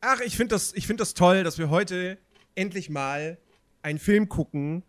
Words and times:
Ach, 0.00 0.20
ich 0.20 0.36
finde 0.36 0.54
das, 0.54 0.72
find 0.72 1.00
das 1.00 1.14
toll, 1.14 1.42
dass 1.42 1.58
wir 1.58 1.70
heute 1.70 2.18
endlich 2.54 2.88
mal 2.88 3.38
einen 3.82 3.98
Film 3.98 4.28
gucken, 4.28 4.84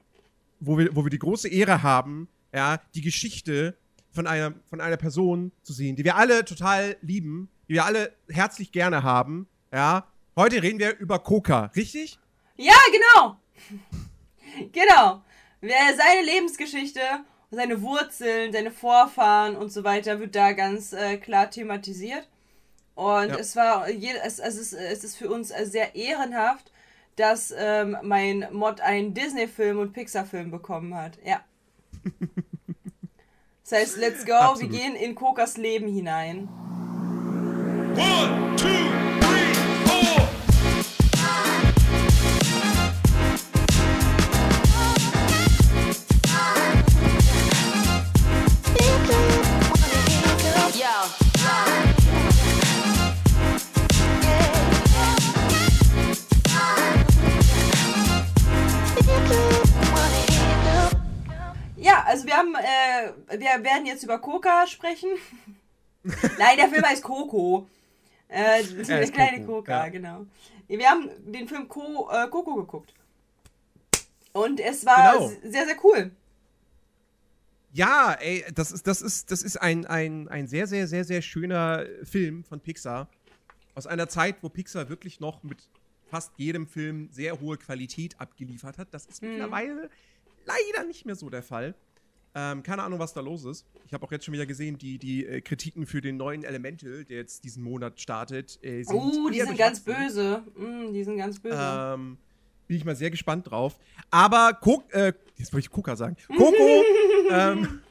wo 0.59 0.77
wir, 0.77 0.95
wo 0.95 1.03
wir 1.03 1.09
die 1.09 1.19
große 1.19 1.47
Ehre 1.47 1.81
haben, 1.81 2.27
ja, 2.53 2.79
die 2.93 3.01
Geschichte 3.01 3.77
von 4.11 4.27
einer, 4.27 4.53
von 4.69 4.81
einer 4.81 4.97
Person 4.97 5.51
zu 5.63 5.73
sehen, 5.73 5.95
die 5.95 6.03
wir 6.03 6.15
alle 6.15 6.45
total 6.45 6.97
lieben, 7.01 7.49
die 7.67 7.73
wir 7.73 7.85
alle 7.85 8.13
herzlich 8.27 8.71
gerne 8.71 9.03
haben, 9.03 9.47
ja. 9.71 10.07
Heute 10.35 10.61
reden 10.61 10.79
wir 10.79 10.97
über 10.97 11.19
Coca, 11.19 11.65
richtig? 11.75 12.17
Ja, 12.55 12.75
genau. 12.91 13.37
genau. 14.71 15.21
Seine 15.61 16.25
Lebensgeschichte, 16.25 17.01
seine 17.51 17.81
Wurzeln, 17.81 18.53
seine 18.53 18.71
Vorfahren 18.71 19.55
und 19.55 19.71
so 19.71 19.83
weiter 19.83 20.19
wird 20.19 20.35
da 20.35 20.53
ganz 20.53 20.93
äh, 20.93 21.17
klar 21.17 21.49
thematisiert. 21.49 22.27
Und 22.99 23.29
ja. 23.29 23.37
es 23.37 23.55
war, 23.55 23.87
es, 23.87 24.39
es, 24.39 24.57
ist, 24.57 24.73
es 24.73 25.05
ist 25.05 25.15
für 25.15 25.29
uns 25.29 25.53
sehr 25.63 25.95
ehrenhaft, 25.95 26.69
dass 27.15 27.53
ähm, 27.57 27.95
mein 28.03 28.45
Mod 28.51 28.81
einen 28.81 29.13
Disney-Film 29.13 29.79
und 29.79 29.93
Pixar-Film 29.93 30.51
bekommen 30.51 30.93
hat. 30.93 31.17
Ja. 31.23 31.39
Das 33.63 33.79
heißt, 33.81 33.97
let's 33.97 34.25
go, 34.25 34.33
Absolut. 34.33 34.71
wir 34.71 34.79
gehen 34.79 34.95
in 34.95 35.13
Kokas 35.13 35.55
Leben 35.55 35.87
hinein. 35.93 36.49
One, 37.95 38.55
two, 38.55 38.88
wir 62.29 62.37
haben, 62.37 62.55
äh, 62.55 63.39
wir 63.39 63.63
werden 63.63 63.85
jetzt 63.85 64.03
über 64.03 64.19
Coca 64.19 64.67
sprechen. 64.67 65.09
Nein, 66.03 66.57
der 66.57 66.69
Film 66.69 66.83
heißt 66.83 67.03
Coco. 67.03 67.67
Äh, 68.27 68.63
der 68.63 69.09
kleine 69.09 69.39
Coco, 69.41 69.57
Coca, 69.57 69.85
ja. 69.85 69.89
genau. 69.89 70.25
Wir 70.67 70.87
haben 70.87 71.09
den 71.25 71.47
Film 71.47 71.67
Co 71.67 72.09
äh, 72.11 72.27
Coco 72.27 72.55
geguckt. 72.55 72.93
Und 74.31 74.59
es 74.59 74.85
war 74.85 75.13
genau. 75.13 75.31
sehr, 75.43 75.65
sehr 75.65 75.83
cool. 75.83 76.11
Ja, 77.71 78.13
ey, 78.13 78.45
das 78.53 78.71
ist, 78.71 78.85
das 78.85 79.01
ist, 79.01 79.31
das 79.31 79.41
ist 79.41 79.57
ein, 79.57 79.85
ein, 79.85 80.27
ein 80.27 80.47
sehr, 80.47 80.67
sehr, 80.67 80.87
sehr, 80.87 81.03
sehr 81.03 81.21
schöner 81.21 81.85
Film 82.03 82.43
von 82.43 82.59
Pixar. 82.59 83.09
Aus 83.73 83.87
einer 83.87 84.07
Zeit, 84.07 84.37
wo 84.41 84.49
Pixar 84.49 84.89
wirklich 84.89 85.19
noch 85.19 85.41
mit 85.43 85.67
fast 86.09 86.31
jedem 86.37 86.67
Film 86.67 87.09
sehr 87.11 87.39
hohe 87.39 87.57
Qualität 87.57 88.19
abgeliefert 88.19 88.77
hat. 88.77 88.87
Das 88.91 89.05
ist 89.07 89.21
mhm. 89.21 89.29
mittlerweile 89.29 89.89
leider 90.45 90.85
nicht 90.87 91.05
mehr 91.05 91.15
so 91.15 91.29
der 91.29 91.43
Fall. 91.43 91.75
Ähm, 92.35 92.61
keine 92.61 92.83
Ahnung, 92.83 92.99
was 92.99 93.13
da 93.13 93.21
los 93.21 93.43
ist. 93.45 93.65
Ich 93.87 93.93
habe 93.93 94.05
auch 94.05 94.11
jetzt 94.11 94.25
schon 94.25 94.33
wieder 94.33 94.45
gesehen, 94.45 94.77
die, 94.77 94.99
die 94.99 95.25
äh, 95.25 95.41
Kritiken 95.41 95.87
für 95.87 95.99
den 95.99 96.17
neuen 96.17 96.43
Elemental, 96.43 97.03
der 97.03 97.17
jetzt 97.17 97.43
diesen 97.43 97.63
Monat 97.63 97.99
startet, 97.99 98.59
äh, 98.63 98.83
sind. 98.83 98.95
Oh, 98.95 99.29
die 99.29 99.41
sind 99.41 99.57
ganz 99.57 99.79
böse. 99.79 100.43
Mm, 100.55 100.93
die 100.93 101.03
sind 101.03 101.17
ganz 101.17 101.39
böse. 101.39 101.57
Ähm, 101.59 102.17
bin 102.67 102.77
ich 102.77 102.85
mal 102.85 102.95
sehr 102.95 103.09
gespannt 103.09 103.49
drauf. 103.49 103.79
Aber 104.11 104.53
Kok 104.53 104.93
äh, 104.93 105.13
jetzt 105.37 105.51
wollte 105.51 105.65
ich 105.65 105.71
Coca 105.71 105.95
sagen. 105.95 106.15
Coco, 106.27 106.83
ähm, 107.31 107.81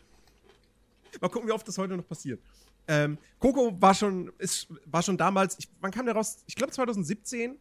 mal 1.20 1.28
gucken, 1.28 1.48
wie 1.48 1.52
oft 1.52 1.67
das 1.67 1.77
heute 1.77 1.97
noch 1.97 2.06
passiert. 2.06 2.41
Ähm, 2.86 3.19
Coco 3.39 3.77
war 3.80 3.95
schon, 3.95 4.33
ist, 4.39 4.69
war 4.86 5.02
schon 5.02 5.17
damals, 5.17 5.58
ich, 5.58 5.69
wann 5.80 5.91
kam 5.91 6.06
der 6.06 6.14
raus? 6.14 6.45
Ich 6.47 6.55
glaube 6.55 6.73
2017. 6.73 7.56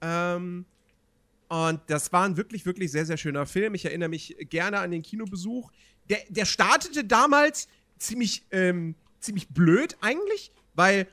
Ähm, 0.00 0.66
und 1.48 1.80
das 1.86 2.12
war 2.12 2.24
ein 2.24 2.36
wirklich, 2.36 2.66
wirklich 2.66 2.90
sehr, 2.90 3.06
sehr 3.06 3.16
schöner 3.16 3.46
Film. 3.46 3.74
Ich 3.74 3.84
erinnere 3.84 4.08
mich 4.08 4.36
gerne 4.50 4.80
an 4.80 4.90
den 4.90 5.02
Kinobesuch 5.02 5.70
der, 6.08 6.18
der 6.28 6.44
startete 6.44 7.04
damals 7.04 7.68
ziemlich, 7.98 8.46
ähm, 8.50 8.94
ziemlich 9.20 9.48
blöd 9.48 9.96
eigentlich, 10.00 10.52
weil 10.74 11.08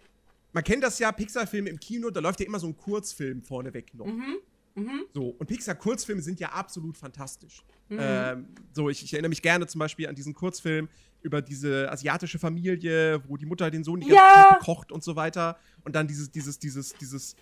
man 0.52 0.64
kennt 0.64 0.84
das 0.84 1.00
ja, 1.00 1.12
Pixar-Filme 1.12 1.70
im 1.70 1.80
Kino, 1.80 2.10
da 2.10 2.20
läuft 2.20 2.40
ja 2.40 2.46
immer 2.46 2.60
so 2.60 2.68
ein 2.68 2.78
Kurzfilm 2.78 3.42
vorneweg 3.42 3.94
noch. 3.94 4.06
Mhm. 4.06 4.38
Mhm. 4.76 5.06
So, 5.14 5.36
und 5.38 5.48
Pixar-Kurzfilme 5.48 6.22
sind 6.22 6.40
ja 6.40 6.50
absolut 6.50 6.98
fantastisch. 6.98 7.64
Mhm. 7.90 7.98
Ähm, 8.00 8.48
so, 8.74 8.90
ich, 8.90 9.04
ich, 9.04 9.14
erinnere 9.14 9.30
mich 9.30 9.42
gerne 9.42 9.68
zum 9.68 9.80
Beispiel 9.80 10.08
an 10.08 10.16
diesen 10.16 10.34
Kurzfilm 10.34 10.90
über 11.22 11.42
diese 11.42 11.92
asiatische 11.92 12.40
Familie, 12.40 13.22
wo 13.28 13.38
die 13.38 13.46
Mutter 13.46 13.70
den 13.72 13.84
Sohn 13.84 14.02
die 14.02 14.10
ja. 14.10 14.60
kocht 14.62 14.92
und 14.92 15.04
so 15.04 15.16
weiter. 15.16 15.58
Und 15.84 15.96
dann 15.96 16.08
dieses, 16.08 16.32
dieses, 16.32 16.60
dieses, 16.60 16.94
dieses. 16.94 17.36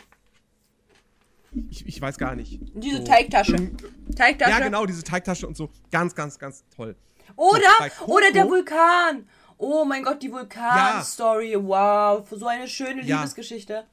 Ich, 1.70 1.86
ich 1.86 2.02
weiß 2.02 2.18
gar 2.18 2.36
nicht. 2.36 2.60
Diese 2.76 2.98
so, 2.98 3.04
Teigtasche. 3.04 3.72
Teigtasche. 4.16 4.52
Ja, 4.52 4.60
genau, 4.60 4.86
diese 4.86 5.04
Teigtasche 5.04 5.48
und 5.48 5.58
so. 5.58 5.70
Ganz, 5.90 6.16
ganz, 6.16 6.38
ganz 6.38 6.64
toll. 6.74 6.96
Oder, 7.36 7.92
oder 8.08 8.32
der 8.32 8.48
Vulkan. 8.48 9.28
Oh 9.58 9.86
mein 9.86 10.04
Gott, 10.04 10.24
die 10.24 10.32
Vulkan-Story. 10.32 11.52
Ja. 11.52 11.64
Wow, 11.64 12.28
so 12.30 12.48
eine 12.48 12.68
schöne 12.68 13.04
ja. 13.04 13.18
Liebesgeschichte. 13.18 13.86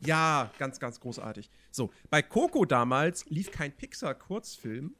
Ja, 0.00 0.50
ganz, 0.58 0.78
ganz 0.78 1.00
großartig. 1.00 1.50
So, 1.70 1.90
bei 2.10 2.22
Coco 2.22 2.64
damals 2.64 3.24
lief 3.26 3.50
kein 3.50 3.72
Pixar-Kurzfilm, 3.72 4.94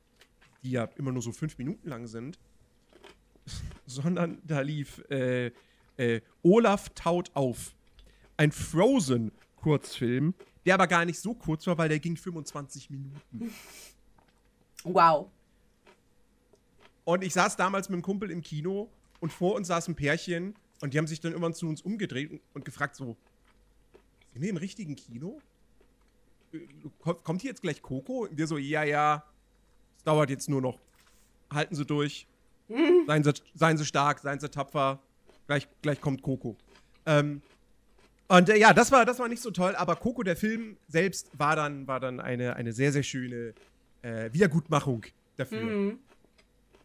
die 0.62 0.70
ja 0.72 0.88
immer 0.96 1.12
nur 1.12 1.22
so 1.22 1.32
fünf 1.32 1.58
Minuten 1.58 1.88
lang 1.88 2.06
sind, 2.06 2.38
sondern 3.86 4.40
da 4.44 4.60
lief 4.60 5.02
äh, 5.10 5.52
äh, 5.96 6.20
Olaf 6.42 6.90
taut 6.90 7.30
auf. 7.34 7.74
Ein 8.36 8.52
Frozen-Kurzfilm, 8.52 10.34
der 10.64 10.74
aber 10.74 10.86
gar 10.86 11.04
nicht 11.04 11.20
so 11.20 11.34
kurz 11.34 11.66
war, 11.66 11.76
weil 11.76 11.88
der 11.88 11.98
ging 11.98 12.16
25 12.16 12.90
Minuten. 12.90 13.54
Wow. 14.84 15.30
Und 17.04 17.24
ich 17.24 17.32
saß 17.32 17.56
damals 17.56 17.88
mit 17.88 17.94
einem 17.94 18.02
Kumpel 18.02 18.30
im 18.30 18.42
Kino 18.42 18.90
und 19.20 19.32
vor 19.32 19.54
uns 19.54 19.68
saß 19.68 19.88
ein 19.88 19.96
Pärchen 19.96 20.54
und 20.80 20.94
die 20.94 20.98
haben 20.98 21.06
sich 21.06 21.20
dann 21.20 21.32
irgendwann 21.32 21.54
zu 21.54 21.68
uns 21.68 21.82
umgedreht 21.82 22.40
und 22.54 22.64
gefragt 22.64 22.96
so, 22.96 23.16
sind 24.32 24.42
wir 24.42 24.50
im 24.50 24.56
richtigen 24.56 24.96
Kino? 24.96 25.40
Kommt 27.02 27.42
hier 27.42 27.50
jetzt 27.50 27.62
gleich 27.62 27.82
Coco? 27.82 28.24
Und 28.24 28.36
wir 28.36 28.46
so, 28.46 28.58
ja, 28.58 28.82
ja, 28.82 29.24
es 29.96 30.04
dauert 30.04 30.30
jetzt 30.30 30.48
nur 30.48 30.60
noch. 30.60 30.78
Halten 31.52 31.74
Sie 31.74 31.84
durch. 31.84 32.26
Seien 33.06 33.24
Sie, 33.24 33.32
seien 33.54 33.76
Sie 33.76 33.84
stark, 33.84 34.20
seien 34.20 34.38
Sie 34.38 34.48
tapfer. 34.48 35.00
Gleich, 35.46 35.68
gleich 35.82 36.00
kommt 36.00 36.22
Coco. 36.22 36.56
Ähm, 37.06 37.42
und 38.28 38.48
äh, 38.48 38.56
ja, 38.56 38.72
das 38.72 38.92
war, 38.92 39.04
das 39.04 39.18
war 39.18 39.26
nicht 39.26 39.42
so 39.42 39.50
toll, 39.50 39.74
aber 39.74 39.96
Coco, 39.96 40.22
der 40.22 40.36
Film 40.36 40.76
selbst, 40.86 41.28
war 41.36 41.56
dann, 41.56 41.88
war 41.88 41.98
dann 41.98 42.20
eine, 42.20 42.54
eine 42.54 42.72
sehr, 42.72 42.92
sehr 42.92 43.02
schöne 43.02 43.54
äh, 44.02 44.32
Wiedergutmachung 44.32 45.04
dafür. 45.36 45.62
Mhm. 45.62 45.98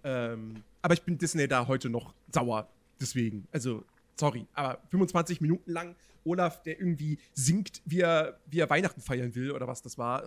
Ähm, 0.06 0.64
aber 0.82 0.94
ich 0.94 1.02
bin 1.02 1.18
Disney 1.18 1.48
da 1.48 1.68
heute 1.68 1.90
noch 1.90 2.14
sauer. 2.32 2.70
Deswegen. 3.02 3.48
Also, 3.52 3.84
sorry. 4.16 4.46
Aber 4.54 4.80
25 4.92 5.42
Minuten 5.42 5.72
lang 5.72 5.96
Olaf, 6.24 6.64
der 6.64 6.80
irgendwie 6.80 7.20
singt, 7.34 7.82
wie 7.86 8.02
er, 8.02 8.40
wie 8.46 8.60
er 8.60 8.70
Weihnachten 8.70 9.02
feiern 9.02 9.36
will 9.36 9.52
oder 9.52 9.68
was 9.68 9.82
das 9.82 9.98
war. 9.98 10.24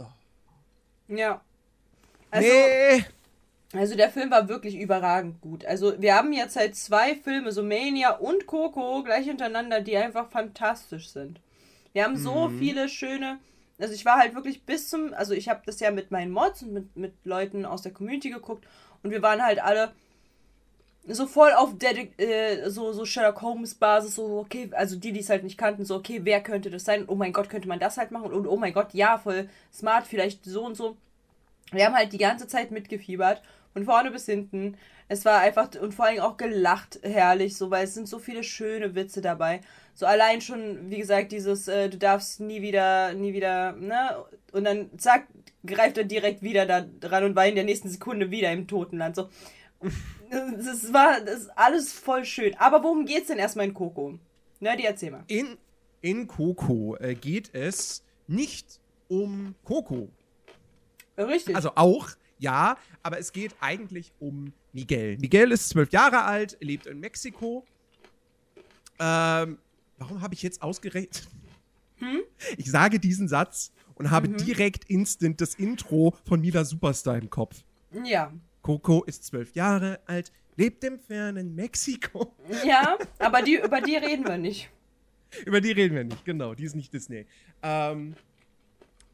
Oh. 1.09 1.15
Ja. 1.15 1.41
Also, 2.31 2.49
nee. 2.49 3.05
Also 3.75 3.97
der 3.97 4.11
Film 4.11 4.31
war 4.31 4.49
wirklich 4.49 4.77
überragend 4.77 5.41
gut. 5.41 5.65
Also 5.67 6.01
wir 6.01 6.15
haben 6.15 6.33
jetzt 6.33 6.57
halt 6.57 6.75
zwei 6.75 7.15
Filme, 7.15 7.53
so 7.53 7.63
Mania 7.63 8.17
und 8.17 8.47
Coco, 8.47 9.03
gleich 9.03 9.27
hintereinander, 9.27 9.81
die 9.83 9.97
einfach 9.97 10.31
fantastisch 10.31 11.11
sind. 11.11 11.41
Wir 11.93 12.05
haben 12.05 12.17
so 12.17 12.49
mhm. 12.49 12.59
viele 12.59 12.89
schöne. 12.89 13.39
Also 13.79 13.93
ich 13.93 14.05
war 14.05 14.19
halt 14.19 14.35
wirklich 14.35 14.63
bis 14.65 14.89
zum, 14.89 15.13
also 15.13 15.35
ich 15.35 15.49
habe 15.49 15.63
das 15.67 15.81
ja 15.81 15.91
mit 15.91 16.11
meinen 16.11 16.33
Mods 16.33 16.63
und 16.63 16.73
mit, 16.73 16.97
mit 16.97 17.13
Leuten 17.25 17.67
aus 17.67 17.83
der 17.83 17.93
Community 17.93 18.31
geguckt 18.31 18.67
und 19.03 19.11
wir 19.11 19.23
waren 19.23 19.43
halt 19.43 19.63
alle 19.63 19.93
so 21.15 21.27
voll 21.27 21.53
auf 21.53 21.75
äh, 21.83 22.69
so, 22.69 22.93
so 22.93 23.05
Sherlock 23.05 23.41
Holmes 23.43 23.75
Basis, 23.75 24.17
so, 24.17 24.39
okay, 24.39 24.71
also 24.73 24.97
die, 24.97 25.13
die 25.13 25.21
es 25.21 25.31
halt 25.31 25.43
nicht 25.45 25.59
kannten, 25.59 25.85
so, 25.85 25.97
okay, 25.97 26.21
wer 26.25 26.43
könnte 26.43 26.71
das 26.71 26.85
sein? 26.85 27.05
Oh 27.07 27.15
mein 27.15 27.33
Gott, 27.33 27.49
könnte 27.49 27.69
man 27.69 27.79
das 27.79 27.97
halt 27.97 28.11
machen? 28.11 28.33
Und 28.33 28.47
oh 28.47 28.57
mein 28.57 28.73
Gott, 28.73 28.93
ja, 28.93 29.19
voll 29.19 29.49
smart, 29.73 30.07
vielleicht 30.07 30.45
so 30.45 30.65
und 30.65 30.77
so. 30.77 30.97
Wir 31.73 31.87
haben 31.87 31.95
halt 31.95 32.13
die 32.13 32.19
ganze 32.19 32.47
Zeit 32.47 32.71
mitgefiebert, 32.71 33.43
von 33.73 33.85
vorne 33.85 34.11
bis 34.11 34.27
hinten. 34.27 34.77
Es 35.09 35.25
war 35.25 35.41
einfach, 35.41 35.71
und 35.81 35.95
vor 35.95 36.07
allem 36.07 36.21
auch 36.21 36.37
gelacht, 36.37 36.99
herrlich, 37.03 37.57
so, 37.57 37.71
weil 37.71 37.85
es 37.85 37.95
sind 37.95 38.09
so 38.09 38.19
viele 38.19 38.43
schöne 38.43 38.95
Witze 38.95 39.23
dabei. 39.23 39.61
So 39.99 40.07
allein 40.07 40.41
schon, 40.41 40.93
wie 40.93 40.99
gesagt, 40.99 41.33
dieses, 41.33 41.67
äh, 41.67 41.91
du 41.91 41.99
darfst 41.99 42.39
nie 42.39 42.63
wieder, 42.63 43.15
nie 43.15 43.33
wieder, 43.33 43.73
ne? 43.73 44.25
Und 44.53 44.63
dann 44.63 44.97
zack, 44.97 45.27
greift 45.67 45.99
er 45.99 46.05
direkt 46.05 46.41
wieder 46.41 46.67
da 46.67 46.83
dran 46.83 47.25
und 47.25 47.35
war 47.35 47.49
in 47.49 47.57
der 47.57 47.65
nächsten 47.65 47.89
Sekunde 47.89 48.31
wieder 48.31 48.53
im 48.53 48.69
Totenland. 48.69 49.17
So. 49.17 49.29
Das 50.31 50.93
war 50.93 51.21
das 51.21 51.41
ist 51.41 51.51
alles 51.59 51.93
voll 51.93 52.25
schön. 52.25 52.55
Aber 52.59 52.85
worum 52.85 53.07
geht's 53.07 53.27
denn 53.27 53.39
erstmal 53.39 53.67
in 53.67 53.75
Coco? 53.75 54.21
Na, 54.61 54.77
die 54.77 54.85
erzähl 54.85 55.11
mal. 55.11 55.25
In, 55.27 55.57
in 56.01 56.29
Coco 56.29 56.95
äh, 57.01 57.17
geht 57.17 57.53
es 57.53 58.05
nicht 58.29 58.79
um 59.09 59.57
Coco. 59.65 60.11
Richtig. 61.17 61.57
Also 61.57 61.73
auch, 61.75 62.11
ja, 62.39 62.77
aber 63.03 63.19
es 63.19 63.33
geht 63.33 63.57
eigentlich 63.59 64.13
um 64.21 64.53
Miguel. 64.73 65.19
Miguel 65.19 65.51
ist 65.51 65.71
zwölf 65.71 65.91
Jahre 65.91 66.23
alt, 66.23 66.57
lebt 66.61 66.87
in 66.87 67.01
Mexiko. 67.01 67.65
Ähm, 69.01 69.59
warum 69.99 70.21
habe 70.21 70.35
ich 70.35 70.43
jetzt 70.43 70.63
ausgerechnet? 70.63 71.29
Hm? 71.97 72.21
Ich 72.57 72.71
sage 72.71 73.01
diesen 73.01 73.29
Satz 73.29 73.73
und 73.97 74.11
habe 74.11 74.29
mhm. 74.29 74.37
direkt 74.37 74.85
instant 74.85 75.41
das 75.41 75.55
Intro 75.57 76.15
von 76.25 76.41
Mila 76.41 76.65
Superstar 76.65 77.19
im 77.19 77.29
Kopf. 77.29 77.65
Ja. 78.05 78.33
Coco 78.63 79.03
ist 79.05 79.25
zwölf 79.25 79.55
Jahre 79.55 80.01
alt, 80.07 80.31
lebt 80.57 80.85
im 80.85 80.99
fernen 80.99 81.55
Mexiko. 81.55 82.35
Ja, 82.65 82.97
aber 83.19 83.43
die, 83.43 83.57
über 83.57 83.81
die 83.81 83.97
reden 83.97 84.27
wir 84.27 84.39
nicht. 84.39 84.71
Über 85.45 85.61
die 85.61 85.73
reden 85.73 85.95
wir 85.95 86.05
nicht, 86.05 86.25
genau. 86.25 86.55
Die 86.55 86.65
ist 86.65 86.77
nicht 86.77 86.93
Disney. 86.93 87.27
Ähm, 87.63 88.15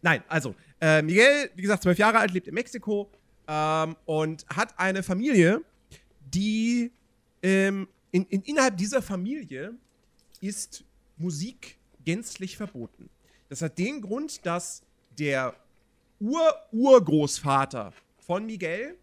nein, 0.02 0.22
also, 0.28 0.54
äh, 0.80 1.02
Miguel, 1.02 1.50
wie 1.54 1.62
gesagt, 1.62 1.82
zwölf 1.82 1.98
Jahre 1.98 2.18
alt, 2.18 2.32
lebt 2.32 2.48
in 2.48 2.54
Mexiko 2.54 3.10
ähm, 3.48 3.96
und 4.04 4.44
hat 4.48 4.78
eine 4.78 5.02
Familie, 5.02 5.62
die 6.20 6.92
ähm, 7.42 7.88
in, 8.10 8.24
in, 8.26 8.42
innerhalb 8.42 8.76
dieser 8.76 9.02
Familie 9.02 9.74
ist 10.44 10.84
Musik 11.16 11.78
gänzlich 12.04 12.56
verboten. 12.56 13.08
Das 13.48 13.62
hat 13.62 13.78
den 13.78 14.02
Grund, 14.02 14.44
dass 14.44 14.82
der 15.18 15.54
Ur-Urgroßvater 16.20 17.92
von 18.18 18.44
Miguel 18.44 18.96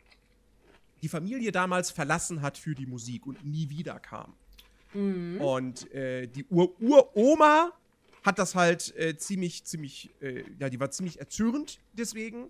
die 1.02 1.10
Familie 1.10 1.52
damals 1.52 1.90
verlassen 1.90 2.42
hat 2.42 2.58
für 2.58 2.76
die 2.76 2.86
Musik 2.86 3.26
und 3.26 3.44
nie 3.44 3.70
wieder 3.70 4.00
kam. 4.00 4.34
Mhm. 4.94 5.42
Und 5.42 5.92
äh, 5.94 6.28
die 6.28 6.46
Ur-Uroma 6.46 7.72
hat 8.24 8.38
das 8.38 8.54
halt 8.54 8.96
äh, 8.96 9.18
ziemlich, 9.18 9.64
ziemlich, 9.64 10.12
äh, 10.22 10.44
ja, 10.60 10.70
die 10.70 10.80
war 10.80 10.92
ziemlich 10.92 11.20
erzürnt 11.20 11.80
deswegen 11.94 12.50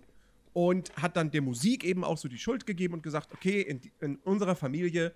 und 0.52 0.94
hat 0.96 1.16
dann 1.16 1.30
der 1.30 1.40
Musik 1.40 1.82
eben 1.84 2.04
auch 2.04 2.18
so 2.18 2.28
die 2.28 2.36
Schuld 2.36 2.66
gegeben 2.66 2.94
und 2.94 3.02
gesagt, 3.02 3.32
okay, 3.32 3.62
in, 3.62 3.80
in 4.00 4.16
unserer 4.16 4.54
Familie 4.54 5.14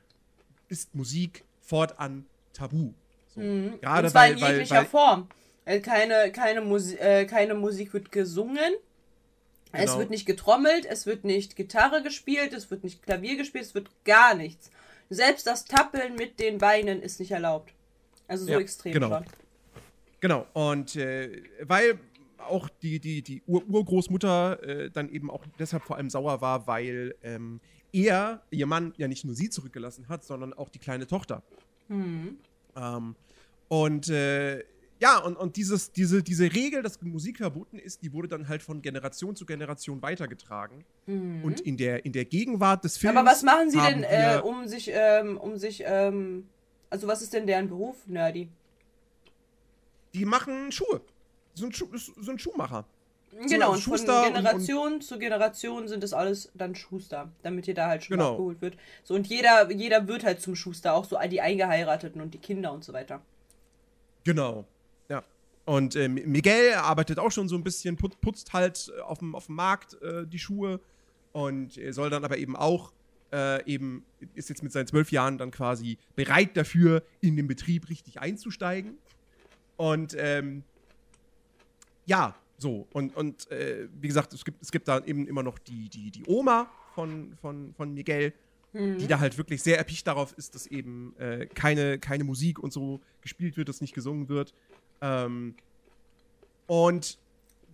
ist 0.69 0.95
Musik 0.95 1.45
fortan 1.61 2.25
tabu. 2.55 2.95
So. 3.37 3.43
Mhm. 3.43 3.81
Gerade 3.81 4.07
und 4.07 4.11
zwar 4.11 4.23
weil, 4.23 4.33
in 4.33 4.39
jeglicher 4.39 4.75
weil, 4.75 4.81
weil, 4.81 4.87
Form. 4.87 5.29
Äh, 5.65 5.81
keine, 5.81 6.33
keine, 6.33 6.61
Musi 6.61 6.97
äh, 6.97 7.27
keine 7.27 7.55
Musik 7.55 7.93
wird 7.93 8.11
gesungen. 8.13 8.73
Genau. 9.73 9.85
Es 9.85 9.99
wird 9.99 10.11
nicht 10.11 10.27
getrommelt, 10.27 10.87
es 10.87 11.07
wird 11.07 11.25
nicht 11.25 11.57
Gitarre 11.57 12.03
gespielt, 12.03 12.55
es 12.55 12.71
wird 12.71 12.85
nicht 12.85 13.03
Klavier 13.03 13.37
gespielt, 13.37 13.65
es 13.65 13.75
wird 13.75 13.91
gar 14.05 14.35
nichts. 14.35 14.71
Selbst 15.11 15.47
das 15.47 15.65
Tappeln 15.65 16.15
mit 16.15 16.41
den 16.41 16.59
Beinen 16.59 17.03
ist 17.03 17.21
nicht 17.21 17.33
erlaubt. 17.33 17.73
Also 18.29 18.47
so 18.47 18.53
ja, 18.53 18.59
extrem 18.59 18.93
genau. 18.93 19.09
schon. 19.09 19.25
Genau, 20.21 20.47
und 20.55 20.97
äh, 20.97 21.43
weil 21.63 21.99
auch 22.39 22.69
die, 22.83 23.01
die, 23.01 23.23
die 23.23 23.43
Ur 23.47 23.63
Urgroßmutter 23.69 24.63
äh, 24.63 24.91
dann 24.91 25.09
eben 25.11 25.31
auch 25.31 25.45
deshalb 25.59 25.83
vor 25.83 25.97
allem 25.97 26.11
sauer 26.11 26.41
war, 26.41 26.67
weil 26.67 27.15
ähm, 27.23 27.61
er, 27.93 28.43
ihr 28.51 28.67
Mann, 28.67 28.95
ja 28.97 29.09
nicht 29.09 29.25
nur 29.25 29.35
sie 29.35 29.51
zurückgelassen 29.51 30.09
hat, 30.09 30.25
sondern 30.25 30.53
auch 30.53 30.69
die 30.69 30.79
kleine 30.79 31.07
Tochter. 31.07 31.43
Mhm. 31.89 32.39
Ähm, 32.77 33.15
und 33.69 34.09
äh, 34.09 34.65
ja, 34.99 35.19
und, 35.19 35.37
und 35.37 35.57
dieses, 35.57 35.93
diese, 35.93 36.23
diese 36.23 36.45
Regel, 36.55 36.83
dass 36.83 37.01
Musik 37.03 37.39
verboten 37.39 37.79
ist, 37.79 38.03
die 38.03 38.13
wurde 38.13 38.29
dann 38.29 38.49
halt 38.49 38.63
von 38.63 38.81
Generation 38.81 39.37
zu 39.37 39.45
Generation 39.45 40.01
weitergetragen. 40.01 40.85
Mhm. 41.07 41.45
Und 41.45 41.61
in 41.61 41.77
der, 41.77 42.05
in 42.07 42.13
der 42.13 42.25
Gegenwart 42.25 42.85
des 42.85 42.97
Films. 42.97 43.17
Aber 43.17 43.29
was 43.29 43.43
machen 43.43 43.71
sie 43.71 43.79
denn, 43.79 44.05
äh, 44.05 44.41
um 44.43 44.67
sich, 44.67 44.91
ähm, 44.93 45.37
um 45.37 45.59
sich, 45.59 45.83
ähm, 45.85 46.49
also 46.89 47.07
was 47.07 47.21
ist 47.21 47.35
denn 47.35 47.47
deren 47.47 47.69
Beruf, 47.69 48.07
Nerdy? 48.07 48.49
Die 50.15 50.25
machen 50.25 50.73
Schuhe. 50.73 51.03
Sind, 51.55 51.77
Schu 51.77 51.87
sind 51.95 52.41
Schuhmacher. 52.41 52.87
Genau, 53.49 53.73
und 53.73 53.83
von 53.83 53.99
Generation 53.99 54.95
und, 54.95 55.05
zu 55.05 55.19
Generation 55.19 55.89
sind 55.89 56.03
das 56.03 56.15
alles 56.15 56.51
dann 56.55 56.75
Schuster, 56.75 57.31
damit 57.43 57.69
ihr 57.69 57.75
da 57.75 57.89
halt 57.89 58.03
schon 58.03 58.17
genau. 58.17 58.31
abgeholt 58.31 58.63
wird. 58.63 58.77
So, 59.05 59.15
und 59.15 59.27
jeder, 59.27 59.71
jeder 59.71 60.09
wird 60.09 60.25
halt 60.25 60.41
zum 60.41 60.57
Schuster, 60.57 60.95
auch 60.95 61.05
so 61.05 61.19
die 61.31 61.43
Eingeheirateten 61.43 62.23
und 62.23 62.33
die 62.33 62.39
Kinder 62.39 62.73
und 62.73 62.83
so 62.83 62.95
weiter. 62.95 63.21
Genau. 64.27 64.67
Und 65.67 65.97
äh, 65.97 66.09
Miguel 66.09 66.75
arbeitet 66.75 67.19
auch 67.19 67.33
schon 67.33 67.49
so 67.49 67.57
ein 67.57 67.65
bisschen, 67.65 67.97
put, 67.97 68.21
putzt 68.21 68.53
halt 68.53 68.93
äh, 68.97 69.01
auf 69.01 69.19
dem, 69.19 69.35
Markt 69.49 70.01
äh, 70.01 70.25
die 70.25 70.39
Schuhe 70.39 70.81
und 71.33 71.79
soll 71.91 72.09
dann 72.09 72.25
aber 72.25 72.39
eben 72.39 72.57
auch 72.57 72.93
äh, 73.33 73.63
eben, 73.67 74.07
ist 74.35 74.49
jetzt 74.49 74.63
mit 74.63 74.73
seinen 74.73 74.87
zwölf 74.87 75.11
Jahren 75.11 75.37
dann 75.37 75.51
quasi 75.51 75.99
bereit 76.15 76.57
dafür, 76.57 77.03
in 77.21 77.37
den 77.37 77.49
Betrieb 77.49 77.91
richtig 77.91 78.21
einzusteigen. 78.21 78.97
Und 79.77 80.17
ähm, 80.19 80.63
ja, 82.07 82.37
so. 82.59 82.87
Und, 82.93 83.15
und 83.17 83.51
äh, 83.51 83.89
wie 84.01 84.07
gesagt, 84.07 84.33
es 84.33 84.45
gibt, 84.45 84.63
es 84.63 84.71
gibt 84.71 84.87
da 84.87 85.01
eben 85.01 85.27
immer 85.27 85.43
noch 85.43 85.59
die, 85.59 85.89
die, 85.89 86.13
die 86.13 86.25
Oma 86.27 86.71
von, 86.95 87.37
von, 87.43 87.75
von 87.75 87.93
Miguel, 87.93 88.33
mhm. 88.77 88.99
die 88.99 89.07
da 89.07 89.19
halt 89.19 89.39
wirklich 89.39 89.63
sehr 89.63 89.79
erpicht 89.79 90.07
darauf 90.07 90.33
ist, 90.37 90.55
dass 90.55 90.67
eben 90.67 91.15
äh, 91.19 91.47
keine, 91.47 91.99
keine 91.99 92.25
Musik 92.25 92.59
und 92.59 92.73
so 92.73 93.01
gespielt 93.21 93.57
wird, 93.57 93.69
dass 93.69 93.81
nicht 93.81 93.95
gesungen 93.95 94.29
wird. 94.29 94.55
Ähm, 95.01 95.55
und 96.67 97.19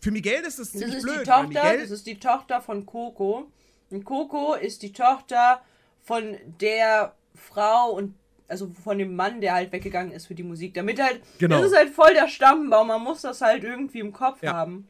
für 0.00 0.10
Miguel 0.10 0.40
ist 0.40 0.58
das, 0.58 0.70
das 0.70 0.80
ziemlich 0.80 0.96
ist 0.96 1.02
blöd. 1.02 1.20
Die 1.20 1.30
Tochter, 1.30 1.78
das 1.78 1.90
ist 1.90 2.06
die 2.06 2.18
Tochter 2.18 2.60
von 2.60 2.86
Coco. 2.86 3.50
Und 3.90 4.04
Coco 4.04 4.54
ist 4.54 4.82
die 4.82 4.92
Tochter 4.92 5.62
von 6.02 6.36
der 6.60 7.14
Frau 7.34 7.92
und 7.92 8.14
also 8.48 8.70
von 8.84 8.98
dem 8.98 9.16
Mann, 9.16 9.40
der 9.40 9.54
halt 9.54 9.72
weggegangen 9.72 10.12
ist 10.12 10.26
für 10.26 10.34
die 10.34 10.42
Musik. 10.42 10.74
Damit 10.74 11.00
halt, 11.00 11.22
genau. 11.38 11.58
das 11.58 11.70
ist 11.70 11.76
halt 11.76 11.90
voll 11.90 12.12
der 12.12 12.28
Stammbaum. 12.28 12.88
Man 12.88 13.02
muss 13.02 13.22
das 13.22 13.40
halt 13.40 13.64
irgendwie 13.64 14.00
im 14.00 14.12
Kopf 14.12 14.42
ja. 14.42 14.52
haben. 14.52 14.86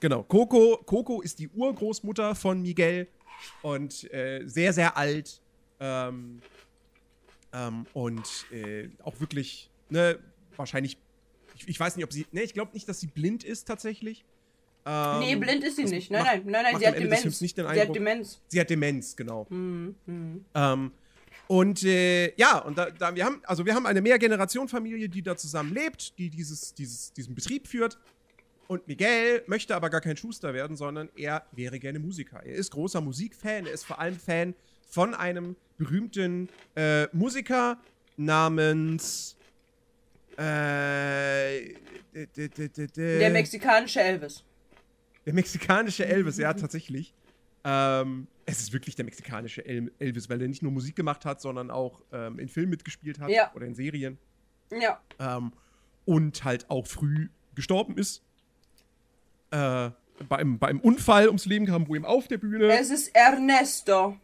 Genau. 0.00 0.22
Coco, 0.22 0.78
Coco 0.86 1.20
ist 1.20 1.38
die 1.38 1.48
Urgroßmutter 1.48 2.34
von 2.34 2.62
Miguel 2.62 3.08
und 3.62 4.12
äh, 4.12 4.42
sehr, 4.46 4.72
sehr 4.72 4.96
alt. 4.96 5.40
Ähm, 5.80 6.40
ähm, 7.52 7.86
und 7.92 8.46
äh, 8.52 8.88
auch 9.02 9.20
wirklich, 9.20 9.70
ne, 9.88 10.18
wahrscheinlich 10.56 10.98
ich, 11.58 11.68
ich 11.68 11.80
weiß 11.80 11.96
nicht, 11.96 12.04
ob 12.04 12.12
sie. 12.12 12.26
Ne, 12.32 12.42
ich 12.42 12.54
glaube 12.54 12.72
nicht, 12.72 12.88
dass 12.88 13.00
sie 13.00 13.06
blind 13.06 13.44
ist 13.44 13.66
tatsächlich. 13.66 14.24
Ähm, 14.86 15.18
nee, 15.20 15.36
blind 15.36 15.64
ist 15.64 15.76
sie 15.76 15.84
nicht. 15.84 16.10
Nein, 16.10 16.24
nein, 16.24 16.42
nein, 16.46 16.62
nein, 16.64 16.78
sie 16.78 16.86
hat 16.86 16.98
Demenz. 16.98 17.38
sie 17.38 17.64
hat 17.64 17.94
Demenz. 17.94 18.40
Sie 18.48 18.60
hat 18.60 18.70
Demenz, 18.70 19.16
genau. 19.16 19.46
Mhm. 19.50 19.94
Mhm. 20.06 20.44
Ähm, 20.54 20.92
und 21.46 21.82
äh, 21.82 22.34
ja, 22.36 22.58
und 22.58 22.76
da, 22.76 22.90
da, 22.90 23.14
wir 23.14 23.24
haben, 23.24 23.40
also 23.44 23.64
wir 23.64 23.74
haben 23.74 23.86
eine 23.86 24.00
Mehrgenerationenfamilie, 24.00 25.08
die 25.08 25.22
da 25.22 25.36
zusammen 25.36 25.74
lebt, 25.74 26.18
die 26.18 26.30
dieses, 26.30 26.74
dieses, 26.74 27.12
diesen 27.12 27.34
Betrieb 27.34 27.66
führt. 27.66 27.98
Und 28.68 28.86
Miguel 28.86 29.42
möchte 29.46 29.74
aber 29.74 29.88
gar 29.88 30.02
kein 30.02 30.16
Schuster 30.16 30.52
werden, 30.52 30.76
sondern 30.76 31.08
er 31.16 31.46
wäre 31.52 31.80
gerne 31.80 31.98
Musiker. 31.98 32.42
Er 32.44 32.54
ist 32.54 32.70
großer 32.70 33.00
Musikfan, 33.00 33.66
er 33.66 33.72
ist 33.72 33.84
vor 33.84 33.98
allem 33.98 34.18
Fan 34.18 34.54
von 34.86 35.14
einem 35.14 35.56
berühmten 35.78 36.50
äh, 36.76 37.06
Musiker 37.16 37.78
namens 38.18 39.36
äh, 40.36 41.72
der 42.14 43.30
mexikanische 43.30 44.00
Elvis. 44.00 44.44
Der 45.24 45.32
mexikanische 45.32 46.04
Elvis, 46.06 46.36
ja, 46.36 46.52
tatsächlich. 46.52 47.14
Ähm, 47.64 48.26
es 48.44 48.60
ist 48.60 48.72
wirklich 48.74 48.96
der 48.96 49.06
mexikanische 49.06 49.64
El 49.64 49.92
Elvis, 49.98 50.28
weil 50.28 50.42
er 50.42 50.48
nicht 50.48 50.62
nur 50.62 50.72
Musik 50.72 50.94
gemacht 50.94 51.24
hat, 51.24 51.40
sondern 51.40 51.70
auch 51.70 52.02
ähm, 52.12 52.38
in 52.38 52.48
Filmen 52.48 52.70
mitgespielt 52.70 53.18
hat 53.18 53.30
ja. 53.30 53.50
oder 53.54 53.66
in 53.66 53.74
Serien. 53.74 54.18
Ja. 54.70 55.00
Ähm, 55.18 55.52
und 56.04 56.44
halt 56.44 56.68
auch 56.70 56.86
früh 56.86 57.28
gestorben 57.54 57.96
ist. 57.96 58.22
Äh, 59.50 59.90
bei, 60.28 60.36
einem, 60.36 60.58
bei 60.58 60.68
einem 60.68 60.80
Unfall 60.80 61.26
ums 61.28 61.46
Leben 61.46 61.66
kam, 61.66 61.88
wo 61.88 61.94
ihm 61.94 62.04
auf 62.04 62.28
der 62.28 62.38
Bühne. 62.38 62.66
Es 62.72 62.90
ist 62.90 63.14
Ernesto. 63.14 64.16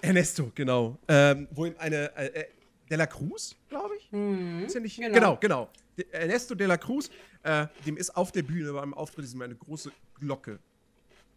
Ernesto, 0.00 0.52
genau. 0.54 0.98
Ähm, 1.08 1.48
wo 1.50 1.66
ihm 1.66 1.74
eine. 1.78 2.16
Äh, 2.16 2.26
äh 2.26 2.44
de 2.90 2.98
la 2.98 3.06
Cruz, 3.06 3.56
glaube 3.70 3.96
ich. 3.96 4.12
Mhm, 4.12 4.64
ist 4.66 4.74
ja 4.74 4.80
nicht, 4.80 4.96
genau. 4.98 5.14
genau, 5.14 5.38
genau. 5.40 5.68
Ernesto 6.12 6.54
de 6.54 6.66
la 6.66 6.76
Cruz, 6.76 7.08
äh, 7.42 7.66
dem 7.86 7.96
ist 7.96 8.14
auf 8.14 8.30
der 8.30 8.42
Bühne 8.42 8.74
beim 8.74 8.92
Auftritt 8.92 9.24
ist 9.24 9.40
eine 9.40 9.54
große 9.54 9.90
Glocke 10.20 10.58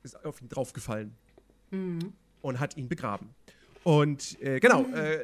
ist 0.03 0.25
auf 0.25 0.41
ihn 0.41 0.50
draufgefallen 0.50 1.15
mhm. 1.71 2.13
und 2.41 2.59
hat 2.59 2.77
ihn 2.77 2.88
begraben. 2.88 3.29
Und 3.83 4.41
äh, 4.41 4.59
genau, 4.59 4.83
mhm. 4.83 4.93
äh, 4.93 5.17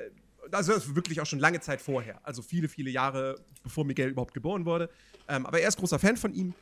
also 0.54 0.74
das 0.74 0.96
wirklich 0.96 1.22
auch 1.22 1.26
schon 1.26 1.40
lange 1.40 1.60
Zeit 1.60 1.82
vorher, 1.82 2.20
also 2.24 2.42
viele, 2.42 2.68
viele 2.68 2.90
Jahre 2.90 3.40
bevor 3.64 3.86
Miguel 3.86 4.10
überhaupt 4.10 4.34
geboren 4.34 4.66
wurde. 4.66 4.90
Ähm, 5.28 5.46
aber 5.46 5.60
er 5.60 5.68
ist 5.68 5.78
großer 5.78 6.00
Fan 6.00 6.18
von 6.18 6.34
ihm 6.34 6.54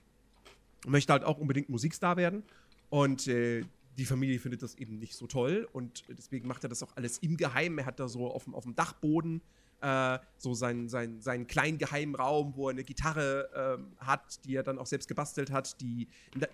und 0.85 0.91
möchte 0.91 1.13
halt 1.13 1.23
auch 1.23 1.37
unbedingt 1.37 1.69
Musikstar 1.69 2.17
werden. 2.17 2.43
Und 2.89 3.27
äh, 3.27 3.63
die 3.97 4.05
Familie 4.05 4.39
findet 4.39 4.61
das 4.63 4.75
eben 4.75 4.99
nicht 4.99 5.15
so 5.15 5.27
toll 5.27 5.67
und 5.73 6.03
deswegen 6.09 6.47
macht 6.47 6.63
er 6.63 6.69
das 6.69 6.81
auch 6.83 6.95
alles 6.95 7.17
im 7.19 7.37
Geheimen. 7.37 7.77
Er 7.79 7.85
hat 7.85 7.99
da 7.99 8.07
so 8.07 8.31
auf 8.31 8.45
dem, 8.45 8.55
auf 8.55 8.63
dem 8.63 8.75
Dachboden 8.75 9.41
äh, 9.81 10.19
so 10.37 10.53
seinen, 10.53 10.89
seinen, 10.89 11.21
seinen 11.21 11.47
kleinen 11.47 11.77
geheimen 11.77 12.15
Raum, 12.15 12.53
wo 12.55 12.67
er 12.67 12.71
eine 12.71 12.83
Gitarre 12.83 13.79
äh, 13.99 14.05
hat, 14.05 14.45
die 14.45 14.55
er 14.55 14.63
dann 14.63 14.77
auch 14.77 14.85
selbst 14.85 15.07
gebastelt 15.07 15.51
hat, 15.51 15.79
die 15.81 16.07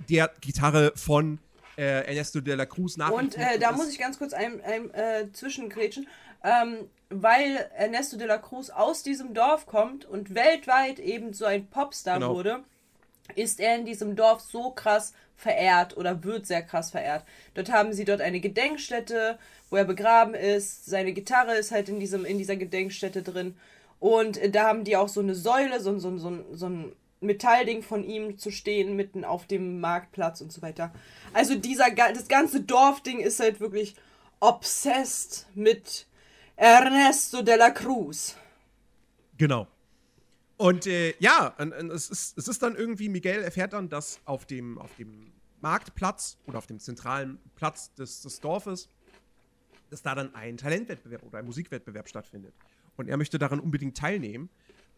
der 0.10 0.32
Gitarre 0.42 0.94
von 0.96 1.40
äh, 1.78 2.08
Ernesto 2.08 2.42
de 2.42 2.56
la 2.56 2.66
Cruz 2.66 2.98
nach. 2.98 3.12
Und 3.12 3.38
äh, 3.38 3.60
da 3.60 3.72
muss 3.72 3.90
ich 3.90 4.00
ganz 4.00 4.18
kurz 4.18 4.34
ein, 4.34 4.62
ein 4.62 4.90
äh, 4.92 5.32
zwischengrätschen, 5.32 6.08
ähm, 6.44 6.90
weil 7.10 7.70
Ernesto 7.76 8.18
de 8.18 8.28
la 8.28 8.38
Cruz 8.38 8.70
aus 8.70 9.04
diesem 9.04 9.34
Dorf 9.34 9.66
kommt 9.66 10.06
und 10.06 10.36
weltweit 10.36 11.00
eben 11.00 11.34
so 11.34 11.46
ein 11.46 11.68
Popstar 11.68 12.20
genau. 12.20 12.36
wurde 12.36 12.64
ist 13.36 13.60
er 13.60 13.76
in 13.76 13.86
diesem 13.86 14.16
Dorf 14.16 14.42
so 14.42 14.72
krass 14.72 15.14
verehrt 15.36 15.98
oder 15.98 16.24
wird 16.24 16.48
sehr 16.48 16.64
krass 16.64 16.92
verehrt. 16.92 17.24
Dort 17.54 17.72
haben 17.72 17.94
sie 17.94 18.06
dort 18.06 18.22
eine 18.22 18.40
Gedenkstätte, 18.40 19.38
wo 19.70 19.76
er 19.76 19.86
begraben 19.86 20.34
ist. 20.34 20.86
Seine 20.86 21.14
Gitarre 21.14 21.56
ist 21.56 21.72
halt 21.72 21.90
in, 21.90 22.00
diesem, 22.00 22.26
in 22.26 22.38
dieser 22.38 22.56
Gedenkstätte 22.56 23.22
drin. 23.22 23.56
Und 24.00 24.38
äh, 24.38 24.50
da 24.50 24.68
haben 24.68 24.84
die 24.84 24.98
auch 24.98 25.10
so 25.10 25.20
eine 25.20 25.36
Säule, 25.36 25.80
so, 25.80 25.98
so, 26.00 26.18
so, 26.18 26.46
so 26.54 26.70
ein 26.70 26.92
Metallding 27.20 27.84
von 27.84 28.04
ihm 28.04 28.38
zu 28.38 28.52
stehen, 28.52 28.96
mitten 28.96 29.24
auf 29.26 29.46
dem 29.46 29.80
Marktplatz 29.80 30.42
und 30.42 30.52
so 30.52 30.62
weiter. 30.62 30.92
Also 31.34 31.56
dieser, 31.56 31.90
das 31.92 32.28
ganze 32.28 32.62
Dorfding 32.62 33.20
ist 33.20 33.40
halt 33.40 33.60
wirklich 33.60 33.96
obsessed 34.40 35.48
mit 35.56 36.07
Ernesto 36.58 37.44
de 37.44 37.56
la 37.56 37.70
Cruz. 37.70 38.36
Genau. 39.38 39.68
Und 40.58 40.88
äh, 40.88 41.14
ja, 41.20 41.56
es 41.94 42.10
ist, 42.10 42.38
es 42.38 42.48
ist 42.48 42.64
dann 42.64 42.76
irgendwie, 42.76 43.10
Miguel 43.10 43.44
erfährt 43.44 43.74
dann, 43.74 43.90
dass 43.90 44.20
auf 44.26 44.46
dem, 44.46 44.80
auf 44.80 44.94
dem 44.96 45.32
Marktplatz 45.62 46.38
oder 46.48 46.58
auf 46.58 46.66
dem 46.66 46.80
zentralen 46.80 47.40
Platz 47.56 47.94
des, 47.94 48.22
des 48.22 48.40
Dorfes, 48.40 48.90
dass 49.92 50.02
da 50.02 50.16
dann 50.16 50.34
ein 50.34 50.58
Talentwettbewerb 50.58 51.24
oder 51.24 51.38
ein 51.38 51.46
Musikwettbewerb 51.46 52.10
stattfindet. 52.10 52.54
Und 52.96 53.08
er 53.08 53.18
möchte 53.18 53.38
daran 53.38 53.60
unbedingt 53.60 53.96
teilnehmen, 53.96 54.50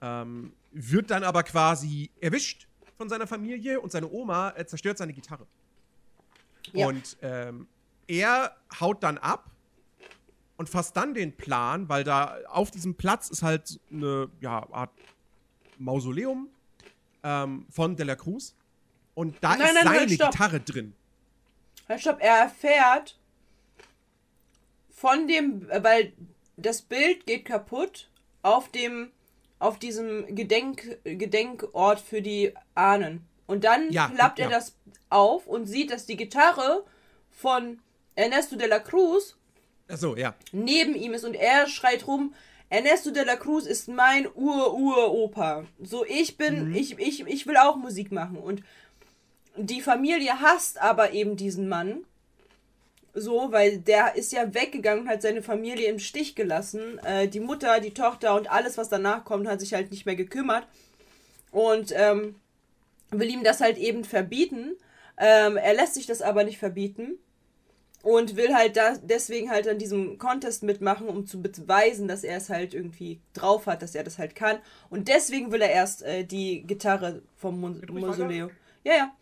ähm, 0.02 0.54
wird 0.72 1.12
dann 1.12 1.26
aber 1.26 1.44
quasi 1.44 2.10
erwischt 2.22 2.68
von 2.98 3.10
seiner 3.10 3.28
Familie 3.28 3.82
und 3.82 3.92
seine 3.92 4.10
Oma 4.10 4.54
äh, 4.56 4.66
zerstört 4.66 4.98
seine 4.98 5.12
Gitarre. 5.12 5.46
Ja. 6.72 6.88
Und 6.88 7.18
ähm, 7.22 7.68
er 8.08 8.56
haut 8.80 9.04
dann 9.04 9.18
ab 9.18 9.52
und 10.60 10.68
fasst 10.68 10.98
dann 10.98 11.14
den 11.14 11.32
Plan, 11.32 11.88
weil 11.88 12.04
da 12.04 12.38
auf 12.50 12.70
diesem 12.70 12.96
Platz 12.96 13.30
ist 13.30 13.44
halt 13.44 13.80
eine 13.94 14.30
ja, 14.42 14.68
Art 14.74 14.92
Mausoleum 15.78 16.50
ähm, 17.24 17.66
von 17.70 17.96
De 17.96 18.06
La 18.06 18.18
Cruz. 18.18 18.54
Und 19.16 19.38
da 19.40 19.56
nein, 19.56 19.62
ist 19.62 19.74
nein, 19.74 19.84
seine 19.86 19.98
nein, 20.00 20.08
Gitarre 20.10 20.60
drin. 20.60 20.94
Halt, 21.88 22.02
stopp, 22.02 22.18
er 22.20 22.40
erfährt 22.40 23.18
von 24.90 25.30
dem, 25.30 25.66
weil 25.70 26.12
das 26.58 26.82
Bild 26.82 27.26
geht 27.26 27.46
kaputt 27.46 28.10
auf 28.42 28.70
dem, 28.70 29.12
auf 29.60 29.80
diesem 29.80 30.36
Gedenk, 30.36 31.00
Gedenkort 31.06 32.02
für 32.02 32.22
die 32.22 32.54
Ahnen. 32.76 33.26
Und 33.48 33.64
dann 33.64 33.90
ja, 33.94 34.10
klappt 34.10 34.40
ja. 34.40 34.46
er 34.46 34.52
das 34.52 34.76
auf 35.10 35.48
und 35.48 35.68
sieht, 35.68 35.90
dass 35.90 36.06
die 36.06 36.18
Gitarre 36.18 36.84
von 37.32 37.80
Ernesto 38.16 38.58
de 38.58 38.68
la 38.68 38.80
Cruz 38.80 39.39
so, 39.98 40.16
ja. 40.16 40.36
neben 40.52 40.96
ihm 40.96 41.14
ist 41.14 41.26
und 41.26 41.36
er 41.36 41.68
schreit 41.68 42.08
rum, 42.08 42.34
Ernesto 42.70 43.10
de 43.10 43.24
la 43.24 43.36
Cruz 43.36 43.66
ist 43.66 43.88
mein 43.88 44.28
Ur-Ur-Opa. 44.36 45.66
So, 45.82 46.06
ich 46.06 46.38
bin, 46.38 46.70
mhm. 46.70 46.76
ich, 46.76 47.00
ich, 47.00 47.26
ich 47.26 47.48
will 47.48 47.58
auch 47.58 47.76
Musik 47.76 48.12
machen. 48.12 48.38
Und 48.38 48.62
die 49.58 49.82
Familie 49.82 50.40
hasst 50.40 50.80
aber 50.80 51.12
eben 51.12 51.36
diesen 51.36 51.68
Mann. 51.68 52.06
So, 53.16 53.52
weil 53.52 53.80
der 53.80 54.16
ist 54.16 54.32
ja 54.32 54.54
weggegangen 54.54 55.04
und 55.04 55.10
hat 55.10 55.24
seine 55.24 55.42
Familie 55.42 55.90
im 55.90 55.98
Stich 55.98 56.36
gelassen. 56.36 57.00
Äh, 57.00 57.28
die 57.28 57.40
Mutter, 57.40 57.80
die 57.80 57.94
Tochter 57.94 58.36
und 58.36 58.52
alles, 58.52 58.78
was 58.78 58.88
danach 58.88 59.26
kommt, 59.26 59.48
hat 59.48 59.60
sich 59.60 59.74
halt 59.74 59.90
nicht 59.90 60.06
mehr 60.06 60.16
gekümmert. 60.16 60.68
Und 61.52 61.92
ähm, 61.96 62.36
will 63.10 63.30
ihm 63.32 63.44
das 63.44 63.62
halt 63.62 63.80
eben 63.80 64.04
verbieten. 64.04 64.76
Ähm, 65.18 65.58
er 65.58 65.74
lässt 65.74 65.96
sich 65.96 66.06
das 66.06 66.22
aber 66.22 66.44
nicht 66.44 66.60
verbieten 66.60 67.18
und 68.04 68.36
will 68.36 68.54
halt 68.54 68.78
da 68.78 68.98
deswegen 68.98 69.50
halt 69.50 69.68
an 69.68 69.78
diesem 69.78 70.18
Contest 70.18 70.64
mitmachen, 70.64 71.08
um 71.08 71.26
zu 71.26 71.42
beweisen, 71.42 72.08
dass 72.08 72.24
er 72.24 72.38
es 72.38 72.50
halt 72.50 72.74
irgendwie 72.74 73.20
drauf 73.34 73.66
hat, 73.68 73.82
dass 73.82 73.96
er 73.96 74.04
das 74.04 74.18
halt 74.18 74.36
kann. 74.36 74.60
Und 74.90 75.08
deswegen 75.08 75.52
will 75.52 75.62
er 75.62 75.72
erst 75.72 76.04
äh, 76.04 76.24
die 76.24 76.62
Gitarre 76.62 77.22
vom 77.36 77.60
Mo 77.60 77.76
Mausoleo. 77.92 78.50
Ja, 78.84 78.94
ja. 78.94 79.14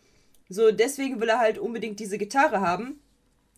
So, 0.49 0.71
deswegen 0.71 1.19
will 1.19 1.29
er 1.29 1.39
halt 1.39 1.57
unbedingt 1.57 1.99
diese 1.99 2.17
Gitarre 2.17 2.61
haben, 2.61 2.99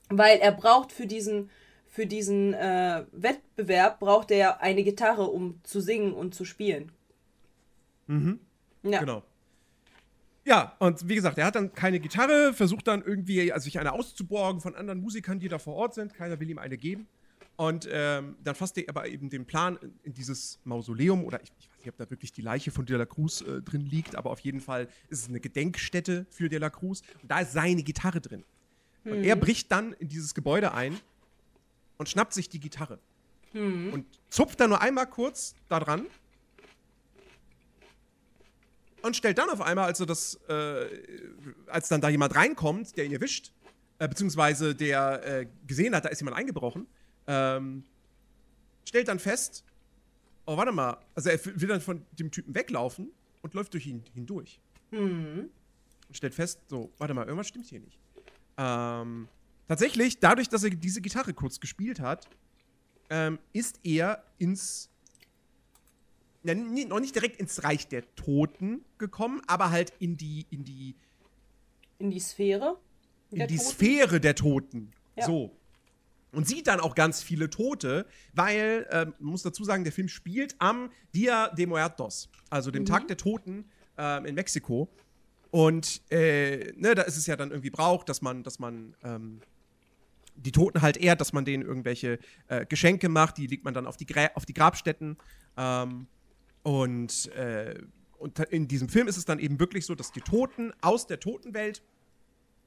weil 0.10 0.40
er 0.40 0.52
braucht 0.52 0.92
für 0.92 1.06
diesen 1.06 1.50
für 1.90 2.06
diesen 2.06 2.54
äh, 2.54 3.04
Wettbewerb 3.12 4.00
braucht 4.00 4.30
er 4.32 4.62
eine 4.62 4.84
Gitarre, 4.84 5.26
um 5.26 5.60
zu 5.64 5.82
singen 5.82 6.14
und 6.14 6.36
zu 6.36 6.46
spielen. 6.46 6.92
Mhm. 8.08 8.40
Ja. 8.84 9.00
Genau. 9.00 9.24
Ja, 10.50 10.75
und 10.79 11.08
wie 11.08 11.13
gesagt, 11.13 11.38
er 11.38 11.46
hat 11.46 11.53
dann 11.53 11.75
keine 11.75 12.00
Gitarre, 12.00 12.53
versucht 12.56 12.88
dann 12.88 13.03
irgendwie 13.03 13.53
also 13.53 13.65
sich 13.65 13.77
eine 13.77 13.94
auszuborgen 13.94 14.62
von 14.62 14.74
anderen 14.74 15.00
Musikern, 15.00 15.39
die 15.39 15.48
da 15.48 15.60
vor 15.60 15.75
Ort 15.75 15.94
sind. 15.94 16.15
Keiner 16.15 16.39
will 16.39 16.50
ihm 16.50 16.58
eine 16.58 16.75
geben. 16.75 17.06
Und 17.56 17.88
ähm, 17.91 18.36
dann 18.44 18.56
fasst 18.56 18.75
er 18.79 18.89
aber 18.89 19.08
eben 19.08 19.29
den 19.29 19.46
Plan 19.46 19.77
in 20.01 20.15
dieses 20.15 20.58
Mausoleum, 20.63 21.24
oder 21.24 21.39
ich, 21.44 21.51
ich, 21.60 21.70
weiß 21.70 21.77
nicht, 21.77 21.89
ob 21.89 21.98
da 21.98 22.10
wirklich 22.10 22.34
die 22.34 22.41
Leiche 22.41 22.72
von 22.72 22.88
De 22.88 22.98
La 22.98 23.06
Cruz 23.06 23.41
äh, 23.41 23.62
drin 23.62 23.82
liegt, 23.82 24.15
aber 24.15 24.32
auf 24.32 24.39
jeden 24.39 24.60
Fall 24.60 24.88
ist 25.10 25.22
es 25.22 25.29
eine 25.29 25.39
Gedenkstätte 25.39 26.25
für 26.32 26.50
De 26.50 26.58
La 26.58 26.72
Cruz. 26.72 27.03
Und 27.22 27.29
da 27.29 27.41
ist 27.41 27.51
seine 27.51 27.84
Gitarre 27.84 28.20
drin. 28.20 28.44
Und 29.06 29.20
mhm. 29.20 29.25
er 29.25 29.36
bricht 29.36 29.72
dann 29.72 29.94
in 30.00 30.08
dieses 30.08 30.34
Gebäude 30.34 30.74
ein 30.74 31.00
und 32.00 32.10
schnappt 32.10 32.34
sich 32.34 32.50
die 32.50 32.60
Gitarre. 32.60 32.98
Mhm. 33.53 33.94
Und 33.94 34.06
zupft 34.29 34.60
dann 34.60 34.72
nur 34.72 34.82
einmal 34.82 35.06
kurz 35.06 35.53
da 35.68 35.79
dran 35.79 36.08
und 39.01 39.15
stellt 39.15 39.38
dann 39.38 39.50
auf 39.50 39.62
einmal, 39.62 39.86
also 39.86 40.06
das, 40.06 40.36
äh, 40.48 40.88
als 41.68 41.88
dann 41.89 42.01
da 42.01 42.10
jemand 42.10 42.36
reinkommt, 42.36 42.96
der 42.98 43.06
ihn 43.06 43.12
erwischt, 43.12 43.51
äh, 44.00 44.08
beziehungsweise 44.08 44.75
der 44.75 45.25
äh, 45.25 45.48
gesehen 45.68 45.96
hat, 45.96 46.06
da 46.06 46.10
ist 46.10 46.20
jemand 46.20 46.38
eingebrochen, 46.38 46.88
ähm, 47.27 47.84
stellt 48.86 49.08
dann 49.08 49.20
fest, 49.20 49.63
oh, 50.46 50.58
warte 50.58 50.72
mal, 50.72 50.98
also 51.15 51.29
er 51.29 51.39
will 51.46 51.68
dann 51.68 51.82
von 51.82 52.06
dem 52.13 52.32
Typen 52.32 52.56
weglaufen 52.56 53.12
und 53.41 53.53
läuft 53.53 53.74
durch 53.74 53.88
ihn 53.88 54.03
hindurch. 54.13 54.60
Mhm. 54.91 55.50
Und 56.08 56.18
stellt 56.18 56.34
fest, 56.34 56.60
so, 56.68 56.91
warte 56.98 57.13
mal, 57.13 57.25
irgendwas 57.25 57.48
stimmt 57.48 57.68
hier 57.68 57.79
nicht. 57.79 58.00
Ähm, 58.58 59.27
tatsächlich, 59.68 60.20
dadurch, 60.20 60.50
dass 60.50 60.63
er 60.63 60.72
diese 60.72 61.01
Gitarre 61.01 61.34
kurz 61.34 61.60
gespielt 61.60 62.00
hat, 62.00 62.27
ähm, 63.10 63.39
ist 63.53 63.79
er 63.84 64.24
ins 64.38 64.89
ja, 66.43 66.55
noch 66.55 67.00
nicht 67.00 67.15
direkt 67.15 67.39
ins 67.39 67.63
Reich 67.63 67.88
der 67.88 68.03
Toten 68.15 68.86
gekommen, 68.98 69.41
aber 69.48 69.72
halt 69.72 69.93
in 70.00 70.17
die, 70.17 70.46
in 70.50 70.63
die. 70.63 70.96
In 71.98 72.12
die 72.12 72.19
Sphäre? 72.19 72.77
In 73.31 73.48
die 73.48 73.58
Toten? 73.58 73.69
Sphäre 73.69 74.19
der 74.19 74.36
Toten. 74.36 74.91
Ja. 75.15 75.25
So. 75.25 75.55
Und 76.31 76.48
sieht 76.48 76.67
dann 76.67 76.79
auch 76.79 76.93
ganz 76.93 77.24
viele 77.24 77.50
Tote, 77.50 78.05
weil, 78.34 78.88
äh, 78.91 79.05
man 79.05 79.31
muss 79.31 79.41
dazu 79.41 79.63
sagen, 79.63 79.84
der 79.84 79.91
Film 79.91 80.08
spielt 80.08 80.55
am 80.60 80.91
Dia 81.13 81.50
de 81.50 81.65
Muertos, 81.65 82.29
also 82.51 82.69
dem 82.69 82.84
mhm. 82.84 82.88
Tag 82.88 83.08
der 83.08 83.17
Toten 83.17 83.65
äh, 83.98 84.27
in 84.27 84.36
Mexiko. 84.36 84.89
Und 85.51 86.03
äh, 86.12 86.72
ne, 86.75 86.93
da 86.93 87.01
ist 87.01 87.17
es 87.17 87.25
ja 87.25 87.36
dann 87.36 87.50
irgendwie 87.50 87.72
Brauch, 87.72 88.03
dass 88.03 88.22
man, 88.22 88.43
dass 88.43 88.60
man 88.60 88.96
ähm, 89.03 89.41
die 90.36 90.51
Toten 90.51 90.81
halt 90.81 90.98
ehrt, 90.98 91.19
dass 91.19 91.34
man 91.34 91.46
denen 91.46 91.63
irgendwelche 91.63 92.19
äh, 92.48 92.65
Geschenke 92.65 93.10
macht, 93.10 93.38
die 93.38 93.48
legt 93.48 93.65
man 93.65 93.74
dann 93.74 93.88
auf 93.88 93.98
die, 93.98 94.05
Gra 94.05 94.29
auf 94.36 94.46
die 94.46 94.53
Grabstätten. 94.53 95.17
Ähm, 95.58 96.08
und, 96.63 97.28
äh, 97.34 97.75
und 98.18 98.39
in 98.39 98.68
diesem 98.68 98.89
Film 98.89 99.08
ist 99.08 99.18
es 99.18 99.25
dann 99.25 99.39
eben 99.39 99.60
wirklich 99.60 99.86
so, 99.86 99.96
dass 99.96 100.12
die 100.12 100.22
Toten 100.22 100.74
aus 100.82 101.08
der 101.08 101.20
Totenwelt 101.20 101.82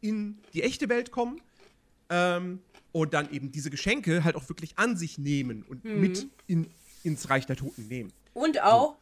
in 0.00 0.38
die 0.54 0.62
echte 0.62 0.88
Welt 0.88 1.10
kommen 1.10 1.40
ähm, 2.10 2.60
und 2.92 3.14
dann 3.14 3.30
eben 3.32 3.52
diese 3.52 3.70
Geschenke 3.70 4.24
halt 4.24 4.36
auch 4.36 4.48
wirklich 4.48 4.78
an 4.78 4.96
sich 4.96 5.18
nehmen 5.18 5.62
und 5.62 5.84
mhm. 5.84 6.00
mit 6.00 6.26
in, 6.46 6.68
ins 7.04 7.30
Reich 7.30 7.46
der 7.46 7.56
Toten 7.56 7.88
nehmen. 7.88 8.12
Und 8.34 8.62
auch 8.62 8.96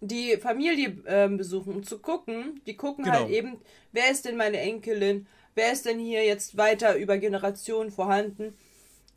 so. 0.00 0.06
die 0.06 0.36
Familie 0.36 0.96
äh, 1.04 1.28
besuchen, 1.28 1.74
um 1.74 1.82
zu 1.82 1.98
gucken. 1.98 2.60
Die 2.66 2.76
gucken 2.76 3.04
halt 3.10 3.26
genau. 3.26 3.28
halt 3.28 3.36
eben, 3.36 3.60
wer 3.92 4.10
ist 4.10 4.24
denn 4.24 4.36
meine 4.36 4.58
Enkelin? 4.58 5.26
Wer 5.54 5.72
ist 5.72 5.86
denn 5.86 5.98
hier 5.98 6.24
jetzt 6.24 6.56
weiter 6.56 6.96
über 6.96 7.18
Generationen 7.18 7.90
vorhanden? 7.90 8.54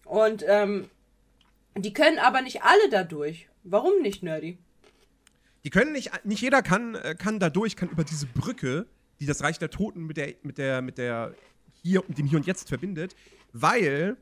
Und 0.05 0.43
ähm, 0.48 0.89
die 1.75 1.93
können 1.93 2.19
aber 2.19 2.41
nicht 2.41 2.63
alle 2.63 2.89
dadurch. 2.89 3.50
Warum 3.63 4.01
nicht, 4.01 4.24
Nerdy? 4.24 4.57
Die 5.67 5.69
können 5.69 5.91
nicht, 5.91 6.24
nicht 6.24 6.41
jeder 6.41 6.62
kann, 6.62 6.95
äh, 6.95 7.13
kann 7.13 7.39
dadurch, 7.39 7.75
kann 7.75 7.89
über 7.89 8.05
diese 8.05 8.25
Brücke, 8.25 8.88
die 9.19 9.25
das 9.25 9.43
Reich 9.43 9.59
der 9.59 9.69
Toten 9.69 10.05
mit 10.05 10.15
der, 10.15 10.33
mit 10.41 10.57
der, 10.57 10.81
mit 10.81 10.97
der 10.97 11.36
hier, 11.83 12.03
dem 12.07 12.25
Hier 12.25 12.38
und 12.38 12.45
Jetzt 12.45 12.69
verbindet, 12.69 13.17
weil 13.51 14.15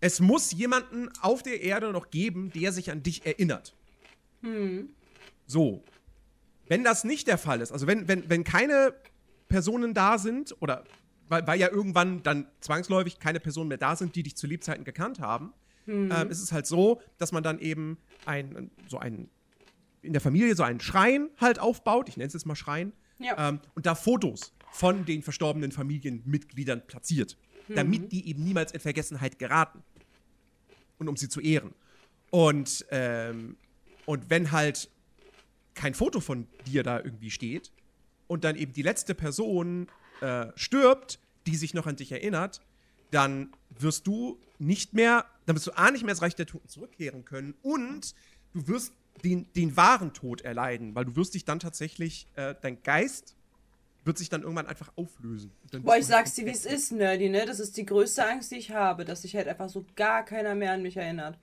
es 0.00 0.18
muss 0.18 0.50
jemanden 0.52 1.10
auf 1.20 1.42
der 1.42 1.60
Erde 1.60 1.92
noch 1.92 2.08
geben, 2.08 2.50
der 2.54 2.72
sich 2.72 2.90
an 2.90 3.02
dich 3.02 3.26
erinnert. 3.26 3.76
Hm. 4.40 4.88
So. 5.46 5.84
Wenn 6.68 6.82
das 6.82 7.04
nicht 7.04 7.26
der 7.26 7.36
Fall 7.36 7.60
ist, 7.60 7.70
also 7.70 7.86
wenn, 7.86 8.08
wenn, 8.08 8.30
wenn 8.30 8.44
keine 8.44 8.94
Personen 9.50 9.92
da 9.92 10.16
sind, 10.16 10.56
oder 10.60 10.84
weil, 11.28 11.46
weil 11.46 11.60
ja 11.60 11.70
irgendwann 11.70 12.22
dann 12.22 12.46
zwangsläufig 12.60 13.18
keine 13.18 13.40
Personen 13.40 13.68
mehr 13.68 13.76
da 13.76 13.94
sind, 13.94 14.16
die 14.16 14.22
dich 14.22 14.36
zu 14.36 14.46
Lebzeiten 14.46 14.84
gekannt 14.84 15.20
haben, 15.20 15.52
hm. 15.84 16.10
ähm, 16.10 16.30
ist 16.30 16.40
es 16.40 16.50
halt 16.50 16.66
so, 16.66 17.02
dass 17.18 17.30
man 17.30 17.42
dann 17.42 17.58
eben 17.58 17.98
ein, 18.24 18.70
so 18.88 18.98
einen 18.98 19.28
in 20.06 20.12
der 20.12 20.22
Familie 20.22 20.54
so 20.54 20.62
einen 20.62 20.80
Schrein 20.80 21.28
halt 21.38 21.58
aufbaut, 21.58 22.08
ich 22.08 22.16
nenne 22.16 22.28
es 22.28 22.32
jetzt 22.32 22.46
mal 22.46 22.54
Schrein, 22.54 22.92
ja. 23.18 23.48
ähm, 23.48 23.60
und 23.74 23.86
da 23.86 23.94
Fotos 23.94 24.52
von 24.70 25.04
den 25.04 25.22
verstorbenen 25.22 25.72
Familienmitgliedern 25.72 26.86
platziert, 26.86 27.36
mhm. 27.68 27.74
damit 27.74 28.12
die 28.12 28.28
eben 28.28 28.44
niemals 28.44 28.72
in 28.72 28.80
Vergessenheit 28.80 29.38
geraten. 29.38 29.82
Und 30.98 31.08
um 31.08 31.16
sie 31.16 31.28
zu 31.28 31.40
ehren. 31.40 31.74
Und, 32.30 32.86
ähm, 32.90 33.56
und 34.06 34.30
wenn 34.30 34.50
halt 34.50 34.90
kein 35.74 35.94
Foto 35.94 36.20
von 36.20 36.46
dir 36.66 36.82
da 36.82 36.98
irgendwie 36.98 37.30
steht 37.30 37.70
und 38.26 38.44
dann 38.44 38.56
eben 38.56 38.72
die 38.72 38.82
letzte 38.82 39.14
Person 39.14 39.88
äh, 40.22 40.46
stirbt, 40.54 41.20
die 41.46 41.56
sich 41.56 41.74
noch 41.74 41.86
an 41.86 41.96
dich 41.96 42.12
erinnert, 42.12 42.62
dann 43.10 43.52
wirst 43.78 44.06
du 44.06 44.40
nicht 44.58 44.94
mehr, 44.94 45.26
dann 45.44 45.54
wirst 45.54 45.66
du 45.66 45.76
A 45.76 45.90
nicht 45.90 46.02
mehr 46.02 46.12
ins 46.12 46.22
Reich 46.22 46.34
der 46.34 46.46
Toten 46.46 46.68
zurückkehren 46.68 47.24
können 47.24 47.54
und 47.62 48.14
du 48.54 48.66
wirst 48.66 48.92
den, 49.24 49.46
den 49.54 49.76
wahren 49.76 50.12
Tod 50.12 50.42
erleiden, 50.42 50.94
weil 50.94 51.04
du 51.04 51.16
wirst 51.16 51.34
dich 51.34 51.44
dann 51.44 51.58
tatsächlich, 51.58 52.28
äh, 52.34 52.54
dein 52.60 52.82
Geist 52.82 53.36
wird 54.04 54.18
sich 54.18 54.28
dann 54.28 54.42
irgendwann 54.42 54.66
einfach 54.66 54.92
auflösen. 54.96 55.50
Boah, 55.82 55.96
ich 55.96 56.06
sag's 56.06 56.34
dir, 56.34 56.46
wie 56.46 56.50
es 56.50 56.64
ist, 56.64 56.92
Nerdy, 56.92 57.28
ne? 57.28 57.44
Das 57.44 57.58
ist 57.58 57.76
die 57.76 57.84
größte 57.84 58.24
Angst, 58.24 58.52
die 58.52 58.56
ich 58.56 58.70
habe, 58.70 59.04
dass 59.04 59.22
sich 59.22 59.34
halt 59.34 59.48
einfach 59.48 59.68
so 59.68 59.84
gar 59.96 60.24
keiner 60.24 60.54
mehr 60.54 60.72
an 60.72 60.82
mich 60.82 60.96
erinnert. 60.96 61.36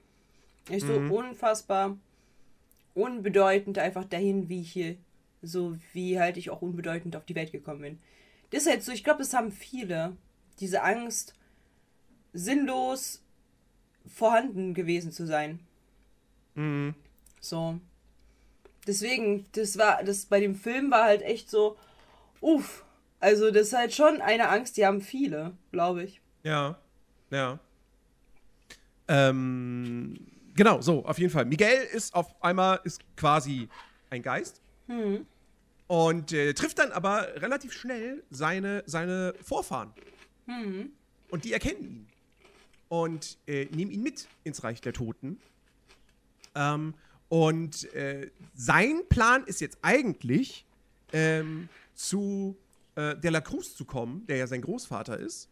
Ich 0.69 0.83
so 0.83 0.97
mhm. 0.99 1.11
unfassbar 1.11 1.97
unbedeutend 2.93 3.79
einfach 3.79 4.05
dahin, 4.05 4.47
wie 4.47 4.61
ich 4.61 4.71
hier, 4.71 4.95
so 5.41 5.75
wie 5.91 6.19
halt 6.19 6.37
ich 6.37 6.49
auch 6.51 6.61
unbedeutend 6.61 7.15
auf 7.15 7.25
die 7.25 7.35
Welt 7.35 7.51
gekommen 7.51 7.81
bin. 7.81 7.99
Das 8.51 8.63
ist 8.63 8.69
halt 8.69 8.83
so, 8.83 8.91
ich 8.91 9.03
glaube, 9.03 9.19
das 9.19 9.33
haben 9.33 9.51
viele. 9.51 10.15
Diese 10.59 10.83
Angst, 10.83 11.33
sinnlos 12.33 13.21
vorhanden 14.07 14.73
gewesen 14.73 15.11
zu 15.11 15.25
sein. 15.25 15.59
Mhm. 16.55 16.93
So. 17.43 17.77
Deswegen, 18.87 19.45
das 19.51 19.77
war, 19.77 20.01
das 20.03 20.25
bei 20.25 20.39
dem 20.39 20.55
Film 20.55 20.91
war 20.91 21.03
halt 21.03 21.21
echt 21.21 21.49
so, 21.49 21.77
uff. 22.39 22.85
Also, 23.19 23.51
das 23.51 23.67
ist 23.67 23.73
halt 23.73 23.93
schon 23.93 24.21
eine 24.21 24.49
Angst, 24.49 24.77
die 24.77 24.85
haben 24.85 25.01
viele, 25.01 25.51
glaube 25.71 26.03
ich. 26.03 26.21
Ja, 26.43 26.79
ja. 27.31 27.59
Ähm, 29.09 30.15
genau, 30.55 30.81
so, 30.81 31.05
auf 31.05 31.19
jeden 31.19 31.31
Fall. 31.31 31.45
Miguel 31.45 31.87
ist 31.93 32.15
auf 32.15 32.41
einmal, 32.41 32.79
ist 32.85 33.01
quasi 33.17 33.67
ein 34.09 34.21
Geist. 34.21 34.61
Mhm. 34.87 35.25
Und 35.87 36.31
äh, 36.31 36.53
trifft 36.53 36.79
dann 36.79 36.93
aber 36.93 37.27
relativ 37.41 37.73
schnell 37.73 38.23
seine, 38.29 38.83
seine 38.85 39.33
Vorfahren. 39.41 39.91
Mhm. 40.45 40.91
Und 41.29 41.43
die 41.43 41.51
erkennen 41.51 41.83
ihn. 41.83 42.07
Und 42.87 43.37
äh, 43.47 43.65
nehmen 43.65 43.91
ihn 43.91 44.01
mit 44.01 44.27
ins 44.45 44.63
Reich 44.63 44.79
der 44.79 44.93
Toten. 44.93 45.39
Ähm, 46.55 46.93
und 47.33 47.91
äh, 47.95 48.29
sein 48.53 49.01
Plan 49.09 49.43
ist 49.45 49.59
jetzt 49.59 49.79
eigentlich, 49.81 50.67
ähm, 51.13 51.67
zu 51.95 52.55
äh, 52.93 53.15
De 53.15 53.31
La 53.31 53.41
Cruz 53.41 53.73
zu 53.73 53.85
kommen, 53.85 54.23
der 54.27 54.37
ja 54.37 54.45
sein 54.45 54.61
Großvater 54.61 55.17
ist. 55.17 55.49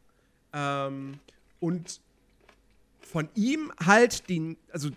Ähm, 0.54 1.14
und 1.60 2.00
von 3.00 3.30
ihm 3.34 3.74
halt 3.84 4.30
den, 4.30 4.58
also 4.72 4.92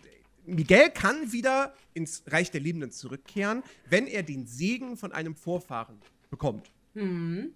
Miguel 0.44 0.90
kann 0.90 1.32
wieder 1.32 1.72
ins 1.94 2.22
Reich 2.26 2.50
der 2.50 2.60
Lebenden 2.60 2.90
zurückkehren, 2.90 3.62
wenn 3.88 4.06
er 4.06 4.22
den 4.22 4.46
Segen 4.46 4.98
von 4.98 5.10
einem 5.10 5.36
Vorfahren 5.36 5.96
bekommt. 6.28 6.70
Mhm. 6.92 7.54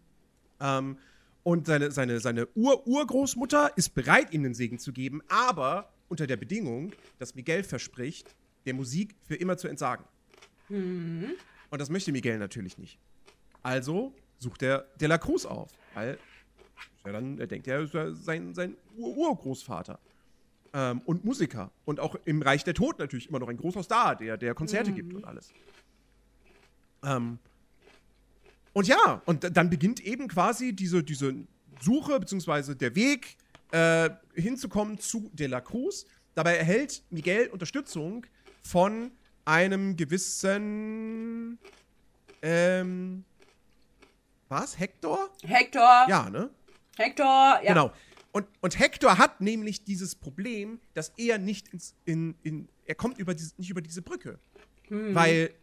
Ähm, 0.59 0.97
und 1.43 1.67
seine, 1.67 1.91
seine, 1.91 2.21
seine 2.21 2.49
Ur-Urgroßmutter 2.55 3.77
ist 3.77 3.91
bereit, 3.91 4.33
ihm 4.33 4.45
den 4.45 4.55
Segen 4.55 4.79
zu 4.79 4.91
geben, 4.91 5.21
aber 5.29 5.93
unter 6.09 6.27
der 6.27 6.39
Bedingung, 6.39 6.93
dass 7.19 7.35
Miguel 7.35 7.63
verspricht, 7.63 8.35
der 8.69 8.75
Musik 8.75 9.17
für 9.23 9.35
immer 9.35 9.57
zu 9.57 9.67
entsagen. 9.67 10.05
Mhm. 10.69 11.33
Und 11.71 11.81
das 11.81 11.89
möchte 11.89 12.13
Miguel 12.13 12.39
natürlich 12.39 12.79
nicht. 12.79 12.99
Also 13.63 14.15
sucht 14.39 14.63
er 14.63 14.87
De 15.01 15.09
La 15.09 15.19
Cruz 15.19 15.47
auf, 15.47 15.71
weil 15.95 16.19
er 17.05 17.13
dann 17.13 17.39
er 17.39 17.47
denkt, 17.47 17.67
er 17.67 17.81
ist 17.81 18.25
sein, 18.25 18.55
sein 18.55 18.77
Urgroßvater. 18.97 19.99
Ähm, 20.75 21.01
und 21.07 21.25
Musiker. 21.25 21.71
Und 21.87 21.99
auch 21.99 22.15
im 22.27 22.43
Reich 22.43 22.63
der 22.63 22.75
Toten 22.75 23.01
natürlich 23.01 23.31
immer 23.31 23.39
noch 23.39 23.49
ein 23.49 23.57
großer 23.57 23.83
Star, 23.83 24.17
der, 24.17 24.37
der 24.37 24.55
Konzerte 24.55 24.91
mhm. 24.91 24.95
gibt 24.95 25.15
und 25.15 25.25
alles. 25.25 25.51
Ähm, 27.03 27.39
und 28.75 28.87
ja, 28.87 29.23
und 29.25 29.57
dann 29.57 29.71
beginnt 29.71 30.01
eben 30.01 30.29
quasi 30.29 30.75
diese, 30.75 31.03
diese 31.03 31.35
Suche, 31.81 32.21
beziehungsweise 32.21 32.77
der 32.77 32.95
Weg 32.95 33.39
äh, 33.71 34.11
hinzukommen 34.35 34.99
zu 34.99 35.31
De 35.33 35.47
La 35.47 35.63
Cruz. 35.63 36.05
Dabei 36.35 36.57
erhält 36.57 37.03
Miguel 37.11 37.49
Unterstützung 37.49 38.27
von 38.69 39.13
einem 39.45 39.97
gewissen 39.97 41.59
ähm, 42.43 43.25
was? 44.49 44.79
Hector? 44.79 45.31
Hector. 45.43 46.07
Ja, 46.09 46.29
ne? 46.29 46.51
Hector, 46.97 47.25
ja. 47.25 47.69
Genau. 47.69 47.93
Und, 48.33 48.47
und 48.61 48.79
Hector 48.79 49.17
hat 49.17 49.41
nämlich 49.41 49.85
dieses 49.85 50.15
Problem, 50.15 50.81
dass 50.93 51.13
er 51.17 51.39
nicht 51.39 51.69
ins, 51.69 51.95
in, 52.05 52.35
in, 52.43 52.69
er 52.85 52.95
kommt 52.95 53.19
über 53.19 53.35
diese, 53.35 53.55
nicht 53.57 53.71
über 53.71 53.81
diese 53.81 54.03
Brücke. 54.03 54.39
Hm. 54.89 55.15
Weil 55.15 55.55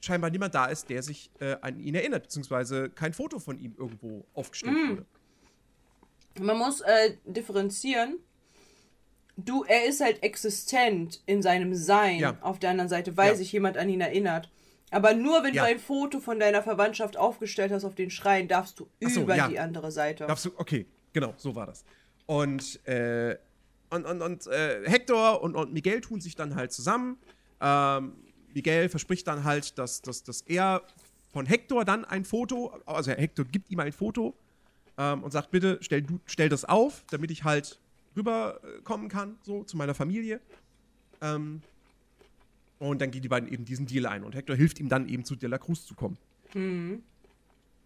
scheinbar 0.00 0.30
niemand 0.30 0.54
da 0.54 0.66
ist, 0.66 0.88
der 0.88 1.02
sich 1.02 1.30
äh, 1.40 1.56
an 1.60 1.78
ihn 1.80 1.94
erinnert, 1.94 2.22
beziehungsweise 2.24 2.88
kein 2.88 3.12
Foto 3.12 3.38
von 3.38 3.58
ihm 3.58 3.74
irgendwo 3.76 4.24
aufgestellt 4.32 4.74
hm. 4.74 4.90
wurde. 4.90 5.06
Man 6.40 6.56
muss 6.56 6.80
äh, 6.80 7.16
differenzieren. 7.26 8.20
Du, 9.40 9.62
er 9.62 9.86
ist 9.86 10.00
halt 10.00 10.22
existent 10.24 11.22
in 11.24 11.42
seinem 11.42 11.74
Sein 11.74 12.18
ja. 12.18 12.36
auf 12.40 12.58
der 12.58 12.70
anderen 12.70 12.88
Seite, 12.88 13.16
weil 13.16 13.30
ja. 13.30 13.34
sich 13.36 13.52
jemand 13.52 13.76
an 13.76 13.88
ihn 13.88 14.00
erinnert. 14.00 14.50
Aber 14.90 15.14
nur 15.14 15.44
wenn 15.44 15.54
ja. 15.54 15.62
du 15.62 15.68
ein 15.70 15.78
Foto 15.78 16.18
von 16.18 16.40
deiner 16.40 16.62
Verwandtschaft 16.62 17.16
aufgestellt 17.16 17.70
hast 17.70 17.84
auf 17.84 17.94
den 17.94 18.10
Schrein, 18.10 18.48
darfst 18.48 18.80
du 18.80 18.88
so, 19.00 19.22
über 19.22 19.48
die 19.48 19.58
andere 19.58 19.92
Seite. 19.92 20.26
Darfst 20.26 20.46
du, 20.46 20.50
okay, 20.56 20.86
genau, 21.12 21.34
so 21.36 21.54
war 21.54 21.66
das. 21.66 21.84
Und, 22.26 22.84
äh, 22.86 23.36
und, 23.90 24.06
und, 24.06 24.22
und 24.22 24.46
äh, 24.48 24.88
Hector 24.88 25.40
und, 25.42 25.54
und 25.54 25.72
Miguel 25.72 26.00
tun 26.00 26.20
sich 26.20 26.34
dann 26.34 26.56
halt 26.56 26.72
zusammen. 26.72 27.18
Ähm, 27.60 28.14
Miguel 28.54 28.88
verspricht 28.88 29.26
dann 29.28 29.44
halt, 29.44 29.78
dass, 29.78 30.02
dass, 30.02 30.24
dass 30.24 30.40
er 30.42 30.82
von 31.32 31.46
Hector 31.46 31.84
dann 31.84 32.04
ein 32.04 32.24
Foto, 32.24 32.72
also 32.86 33.12
Hector 33.12 33.44
gibt 33.44 33.70
ihm 33.70 33.80
ein 33.80 33.92
Foto 33.92 34.34
ähm, 34.96 35.22
und 35.22 35.30
sagt, 35.30 35.50
bitte 35.50 35.78
stell, 35.80 36.02
du, 36.02 36.18
stell 36.26 36.48
das 36.48 36.64
auf, 36.64 37.04
damit 37.10 37.30
ich 37.30 37.44
halt 37.44 37.78
rüberkommen 38.18 39.08
kann, 39.08 39.38
so 39.42 39.64
zu 39.64 39.76
meiner 39.76 39.94
Familie. 39.94 40.40
Ähm, 41.22 41.62
und 42.78 43.00
dann 43.00 43.10
gehen 43.10 43.22
die 43.22 43.28
beiden 43.28 43.48
eben 43.48 43.64
diesen 43.64 43.86
Deal 43.86 44.06
ein. 44.06 44.22
Und 44.22 44.34
Hector 44.34 44.54
hilft 44.54 44.78
ihm 44.78 44.88
dann 44.88 45.08
eben 45.08 45.24
zu 45.24 45.36
De 45.36 45.48
La 45.48 45.58
Cruz 45.58 45.86
zu 45.86 45.94
kommen. 45.94 46.18
Mhm. 46.54 47.02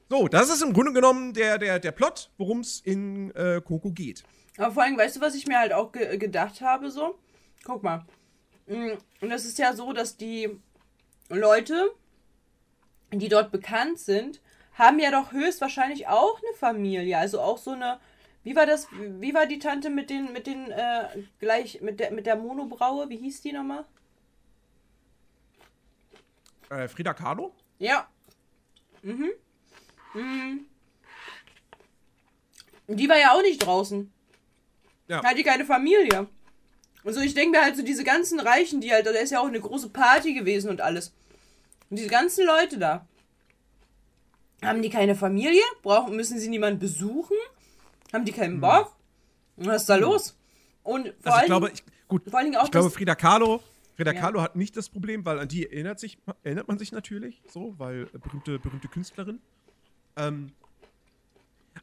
So, 0.09 0.29
das 0.29 0.51
ist 0.51 0.63
im 0.63 0.75
Grunde 0.75 0.93
genommen 0.93 1.33
der, 1.33 1.57
der, 1.57 1.79
der 1.79 1.93
Plot, 1.93 2.31
worum 2.37 2.61
es 2.61 2.81
in 2.81 3.31
äh, 3.35 3.63
Coco 3.65 3.91
geht. 3.91 4.25
Aber 4.59 4.73
vor 4.73 4.83
allem, 4.83 4.99
weißt 4.99 5.17
du, 5.17 5.21
was 5.21 5.35
ich 5.35 5.47
mir 5.47 5.59
halt 5.59 5.73
auch 5.73 5.93
ge 5.93 6.19
gedacht 6.19 6.61
habe? 6.61 6.91
So, 6.91 7.19
guck 7.65 7.83
mal. 7.83 8.05
Mm, 8.67 8.91
und 9.23 9.31
es 9.31 9.47
ist 9.47 9.59
ja 9.59 9.75
so, 9.75 9.95
dass 9.95 10.19
die 10.19 10.51
Leute, 11.31 11.91
die 13.11 13.29
dort 13.29 13.51
bekannt 13.51 13.99
sind, 13.99 14.43
haben 14.75 14.99
ja 14.99 15.11
doch 15.11 15.33
höchstwahrscheinlich 15.33 16.09
auch 16.09 16.39
eine 16.39 16.57
Familie. 16.59 17.17
Also 17.17 17.41
auch 17.41 17.59
so 17.59 17.71
eine. 17.71 17.99
Wie 18.45 18.57
war 18.57 18.67
das? 18.67 18.89
Wie 18.91 19.35
war 19.35 19.47
die 19.47 19.59
Tante 19.59 19.89
mit 19.89 20.11
den, 20.11 20.33
mit 20.33 20.47
den, 20.47 20.71
äh, 20.71 21.09
gleich, 21.39 21.81
mit 21.81 22.01
der, 22.01 22.11
mit 22.11 22.27
der 22.27 22.37
Monobraue? 22.37 23.09
Wie 23.09 23.17
hieß 23.17 23.43
die 23.43 23.53
nochmal? 23.53 23.85
Äh, 26.71 26.89
Frida 26.89 27.15
Kahlo? 27.15 27.55
Ja. 27.79 28.09
Mhm. 29.03 29.31
Mhm. 30.15 30.67
Die 32.89 33.09
war 33.09 33.19
ja 33.19 33.33
auch 33.33 33.43
nicht 33.43 33.65
draußen. 33.65 34.13
Ja. 35.09 35.23
Hat 35.23 35.37
die 35.37 35.43
keine 35.45 35.65
Familie. 35.65 36.27
Also 37.05 37.21
ich 37.21 37.35
denke 37.35 37.59
mir 37.59 37.65
halt 37.65 37.77
so 37.77 37.83
diese 37.83 38.05
ganzen 38.05 38.41
Reichen, 38.41 38.81
die 38.81 38.93
halt, 38.93 39.07
da 39.07 39.11
ist 39.11 39.31
ja 39.31 39.41
auch 39.41 39.47
eine 39.47 39.61
große 39.61 39.89
Party 39.91 40.35
gewesen 40.35 40.71
und 40.71 40.81
alles. 40.81 41.13
Und 41.91 41.99
diese 41.99 42.09
ganzen 42.09 42.47
Leute 42.47 42.79
da. 42.79 43.07
Haben 44.63 44.83
die 44.83 44.91
keine 44.91 45.17
Familie? 45.17 45.63
Brauchen, 45.83 46.15
müssen 46.15 46.39
sie 46.39 46.49
niemanden 46.49 46.79
besuchen? 46.79 47.37
Haben 48.13 48.25
die 48.25 48.33
keinen 48.33 48.55
hm. 48.55 48.61
Bock? 48.61 48.97
Hm. 49.57 49.67
Was 49.67 49.83
ist 49.83 49.89
da 49.89 49.95
hm. 49.95 50.03
los? 50.03 50.39
Und 50.83 51.15
vor 51.21 51.33
also 51.33 51.41
ich 51.41 51.47
glaube, 51.47 51.71
ich, 51.73 51.85
gut, 52.09 52.23
vor 52.29 52.39
allen 52.39 52.51
Dingen 52.51 52.61
auch 52.61 52.65
ich 52.65 52.71
glaube, 52.71 52.91
Frida 52.91 53.15
Kahlo 53.15 53.63
Frida 53.97 54.13
ja. 54.13 54.21
Kahlo 54.21 54.43
hat 54.43 54.57
nicht 54.57 54.77
das 54.77 54.89
Problem, 54.89 55.25
weil 55.25 55.39
an 55.39 55.49
die 55.49 55.67
erinnert, 55.67 56.01
sich, 56.01 56.19
erinnert 56.43 56.69
man 56.69 56.79
sich 56.79 56.93
natürlich 56.93 57.43
so, 57.47 57.75
weil 57.79 58.09
äh, 58.13 58.19
berühmte, 58.19 58.59
berühmte 58.59 58.89
Künstlerin. 58.89 59.41
Ähm, 60.17 60.53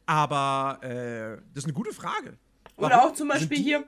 aber 0.06 0.78
äh, 0.82 1.40
das 1.54 1.62
ist 1.62 1.64
eine 1.64 1.72
gute 1.72 1.92
Frage. 1.92 2.36
Warum 2.76 2.92
Oder 2.92 3.04
auch 3.04 3.14
zum 3.14 3.28
Beispiel 3.28 3.58
hier 3.58 3.84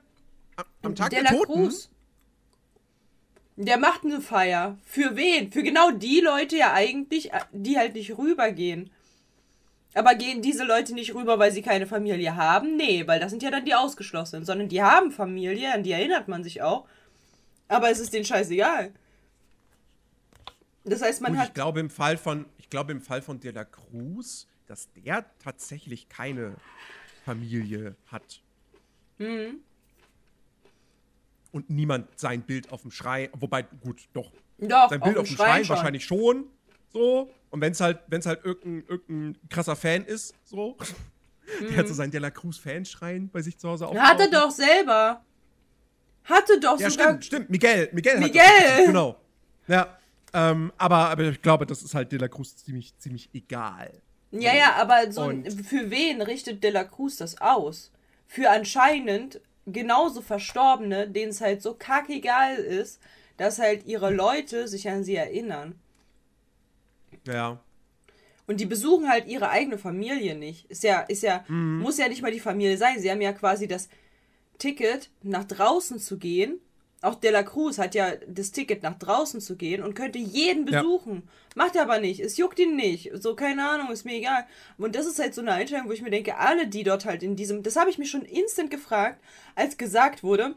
am, 0.55 0.65
am 0.81 0.95
Tag 0.95 1.09
der, 1.09 1.23
der 1.23 1.31
Toten. 1.31 1.53
Cruz, 1.53 1.89
der 3.55 3.77
macht 3.77 4.03
eine 4.03 4.21
Feier. 4.21 4.77
Für 4.83 5.15
wen? 5.15 5.51
Für 5.51 5.63
genau 5.63 5.91
die 5.91 6.21
Leute 6.21 6.57
ja 6.57 6.73
eigentlich, 6.73 7.33
äh, 7.33 7.39
die 7.51 7.77
halt 7.77 7.93
nicht 7.93 8.17
rübergehen. 8.17 8.89
Aber 9.93 10.15
gehen 10.15 10.41
diese 10.41 10.63
Leute 10.63 10.93
nicht 10.93 11.13
rüber, 11.13 11.37
weil 11.39 11.51
sie 11.51 11.61
keine 11.61 11.85
Familie 11.85 12.35
haben? 12.35 12.75
Nee, 12.77 13.05
weil 13.07 13.19
das 13.19 13.29
sind 13.29 13.43
ja 13.43 13.51
dann 13.51 13.65
die 13.65 13.75
Ausgeschlossenen, 13.75 14.45
sondern 14.45 14.69
die 14.69 14.81
haben 14.81 15.11
Familie, 15.11 15.73
an 15.73 15.83
die 15.83 15.91
erinnert 15.91 16.27
man 16.27 16.43
sich 16.43 16.61
auch. 16.61 16.87
Aber 17.67 17.89
es 17.89 17.99
ist 17.99 18.13
denen 18.13 18.25
scheißegal. 18.25 18.91
Das 20.83 21.01
heißt, 21.01 21.21
man 21.21 21.33
Gut, 21.33 21.41
hat. 21.41 21.47
Ich 21.49 21.53
glaube 21.53 21.79
im 21.79 21.89
Fall 21.89 22.17
von, 22.17 22.45
ich 22.57 22.69
glaube 22.69 22.91
im 22.91 23.01
Fall 23.01 23.21
von 23.21 23.39
De 23.39 23.51
La 23.51 23.65
Cruz, 23.65 24.47
dass 24.67 24.91
der 24.93 25.25
tatsächlich 25.39 26.09
keine 26.09 26.55
Familie 27.25 27.95
hat. 28.07 28.41
Mhm. 29.17 29.61
Und 31.51 31.69
niemand 31.69 32.19
sein 32.19 32.41
Bild 32.41 32.71
auf 32.71 32.81
dem 32.81 32.91
Schrein, 32.91 33.29
wobei, 33.33 33.61
gut, 33.61 34.01
doch. 34.13 34.31
Doch, 34.57 34.89
sein 34.89 34.99
Bild 34.99 35.17
auf 35.17 35.27
dem 35.27 35.35
Schrein, 35.35 35.47
Schrein 35.47 35.65
schon. 35.65 35.75
wahrscheinlich 35.75 36.05
schon. 36.05 36.45
So. 36.93 37.29
Und 37.49 37.61
wenn 37.61 37.71
es 37.71 37.81
halt, 37.81 37.99
wenn's 38.07 38.25
halt 38.25 38.45
irgendein, 38.45 38.87
irgendein 38.87 39.49
krasser 39.49 39.75
Fan 39.75 40.05
ist, 40.05 40.33
so. 40.43 40.77
Mhm. 41.59 41.67
Der 41.69 41.77
hat 41.77 41.87
so 41.87 41.93
seinen 41.93 42.11
De 42.11 42.21
La 42.21 42.31
Cruz-Fanschrein 42.31 43.29
bei 43.29 43.41
sich 43.41 43.57
zu 43.57 43.67
Hause 43.67 43.85
aufgebaut. 43.87 44.07
Hat 44.07 44.19
er 44.19 44.31
doch 44.31 44.49
selber. 44.49 45.21
Hatte 46.23 46.59
doch 46.59 46.79
ja, 46.79 46.89
sogar. 46.89 47.07
Stimmt, 47.07 47.25
stimmt. 47.25 47.49
Miguel. 47.49 47.89
Miguel. 47.91 48.19
Miguel. 48.19 48.41
Hat 48.43 48.85
genau. 48.85 49.17
Ja, 49.67 49.97
ähm, 50.33 50.71
aber, 50.77 51.09
aber 51.09 51.23
ich 51.23 51.41
glaube, 51.41 51.65
das 51.65 51.83
ist 51.83 51.93
halt 51.93 52.11
De 52.11 52.19
La 52.19 52.27
Cruz 52.27 52.55
ziemlich, 52.55 52.97
ziemlich 52.97 53.29
egal. 53.33 53.91
Ja, 54.31 54.55
ja, 54.55 54.73
aber 54.77 55.11
so, 55.11 55.31
für 55.63 55.91
wen 55.91 56.21
richtet 56.21 56.63
De 56.63 56.71
La 56.71 56.85
Cruz 56.85 57.17
das 57.17 57.39
aus? 57.39 57.91
Für 58.25 58.49
anscheinend 58.49 59.41
genauso 59.67 60.21
Verstorbene, 60.21 61.07
denen 61.07 61.29
es 61.29 61.41
halt 61.41 61.61
so 61.61 61.75
kackegal 61.75 62.55
ist, 62.55 62.99
dass 63.37 63.59
halt 63.59 63.85
ihre 63.85 64.11
Leute 64.11 64.67
sich 64.67 64.89
an 64.89 65.03
sie 65.03 65.15
erinnern. 65.15 65.75
Ja. 67.25 67.59
Und 68.45 68.59
die 68.59 68.65
besuchen 68.65 69.09
halt 69.09 69.27
ihre 69.27 69.49
eigene 69.49 69.77
Familie 69.77 70.35
nicht. 70.35 70.69
Ist 70.69 70.83
ja, 70.83 70.99
ist 71.01 71.23
ja, 71.23 71.45
mhm. 71.47 71.79
muss 71.79 71.97
ja 71.97 72.09
nicht 72.09 72.21
mal 72.21 72.31
die 72.31 72.39
Familie 72.39 72.77
sein. 72.77 72.99
Sie 72.99 73.09
haben 73.09 73.21
ja 73.21 73.31
quasi 73.31 73.67
das 73.67 73.87
Ticket, 74.57 75.09
nach 75.21 75.45
draußen 75.45 75.99
zu 75.99 76.17
gehen. 76.17 76.59
Auch 77.01 77.15
De 77.15 77.31
La 77.31 77.43
Cruz 77.43 77.79
hat 77.79 77.95
ja 77.95 78.13
das 78.27 78.51
Ticket, 78.51 78.81
nach 78.81 78.97
draußen 78.97 79.41
zu 79.41 79.57
gehen 79.57 79.83
und 79.83 79.93
könnte 79.93 80.19
jeden 80.19 80.63
besuchen. 80.63 81.15
Ja. 81.15 81.21
Macht 81.55 81.75
er 81.75 81.83
aber 81.83 81.99
nicht. 81.99 82.21
Es 82.21 82.37
juckt 82.37 82.59
ihn 82.59 82.75
nicht. 82.75 83.11
So, 83.15 83.35
keine 83.35 83.69
Ahnung, 83.69 83.91
ist 83.91 84.05
mir 84.05 84.15
egal. 84.15 84.45
Und 84.77 84.95
das 84.95 85.05
ist 85.05 85.19
halt 85.19 85.33
so 85.33 85.41
eine 85.41 85.51
Einstellung, 85.51 85.87
wo 85.87 85.91
ich 85.91 86.01
mir 86.01 86.11
denke, 86.11 86.37
alle, 86.37 86.67
die 86.67 86.83
dort 86.83 87.05
halt 87.05 87.23
in 87.23 87.35
diesem, 87.35 87.61
das 87.61 87.75
habe 87.75 87.89
ich 87.89 87.97
mich 87.97 88.09
schon 88.09 88.23
instant 88.23 88.71
gefragt, 88.71 89.21
als 89.55 89.77
gesagt 89.77 90.23
wurde, 90.23 90.55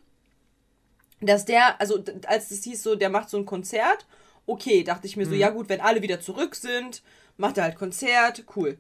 dass 1.21 1.45
der, 1.45 1.81
also 1.81 2.03
als 2.27 2.51
es 2.51 2.63
hieß 2.63 2.83
so, 2.83 2.95
der 2.95 3.11
macht 3.11 3.29
so 3.29 3.39
ein 3.39 3.47
Konzert, 3.47 4.07
okay, 4.47 4.85
dachte 4.85 5.07
ich 5.07 5.17
mir 5.17 5.27
so, 5.27 5.33
mhm. 5.33 5.41
ja 5.41 5.51
gut, 5.51 5.69
wenn 5.69 5.81
alle 5.81 6.03
wieder 6.03 6.21
zurück 6.21 6.55
sind, 6.55 7.03
macht 7.37 7.59
er 7.59 7.65
halt 7.65 7.77
Konzert, 7.77 8.45
cool. 8.57 8.79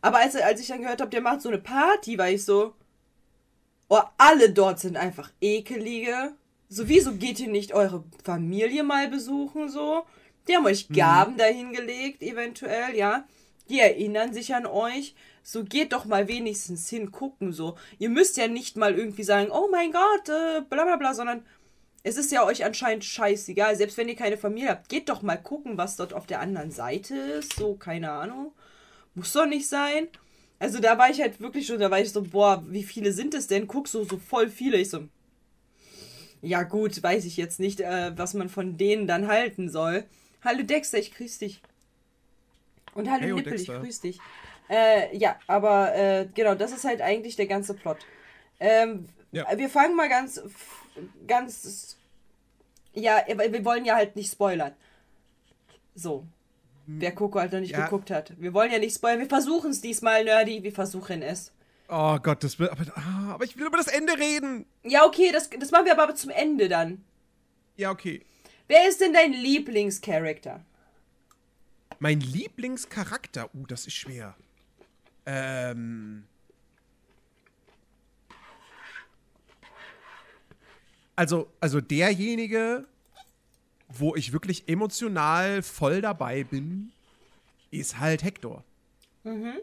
Aber 0.00 0.18
als, 0.18 0.36
als 0.36 0.60
ich 0.60 0.68
dann 0.68 0.82
gehört 0.82 1.00
habe, 1.00 1.10
der 1.10 1.22
macht 1.22 1.42
so 1.42 1.48
eine 1.48 1.58
Party, 1.58 2.18
war 2.18 2.28
ich 2.28 2.44
so, 2.44 2.74
oh, 3.88 4.02
alle 4.18 4.50
dort 4.50 4.78
sind 4.78 4.96
einfach 4.96 5.30
ekelige. 5.40 6.34
So, 6.68 6.88
wieso 6.88 7.14
geht 7.14 7.40
ihr 7.40 7.48
nicht 7.48 7.72
eure 7.74 8.04
Familie 8.24 8.82
mal 8.82 9.08
besuchen, 9.08 9.68
so? 9.68 10.04
Die 10.46 10.56
haben 10.56 10.66
euch 10.66 10.90
mhm. 10.90 10.94
Gaben 10.94 11.32
mhm. 11.34 11.38
dahingelegt, 11.38 12.22
eventuell, 12.22 12.94
ja. 12.94 13.26
Die 13.68 13.80
erinnern 13.80 14.32
sich 14.32 14.54
an 14.54 14.66
euch. 14.66 15.14
So, 15.42 15.64
geht 15.64 15.92
doch 15.92 16.04
mal 16.04 16.28
wenigstens 16.28 16.88
hingucken, 16.88 17.52
so. 17.52 17.76
Ihr 17.98 18.10
müsst 18.10 18.36
ja 18.36 18.48
nicht 18.48 18.76
mal 18.76 18.96
irgendwie 18.96 19.22
sagen, 19.22 19.50
oh 19.50 19.68
mein 19.70 19.92
Gott, 19.92 20.28
äh, 20.28 20.60
bla 20.68 20.84
bla 20.84 20.96
bla, 20.96 21.14
sondern 21.14 21.44
es 22.06 22.16
ist 22.16 22.30
ja 22.30 22.44
euch 22.44 22.64
anscheinend 22.64 23.04
scheißegal. 23.04 23.74
Selbst 23.74 23.96
wenn 23.96 24.08
ihr 24.08 24.14
keine 24.14 24.36
Familie 24.36 24.70
habt, 24.70 24.88
geht 24.88 25.08
doch 25.08 25.22
mal 25.22 25.36
gucken, 25.36 25.76
was 25.76 25.96
dort 25.96 26.14
auf 26.14 26.24
der 26.24 26.38
anderen 26.38 26.70
Seite 26.70 27.16
ist. 27.16 27.54
So, 27.54 27.74
keine 27.74 28.12
Ahnung. 28.12 28.52
Muss 29.16 29.32
doch 29.32 29.44
nicht 29.44 29.68
sein. 29.68 30.06
Also 30.60 30.78
da 30.78 30.98
war 30.98 31.10
ich 31.10 31.20
halt 31.20 31.40
wirklich 31.40 31.66
schon, 31.66 31.80
da 31.80 31.90
war 31.90 31.98
ich 31.98 32.12
so, 32.12 32.22
boah, 32.22 32.64
wie 32.68 32.84
viele 32.84 33.12
sind 33.12 33.34
es 33.34 33.48
denn? 33.48 33.66
Guck 33.66 33.88
so, 33.88 34.04
so 34.04 34.18
voll 34.18 34.48
viele. 34.48 34.76
Ich 34.76 34.90
so, 34.90 35.08
ja 36.42 36.62
gut, 36.62 37.02
weiß 37.02 37.24
ich 37.24 37.36
jetzt 37.36 37.58
nicht, 37.58 37.80
äh, 37.80 38.16
was 38.16 38.34
man 38.34 38.48
von 38.48 38.76
denen 38.76 39.08
dann 39.08 39.26
halten 39.26 39.68
soll. 39.68 40.04
Hallo 40.44 40.62
Dexter, 40.62 40.98
ich 40.98 41.12
grüß 41.12 41.38
dich. 41.38 41.60
Und 42.94 43.10
hallo 43.10 43.22
hey, 43.22 43.32
Nippel, 43.32 43.52
Dexter. 43.54 43.74
ich 43.78 43.82
grüß 43.82 44.00
dich. 44.02 44.18
Äh, 44.70 45.16
ja, 45.16 45.40
aber 45.48 45.92
äh, 45.96 46.28
genau, 46.32 46.54
das 46.54 46.70
ist 46.70 46.84
halt 46.84 47.00
eigentlich 47.00 47.34
der 47.34 47.46
ganze 47.46 47.74
Plot. 47.74 47.98
Ähm, 48.60 49.08
ja. 49.32 49.44
Wir 49.58 49.68
fangen 49.68 49.96
mal 49.96 50.08
ganz, 50.08 50.40
ganz 51.26 51.96
ja, 52.96 53.22
wir 53.26 53.64
wollen 53.64 53.84
ja 53.84 53.94
halt 53.94 54.16
nicht 54.16 54.32
spoilern. 54.32 54.72
So. 55.94 56.26
Wer 56.86 57.12
Coco 57.12 57.40
halt 57.40 57.52
noch 57.52 57.60
nicht 57.60 57.72
ja. 57.72 57.84
geguckt 57.84 58.10
hat. 58.10 58.32
Wir 58.40 58.54
wollen 58.54 58.70
ja 58.70 58.78
nicht 58.78 58.94
spoilern. 58.94 59.18
Wir 59.18 59.28
versuchen 59.28 59.72
es 59.72 59.80
diesmal, 59.80 60.24
Nerdy. 60.24 60.62
Wir 60.62 60.72
versuchen 60.72 61.20
es. 61.20 61.52
Oh 61.88 62.16
Gott, 62.18 62.44
das 62.44 62.58
will. 62.58 62.68
Aber, 62.68 62.84
ah, 62.96 63.34
aber, 63.34 63.44
ich 63.44 63.56
will 63.56 63.66
über 63.66 63.76
das 63.76 63.88
Ende 63.88 64.16
reden. 64.16 64.66
Ja, 64.84 65.04
okay, 65.04 65.30
das, 65.32 65.50
das 65.50 65.72
machen 65.72 65.86
wir 65.86 66.00
aber 66.00 66.14
zum 66.14 66.30
Ende 66.30 66.68
dann. 66.68 67.04
Ja, 67.76 67.90
okay. 67.90 68.22
Wer 68.68 68.88
ist 68.88 69.00
denn 69.00 69.12
dein 69.12 69.32
Lieblingscharakter? 69.32 70.64
Mein 71.98 72.20
Lieblingscharakter? 72.20 73.52
Uh, 73.54 73.66
das 73.66 73.86
ist 73.86 73.94
schwer. 73.94 74.36
Ähm. 75.26 76.24
Also, 81.16 81.50
also 81.60 81.80
derjenige, 81.80 82.86
wo 83.88 84.14
ich 84.14 84.32
wirklich 84.32 84.68
emotional 84.68 85.62
voll 85.62 86.00
dabei 86.00 86.44
bin, 86.44 86.92
ist 87.70 87.98
halt 87.98 88.22
Hector. 88.22 88.62
Mhm. 89.24 89.54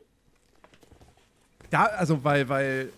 Da, 1.70 1.86
also, 1.86 2.24
weil, 2.24 2.50
weil, 2.50 2.92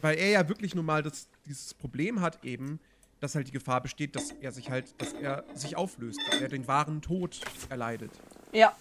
weil 0.00 0.18
er 0.18 0.30
ja 0.30 0.48
wirklich 0.48 0.74
nun 0.74 0.84
mal 0.84 1.02
das, 1.02 1.28
dieses 1.46 1.74
Problem 1.74 2.20
hat 2.20 2.44
eben, 2.44 2.80
dass 3.20 3.34
halt 3.34 3.48
die 3.48 3.52
Gefahr 3.52 3.80
besteht, 3.82 4.16
dass 4.16 4.30
er 4.40 4.50
sich 4.52 4.70
halt, 4.70 4.94
dass 4.98 5.12
er 5.12 5.44
sich 5.54 5.76
auflöst, 5.76 6.18
dass 6.30 6.40
er 6.40 6.48
den 6.48 6.66
wahren 6.66 7.02
Tod 7.02 7.40
erleidet. 7.68 8.10
Ja. 8.52 8.74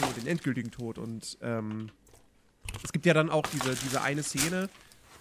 So, 0.00 0.06
den 0.12 0.26
endgültigen 0.26 0.72
Tod. 0.72 0.98
Und 0.98 1.38
ähm, 1.40 1.90
es 2.82 2.92
gibt 2.92 3.06
ja 3.06 3.14
dann 3.14 3.30
auch 3.30 3.46
diese, 3.46 3.74
diese 3.76 4.02
eine 4.02 4.24
Szene, 4.24 4.68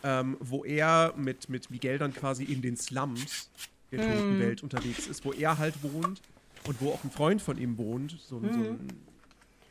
ähm, 0.04 0.38
wo 0.40 0.64
er 0.66 1.14
mit, 1.16 1.50
mit 1.50 1.70
Miguel 1.70 1.98
dann 1.98 2.14
quasi 2.14 2.44
in 2.44 2.62
den 2.62 2.78
Slums 2.78 3.50
der 3.92 4.06
mm. 4.06 4.12
toten 4.12 4.40
Welt 4.40 4.64
unterwegs 4.64 5.08
ist, 5.08 5.24
wo 5.24 5.32
er 5.32 5.58
halt 5.58 5.76
wohnt 5.82 6.22
und 6.68 6.82
wo 6.82 6.92
auch 6.92 7.04
ein 7.04 7.12
Freund 7.12 7.42
von 7.42 7.58
ihm 7.58 7.78
wohnt, 7.78 8.18
so, 8.20 8.40
mm. 8.40 8.54
so 8.54 8.60
ein 8.60 8.72
mhm. 8.72 8.88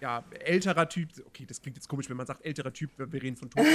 ja, 0.00 0.24
älterer 0.44 0.88
Typ, 0.88 1.08
okay, 1.26 1.44
das 1.46 1.60
klingt 1.60 1.76
jetzt 1.76 1.88
komisch, 1.88 2.08
wenn 2.08 2.16
man 2.16 2.26
sagt 2.26 2.44
älterer 2.44 2.72
Typ, 2.72 2.90
wir 2.96 3.22
reden 3.22 3.36
von 3.36 3.50
Toten. 3.50 3.66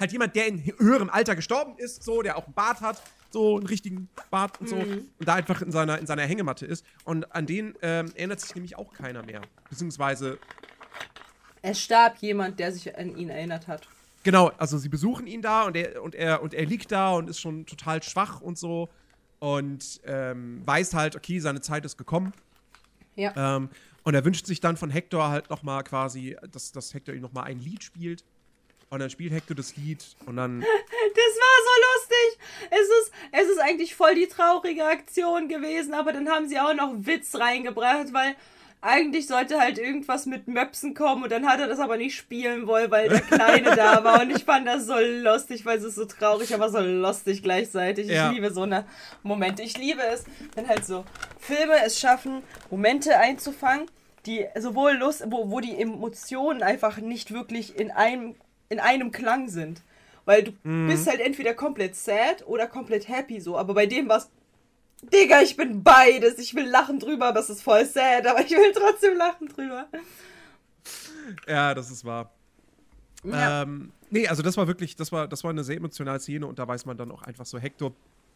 halt 0.00 0.12
jemand, 0.12 0.36
der 0.36 0.46
in 0.46 0.64
höherem 0.78 1.10
Alter 1.10 1.34
gestorben 1.34 1.74
ist, 1.78 2.04
so, 2.04 2.22
der 2.22 2.36
auch 2.36 2.44
einen 2.44 2.54
Bart 2.54 2.80
hat, 2.80 3.02
so 3.32 3.56
einen 3.56 3.66
richtigen 3.66 4.08
Bart 4.30 4.60
und 4.60 4.68
so, 4.68 4.76
mhm. 4.76 5.08
und 5.18 5.28
da 5.28 5.34
einfach 5.34 5.62
in 5.62 5.72
seiner, 5.72 5.98
in 5.98 6.06
seiner 6.06 6.22
Hängematte 6.22 6.66
ist. 6.66 6.86
Und 7.04 7.32
an 7.34 7.46
den 7.46 7.74
ähm, 7.82 8.12
erinnert 8.14 8.40
sich 8.40 8.54
nämlich 8.54 8.76
auch 8.76 8.92
keiner 8.92 9.24
mehr. 9.24 9.42
Beziehungsweise. 9.68 10.38
Es 11.62 11.80
starb 11.80 12.18
jemand, 12.18 12.60
der 12.60 12.72
sich 12.72 12.96
an 12.96 13.16
ihn 13.16 13.30
erinnert 13.30 13.66
hat. 13.66 13.88
Genau, 14.24 14.50
also 14.56 14.78
sie 14.78 14.88
besuchen 14.88 15.26
ihn 15.26 15.42
da 15.42 15.64
und 15.64 15.76
er, 15.76 16.02
und 16.02 16.14
er, 16.14 16.42
und 16.42 16.54
er 16.54 16.64
liegt 16.64 16.90
da 16.90 17.12
und 17.12 17.28
ist 17.28 17.40
schon 17.40 17.66
total 17.66 18.02
schwach 18.02 18.40
und 18.40 18.58
so. 18.58 18.88
Und 19.38 20.00
ähm, 20.06 20.62
weiß 20.64 20.94
halt, 20.94 21.14
okay, 21.14 21.38
seine 21.38 21.60
Zeit 21.60 21.84
ist 21.84 21.98
gekommen. 21.98 22.32
Ja. 23.16 23.56
Ähm, 23.56 23.68
und 24.02 24.14
er 24.14 24.24
wünscht 24.24 24.46
sich 24.46 24.60
dann 24.60 24.78
von 24.78 24.90
Hector 24.90 25.28
halt 25.28 25.50
nochmal 25.50 25.84
quasi, 25.84 26.36
dass, 26.50 26.72
dass 26.72 26.94
Hector 26.94 27.14
ihm 27.14 27.20
nochmal 27.20 27.44
ein 27.44 27.58
Lied 27.58 27.84
spielt. 27.84 28.24
Und 28.88 29.00
dann 29.00 29.10
spielt 29.10 29.32
Hector 29.32 29.54
das 29.54 29.76
Lied 29.76 30.04
und 30.26 30.36
dann. 30.36 30.64
Das 31.14 31.34
war 31.36 31.58
so 31.64 31.82
lustig. 31.92 32.70
Es 32.70 32.80
ist, 32.80 33.12
es 33.32 33.48
ist 33.50 33.60
eigentlich 33.60 33.94
voll 33.94 34.14
die 34.14 34.26
traurige 34.26 34.84
Aktion 34.84 35.48
gewesen, 35.48 35.94
aber 35.94 36.12
dann 36.12 36.28
haben 36.28 36.48
sie 36.48 36.58
auch 36.58 36.74
noch 36.74 36.92
Witz 36.98 37.34
reingebracht, 37.36 38.12
weil 38.12 38.34
eigentlich 38.84 39.26
sollte 39.26 39.58
halt 39.58 39.78
irgendwas 39.78 40.26
mit 40.26 40.46
Möpsen 40.46 40.92
kommen 40.94 41.22
und 41.24 41.32
dann 41.32 41.46
hat 41.46 41.58
er 41.58 41.68
das 41.68 41.78
aber 41.78 41.96
nicht 41.96 42.14
spielen 42.14 42.66
wollen, 42.66 42.90
weil 42.90 43.08
der 43.08 43.22
Kleine 43.22 43.74
da 43.74 44.04
war 44.04 44.20
und 44.20 44.30
ich 44.30 44.44
fand 44.44 44.66
das 44.66 44.86
so 44.86 44.94
lustig, 44.98 45.64
weil 45.64 45.78
es 45.78 45.84
ist 45.84 45.94
so 45.94 46.04
traurig, 46.04 46.54
aber 46.54 46.68
so 46.68 46.80
lustig 46.80 47.42
gleichzeitig. 47.42 48.08
Ja. 48.08 48.28
Ich 48.28 48.34
liebe 48.34 48.52
so 48.52 48.62
eine 48.62 48.84
Momente. 49.22 49.62
Ich 49.62 49.78
liebe 49.78 50.02
es, 50.02 50.24
wenn 50.54 50.68
halt 50.68 50.84
so 50.84 51.04
Filme 51.38 51.74
es 51.84 51.98
schaffen, 51.98 52.42
Momente 52.70 53.16
einzufangen, 53.16 53.86
die 54.26 54.44
sowohl 54.58 54.92
Lust, 54.92 55.24
wo, 55.28 55.50
wo 55.50 55.60
die 55.60 55.80
Emotionen 55.80 56.62
einfach 56.62 56.98
nicht 56.98 57.32
wirklich 57.32 57.78
in 57.78 57.90
einem, 57.90 58.34
in 58.68 58.80
einem 58.80 59.12
Klang 59.12 59.48
sind. 59.48 59.80
Weil 60.26 60.42
du 60.42 60.52
mhm. 60.62 60.88
bist 60.88 61.08
halt 61.08 61.20
entweder 61.20 61.54
komplett 61.54 61.96
sad 61.96 62.46
oder 62.46 62.66
komplett 62.66 63.08
happy 63.08 63.40
so, 63.40 63.56
aber 63.56 63.72
bei 63.72 63.86
dem 63.86 64.08
war 64.08 64.18
es 64.18 64.30
Digga, 65.10 65.42
ich 65.42 65.56
bin 65.56 65.82
beides. 65.82 66.38
Ich 66.38 66.54
will 66.54 66.66
lachen 66.66 66.98
drüber, 66.98 67.26
aber 67.26 67.40
es 67.40 67.50
ist 67.50 67.62
voll 67.62 67.84
sad, 67.84 68.26
aber 68.26 68.40
ich 68.40 68.50
will 68.50 68.72
trotzdem 68.72 69.16
lachen 69.16 69.48
drüber. 69.48 69.86
Ja, 71.46 71.74
das 71.74 71.90
ist 71.90 72.04
wahr. 72.04 72.32
Ja. 73.24 73.62
Ähm, 73.62 73.92
nee, 74.10 74.28
also 74.28 74.42
das 74.42 74.56
war 74.56 74.66
wirklich, 74.66 74.96
das 74.96 75.10
war, 75.12 75.26
das 75.26 75.42
war 75.44 75.50
eine 75.50 75.64
sehr 75.64 75.76
emotionale 75.76 76.20
Szene 76.20 76.46
und 76.46 76.58
da 76.58 76.68
weiß 76.68 76.84
man 76.84 76.96
dann 76.96 77.10
auch 77.10 77.22
einfach 77.22 77.46
so, 77.46 77.58
Hector 77.58 77.94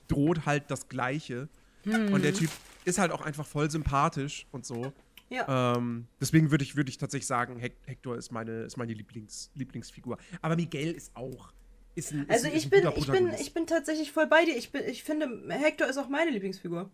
droht 0.08 0.46
halt 0.46 0.70
das 0.70 0.88
Gleiche. 0.88 1.48
Hm. 1.84 2.12
Und 2.12 2.24
der 2.24 2.34
Typ 2.34 2.50
ist 2.84 2.98
halt 2.98 3.12
auch 3.12 3.20
einfach 3.20 3.46
voll 3.46 3.70
sympathisch 3.70 4.46
und 4.50 4.64
so. 4.64 4.92
Ja. 5.28 5.74
Ähm, 5.76 6.06
deswegen 6.20 6.50
würde 6.50 6.64
ich, 6.64 6.74
würd 6.74 6.88
ich 6.88 6.96
tatsächlich 6.96 7.26
sagen, 7.26 7.58
Hector 7.58 8.16
ist 8.16 8.32
meine, 8.32 8.62
ist 8.62 8.78
meine 8.78 8.94
Lieblings, 8.94 9.50
Lieblingsfigur. 9.54 10.16
Aber 10.40 10.56
Miguel 10.56 10.92
ist 10.92 11.14
auch 11.14 11.52
ist 11.94 12.12
ein, 12.12 12.26
also 12.28 12.46
ist 12.46 12.54
ich, 12.54 12.70
bin, 12.70 12.88
ich, 12.96 13.06
bin, 13.10 13.32
ich 13.38 13.54
bin 13.54 13.66
tatsächlich 13.66 14.12
voll 14.12 14.26
bei 14.26 14.44
dir. 14.44 14.56
Ich, 14.56 14.70
bin, 14.70 14.84
ich 14.86 15.02
finde, 15.02 15.42
Hector 15.48 15.86
ist 15.86 15.98
auch 15.98 16.08
meine 16.08 16.30
Lieblingsfigur. 16.30 16.90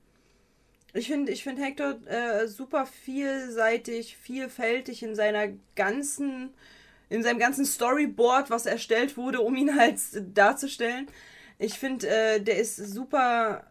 Ich 0.96 1.08
finde 1.08 1.32
ich 1.32 1.42
find 1.42 1.58
Hector 1.58 1.96
äh, 2.06 2.46
super 2.46 2.86
vielseitig, 2.86 4.16
vielfältig 4.16 5.02
in 5.02 5.16
seiner 5.16 5.48
ganzen, 5.74 6.54
in 7.10 7.24
seinem 7.24 7.40
ganzen 7.40 7.64
Storyboard, 7.64 8.48
was 8.48 8.64
erstellt 8.64 9.16
wurde, 9.16 9.40
um 9.40 9.56
ihn 9.56 9.76
halt 9.76 9.98
darzustellen. 10.34 11.08
Ich 11.58 11.80
finde, 11.80 12.06
äh, 12.08 12.40
der 12.40 12.58
ist 12.58 12.76
super. 12.76 13.70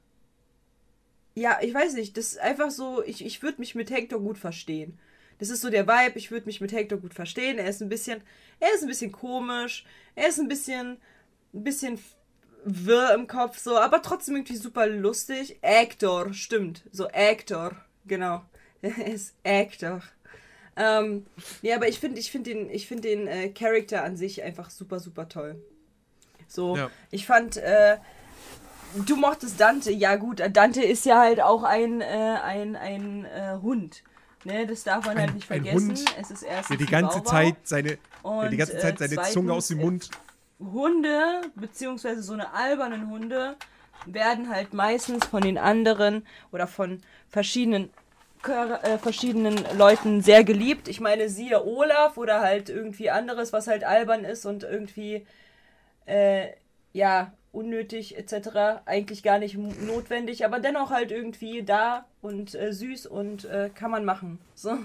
Ja, 1.33 1.59
ich 1.61 1.73
weiß 1.73 1.93
nicht, 1.93 2.17
das 2.17 2.33
ist 2.33 2.39
einfach 2.39 2.69
so, 2.71 3.01
ich, 3.03 3.25
ich 3.25 3.41
würde 3.41 3.59
mich 3.59 3.73
mit 3.73 3.89
Hector 3.89 4.19
gut 4.19 4.37
verstehen. 4.37 4.99
Das 5.39 5.49
ist 5.49 5.61
so 5.61 5.69
der 5.69 5.87
Vibe, 5.87 6.19
ich 6.19 6.29
würde 6.29 6.45
mich 6.45 6.61
mit 6.61 6.73
Hector 6.73 6.99
gut 6.99 7.13
verstehen. 7.13 7.57
Er 7.57 7.69
ist 7.69 7.81
ein 7.81 7.89
bisschen, 7.89 8.21
er 8.59 8.73
ist 8.75 8.81
ein 8.81 8.87
bisschen 8.87 9.11
komisch, 9.13 9.85
er 10.15 10.27
ist 10.27 10.39
ein 10.39 10.47
bisschen 10.47 10.97
ein 11.53 11.63
bisschen 11.63 11.99
wirr 12.65 13.13
im 13.13 13.27
Kopf, 13.27 13.59
so, 13.59 13.77
aber 13.77 14.01
trotzdem 14.01 14.35
irgendwie 14.35 14.55
super 14.55 14.87
lustig. 14.87 15.59
Actor, 15.61 16.33
stimmt. 16.33 16.83
So 16.91 17.07
Actor, 17.09 17.75
genau. 18.05 18.43
ist 18.81 19.35
Actor. 19.43 20.01
Ähm, 20.75 21.25
ja, 21.61 21.75
aber 21.75 21.87
ich 21.87 21.99
finde 21.99 22.19
ich 22.19 22.31
find 22.31 22.47
den, 22.47 22.69
ich 22.69 22.87
find 22.87 23.03
den 23.03 23.27
äh, 23.27 23.49
Charakter 23.49 24.03
an 24.03 24.17
sich 24.17 24.41
einfach 24.43 24.69
super, 24.69 24.99
super 24.99 25.29
toll. 25.29 25.61
So, 26.47 26.75
ja. 26.75 26.89
ich 27.11 27.25
fand, 27.25 27.57
äh, 27.57 27.97
du 29.05 29.15
mochtest 29.15 29.59
Dante, 29.59 29.91
ja 29.91 30.15
gut, 30.15 30.41
Dante 30.51 30.83
ist 30.83 31.05
ja 31.05 31.19
halt 31.19 31.41
auch 31.41 31.63
ein, 31.63 32.01
äh, 32.01 32.05
ein, 32.43 32.75
ein 32.75 33.25
äh, 33.25 33.57
Hund. 33.61 34.03
Ne, 34.45 34.67
das 34.67 34.83
darf 34.83 35.05
man 35.05 35.17
halt 35.17 35.17
ein, 35.17 35.21
halt 35.21 35.35
nicht 35.35 35.47
vergessen. 35.47 35.89
Hund, 35.89 36.15
es 36.19 36.31
ist 36.31 36.43
erst 36.43 36.69
der 36.69 36.77
die 36.77 36.85
ganze. 36.85 37.23
Zeit 37.23 37.55
seine, 37.63 37.97
der 38.23 38.49
die 38.49 38.57
ganze 38.57 38.77
Zeit 38.77 38.99
seine 38.99 39.21
Zunge 39.23 39.53
aus 39.53 39.69
dem 39.69 39.77
Mund. 39.77 40.09
Hunde, 40.59 41.41
beziehungsweise 41.55 42.21
so 42.21 42.33
eine 42.33 42.53
albernen 42.53 43.09
Hunde, 43.09 43.55
werden 44.05 44.49
halt 44.49 44.73
meistens 44.73 45.25
von 45.25 45.41
den 45.41 45.57
anderen 45.57 46.25
oder 46.51 46.67
von 46.67 47.01
verschiedenen 47.29 47.89
äh, 48.47 48.97
verschiedenen 48.97 49.57
Leuten 49.77 50.21
sehr 50.21 50.43
geliebt. 50.43 50.87
Ich 50.89 50.99
meine, 50.99 51.29
siehe 51.29 51.65
Olaf 51.65 52.17
oder 52.17 52.41
halt 52.41 52.69
irgendwie 52.69 53.09
anderes, 53.09 53.53
was 53.53 53.67
halt 53.67 53.83
albern 53.83 54.25
ist 54.25 54.45
und 54.45 54.63
irgendwie 54.63 55.25
äh, 56.05 56.47
ja 56.91 57.31
unnötig 57.53 58.17
etc. 58.17 58.81
Eigentlich 58.85 59.23
gar 59.23 59.39
nicht 59.39 59.57
notwendig, 59.57 60.43
aber 60.43 60.59
dennoch 60.59 60.89
halt 60.89 61.11
irgendwie 61.11 61.63
da 61.63 62.05
und 62.21 62.55
äh, 62.55 62.73
süß 62.73 63.05
und 63.05 63.45
äh, 63.45 63.69
kann 63.73 63.91
man 63.91 64.03
machen. 64.03 64.39
So. 64.55 64.77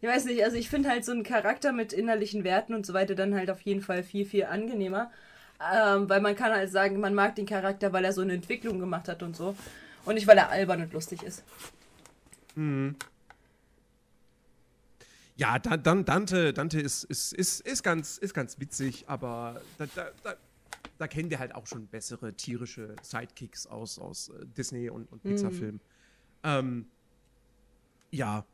Ich 0.00 0.08
weiß 0.08 0.26
nicht, 0.26 0.44
also 0.44 0.56
ich 0.56 0.68
finde 0.68 0.88
halt 0.88 1.04
so 1.04 1.12
einen 1.12 1.22
Charakter 1.22 1.72
mit 1.72 1.92
innerlichen 1.92 2.44
Werten 2.44 2.74
und 2.74 2.84
so 2.84 2.92
weiter 2.92 3.14
dann 3.14 3.34
halt 3.34 3.50
auf 3.50 3.60
jeden 3.62 3.80
Fall 3.80 4.02
viel, 4.02 4.26
viel 4.26 4.44
angenehmer. 4.44 5.10
Ähm, 5.58 6.08
weil 6.08 6.20
man 6.20 6.36
kann 6.36 6.52
halt 6.52 6.70
sagen, 6.70 7.00
man 7.00 7.14
mag 7.14 7.34
den 7.34 7.46
Charakter, 7.46 7.92
weil 7.92 8.04
er 8.04 8.12
so 8.12 8.20
eine 8.20 8.34
Entwicklung 8.34 8.78
gemacht 8.78 9.08
hat 9.08 9.22
und 9.22 9.34
so. 9.34 9.56
Und 10.04 10.14
nicht, 10.14 10.26
weil 10.26 10.38
er 10.38 10.50
albern 10.50 10.82
und 10.82 10.92
lustig 10.92 11.22
ist. 11.22 11.42
Mhm. 12.54 12.94
Ja, 15.36 15.58
dann 15.58 16.04
Dante, 16.04 16.52
Dante 16.52 16.80
ist, 16.80 17.04
ist, 17.04 17.32
ist, 17.32 17.60
ist, 17.60 17.82
ganz, 17.82 18.16
ist 18.16 18.32
ganz 18.32 18.58
witzig, 18.58 19.04
aber 19.06 19.60
da, 19.76 19.86
da, 19.94 20.10
da, 20.22 20.34
da 20.98 21.08
kennen 21.08 21.28
wir 21.28 21.38
halt 21.38 21.54
auch 21.54 21.66
schon 21.66 21.86
bessere 21.88 22.32
tierische 22.34 22.96
Sidekicks 23.02 23.66
aus, 23.66 23.98
aus 23.98 24.30
äh, 24.30 24.46
Disney- 24.56 24.88
und, 24.88 25.10
und 25.12 25.22
Pixar-Filmen. 25.22 25.74
Mhm. 25.74 25.80
Ähm, 26.42 26.86
ja. 28.10 28.44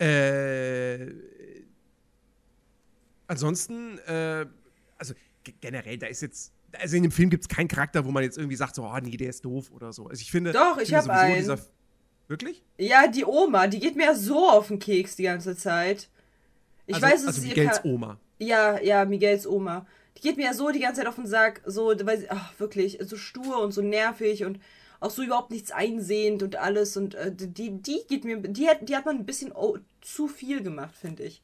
Äh, 0.00 1.12
ansonsten, 3.26 3.98
äh, 4.06 4.46
also 4.98 5.14
generell, 5.60 5.98
da 5.98 6.06
ist 6.06 6.22
jetzt 6.22 6.52
also 6.78 6.96
in 6.96 7.02
dem 7.02 7.12
Film 7.12 7.30
gibt 7.30 7.44
es 7.44 7.48
keinen 7.48 7.68
Charakter, 7.68 8.04
wo 8.04 8.10
man 8.10 8.22
jetzt 8.22 8.38
irgendwie 8.38 8.56
sagt, 8.56 8.74
so, 8.74 8.84
oh 8.84 8.98
nee, 9.02 9.16
der 9.16 9.30
ist 9.30 9.44
doof 9.44 9.70
oder 9.74 9.92
so. 9.92 10.06
Also 10.06 10.20
ich 10.20 10.30
finde. 10.30 10.52
Doch, 10.52 10.78
ich 10.78 10.94
habe 10.94 11.12
einen. 11.12 11.36
Dieser, 11.36 11.58
wirklich? 12.28 12.62
Ja, 12.78 13.06
die 13.08 13.24
Oma, 13.24 13.66
die 13.66 13.80
geht 13.80 13.96
mir 13.96 14.14
so 14.14 14.48
auf 14.48 14.68
den 14.68 14.78
Keks 14.78 15.16
die 15.16 15.24
ganze 15.24 15.56
Zeit. 15.56 16.08
Ich 16.86 16.94
also, 16.94 17.06
weiß, 17.06 17.20
es 17.22 17.26
also 17.26 17.40
ist 17.42 17.48
Miguels 17.48 17.84
Oma. 17.84 18.18
Ja, 18.38 18.80
ja, 18.80 19.04
Miguels 19.04 19.46
Oma. 19.46 19.86
Die 20.16 20.22
geht 20.22 20.36
mir 20.36 20.46
ja 20.46 20.54
so 20.54 20.70
die 20.70 20.80
ganze 20.80 21.00
Zeit 21.00 21.08
auf 21.08 21.16
den 21.16 21.26
Sack, 21.26 21.62
so, 21.66 21.92
weil 22.02 22.18
sie, 22.18 22.30
ach, 22.30 22.52
wirklich, 22.58 22.98
so 23.02 23.16
stur 23.16 23.62
und 23.62 23.72
so 23.72 23.82
nervig 23.82 24.44
und 24.44 24.60
auch 25.00 25.10
so 25.10 25.22
überhaupt 25.22 25.50
nichts 25.50 25.72
einsehend 25.72 26.42
und 26.42 26.56
alles 26.56 26.96
und 26.96 27.14
äh, 27.14 27.32
die, 27.34 27.70
die 27.70 28.02
geht 28.08 28.24
mir, 28.24 28.38
die 28.38 28.68
hat, 28.68 28.88
die 28.88 28.94
hat 28.94 29.06
man 29.06 29.16
ein 29.16 29.26
bisschen 29.26 29.50
oh, 29.52 29.78
zu 30.02 30.28
viel 30.28 30.62
gemacht, 30.62 30.94
finde 30.94 31.24
ich. 31.24 31.42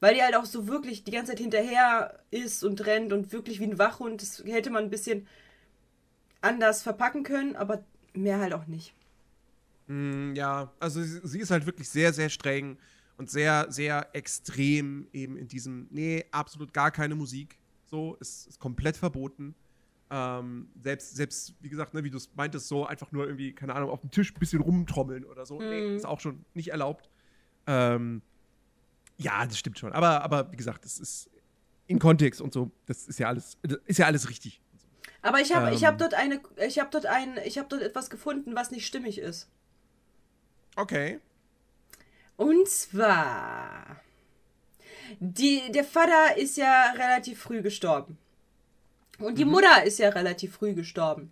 Weil 0.00 0.14
die 0.14 0.22
halt 0.22 0.34
auch 0.34 0.46
so 0.46 0.66
wirklich 0.66 1.04
die 1.04 1.10
ganze 1.10 1.32
Zeit 1.32 1.40
hinterher 1.40 2.18
ist 2.30 2.64
und 2.64 2.84
rennt 2.86 3.12
und 3.12 3.32
wirklich 3.32 3.60
wie 3.60 3.64
ein 3.64 3.78
Wachhund. 3.78 4.22
Das 4.22 4.42
hätte 4.44 4.70
man 4.70 4.84
ein 4.84 4.90
bisschen 4.90 5.26
anders 6.40 6.82
verpacken 6.82 7.22
können, 7.22 7.54
aber 7.54 7.84
mehr 8.14 8.40
halt 8.40 8.54
auch 8.54 8.66
nicht. 8.66 8.94
Mm, 9.86 10.34
ja, 10.34 10.72
also 10.80 11.02
sie, 11.02 11.20
sie, 11.22 11.40
ist 11.40 11.50
halt 11.50 11.66
wirklich 11.66 11.88
sehr, 11.88 12.12
sehr 12.12 12.30
streng 12.30 12.78
und 13.18 13.30
sehr, 13.30 13.66
sehr 13.70 14.08
extrem 14.14 15.06
eben 15.12 15.36
in 15.36 15.48
diesem, 15.48 15.86
nee, 15.90 16.24
absolut 16.32 16.72
gar 16.72 16.90
keine 16.90 17.14
Musik. 17.14 17.58
So, 17.84 18.16
ist, 18.20 18.46
ist 18.48 18.58
komplett 18.58 18.96
verboten. 18.96 19.54
Ähm, 20.10 20.68
selbst, 20.82 21.14
selbst, 21.14 21.54
wie 21.60 21.68
gesagt, 21.68 21.94
ne, 21.94 22.02
wie 22.02 22.10
du 22.10 22.16
es 22.16 22.34
meintest, 22.34 22.66
so 22.66 22.84
einfach 22.84 23.12
nur 23.12 23.26
irgendwie, 23.26 23.54
keine 23.54 23.74
Ahnung, 23.74 23.90
auf 23.90 24.00
dem 24.00 24.10
Tisch 24.10 24.34
ein 24.34 24.40
bisschen 24.40 24.60
rumtrommeln 24.60 25.24
oder 25.24 25.46
so. 25.46 25.60
Mhm. 25.60 25.68
Nee, 25.68 25.96
ist 25.96 26.06
auch 26.06 26.20
schon 26.20 26.44
nicht 26.54 26.68
erlaubt. 26.68 27.08
Ähm, 27.66 28.22
ja, 29.16 29.46
das 29.46 29.58
stimmt 29.58 29.78
schon. 29.78 29.92
Aber, 29.92 30.22
aber 30.22 30.50
wie 30.50 30.56
gesagt, 30.56 30.84
das 30.84 30.98
ist 30.98 31.30
in 31.86 31.98
Kontext 31.98 32.40
und 32.40 32.52
so, 32.52 32.70
das 32.86 33.06
ist 33.06 33.18
ja 33.18 33.28
alles, 33.28 33.58
ist 33.86 33.98
ja 33.98 34.06
alles 34.06 34.28
richtig. 34.28 34.60
Aber 35.22 35.40
ich 35.40 35.54
habe 35.54 35.68
ähm, 35.68 35.74
ich 35.74 35.84
hab 35.84 35.98
dort 35.98 36.14
eine, 36.14 36.40
ich 36.66 36.78
habe 36.78 36.88
dort 36.90 37.06
ein, 37.06 37.38
ich 37.44 37.58
habe 37.58 37.68
dort 37.68 37.82
etwas 37.82 38.10
gefunden, 38.10 38.54
was 38.54 38.70
nicht 38.70 38.86
stimmig 38.86 39.18
ist. 39.18 39.48
Okay. 40.76 41.20
Und 42.36 42.66
zwar, 42.68 44.00
die, 45.18 45.70
der 45.72 45.84
Vater 45.84 46.36
ist 46.38 46.56
ja 46.56 46.92
relativ 46.92 47.40
früh 47.40 47.60
gestorben. 47.60 48.16
Und 49.20 49.38
die 49.38 49.44
mhm. 49.44 49.52
Mutter 49.52 49.84
ist 49.84 49.98
ja 49.98 50.08
relativ 50.08 50.54
früh 50.54 50.74
gestorben. 50.74 51.30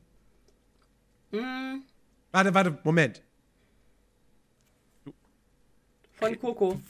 Mhm. 1.31 1.83
Warte, 2.31 2.55
warte, 2.55 2.79
Moment. 2.85 3.23
Von 6.13 6.39
Coco. 6.39 6.81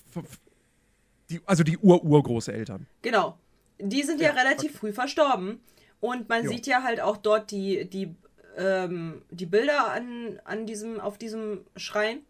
Die, 1.30 1.40
also 1.44 1.62
die 1.62 1.78
Ur-Urgroßeltern. 1.78 2.86
Genau. 3.02 3.38
Die 3.78 4.02
sind 4.02 4.20
ja, 4.20 4.28
ja 4.28 4.34
relativ 4.34 4.70
okay. 4.70 4.78
früh 4.78 4.92
verstorben. 4.92 5.60
Und 6.00 6.28
man 6.28 6.44
jo. 6.44 6.50
sieht 6.50 6.66
ja 6.66 6.82
halt 6.82 7.00
auch 7.00 7.16
dort 7.16 7.50
die, 7.50 7.88
die, 7.88 8.14
ähm, 8.56 9.22
die 9.30 9.46
Bilder 9.46 9.92
an, 9.92 10.40
an 10.44 10.66
diesem, 10.66 11.00
auf 11.00 11.18
diesem 11.18 11.64
Schrein. 11.76 12.20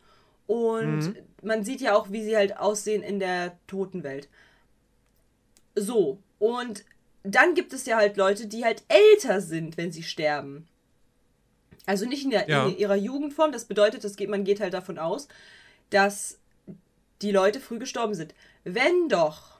Und 0.46 1.00
mhm. 1.00 1.16
man 1.42 1.64
sieht 1.64 1.80
ja 1.80 1.94
auch, 1.94 2.10
wie 2.10 2.24
sie 2.24 2.36
halt 2.36 2.56
aussehen 2.56 3.02
in 3.02 3.20
der 3.20 3.56
Totenwelt. 3.66 4.28
So. 5.74 6.18
Und 6.38 6.84
dann 7.34 7.54
gibt 7.54 7.72
es 7.72 7.86
ja 7.86 7.96
halt 7.96 8.16
Leute, 8.16 8.46
die 8.46 8.64
halt 8.64 8.82
älter 8.88 9.40
sind, 9.40 9.76
wenn 9.76 9.92
sie 9.92 10.02
sterben. 10.02 10.68
Also 11.86 12.06
nicht 12.06 12.24
in, 12.24 12.30
der, 12.30 12.48
ja. 12.48 12.66
in 12.66 12.76
ihrer 12.76 12.96
Jugendform. 12.96 13.50
Das 13.50 13.64
bedeutet, 13.64 14.04
das 14.04 14.16
geht, 14.16 14.28
man 14.28 14.44
geht 14.44 14.60
halt 14.60 14.74
davon 14.74 14.98
aus, 14.98 15.26
dass 15.90 16.38
die 17.22 17.32
Leute 17.32 17.60
früh 17.60 17.78
gestorben 17.78 18.14
sind. 18.14 18.34
Wenn 18.64 19.08
doch 19.08 19.58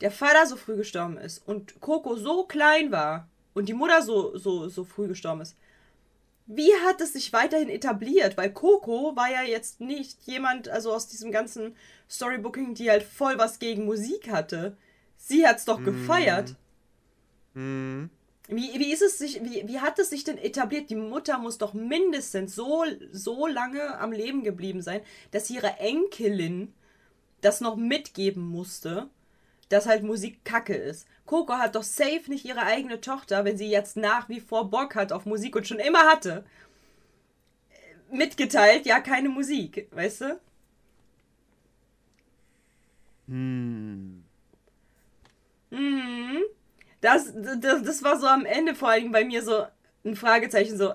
der 0.00 0.10
Vater 0.10 0.46
so 0.46 0.56
früh 0.56 0.76
gestorben 0.76 1.16
ist 1.16 1.46
und 1.46 1.80
Coco 1.80 2.16
so 2.16 2.44
klein 2.44 2.90
war 2.90 3.28
und 3.54 3.68
die 3.68 3.74
Mutter 3.74 4.02
so, 4.02 4.36
so, 4.36 4.68
so 4.68 4.84
früh 4.84 5.08
gestorben 5.08 5.40
ist, 5.40 5.56
wie 6.46 6.72
hat 6.84 7.00
es 7.00 7.14
sich 7.14 7.32
weiterhin 7.32 7.68
etabliert? 7.68 8.36
Weil 8.36 8.52
Coco 8.52 9.16
war 9.16 9.30
ja 9.30 9.42
jetzt 9.42 9.80
nicht 9.80 10.22
jemand, 10.24 10.68
also 10.68 10.92
aus 10.92 11.08
diesem 11.08 11.32
ganzen 11.32 11.74
Storybooking, 12.08 12.74
die 12.74 12.90
halt 12.90 13.02
voll 13.02 13.38
was 13.38 13.58
gegen 13.58 13.84
Musik 13.84 14.30
hatte. 14.30 14.76
Sie 15.16 15.46
hat's 15.46 15.64
doch 15.64 15.80
mm. 15.80 15.84
gefeiert. 15.84 16.50
Mm. 16.50 16.65
Wie, 18.48 18.78
wie 18.78 18.92
ist 18.92 19.02
es 19.02 19.18
sich, 19.18 19.42
wie, 19.42 19.66
wie 19.66 19.80
hat 19.80 19.98
es 19.98 20.10
sich 20.10 20.22
denn 20.24 20.38
etabliert? 20.38 20.90
Die 20.90 20.94
Mutter 20.94 21.38
muss 21.38 21.58
doch 21.58 21.74
mindestens 21.74 22.54
so, 22.54 22.84
so 23.10 23.46
lange 23.46 23.98
am 23.98 24.12
Leben 24.12 24.44
geblieben 24.44 24.82
sein, 24.82 25.00
dass 25.32 25.50
ihre 25.50 25.78
Enkelin 25.78 26.72
das 27.40 27.60
noch 27.60 27.76
mitgeben 27.76 28.46
musste, 28.46 29.08
dass 29.68 29.86
halt 29.86 30.04
Musik 30.04 30.44
kacke 30.44 30.74
ist. 30.74 31.08
Coco 31.24 31.54
hat 31.54 31.74
doch 31.74 31.82
safe 31.82 32.22
nicht 32.28 32.44
ihre 32.44 32.62
eigene 32.62 33.00
Tochter, 33.00 33.44
wenn 33.44 33.58
sie 33.58 33.68
jetzt 33.68 33.96
nach 33.96 34.28
wie 34.28 34.40
vor 34.40 34.70
Bock 34.70 34.94
hat 34.94 35.12
auf 35.12 35.26
Musik 35.26 35.56
und 35.56 35.66
schon 35.66 35.80
immer 35.80 36.04
hatte, 36.06 36.44
mitgeteilt, 38.10 38.86
ja, 38.86 39.00
keine 39.00 39.28
Musik, 39.28 39.88
weißt 39.90 40.20
du? 40.22 40.40
Hm. 43.28 44.24
Mhm. 45.70 46.44
Das, 47.00 47.32
das, 47.34 47.82
das 47.82 48.02
war 48.02 48.18
so 48.18 48.26
am 48.26 48.44
Ende 48.44 48.74
vor 48.74 48.88
allem 48.88 49.12
bei 49.12 49.24
mir 49.24 49.42
so 49.42 49.66
ein 50.04 50.16
Fragezeichen, 50.16 50.78
so, 50.78 50.94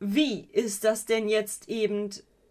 wie 0.00 0.48
ist 0.52 0.84
das 0.84 1.04
denn 1.04 1.28
jetzt 1.28 1.68
eben 1.68 2.10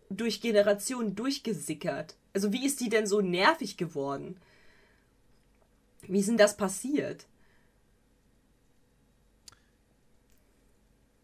durch 0.10 0.42
Generationen 0.42 1.16
durchgesickert? 1.16 2.16
Also 2.34 2.52
wie 2.54 2.66
ist 2.66 2.80
die 2.82 2.90
denn 2.90 3.08
so 3.08 3.22
nervig 3.22 3.78
geworden? 3.78 4.38
Wie 6.02 6.20
ist 6.20 6.30
denn 6.30 6.38
das 6.38 6.56
passiert? 6.56 7.26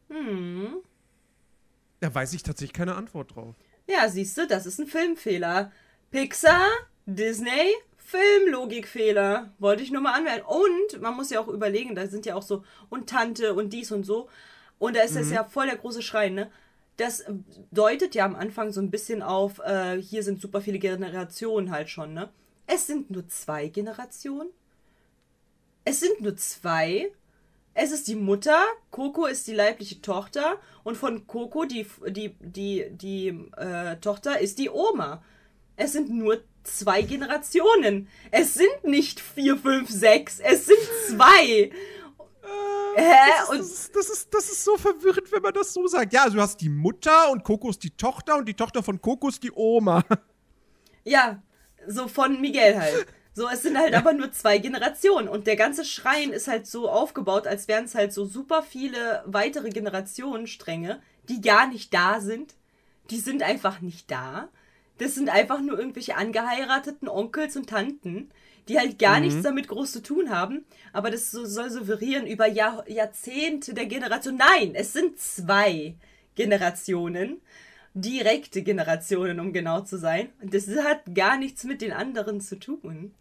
Hm. 0.09 0.75
Da 1.99 2.13
weiß 2.13 2.33
ich 2.33 2.43
tatsächlich 2.43 2.73
keine 2.73 2.95
Antwort 2.95 3.35
drauf. 3.35 3.55
Ja, 3.87 4.09
siehst 4.09 4.37
du, 4.37 4.47
das 4.47 4.65
ist 4.65 4.79
ein 4.79 4.87
Filmfehler. 4.87 5.71
Pixar, 6.11 6.67
Disney, 7.05 7.73
Filmlogikfehler. 8.13 9.51
Wollte 9.59 9.83
ich 9.83 9.91
nur 9.91 10.01
mal 10.01 10.13
anmelden. 10.13 10.45
Und 10.45 11.01
man 11.01 11.15
muss 11.15 11.31
ja 11.31 11.39
auch 11.39 11.47
überlegen, 11.47 11.95
da 11.95 12.07
sind 12.07 12.25
ja 12.25 12.35
auch 12.35 12.43
so 12.43 12.63
und 12.89 13.09
Tante 13.09 13.53
und 13.53 13.73
dies 13.73 13.91
und 13.91 14.05
so. 14.05 14.29
Und 14.77 14.95
da 14.95 15.01
ist 15.01 15.15
mhm. 15.15 15.31
ja 15.31 15.43
voll 15.43 15.65
der 15.65 15.77
große 15.77 16.01
Schrei, 16.01 16.29
ne? 16.29 16.51
Das 16.97 17.25
deutet 17.71 18.13
ja 18.13 18.25
am 18.25 18.35
Anfang 18.35 18.71
so 18.71 18.79
ein 18.79 18.91
bisschen 18.91 19.23
auf, 19.23 19.59
äh, 19.59 19.99
hier 19.99 20.21
sind 20.21 20.39
super 20.39 20.61
viele 20.61 20.77
Generationen 20.77 21.71
halt 21.71 21.89
schon, 21.89 22.13
ne? 22.13 22.29
Es 22.67 22.85
sind 22.85 23.09
nur 23.09 23.27
zwei 23.27 23.67
Generationen. 23.67 24.49
Es 25.85 25.99
sind 25.99 26.21
nur 26.21 26.35
zwei. 26.37 27.11
Es 27.73 27.91
ist 27.91 28.07
die 28.07 28.15
Mutter, 28.15 28.59
Coco 28.91 29.25
ist 29.25 29.47
die 29.47 29.55
leibliche 29.55 30.01
Tochter 30.01 30.59
und 30.83 30.95
von 30.95 31.25
Coco, 31.25 31.65
die, 31.65 31.87
die, 32.07 32.35
die, 32.39 32.85
die 32.91 33.27
äh, 33.57 33.95
Tochter, 33.97 34.39
ist 34.39 34.59
die 34.59 34.69
Oma. 34.69 35.23
Es 35.75 35.93
sind 35.93 36.09
nur 36.09 36.43
zwei 36.63 37.01
Generationen. 37.01 38.07
Es 38.31 38.53
sind 38.53 38.83
nicht 38.83 39.19
vier, 39.19 39.57
fünf, 39.57 39.89
sechs. 39.89 40.39
Es 40.39 40.65
sind 40.65 40.79
zwei. 41.09 41.71
Äh, 42.95 43.01
Hä? 43.01 43.13
Das 43.39 43.59
ist, 43.59 43.95
das, 43.95 44.09
ist, 44.09 44.33
das, 44.33 44.51
ist, 44.51 44.63
so 44.63 44.77
verwirrend, 44.77 45.31
wenn 45.31 45.41
man 45.41 45.53
das 45.53 45.73
so 45.73 45.87
sagt. 45.87 46.13
Ja, 46.13 46.23
also 46.23 46.37
du 46.37 46.41
hast 46.41 46.61
die 46.61 46.69
Mutter 46.69 47.31
und 47.31 47.43
ist 47.69 47.83
die 47.83 47.91
Tochter 47.91 48.37
und 48.37 48.45
die 48.45 48.53
Tochter 48.53 48.83
von 48.83 48.99
ist 49.27 49.43
die 49.43 49.51
Oma. 49.53 50.03
Ja, 51.05 51.43
so 51.85 52.07
von 52.07 52.39
Miguel 52.39 52.79
halt. 52.79 53.07
So, 53.33 53.49
es 53.49 53.63
sind 53.63 53.77
halt 53.77 53.93
aber 53.95 54.13
nur 54.13 54.31
zwei 54.31 54.59
Generationen 54.59 55.27
und 55.27 55.47
der 55.47 55.55
ganze 55.55 55.83
Schrein 55.85 56.31
ist 56.31 56.47
halt 56.47 56.67
so 56.67 56.89
aufgebaut, 56.89 57.47
als 57.47 57.67
wären 57.67 57.85
es 57.85 57.95
halt 57.95 58.13
so 58.13 58.25
super 58.25 58.61
viele 58.61 59.23
weitere 59.25 59.69
Generationenstränge, 59.69 61.01
die 61.29 61.41
gar 61.41 61.67
nicht 61.67 61.93
da 61.93 62.21
sind. 62.21 62.53
Die 63.09 63.19
sind 63.19 63.41
einfach 63.41 63.81
nicht 63.81 64.11
da. 64.11 64.49
Das 64.97 65.15
sind 65.15 65.29
einfach 65.29 65.61
nur 65.61 65.77
irgendwelche 65.77 66.15
angeheirateten 66.15 67.07
Onkels 67.07 67.55
und 67.55 67.69
Tanten, 67.69 68.29
die 68.67 68.77
halt 68.77 68.99
gar 68.99 69.19
mhm. 69.19 69.25
nichts 69.25 69.41
damit 69.41 69.67
groß 69.67 69.91
zu 69.91 70.03
tun 70.03 70.29
haben. 70.29 70.65
Aber 70.93 71.11
das 71.11 71.31
so, 71.31 71.45
soll 71.45 71.69
souverän 71.69 72.27
über 72.27 72.47
Jahr, 72.47 72.89
Jahrzehnte 72.89 73.73
der 73.73 73.87
Generation. 73.87 74.37
Nein, 74.37 74.73
es 74.75 74.93
sind 74.93 75.19
zwei 75.19 75.95
Generationen 76.35 77.41
direkte 77.93 78.63
Generationen, 78.63 79.39
um 79.39 79.53
genau 79.53 79.81
zu 79.81 79.97
sein. 79.97 80.29
Und 80.41 80.53
das 80.53 80.67
hat 80.67 81.13
gar 81.13 81.37
nichts 81.37 81.63
mit 81.63 81.81
den 81.81 81.91
anderen 81.91 82.41
zu 82.41 82.57
tun. 82.57 83.13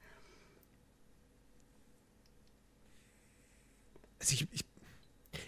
Also 4.19 4.35
ich, 4.35 4.49
ich, 4.53 4.65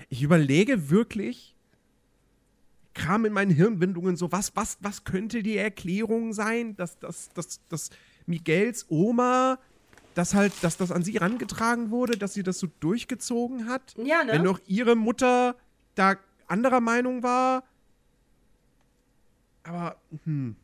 ich 0.09 0.23
überlege 0.23 0.91
wirklich, 0.91 1.54
kam 2.95 3.25
in 3.25 3.33
meinen 3.33 3.51
Hirnwindungen 3.51 4.17
so, 4.17 4.33
was, 4.33 4.55
was, 4.57 4.79
was 4.81 5.05
könnte 5.05 5.43
die 5.43 5.57
Erklärung 5.57 6.33
sein, 6.33 6.77
dass, 6.77 6.99
dass, 6.99 7.31
dass, 7.35 7.61
dass 7.69 7.91
Miguels 8.27 8.87
Oma 8.89 9.59
dass 10.15 10.33
halt, 10.33 10.53
dass 10.63 10.77
das 10.77 10.93
an 10.93 11.03
sie 11.03 11.17
rangetragen 11.17 11.91
wurde, 11.91 12.17
dass 12.17 12.35
sie 12.35 12.45
das 12.45 12.61
so 12.61 12.69
durchgezogen 12.79 13.69
hat. 13.69 13.95
Ja, 13.97 14.23
ne? 14.23 14.33
Wenn 14.33 14.45
doch 14.45 14.61
ihre 14.67 14.95
Mutter 14.95 15.57
da 15.97 16.17
anderer 16.47 16.81
Meinung 16.81 17.23
war. 17.25 17.65
Aber, 19.65 19.97
hm. 20.25 20.55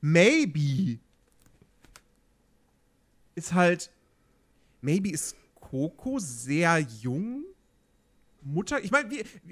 Maybe 0.00 0.98
ist 3.36 3.54
halt 3.54 3.90
maybe 4.82 5.10
ist 5.10 5.36
Coco 5.54 6.18
sehr 6.18 6.78
jung. 6.78 7.44
Mutter, 8.44 8.82
ich 8.82 8.90
meine, 8.90 9.08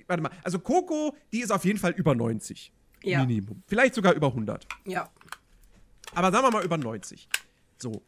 warte 0.06 0.22
mal, 0.22 0.30
also 0.42 0.58
Coco, 0.58 1.16
die 1.32 1.40
ist 1.40 1.50
auf 1.50 1.64
jeden 1.64 1.78
Fall 1.78 1.92
über 1.92 2.14
90. 2.14 2.72
Ja. 3.02 3.24
Minimum. 3.24 3.62
Vielleicht 3.66 3.94
sogar 3.94 4.14
über 4.14 4.28
100. 4.28 4.66
Ja. 4.84 5.08
Aber 6.14 6.30
sagen 6.30 6.44
wir 6.44 6.50
mal 6.50 6.64
über 6.64 6.76
90. 6.76 7.28
So. 7.78 8.02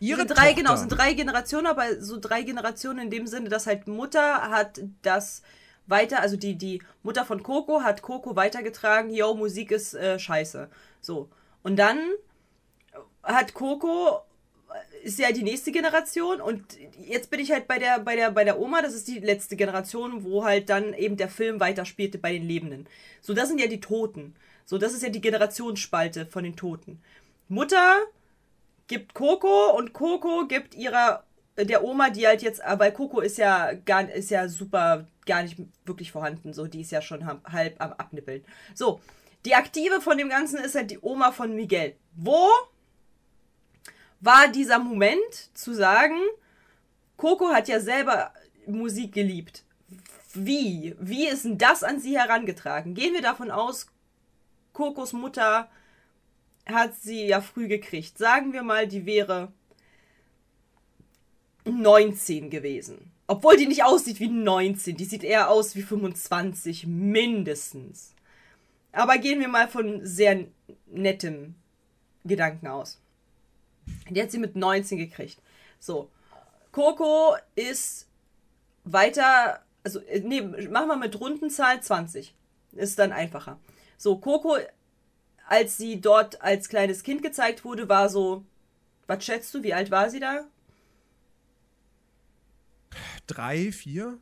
Ihre 0.00 0.18
sind 0.18 0.30
drei, 0.30 0.48
Tochter, 0.48 0.54
genau, 0.54 0.76
sind 0.76 0.90
drei 0.90 1.14
Generationen, 1.14 1.66
aber 1.66 2.00
so 2.00 2.18
drei 2.20 2.42
Generationen 2.42 3.04
in 3.04 3.10
dem 3.10 3.26
Sinne, 3.26 3.48
dass 3.48 3.66
halt 3.66 3.88
Mutter 3.88 4.50
hat 4.50 4.80
das 5.02 5.42
weiter, 5.86 6.20
also 6.20 6.36
die, 6.36 6.56
die 6.56 6.82
Mutter 7.02 7.24
von 7.24 7.42
Coco 7.42 7.82
hat 7.82 8.02
Coco 8.02 8.36
weitergetragen, 8.36 9.10
yo, 9.10 9.34
Musik 9.34 9.70
ist 9.70 9.94
äh, 9.94 10.18
scheiße. 10.18 10.68
So. 11.00 11.30
Und 11.62 11.76
dann 11.76 11.98
hat 13.22 13.54
Coco 13.54 14.22
ist 15.02 15.18
ja 15.18 15.32
die 15.32 15.42
nächste 15.42 15.72
Generation 15.72 16.40
und 16.40 16.64
jetzt 16.98 17.30
bin 17.30 17.40
ich 17.40 17.50
halt 17.52 17.66
bei 17.66 17.78
der, 17.78 17.98
bei 18.00 18.16
der, 18.16 18.30
bei 18.30 18.44
der 18.44 18.60
Oma, 18.60 18.82
das 18.82 18.94
ist 18.94 19.08
die 19.08 19.18
letzte 19.18 19.56
Generation, 19.56 20.24
wo 20.24 20.44
halt 20.44 20.68
dann 20.68 20.94
eben 20.94 21.16
der 21.16 21.28
Film 21.28 21.60
weiterspielte 21.60 22.18
bei 22.18 22.32
den 22.32 22.46
Lebenden. 22.46 22.86
So, 23.20 23.34
das 23.34 23.48
sind 23.48 23.60
ja 23.60 23.66
die 23.66 23.80
Toten. 23.80 24.34
So, 24.64 24.76
das 24.78 24.92
ist 24.92 25.02
ja 25.02 25.08
die 25.08 25.20
Generationsspalte 25.20 26.26
von 26.26 26.44
den 26.44 26.56
Toten. 26.56 27.00
Mutter 27.48 28.02
gibt 28.86 29.14
Coco 29.14 29.76
und 29.76 29.92
Coco 29.92 30.46
gibt 30.46 30.74
ihrer 30.74 31.24
der 31.56 31.82
Oma, 31.82 32.10
die 32.10 32.26
halt 32.26 32.42
jetzt, 32.42 32.62
weil 32.64 32.92
Coco 32.92 33.20
ist 33.20 33.38
ja 33.38 33.72
gar 33.72 34.08
ist 34.08 34.30
ja 34.30 34.48
super 34.48 35.06
gar 35.26 35.42
nicht 35.42 35.56
wirklich 35.84 36.12
vorhanden, 36.12 36.52
so 36.52 36.66
die 36.66 36.82
ist 36.82 36.92
ja 36.92 37.02
schon 37.02 37.26
halb 37.26 37.80
am 37.80 37.92
abnippeln. 37.94 38.44
So, 38.74 39.00
die 39.44 39.54
aktive 39.54 40.00
von 40.00 40.18
dem 40.18 40.28
ganzen 40.28 40.58
ist 40.58 40.74
halt 40.74 40.90
die 40.90 41.00
Oma 41.00 41.32
von 41.32 41.54
Miguel. 41.54 41.94
Wo 42.14 42.48
war 44.20 44.48
dieser 44.48 44.78
Moment 44.78 45.18
zu 45.54 45.72
sagen, 45.74 46.18
Coco 47.16 47.48
hat 47.48 47.68
ja 47.68 47.80
selber 47.80 48.32
Musik 48.66 49.12
geliebt. 49.12 49.64
Wie? 50.34 50.94
Wie 51.00 51.26
ist 51.26 51.44
denn 51.44 51.58
das 51.58 51.82
an 51.82 52.00
sie 52.00 52.18
herangetragen? 52.18 52.94
Gehen 52.94 53.14
wir 53.14 53.22
davon 53.22 53.50
aus, 53.50 53.86
Cocos 54.72 55.12
Mutter 55.12 55.68
hat 56.66 56.94
sie 56.94 57.26
ja 57.26 57.40
früh 57.40 57.66
gekriegt. 57.66 58.18
Sagen 58.18 58.52
wir 58.52 58.62
mal, 58.62 58.86
die 58.86 59.06
wäre 59.06 59.52
19 61.64 62.50
gewesen. 62.50 63.10
Obwohl 63.26 63.56
die 63.56 63.66
nicht 63.66 63.84
aussieht 63.84 64.20
wie 64.20 64.28
19. 64.28 64.96
Die 64.96 65.04
sieht 65.04 65.24
eher 65.24 65.50
aus 65.50 65.74
wie 65.74 65.82
25, 65.82 66.86
mindestens. 66.86 68.14
Aber 68.92 69.18
gehen 69.18 69.40
wir 69.40 69.48
mal 69.48 69.68
von 69.68 70.04
sehr 70.04 70.46
nettem 70.86 71.54
Gedanken 72.24 72.68
aus. 72.68 73.00
Die 74.10 74.22
hat 74.22 74.30
sie 74.30 74.38
mit 74.38 74.56
19 74.56 74.98
gekriegt. 74.98 75.40
So. 75.78 76.10
Coco 76.72 77.36
ist 77.54 78.08
weiter, 78.84 79.62
also, 79.84 80.00
äh, 80.00 80.20
nee, 80.20 80.40
machen 80.42 80.88
wir 80.88 80.96
mit 80.96 81.18
Rundenzahl 81.18 81.82
20. 81.82 82.34
Ist 82.72 82.98
dann 82.98 83.12
einfacher. 83.12 83.58
So, 83.96 84.18
Coco, 84.18 84.56
als 85.46 85.76
sie 85.76 86.00
dort 86.00 86.42
als 86.42 86.68
kleines 86.68 87.02
Kind 87.02 87.22
gezeigt 87.22 87.64
wurde, 87.64 87.88
war 87.88 88.08
so, 88.08 88.44
was 89.06 89.24
schätzt 89.24 89.54
du, 89.54 89.62
wie 89.62 89.74
alt 89.74 89.90
war 89.90 90.10
sie 90.10 90.20
da? 90.20 90.44
Drei, 93.26 93.72
vier? 93.72 94.18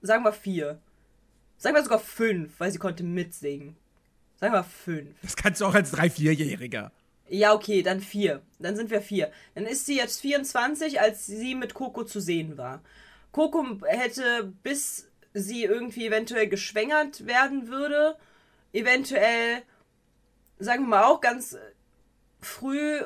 Sagen 0.00 0.24
wir 0.24 0.32
vier. 0.32 0.80
Sagen 1.56 1.74
wir 1.74 1.82
sogar 1.82 1.98
fünf, 1.98 2.58
weil 2.58 2.70
sie 2.70 2.78
konnte 2.78 3.02
mitsingen. 3.02 3.76
Sagen 4.36 4.52
wir 4.52 4.62
fünf. 4.62 5.16
Das 5.22 5.34
kannst 5.34 5.60
du 5.60 5.66
auch 5.66 5.74
als 5.74 5.90
drei, 5.90 6.08
vierjähriger. 6.08 6.92
Ja, 7.28 7.52
okay, 7.54 7.82
dann 7.82 8.00
vier. 8.00 8.42
Dann 8.58 8.76
sind 8.76 8.90
wir 8.90 9.02
vier. 9.02 9.30
Dann 9.54 9.66
ist 9.66 9.86
sie 9.86 9.96
jetzt 9.96 10.20
24, 10.20 11.00
als 11.00 11.26
sie 11.26 11.54
mit 11.54 11.74
Coco 11.74 12.04
zu 12.04 12.20
sehen 12.20 12.56
war. 12.56 12.82
Coco 13.32 13.64
hätte, 13.86 14.52
bis 14.62 15.08
sie 15.34 15.64
irgendwie 15.64 16.06
eventuell 16.06 16.48
geschwängert 16.48 17.26
werden 17.26 17.68
würde, 17.68 18.16
eventuell, 18.72 19.62
sagen 20.58 20.84
wir 20.84 20.88
mal 20.88 21.04
auch 21.04 21.20
ganz 21.20 21.56
früh, 22.40 23.00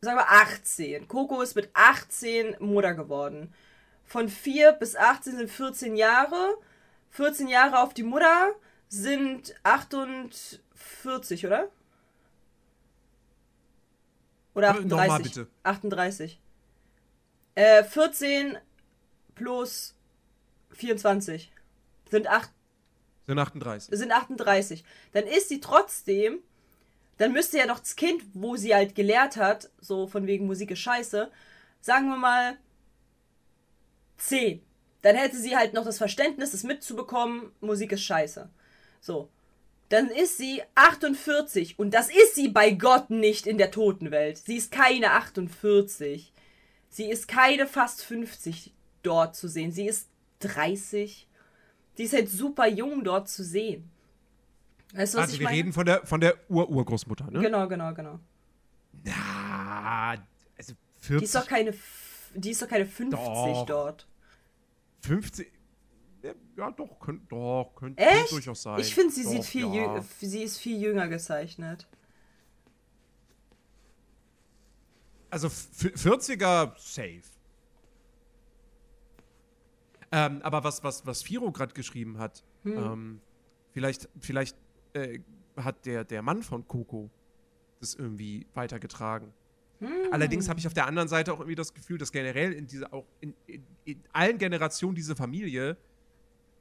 sagen 0.00 0.18
wir 0.18 0.30
18. 0.30 1.08
Coco 1.08 1.40
ist 1.40 1.56
mit 1.56 1.70
18 1.72 2.56
Mutter 2.60 2.94
geworden. 2.94 3.52
Von 4.04 4.28
4 4.28 4.72
bis 4.72 4.96
18 4.96 5.36
sind 5.36 5.50
14 5.50 5.96
Jahre. 5.96 6.56
14 7.10 7.48
Jahre 7.48 7.80
auf 7.80 7.94
die 7.94 8.02
Mutter 8.02 8.52
sind 8.88 9.54
48, 9.64 11.46
oder? 11.46 11.70
Oder 14.58 14.70
38. 14.70 14.90
Nochmal 14.90 15.22
bitte. 15.22 15.46
38. 15.62 16.40
Äh, 17.54 17.84
14 17.84 18.58
plus 19.36 19.94
24 20.72 21.52
sind 22.10 22.26
8. 22.26 22.50
Sind 23.28 23.38
38. 23.38 23.96
Sind 23.96 24.10
38. 24.10 24.84
Dann 25.12 25.24
ist 25.24 25.48
sie 25.48 25.60
trotzdem. 25.60 26.40
Dann 27.18 27.32
müsste 27.32 27.58
ja 27.58 27.68
doch 27.68 27.78
das 27.78 27.94
Kind, 27.94 28.24
wo 28.34 28.56
sie 28.56 28.74
halt 28.74 28.96
gelehrt 28.96 29.36
hat, 29.36 29.70
so 29.80 30.08
von 30.08 30.26
wegen 30.26 30.46
Musik 30.46 30.72
ist 30.72 30.80
scheiße, 30.80 31.30
sagen 31.80 32.08
wir 32.08 32.16
mal 32.16 32.56
10. 34.18 34.62
Dann 35.02 35.16
hätte 35.16 35.36
sie 35.36 35.56
halt 35.56 35.72
noch 35.72 35.84
das 35.84 35.98
Verständnis, 35.98 36.50
das 36.50 36.64
mitzubekommen, 36.64 37.52
Musik 37.60 37.92
ist 37.92 38.02
scheiße. 38.02 38.48
So 39.00 39.28
dann 39.88 40.08
ist 40.08 40.36
sie 40.36 40.62
48. 40.74 41.78
Und 41.78 41.92
das 41.92 42.08
ist 42.10 42.34
sie 42.34 42.48
bei 42.48 42.70
Gott 42.70 43.10
nicht 43.10 43.46
in 43.46 43.58
der 43.58 43.70
Totenwelt. 43.70 44.38
Sie 44.38 44.56
ist 44.56 44.70
keine 44.70 45.12
48. 45.12 46.32
Sie 46.90 47.10
ist 47.10 47.28
keine 47.28 47.66
fast 47.66 48.04
50 48.04 48.72
dort 49.02 49.36
zu 49.36 49.48
sehen. 49.48 49.72
Sie 49.72 49.86
ist 49.86 50.08
30. 50.40 51.26
Die 51.96 52.02
ist 52.02 52.12
halt 52.12 52.28
super 52.28 52.66
jung 52.66 53.02
dort 53.04 53.28
zu 53.28 53.42
sehen. 53.42 53.90
Weißt 54.94 55.14
du, 55.14 55.18
was 55.18 55.24
also 55.24 55.34
ich 55.34 55.40
wir 55.40 55.44
meine? 55.44 55.56
reden 55.56 55.72
von 55.72 55.84
der, 55.84 56.06
von 56.06 56.20
der 56.20 56.34
Ur-Urgroßmutter, 56.48 57.30
ne? 57.30 57.40
Genau, 57.40 57.68
genau, 57.68 57.92
genau. 57.92 58.20
Na, 59.04 60.16
also 60.56 60.74
40. 61.00 61.18
Die 61.18 61.24
ist 61.24 61.34
doch 61.34 61.46
keine, 61.46 61.74
die 62.34 62.50
ist 62.50 62.62
doch 62.62 62.68
keine 62.68 62.86
50 62.86 63.18
doch. 63.18 63.66
dort. 63.66 64.06
50, 65.02 65.50
ja, 66.56 66.70
doch, 66.70 66.98
könnt, 66.98 67.30
doch, 67.30 67.72
könnte 67.76 68.02
Echt? 68.02 68.32
durchaus 68.32 68.62
sein. 68.62 68.80
Ich 68.80 68.94
finde, 68.94 69.12
sie 69.12 69.24
doch, 69.24 69.30
sieht 69.30 69.44
viel 69.44 69.66
ja. 69.66 69.74
jünger, 69.74 70.04
sie 70.20 70.42
ist 70.42 70.58
viel 70.58 70.80
jünger 70.80 71.08
gezeichnet. 71.08 71.86
Also 75.30 75.48
40er 75.48 76.72
safe. 76.78 77.22
Ähm, 80.10 80.40
aber 80.42 80.64
was, 80.64 80.82
was, 80.82 81.06
was 81.06 81.22
Firo 81.22 81.52
gerade 81.52 81.74
geschrieben 81.74 82.18
hat, 82.18 82.42
hm. 82.62 82.76
ähm, 82.76 83.20
vielleicht, 83.72 84.08
vielleicht 84.18 84.56
äh, 84.94 85.20
hat 85.56 85.84
der, 85.84 86.04
der 86.04 86.22
Mann 86.22 86.42
von 86.42 86.66
Coco 86.66 87.10
das 87.80 87.94
irgendwie 87.94 88.46
weitergetragen. 88.54 89.32
Hm. 89.80 89.90
Allerdings 90.10 90.48
habe 90.48 90.58
ich 90.58 90.66
auf 90.66 90.74
der 90.74 90.86
anderen 90.86 91.08
Seite 91.08 91.32
auch 91.32 91.40
irgendwie 91.40 91.54
das 91.54 91.74
Gefühl, 91.74 91.98
dass 91.98 92.10
generell 92.10 92.52
in 92.52 92.66
dieser, 92.66 92.92
auch 92.92 93.06
in, 93.20 93.34
in, 93.46 93.64
in 93.84 94.02
allen 94.12 94.38
Generationen 94.38 94.96
dieser 94.96 95.14
Familie 95.14 95.76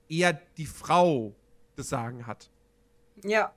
eher 0.09 0.33
die 0.57 0.65
Frau 0.65 1.33
das 1.75 1.89
Sagen 1.89 2.25
hat. 2.27 2.49
Ja. 3.23 3.53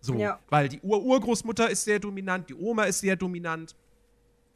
So, 0.00 0.14
ja. 0.14 0.38
weil 0.48 0.68
die 0.68 0.80
Ur-Urgroßmutter 0.80 1.68
ist 1.68 1.84
sehr 1.84 1.98
dominant, 1.98 2.48
die 2.48 2.54
Oma 2.54 2.84
ist 2.84 3.00
sehr 3.00 3.16
dominant. 3.16 3.74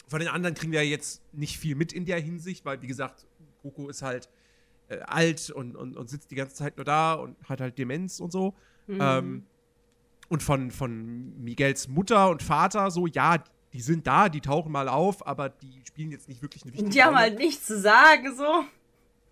Von 0.07 0.21
den 0.21 0.29
anderen 0.29 0.55
kriegen 0.55 0.73
wir 0.73 0.87
jetzt 0.87 1.23
nicht 1.33 1.59
viel 1.59 1.75
mit 1.75 1.93
in 1.93 2.05
der 2.05 2.21
Hinsicht, 2.21 2.65
weil, 2.65 2.81
wie 2.83 2.87
gesagt, 2.87 3.27
Coco 3.63 3.89
ist 3.89 4.03
halt 4.03 4.29
äh, 4.89 4.99
alt 5.01 5.51
und, 5.51 5.77
und, 5.77 5.97
und 5.97 6.09
sitzt 6.11 6.31
die 6.31 6.35
ganze 6.35 6.55
Zeit 6.55 6.77
nur 6.77 6.85
da 6.85 7.15
und 7.15 7.37
hat 7.49 7.61
halt 7.61 7.79
Demenz 7.79 8.21
und 8.21 8.31
so. 8.31 8.55
Mhm. 8.87 8.99
Ähm, 9.01 9.47
und 10.29 10.43
von, 10.43 10.71
von 10.71 11.43
Miguels 11.43 11.89
Mutter 11.89 12.31
und 12.31 12.43
Vater 12.43 12.91
so, 12.91 13.07
ja, 13.07 13.43
die 13.73 13.81
sind 13.81 14.07
da, 14.07 14.29
die 14.29 14.41
tauchen 14.41 14.71
mal 14.71 14.89
auf, 14.89 15.27
aber 15.27 15.49
die 15.49 15.83
spielen 15.87 16.11
jetzt 16.11 16.29
nicht 16.29 16.43
wirklich 16.43 16.63
eine 16.63 16.73
wichtige 16.73 16.85
Rolle. 16.85 16.95
Die 16.95 17.03
haben 17.03 17.17
halt 17.17 17.39
nichts 17.39 17.67
zu 17.67 17.81
sagen, 17.81 18.35
so. 18.37 18.65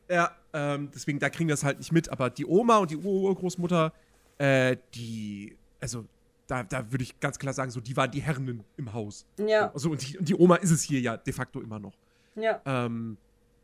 Ja, 0.08 0.34
ähm, 0.52 0.90
deswegen, 0.94 1.18
da 1.18 1.30
kriegen 1.30 1.48
wir 1.48 1.54
es 1.54 1.64
halt 1.64 1.78
nicht 1.78 1.92
mit. 1.92 2.10
Aber 2.10 2.30
die 2.30 2.46
Oma 2.46 2.78
und 2.78 2.90
die 2.90 2.96
Urgroßmutter, 2.96 3.92
äh, 4.38 4.76
die, 4.94 5.56
also, 5.80 6.04
da, 6.46 6.62
da 6.64 6.90
würde 6.90 7.04
ich 7.04 7.20
ganz 7.20 7.38
klar 7.38 7.52
sagen, 7.52 7.70
so, 7.70 7.80
die 7.80 7.96
waren 7.96 8.10
die 8.10 8.20
Herren 8.20 8.64
im 8.76 8.92
Haus. 8.92 9.24
Ja. 9.38 9.72
Also, 9.72 9.90
und 9.90 10.06
die, 10.06 10.18
und 10.18 10.28
die 10.28 10.34
Oma 10.34 10.56
ist 10.56 10.70
es 10.70 10.82
hier 10.82 11.00
ja 11.00 11.16
de 11.16 11.32
facto 11.32 11.60
immer 11.60 11.78
noch. 11.78 11.94
Ja. 12.34 12.60
Ähm, 12.64 13.16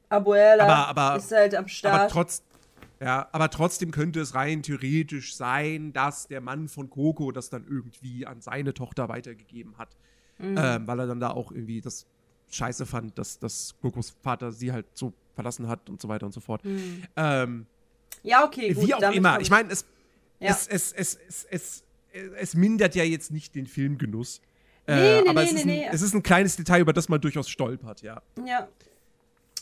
Abuela 0.09 0.65
aber, 0.65 0.89
aber, 0.89 1.17
ist 1.17 1.33
halt 1.33 1.55
am 1.55 1.67
Start. 1.69 1.95
Aber, 1.95 2.09
trotz, 2.09 2.43
ja, 3.01 3.29
aber 3.33 3.51
trotzdem 3.51 3.91
könnte 3.91 4.21
es 4.21 4.35
rein 4.35 4.63
theoretisch 4.63 5.35
sein, 5.35 5.93
dass 5.93 6.29
der 6.29 6.41
Mann 6.41 6.69
von 6.69 6.89
Coco 6.89 7.33
das 7.33 7.51
dann 7.51 7.67
irgendwie 7.69 8.27
an 8.27 8.41
seine 8.41 8.73
Tochter 8.73 9.09
weitergegeben 9.09 9.77
hat. 9.79 9.97
Mhm. 10.39 10.57
Ähm, 10.59 10.87
weil 10.87 11.01
er 11.01 11.07
dann 11.07 11.21
da 11.21 11.31
auch 11.31 11.51
irgendwie 11.51 11.81
das 11.81 12.07
scheiße 12.51 12.87
fand, 12.87 13.19
dass, 13.19 13.39
dass 13.39 13.75
Kokos 13.81 14.15
Vater 14.23 14.53
sie 14.53 14.73
halt 14.73 14.87
so 14.95 15.13
verlassen 15.35 15.69
hat 15.69 15.89
und 15.89 16.01
so 16.01 16.09
weiter 16.09 16.27
und 16.27 16.33
so 16.33 16.41
fort. 16.41 16.65
Mhm. 16.65 17.03
Ähm, 17.17 17.67
ja, 18.23 18.45
okay, 18.45 18.73
gut. 18.73 18.87
Wie 18.87 18.95
auch 18.95 19.13
immer. 19.13 19.41
Ich 19.41 19.51
meine, 19.51 19.71
es, 19.71 19.85
ja. 20.41 20.51
es, 20.51 20.67
es, 20.67 20.93
es, 20.93 21.19
es, 21.29 21.47
es, 21.51 21.85
es, 22.39 22.55
mindert 22.55 22.95
ja 22.95 23.05
jetzt 23.05 23.31
nicht 23.31 23.55
den 23.55 23.67
Filmgenuss. 23.67 24.41
Nee, 24.87 24.95
äh, 24.95 25.23
nee, 25.23 25.29
aber 25.29 25.43
nee, 25.43 25.49
es, 25.49 25.53
ist 25.53 25.65
nee, 25.67 25.87
ein, 25.87 25.95
es 25.95 26.03
ist 26.03 26.15
ein 26.15 26.23
kleines 26.23 26.57
Detail, 26.57 26.81
über 26.81 26.93
das 26.93 27.09
man 27.09 27.21
durchaus 27.21 27.49
stolpert, 27.49 28.03
ja. 28.03 28.23
Ja. 28.45 28.69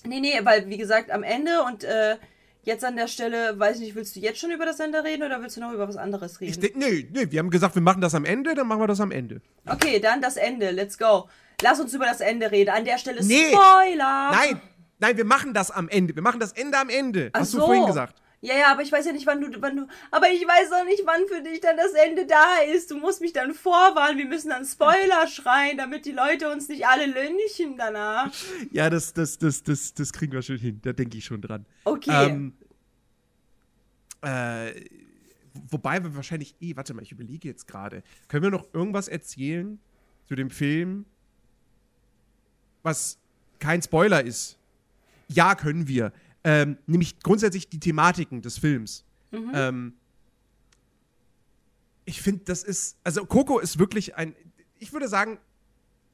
Nee, 0.07 0.21
nee, 0.21 0.39
weil, 0.43 0.69
wie 0.69 0.77
gesagt, 0.77 1.11
am 1.11 1.23
Ende 1.23 1.63
und 1.63 1.83
äh, 1.85 2.17
jetzt 2.63 2.85
an 2.85 2.97
der 2.97 3.09
Stelle, 3.09 3.59
weiß 3.59 3.77
ich 3.77 3.83
nicht, 3.83 3.95
willst 3.95 4.17
du 4.17 4.21
jetzt 4.21 4.39
schon 4.39 4.51
über 4.51 4.67
das 4.67 4.81
Ende 4.81 5.03
reden 5.03 5.23
oder 5.23 5.41
willst 5.41 5.57
du 5.57 5.61
noch 5.61 5.73
über 5.73 5.89
was 5.89 5.97
anderes 5.97 6.41
reden? 6.41 6.63
Ich 6.63 6.75
nee, 6.75 7.09
nee, 7.13 7.31
wir 7.31 7.39
haben 7.39 7.51
gesagt, 7.51 7.75
wir 7.75 7.83
machen 7.83 8.01
das 8.01 8.15
am 8.15 8.25
Ende, 8.25 8.55
dann 8.55 8.67
machen 8.67 8.81
wir 8.81 8.87
das 8.87 9.01
am 9.01 9.11
Ende. 9.11 9.41
Okay, 9.67 10.01
dann 10.01 10.21
das 10.21 10.37
Ende, 10.37 10.71
let's 10.71 10.99
go. 10.99 11.29
Lass 11.63 11.81
uns 11.81 11.95
über 11.95 12.07
das 12.07 12.21
Ende 12.21 12.51
reden. 12.51 12.71
An 12.71 12.85
der 12.85 12.99
Stelle 12.99 13.25
nee. 13.25 13.53
Spoiler! 13.53 14.31
Nein, 14.31 14.61
Nein, 14.99 15.17
wir 15.17 15.25
machen 15.25 15.53
das 15.53 15.71
am 15.71 15.89
Ende. 15.89 16.15
Wir 16.15 16.23
machen 16.23 16.41
das 16.41 16.53
Ende 16.53 16.79
am 16.79 16.89
Ende. 16.89 17.31
Ach 17.33 17.41
hast 17.41 17.51
so. 17.51 17.59
du 17.59 17.67
vorhin 17.67 17.87
gesagt. 17.87 18.21
Ja, 18.41 18.57
ja, 18.57 18.73
aber 18.73 18.83
ich 18.83 18.93
weiß 18.93 19.07
ja 19.07 19.13
nicht, 19.13 19.27
wann 19.27 19.41
du, 19.41 19.61
wann 19.61 19.77
du. 19.77 19.87
Aber 20.11 20.31
ich 20.31 20.43
weiß 20.47 20.71
auch 20.73 20.85
nicht, 20.85 21.03
wann 21.07 21.27
für 21.27 21.43
dich 21.43 21.61
dann 21.61 21.77
das 21.77 21.93
Ende 21.93 22.27
da 22.27 22.59
ist. 22.75 22.91
Du 22.91 22.99
musst 22.99 23.21
mich 23.21 23.33
dann 23.33 23.55
vorwarnen. 23.55 24.19
Wir 24.19 24.27
müssen 24.27 24.51
dann 24.51 24.65
Spoiler 24.67 25.27
schreien, 25.29 25.79
damit 25.79 26.05
die 26.05 26.13
Leute 26.13 26.51
uns 26.51 26.69
nicht 26.69 26.87
alle 26.87 27.07
lynchen 27.07 27.77
danach. 27.77 28.31
Ja, 28.71 28.91
das, 28.91 29.15
das, 29.15 29.39
das, 29.39 29.63
das, 29.63 29.95
das 29.95 30.13
kriegen 30.13 30.33
wir 30.33 30.43
schon 30.43 30.59
hin. 30.59 30.81
Da 30.83 30.93
denke 30.93 31.17
ich 31.17 31.25
schon 31.25 31.41
dran. 31.41 31.65
Okay. 31.85 32.31
Ähm, 32.31 32.53
äh, 34.21 34.73
wobei 35.71 36.03
wir 36.03 36.15
wahrscheinlich 36.15 36.55
eh, 36.61 36.77
warte 36.77 36.93
mal, 36.93 37.03
ich 37.03 37.13
überlege 37.13 37.49
jetzt 37.49 37.67
gerade. 37.67 38.03
Können 38.29 38.43
wir 38.43 38.51
noch 38.51 38.73
irgendwas 38.75 39.09
erzählen 39.09 39.79
zu 40.27 40.35
dem 40.35 40.51
Film, 40.51 41.07
was 42.85 43.19
kein 43.59 43.83
Spoiler 43.83 44.23
ist? 44.23 44.57
Ja, 45.29 45.57
können 45.57 45.89
wir. 45.89 46.13
Ähm, 46.45 46.77
nämlich 46.87 47.19
grundsätzlich 47.21 47.69
die 47.69 47.81
Thematiken 47.81 48.43
des 48.43 48.59
Films. 48.59 49.05
Mhm. 49.33 49.51
Ähm, 49.55 49.93
ich 52.05 52.21
finde, 52.21 52.45
das 52.45 52.63
ist, 52.63 52.99
also 53.03 53.25
Coco 53.25 53.59
ist 53.59 53.79
wirklich 53.79 54.15
ein, 54.15 54.37
ich 54.79 54.93
würde 54.93 55.09
sagen, 55.09 55.39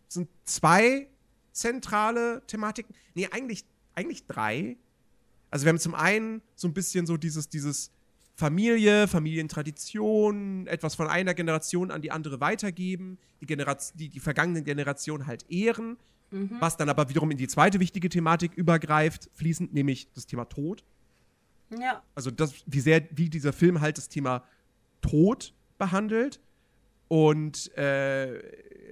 sind 0.09 0.29
zwei 0.45 1.09
zentrale 1.53 2.43
Thematiken. 2.47 2.95
Nee, 3.15 3.29
eigentlich, 3.33 3.65
eigentlich 3.97 4.27
drei. 4.27 4.77
Also 5.51 5.67
wir 5.67 5.71
haben 5.71 5.81
zum 5.81 5.97
einen 5.97 6.41
so 6.55 6.69
ein 6.69 6.75
bisschen 6.75 7.07
so 7.07 7.17
dieses, 7.17 7.49
dieses 7.49 7.91
Familie, 8.37 9.09
Familientradition, 9.09 10.69
etwas 10.69 10.95
von 10.95 11.09
einer 11.09 11.35
Generation 11.35 11.91
an 11.91 12.01
die 12.01 12.13
andere 12.13 12.41
weitergeben, 12.41 13.19
die, 13.41 13.47
Generation, 13.47 13.99
die, 13.99 14.09
die 14.09 14.21
vergangenen 14.21 14.65
Generationen 14.65 15.27
halt 15.27 15.45
ehren 15.51 15.97
mhm. 16.31 16.57
was 16.61 16.77
dann 16.77 16.89
aber 16.89 17.09
wiederum 17.09 17.31
in 17.31 17.37
die 17.37 17.49
zweite 17.49 17.81
wichtige 17.81 18.09
Thematik 18.09 18.55
übergreift, 18.55 19.31
fließend, 19.35 19.73
nämlich 19.73 20.13
das 20.13 20.27
Thema 20.27 20.45
Tod. 20.45 20.85
Ja. 21.79 22.03
Also 22.15 22.31
das, 22.31 22.55
wie 22.67 22.81
sehr, 22.81 23.07
wie 23.11 23.29
dieser 23.29 23.53
Film 23.53 23.81
halt 23.81 23.99
das 23.99 24.09
Thema 24.09 24.45
Tod 25.01 25.55
behandelt. 25.79 26.41
Und 27.09 27.77
äh, 27.77 28.41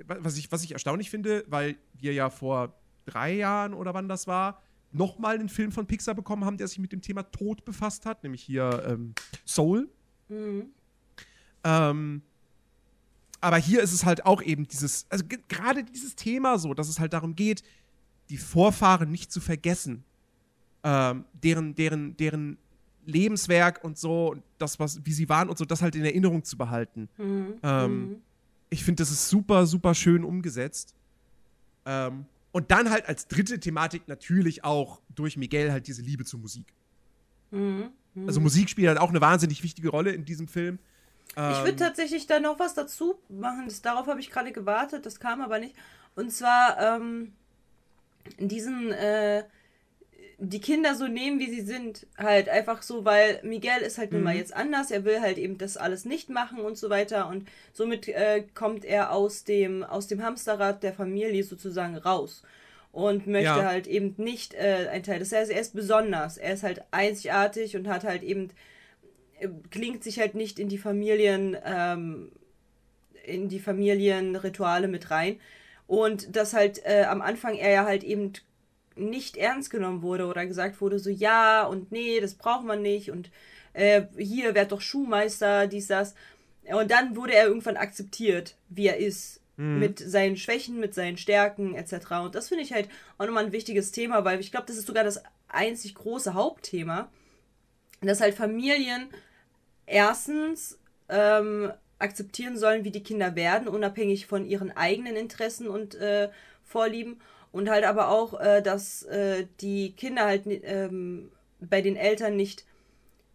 was, 0.07 0.37
ich, 0.37 0.51
was 0.51 0.65
ich 0.65 0.73
erstaunlich 0.73 1.11
finde, 1.11 1.45
weil 1.49 1.77
wir 1.95 2.13
ja 2.13 2.31
vor 2.31 2.75
drei 3.05 3.35
Jahren 3.35 3.75
oder 3.75 3.95
wann 3.95 4.09
das 4.09 4.27
war, 4.27 4.61
nochmal 4.93 5.37
einen 5.37 5.49
Film 5.49 5.71
von 5.71 5.87
Pixar 5.87 6.15
bekommen 6.15 6.45
haben, 6.45 6.57
der 6.57 6.69
sich 6.69 6.79
mit 6.79 6.93
dem 6.93 7.03
Thema 7.03 7.23
Tod 7.23 7.65
befasst 7.65 8.07
hat, 8.07 8.23
nämlich 8.23 8.43
hier 8.43 8.85
ähm, 8.87 9.15
Soul. 9.47 9.89
Mhm. 10.29 10.71
Ähm, 11.65 12.23
aber 13.41 13.57
hier 13.57 13.83
ist 13.83 13.93
es 13.93 14.05
halt 14.05 14.27
auch 14.27 14.43
eben 14.43 14.67
dieses, 14.67 15.07
also 15.11 15.25
gerade 15.49 15.85
dieses 15.85 16.17
Thema 16.17 16.59
so, 16.59 16.75
dass 16.75 16.89
es 16.89 16.99
halt 16.99 17.13
darum 17.13 17.37
geht, 17.37 17.63
die 18.31 18.37
Vorfahren 18.37 19.11
nicht 19.11 19.33
zu 19.33 19.41
vergessen, 19.41 20.05
ähm, 20.83 21.25
deren, 21.33 21.75
deren, 21.75 22.17
deren 22.17 22.59
Lebenswerk 23.07 23.83
und 23.85 23.97
so, 23.97 24.37
das, 24.59 24.79
was, 24.79 25.05
wie 25.05 25.13
sie 25.13 25.29
waren 25.29 25.49
und 25.49 25.57
so, 25.57 25.65
das 25.65 25.83
halt 25.83 25.97
in 25.97 26.05
Erinnerung 26.05 26.45
zu 26.45 26.59
behalten. 26.59 27.09
Mhm. 27.17 27.55
Ähm, 27.63 28.01
mhm. 28.01 28.17
Ich 28.71 28.85
finde, 28.85 29.03
das 29.03 29.11
ist 29.11 29.29
super, 29.29 29.67
super 29.67 29.95
schön 29.95 30.25
umgesetzt. 30.25 30.95
Ähm, 31.87 32.27
und 32.53 32.71
dann 32.71 32.91
halt 32.91 33.07
als 33.07 33.29
dritte 33.29 33.61
Thematik 33.61 34.09
natürlich 34.09 34.65
auch 34.65 35.01
durch 35.15 35.37
Miguel 35.37 35.73
halt 35.73 35.87
diese 35.87 36.03
Liebe 36.03 36.25
zur 36.25 36.41
Musik. 36.41 36.67
Mhm. 37.51 37.91
Also 38.27 38.41
Musik 38.41 38.69
spielt 38.69 38.89
halt 38.89 38.99
auch 38.99 39.11
eine 39.11 39.21
wahnsinnig 39.21 39.63
wichtige 39.63 39.89
Rolle 39.91 40.11
in 40.11 40.25
diesem 40.25 40.49
Film. 40.49 40.79
Ähm, 41.37 41.53
ich 41.53 41.59
würde 41.65 41.77
tatsächlich 41.77 42.27
da 42.27 42.41
noch 42.41 42.59
was 42.59 42.75
dazu 42.75 43.19
machen. 43.29 43.65
Das, 43.67 43.83
darauf 43.83 44.07
habe 44.07 44.21
ich 44.21 44.31
gerade 44.31 44.53
gewartet, 44.53 45.07
das 45.07 45.21
kam 45.21 45.41
aber 45.41 45.59
nicht. 45.59 45.75
Und 46.15 46.33
zwar 46.33 46.79
ähm, 46.81 47.33
diesen, 48.39 48.93
äh, 48.93 49.45
die 50.39 50.61
Kinder 50.61 50.95
so 50.95 51.07
nehmen, 51.07 51.41
wie 51.41 51.51
sie 51.51 51.63
sind. 51.63 52.07
Halt 52.17 52.49
einfach 52.49 52.83
so, 52.83 53.05
weil 53.05 53.41
Miguel 53.43 53.83
ist 53.83 53.99
halt 53.99 54.13
nun 54.13 54.23
mal 54.23 54.35
mhm. 54.35 54.41
jetzt 54.41 54.55
anders. 54.55 54.91
Er 54.91 55.05
will 55.05 55.21
halt 55.21 55.39
eben 55.39 55.59
das 55.59 55.77
alles 55.77 56.05
nicht 56.05 56.31
machen 56.31 56.61
und 56.61 56.79
so 56.79 56.91
weiter. 56.91 57.29
Und 57.29 57.49
somit 57.73 58.09
äh, 58.09 58.45
kommt 58.55 58.85
er 58.85 59.13
aus 59.13 59.45
dem, 59.45 59.83
aus 59.83 60.07
dem 60.07 60.23
Hamsterrad 60.23 60.83
der 60.83 60.93
Familie 60.93 61.43
sozusagen 61.45 61.97
raus. 61.97 62.43
Und 62.91 63.27
möchte 63.27 63.47
ja. 63.47 63.65
halt 63.65 63.87
eben 63.87 64.15
nicht 64.17 64.55
äh, 64.55 64.89
ein 64.91 65.03
Teil. 65.03 65.19
Das 65.19 65.33
heißt, 65.33 65.51
er 65.51 65.61
ist 65.61 65.75
besonders. 65.75 66.39
Er 66.39 66.55
ist 66.55 66.63
halt 66.63 66.83
einzigartig 66.91 67.77
und 67.77 67.87
hat 67.87 68.05
halt 68.05 68.23
eben 68.23 68.51
klingt 69.71 70.03
sich 70.05 70.19
halt 70.19 70.35
nicht 70.35 70.59
in 70.59 70.69
die 70.69 70.79
Familien, 70.79 71.57
ähm, 71.65 72.33
in 73.25 73.49
die 73.49 73.61
Familienrituale 73.61 74.89
mit 74.89 75.11
rein. 75.11 75.39
Und 75.87 76.37
dass 76.37 76.53
halt 76.53 76.85
äh, 76.85 77.05
am 77.05 77.23
Anfang 77.23 77.55
er 77.55 77.71
ja 77.71 77.85
halt 77.85 78.05
eben 78.05 78.33
nicht 78.97 79.37
ernst 79.37 79.71
genommen 79.71 80.03
wurde 80.03 80.27
oder 80.27 80.45
gesagt 80.47 80.81
wurde, 80.81 80.99
so 80.99 81.09
ja 81.09 81.65
und 81.65 81.93
nee, 81.93 82.21
das 82.21 82.35
braucht 82.35 82.65
man 82.65 82.83
nicht 82.83 83.11
und 83.11 83.31
äh, 83.73 84.03
hier 84.17 84.55
werd 84.55 84.73
doch 84.73 84.81
Schuhmeister, 84.81 85.67
dies, 85.67 85.87
das. 85.87 86.15
Und 86.65 86.91
dann 86.91 87.17
wurde 87.17 87.35
er 87.35 87.47
irgendwann 87.47 87.77
akzeptiert, 87.77 88.57
wie 88.69 88.89
er 88.89 88.99
ist. 88.99 89.41
Mhm. 89.57 89.79
Mit 89.79 89.99
seinen 89.99 90.37
Schwächen, 90.37 90.79
mit 90.79 90.95
seinen 90.95 91.17
Stärken 91.17 91.75
etc. 91.75 92.13
Und 92.25 92.35
das 92.35 92.49
finde 92.49 92.65
ich 92.65 92.73
halt 92.73 92.89
auch 93.17 93.27
nochmal 93.27 93.47
ein 93.47 93.53
wichtiges 93.53 93.91
Thema, 93.91 94.25
weil 94.25 94.41
ich 94.41 94.51
glaube, 94.51 94.67
das 94.67 94.77
ist 94.77 94.87
sogar 94.87 95.05
das 95.05 95.23
einzig 95.49 95.95
große 95.95 96.35
Hauptthema, 96.35 97.11
dass 98.01 98.21
halt 98.21 98.35
Familien 98.35 99.09
erstens 99.89 100.79
ähm, 101.09 101.73
akzeptieren 101.99 102.57
sollen, 102.57 102.85
wie 102.85 102.91
die 102.91 103.03
Kinder 103.03 103.35
werden, 103.35 103.69
unabhängig 103.69 104.27
von 104.27 104.47
ihren 104.47 104.77
eigenen 104.77 105.17
Interessen 105.17 105.69
und 105.69 105.95
äh, 105.97 106.29
Vorlieben. 106.65 107.21
Und 107.51 107.71
halt 107.71 107.85
aber 107.85 108.09
auch, 108.09 108.39
äh, 108.41 108.63
dass 108.63 109.05
äh, 109.05 109.47
die 109.61 109.93
Kinder 109.93 110.27
halt 110.27 110.43
ähm, 110.47 111.31
bei 111.61 111.81
den 111.81 111.97
Eltern 111.97 112.37
nicht 112.37 112.65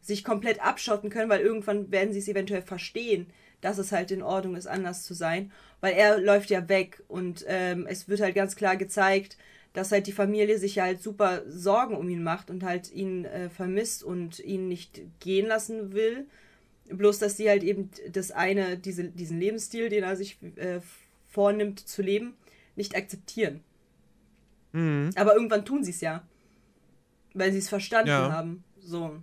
sich 0.02 0.24
komplett 0.24 0.64
abschotten 0.64 1.10
können, 1.10 1.30
weil 1.30 1.42
irgendwann 1.42 1.92
werden 1.92 2.14
sie 2.14 2.20
es 2.20 2.28
eventuell 2.28 2.62
verstehen, 2.62 3.28
dass 3.62 3.78
es 3.78 3.92
halt 3.92 4.12
in 4.12 4.22
Ordnung 4.22 4.56
ist, 4.56 4.68
anders 4.68 5.04
zu 5.04 5.14
sein. 5.14 5.52
Weil 5.82 5.94
er 5.94 6.20
läuft 6.20 6.50
ja 6.50 6.70
weg 6.70 7.02
und 7.08 7.44
ähm, 7.48 7.88
es 7.88 8.08
wird 8.08 8.22
halt 8.22 8.36
ganz 8.36 8.56
klar 8.56 8.78
gezeigt, 8.78 9.38
dass 9.74 9.92
halt 9.92 10.08
die 10.08 10.12
Familie 10.12 10.58
sich 10.58 10.76
ja 10.76 10.84
halt 10.84 11.02
super 11.02 11.42
Sorgen 11.48 11.96
um 11.96 12.08
ihn 12.10 12.24
macht 12.24 12.50
und 12.50 12.64
halt 12.64 12.92
ihn 12.92 13.26
äh, 13.26 13.50
vermisst 13.50 14.04
und 14.04 14.40
ihn 14.40 14.68
nicht 14.68 15.02
gehen 15.20 15.48
lassen 15.48 15.94
will 15.94 16.28
Bloß, 16.90 17.20
dass 17.20 17.38
sie 17.38 17.50
halt 17.50 17.64
eben 17.64 17.90
das 18.12 18.32
eine, 18.32 18.78
diese, 18.78 19.06
diesen 19.06 19.40
Lebensstil, 19.40 19.90
den 19.90 20.04
er 20.04 20.16
sich 20.16 20.38
äh, 20.56 20.82
vornimmt 21.28 21.80
zu 21.80 22.02
leben, 22.02 22.34
nicht 22.76 22.96
akzeptieren. 22.96 23.62
Mhm. 24.74 25.12
Aber 25.16 25.34
irgendwann 25.34 25.66
tun 25.66 25.84
sie 25.84 25.92
es 25.92 26.02
ja. 26.02 26.28
Weil 27.34 27.52
sie 27.52 27.60
es 27.60 27.70
verstanden 27.70 28.10
ja. 28.10 28.32
haben. 28.32 28.64
So. 28.80 29.18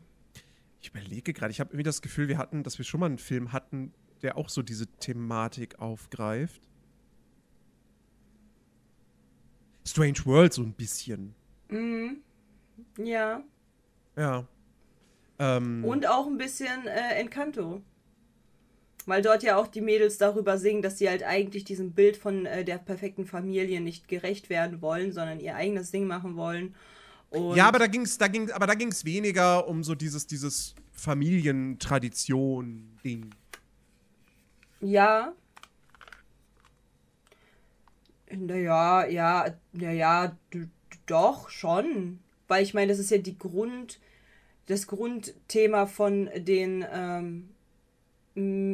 Ich 0.81 0.89
überlege 0.89 1.33
gerade, 1.35 1.51
ich 1.51 1.61
habe 1.61 1.71
irgendwie 1.71 1.83
das 1.85 2.01
Gefühl, 2.01 2.29
wir 2.29 2.39
hatten, 2.39 2.63
dass 2.63 2.79
wir 2.79 2.85
schon 2.85 3.01
mal 3.01 3.07
einen 3.07 3.19
Film 3.19 3.53
hatten, 3.53 3.93
der 4.23 4.39
auch 4.39 4.49
so 4.49 4.63
diese 4.63 4.87
Thematik 4.87 5.79
aufgreift. 5.81 6.63
Strange 9.91 10.25
World 10.25 10.53
so 10.53 10.63
ein 10.63 10.73
bisschen. 10.73 11.35
Mhm. 11.69 12.19
Ja. 12.99 13.43
Ja. 14.17 14.45
Ähm, 15.39 15.85
Und 15.85 16.07
auch 16.07 16.27
ein 16.27 16.39
bisschen 16.39 16.87
äh, 16.87 17.15
Encanto. 17.15 17.81
Weil 19.07 19.23
dort 19.23 19.43
ja 19.43 19.57
auch 19.57 19.67
die 19.67 19.81
Mädels 19.81 20.19
darüber 20.19 20.59
singen, 20.59 20.83
dass 20.83 20.99
sie 20.99 21.09
halt 21.09 21.23
eigentlich 21.23 21.65
diesem 21.65 21.93
Bild 21.93 22.19
von 22.19 22.45
äh, 22.47 22.65
der 22.65 22.79
perfekten 22.79 23.27
Familie 23.27 23.81
nicht 23.81 24.09
gerecht 24.09 24.51
werden 24.51 24.83
wollen, 24.83 25.13
sondern 25.13 25.41
ihr 25.41 25.57
eigenes 25.57 25.91
Ding 25.91 26.07
machen 26.07 26.37
wollen. 26.37 26.75
Und 27.31 27.57
ja, 27.57 27.67
aber 27.67 27.79
da 27.79 27.87
ging 27.87 28.03
es 28.03 28.19
da 28.19 28.29
ging, 28.29 28.51
aber 28.51 28.67
da 28.67 28.75
ging's 28.75 29.03
weniger 29.05 29.67
um 29.67 29.83
so 29.83 29.95
dieses, 29.95 30.27
dieses 30.27 30.75
Familientradition-Ding. 30.93 33.31
Ja. 34.81 35.33
Naja, 38.31 39.07
ja, 39.07 39.55
naja, 39.73 40.37
doch, 41.07 41.51
schon. 41.51 42.21
Weil 42.49 42.63
ich 42.63 42.75
meine, 42.75 42.89
das 42.89 42.99
ist 42.99 43.11
ja 43.11 43.19
die 43.19 43.39
Grund, 43.39 44.01
das 44.67 44.87
Grundthema 44.87 45.87
von 45.87 46.31
den 46.37 46.85
ähm, 46.93 47.51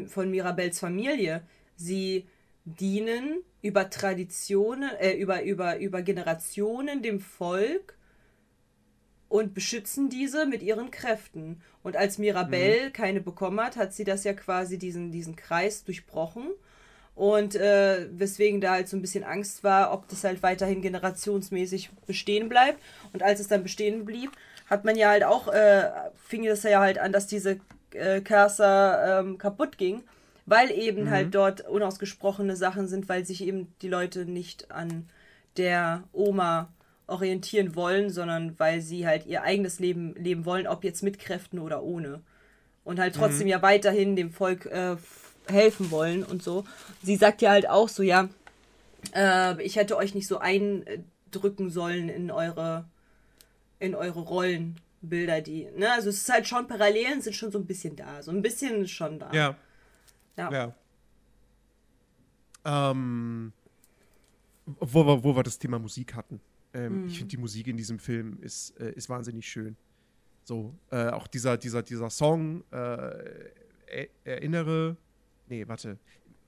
von 0.08 0.30
Mirabels 0.30 0.78
Familie. 0.78 1.42
Sie 1.76 2.26
dienen 2.64 3.42
über 3.62 3.90
Traditionen, 3.90 4.90
äh, 4.98 5.12
über, 5.12 5.42
über, 5.42 5.78
über 5.78 6.02
Generationen 6.02 7.02
dem 7.02 7.20
Volk 7.20 7.96
und 9.28 9.54
beschützen 9.54 10.08
diese 10.08 10.46
mit 10.46 10.62
ihren 10.62 10.90
Kräften. 10.90 11.60
Und 11.82 11.96
als 11.96 12.18
Mirabelle 12.18 12.88
mhm. 12.88 12.92
keine 12.92 13.20
bekommen 13.20 13.60
hat, 13.60 13.76
hat 13.76 13.92
sie 13.92 14.04
das 14.04 14.24
ja 14.24 14.34
quasi 14.34 14.78
diesen, 14.78 15.10
diesen 15.10 15.36
Kreis 15.36 15.84
durchbrochen. 15.84 16.50
Und 17.16 17.56
äh, 17.56 18.06
weswegen 18.12 18.60
da 18.60 18.72
halt 18.72 18.88
so 18.88 18.96
ein 18.96 19.00
bisschen 19.00 19.24
Angst 19.24 19.64
war, 19.64 19.92
ob 19.92 20.06
das 20.08 20.22
halt 20.22 20.42
weiterhin 20.42 20.82
generationsmäßig 20.82 21.90
bestehen 22.06 22.50
bleibt. 22.50 22.78
Und 23.14 23.22
als 23.22 23.40
es 23.40 23.48
dann 23.48 23.62
bestehen 23.62 24.04
blieb, 24.04 24.30
hat 24.68 24.84
man 24.84 24.96
ja 24.96 25.08
halt 25.08 25.24
auch, 25.24 25.48
äh, 25.48 25.90
fing 26.14 26.44
das 26.44 26.62
ja 26.62 26.80
halt 26.80 26.98
an, 26.98 27.12
dass 27.12 27.26
diese 27.26 27.58
äh, 27.94 28.20
Cursor 28.20 28.98
ähm, 29.02 29.38
kaputt 29.38 29.78
ging, 29.78 30.02
weil 30.44 30.70
eben 30.70 31.04
mhm. 31.04 31.10
halt 31.10 31.34
dort 31.34 31.66
unausgesprochene 31.66 32.54
Sachen 32.54 32.86
sind, 32.86 33.08
weil 33.08 33.24
sich 33.24 33.42
eben 33.42 33.72
die 33.80 33.88
Leute 33.88 34.26
nicht 34.26 34.70
an 34.70 35.08
der 35.56 36.04
Oma 36.12 36.68
orientieren 37.06 37.76
wollen, 37.76 38.10
sondern 38.10 38.58
weil 38.58 38.82
sie 38.82 39.06
halt 39.06 39.24
ihr 39.24 39.42
eigenes 39.42 39.78
Leben 39.78 40.14
leben 40.16 40.44
wollen, 40.44 40.66
ob 40.66 40.84
jetzt 40.84 41.02
mit 41.02 41.18
Kräften 41.18 41.60
oder 41.60 41.82
ohne. 41.82 42.20
Und 42.84 43.00
halt 43.00 43.14
trotzdem 43.14 43.46
mhm. 43.46 43.52
ja 43.52 43.62
weiterhin 43.62 44.16
dem 44.16 44.30
Volk 44.30 44.66
äh, 44.66 44.96
helfen 45.46 45.90
wollen 45.90 46.24
und 46.24 46.42
so. 46.42 46.64
Sie 47.02 47.16
sagt 47.16 47.42
ja 47.42 47.50
halt 47.50 47.68
auch 47.68 47.88
so, 47.88 48.02
ja, 48.02 48.28
äh, 49.14 49.62
ich 49.62 49.76
hätte 49.76 49.96
euch 49.96 50.14
nicht 50.14 50.26
so 50.26 50.38
eindrücken 50.38 51.70
sollen 51.70 52.08
in 52.08 52.30
eure 52.30 52.84
in 53.78 53.94
eure 53.94 54.20
Rollenbilder, 54.20 55.40
die, 55.40 55.68
ne, 55.76 55.92
also 55.92 56.08
es 56.08 56.18
ist 56.18 56.28
halt 56.28 56.46
schon, 56.46 56.66
Parallelen 56.66 57.20
sind 57.20 57.34
schon 57.34 57.50
so 57.50 57.58
ein 57.58 57.66
bisschen 57.66 57.96
da, 57.96 58.22
so 58.22 58.30
ein 58.30 58.42
bisschen 58.42 58.88
schon 58.88 59.18
da. 59.18 59.32
Ja. 59.32 59.56
Ja. 60.36 60.50
ja. 60.50 60.74
Ähm, 62.94 63.52
wo, 64.66 65.06
wir, 65.06 65.22
wo 65.22 65.36
wir 65.36 65.42
das 65.42 65.58
Thema 65.58 65.78
Musik 65.78 66.14
hatten. 66.14 66.40
Ähm, 66.74 67.02
mhm. 67.02 67.08
Ich 67.08 67.18
finde, 67.18 67.30
die 67.30 67.36
Musik 67.36 67.66
in 67.68 67.76
diesem 67.76 67.98
Film 67.98 68.38
ist, 68.40 68.78
äh, 68.80 68.92
ist 68.92 69.08
wahnsinnig 69.08 69.48
schön. 69.48 69.76
So, 70.44 70.74
äh, 70.90 71.08
auch 71.08 71.26
dieser, 71.26 71.56
dieser, 71.56 71.82
dieser 71.82 72.10
Song, 72.10 72.64
äh, 72.70 74.06
erinnere, 74.24 74.96
nee, 75.48 75.66
warte, 75.66 75.98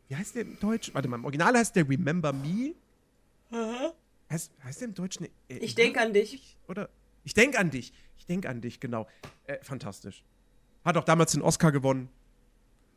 wie 0.09 0.17
heißt 0.17 0.35
der 0.35 0.43
im 0.43 0.59
Deutsch? 0.59 0.93
Warte 0.95 1.09
mal, 1.09 1.17
im 1.17 1.25
Original 1.25 1.57
heißt 1.57 1.77
der 1.77 1.89
Remember 1.89 2.33
Me. 2.33 2.75
Aha. 3.51 3.93
Heißt, 4.31 4.53
heißt 4.65 4.81
der 4.81 4.89
im 4.89 4.95
Deutschen? 4.95 5.29
Ich 5.49 5.75
denke 5.75 6.01
an 6.01 6.13
dich. 6.13 6.57
Oder? 6.69 6.89
Ich 7.25 7.35
denke 7.35 7.59
an 7.59 7.71
dich. 7.71 7.93
Ich 8.19 8.27
denke 8.27 8.49
an 8.49 8.61
dich, 8.61 8.81
genau. 8.81 9.07
Äh, 9.47 9.59
fantastisch. 9.63 10.23
Hat 10.85 10.97
auch 10.97 11.05
damals 11.05 11.33
den 11.33 11.43
Oscar 11.43 11.73
gewonnen. 11.73 12.09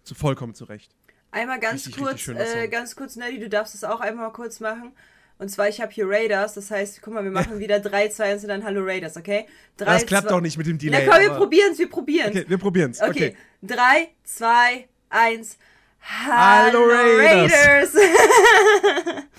Zu, 0.03 0.15
vollkommen 0.15 0.55
zu 0.55 0.65
Recht. 0.65 0.95
Einmal 1.31 1.59
ganz 1.59 1.85
richtig, 1.85 2.03
kurz, 2.03 2.27
richtig 2.27 2.55
äh, 2.55 2.67
ganz 2.67 2.95
kurz, 2.95 3.15
Nelly, 3.15 3.39
du 3.39 3.49
darfst 3.49 3.75
es 3.75 3.83
auch 3.83 4.01
einmal 4.01 4.31
kurz 4.33 4.59
machen. 4.59 4.91
Und 5.37 5.49
zwar, 5.49 5.69
ich 5.69 5.81
habe 5.81 5.91
hier 5.91 6.07
Raiders, 6.07 6.53
das 6.53 6.69
heißt, 6.69 7.01
guck 7.01 7.13
mal, 7.13 7.23
wir 7.23 7.31
machen 7.31 7.57
wieder 7.59 7.79
3, 7.79 8.09
2, 8.09 8.33
1 8.33 8.43
und 8.43 8.49
dann 8.49 8.63
Hallo 8.63 8.81
Raiders, 8.83 9.17
okay? 9.17 9.47
3, 9.77 9.85
das 9.85 10.05
klappt 10.05 10.29
doch 10.29 10.41
nicht 10.41 10.57
mit 10.57 10.67
dem 10.67 10.77
Delay. 10.77 11.05
Na 11.05 11.11
komm, 11.11 11.21
wir 11.21 11.31
probieren 11.31 11.71
es, 11.71 11.79
wir 11.79 11.89
probieren 11.89 12.29
es. 12.29 12.35
Okay, 12.35 12.49
wir 12.49 12.57
probieren 12.57 12.91
es. 12.91 13.01
Okay. 13.01 13.35
3, 13.63 14.09
2, 14.23 14.87
1. 15.09 15.57
Hallo, 16.01 16.83
Raiders! 16.83 17.53
Raiders. 17.53 17.95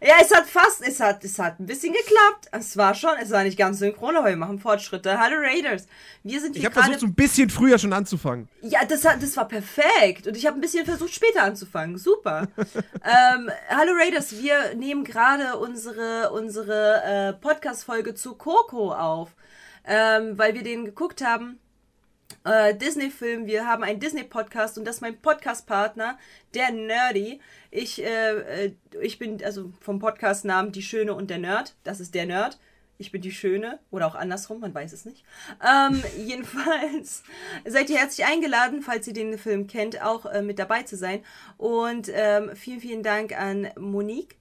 Ja, 0.00 0.14
es 0.22 0.32
hat 0.32 0.46
fast, 0.46 0.80
es 0.86 1.00
hat, 1.00 1.24
es 1.24 1.40
hat 1.40 1.58
ein 1.58 1.66
bisschen 1.66 1.92
geklappt. 1.92 2.48
Es 2.52 2.76
war 2.76 2.94
schon, 2.94 3.10
es 3.20 3.30
war 3.30 3.42
nicht 3.42 3.58
ganz 3.58 3.80
synchron, 3.80 4.16
aber 4.16 4.28
wir 4.28 4.36
machen 4.36 4.60
Fortschritte. 4.60 5.18
Hallo 5.18 5.36
Raiders. 5.40 5.88
Wir 6.22 6.40
sind 6.40 6.52
hier 6.52 6.60
Ich 6.60 6.66
habe 6.66 6.80
versucht, 6.80 7.00
so 7.00 7.06
ein 7.06 7.14
bisschen 7.14 7.50
früher 7.50 7.78
schon 7.78 7.92
anzufangen. 7.92 8.48
Ja, 8.62 8.84
das, 8.84 9.04
hat, 9.04 9.20
das 9.20 9.36
war 9.36 9.48
perfekt. 9.48 10.28
Und 10.28 10.36
ich 10.36 10.46
habe 10.46 10.56
ein 10.56 10.60
bisschen 10.60 10.84
versucht, 10.84 11.12
später 11.12 11.42
anzufangen. 11.42 11.98
Super. 11.98 12.46
ähm, 12.56 13.50
hallo 13.68 13.92
Raiders, 13.98 14.38
wir 14.38 14.76
nehmen 14.76 15.02
gerade 15.02 15.58
unsere, 15.58 16.30
unsere 16.30 17.02
äh, 17.02 17.32
Podcast-Folge 17.32 18.14
zu 18.14 18.34
Coco 18.34 18.92
auf. 18.92 19.34
Ähm, 19.84 20.38
weil 20.38 20.54
wir 20.54 20.62
den 20.62 20.84
geguckt 20.84 21.24
haben 21.24 21.58
äh, 22.44 22.74
Disney-Film. 22.74 23.46
Wir 23.46 23.66
haben 23.66 23.82
einen 23.82 24.00
Disney-Podcast 24.00 24.78
und 24.78 24.84
das 24.84 24.96
ist 24.96 25.00
mein 25.00 25.20
Podcast-Partner, 25.20 26.18
der 26.54 26.70
Nerdy. 26.70 27.40
Ich, 27.70 28.02
äh, 28.02 28.66
äh, 28.66 28.72
ich 29.00 29.18
bin 29.18 29.42
also 29.44 29.72
vom 29.80 29.98
Podcast-Namen 29.98 30.72
Die 30.72 30.82
Schöne 30.82 31.14
und 31.14 31.30
der 31.30 31.38
Nerd. 31.38 31.74
Das 31.84 32.00
ist 32.00 32.14
der 32.14 32.26
Nerd. 32.26 32.58
Ich 33.00 33.12
bin 33.12 33.22
die 33.22 33.30
Schöne 33.30 33.78
oder 33.92 34.08
auch 34.08 34.16
andersrum, 34.16 34.60
man 34.60 34.74
weiß 34.74 34.92
es 34.92 35.04
nicht. 35.04 35.24
Ähm, 35.64 36.02
jedenfalls 36.18 37.22
seid 37.64 37.90
ihr 37.90 37.98
herzlich 37.98 38.26
eingeladen, 38.26 38.82
falls 38.82 39.06
ihr 39.06 39.14
den 39.14 39.38
Film 39.38 39.68
kennt, 39.68 40.02
auch 40.02 40.26
äh, 40.26 40.42
mit 40.42 40.58
dabei 40.58 40.82
zu 40.82 40.96
sein. 40.96 41.24
Und 41.56 42.10
ähm, 42.12 42.56
vielen, 42.56 42.80
vielen 42.80 43.02
Dank 43.02 43.38
an 43.38 43.68
Monique. 43.78 44.36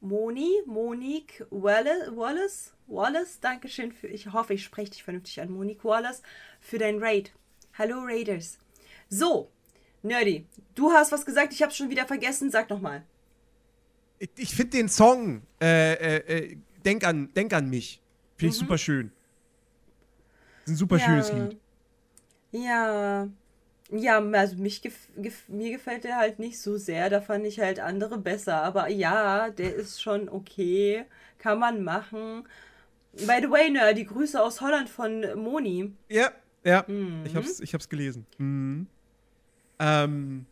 Moni, 0.00 0.62
Monique 0.66 1.46
Wallace, 1.50 2.14
Wallace, 2.14 2.74
Wallace, 2.86 3.40
Dankeschön 3.40 3.92
für, 3.92 4.06
ich 4.06 4.32
hoffe, 4.32 4.54
ich 4.54 4.62
spreche 4.62 4.90
dich 4.90 5.02
vernünftig 5.02 5.40
an, 5.40 5.50
Monique 5.50 5.84
Wallace, 5.84 6.22
für 6.66 6.78
dein 6.78 6.98
Raid. 6.98 7.32
Hallo 7.78 8.00
Raiders. 8.00 8.58
So, 9.08 9.50
Nerdy, 10.02 10.46
du 10.74 10.90
hast 10.90 11.12
was 11.12 11.24
gesagt, 11.24 11.52
ich 11.52 11.62
habe 11.62 11.72
schon 11.72 11.90
wieder 11.90 12.06
vergessen, 12.06 12.50
sag 12.50 12.68
nochmal. 12.70 13.04
Ich, 14.18 14.30
ich 14.36 14.54
finde 14.54 14.78
den 14.78 14.88
Song, 14.88 15.42
äh, 15.60 15.92
äh, 15.92 16.16
äh, 16.16 16.56
denk, 16.84 17.06
an, 17.06 17.32
denk 17.34 17.52
an 17.52 17.70
mich, 17.70 18.02
finde 18.36 18.52
ich 18.52 18.60
mhm. 18.60 18.64
super 18.64 18.78
schön. 18.78 19.12
Ist 20.64 20.72
ein 20.72 20.76
super 20.76 20.96
ja. 20.98 21.04
schönes 21.04 21.32
Lied. 21.32 21.60
Ja. 22.50 23.28
Ja, 23.92 24.18
also 24.18 24.56
mich 24.56 24.82
gef 24.82 24.96
gef 25.16 25.48
mir 25.48 25.70
gefällt 25.70 26.02
der 26.02 26.16
halt 26.16 26.40
nicht 26.40 26.58
so 26.60 26.76
sehr. 26.76 27.08
Da 27.08 27.20
fand 27.20 27.46
ich 27.46 27.60
halt 27.60 27.78
andere 27.78 28.18
besser. 28.18 28.62
Aber 28.62 28.88
ja, 28.88 29.50
der 29.50 29.76
ist 29.76 30.02
schon 30.02 30.28
okay. 30.28 31.04
Kann 31.38 31.60
man 31.60 31.84
machen. 31.84 32.48
By 33.12 33.38
the 33.40 33.48
way, 33.48 33.70
ne, 33.70 33.94
die 33.94 34.04
Grüße 34.04 34.42
aus 34.42 34.60
Holland 34.60 34.88
von 34.88 35.24
Moni. 35.36 35.92
Ja, 36.08 36.32
ja. 36.66 36.84
Mhm. 36.86 37.24
Ich, 37.24 37.36
hab's, 37.36 37.60
ich 37.60 37.74
hab's 37.74 37.88
gelesen. 37.88 38.26
Mhm. 38.38 38.86
Ähm, 39.78 40.46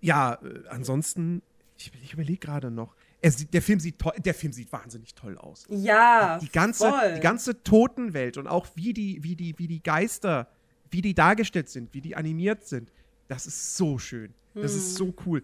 ja, 0.00 0.34
äh, 0.34 0.68
ansonsten, 0.68 1.42
ich, 1.76 1.92
ich 2.02 2.12
überlege 2.12 2.38
gerade 2.38 2.70
noch. 2.70 2.94
Er, 3.20 3.32
der, 3.32 3.62
Film 3.62 3.80
sieht 3.80 3.96
der 4.18 4.34
Film 4.34 4.52
sieht 4.52 4.72
wahnsinnig 4.72 5.14
toll 5.14 5.36
aus. 5.38 5.66
Ja, 5.70 6.38
die 6.38 6.50
ganze, 6.50 6.88
voll. 6.88 7.14
die 7.14 7.20
ganze 7.20 7.62
Totenwelt 7.64 8.36
und 8.36 8.46
auch 8.46 8.68
wie 8.76 8.92
die, 8.92 9.24
wie 9.24 9.34
die, 9.34 9.58
wie 9.58 9.66
die 9.66 9.82
Geister 9.82 10.48
wie 10.90 11.02
die 11.02 11.14
dargestellt 11.14 11.68
sind, 11.68 11.92
wie 11.94 12.00
die 12.00 12.16
animiert 12.16 12.64
sind, 12.64 12.92
das 13.28 13.46
ist 13.46 13.76
so 13.76 13.98
schön. 13.98 14.32
Das 14.54 14.72
hm. 14.72 14.78
ist 14.78 14.94
so 14.94 15.14
cool. 15.26 15.42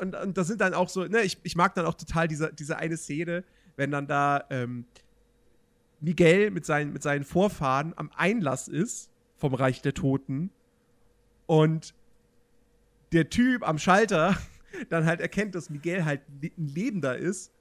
Und, 0.00 0.14
und 0.16 0.36
das 0.36 0.48
sind 0.48 0.60
dann 0.60 0.74
auch 0.74 0.88
so, 0.88 1.04
ne, 1.04 1.22
ich, 1.22 1.38
ich 1.42 1.56
mag 1.56 1.74
dann 1.74 1.86
auch 1.86 1.94
total 1.94 2.26
diese, 2.26 2.52
diese 2.52 2.76
eine 2.76 2.96
Szene, 2.96 3.44
wenn 3.76 3.90
dann 3.90 4.06
da 4.06 4.44
ähm, 4.50 4.86
Miguel 6.04 6.50
mit 6.50 6.64
seinen, 6.66 6.92
mit 6.92 7.02
seinen 7.02 7.24
Vorfahren 7.24 7.94
am 7.96 8.10
Einlass 8.16 8.68
ist 8.68 9.10
vom 9.36 9.54
Reich 9.54 9.82
der 9.82 9.94
Toten 9.94 10.50
und 11.46 11.94
der 13.12 13.30
Typ 13.30 13.66
am 13.66 13.78
Schalter 13.78 14.36
dann 14.90 15.06
halt 15.06 15.20
erkennt, 15.20 15.54
dass 15.54 15.70
Miguel 15.70 16.04
halt 16.04 16.22
ein 16.28 16.68
Lebender 16.68 17.16
ist 17.16 17.52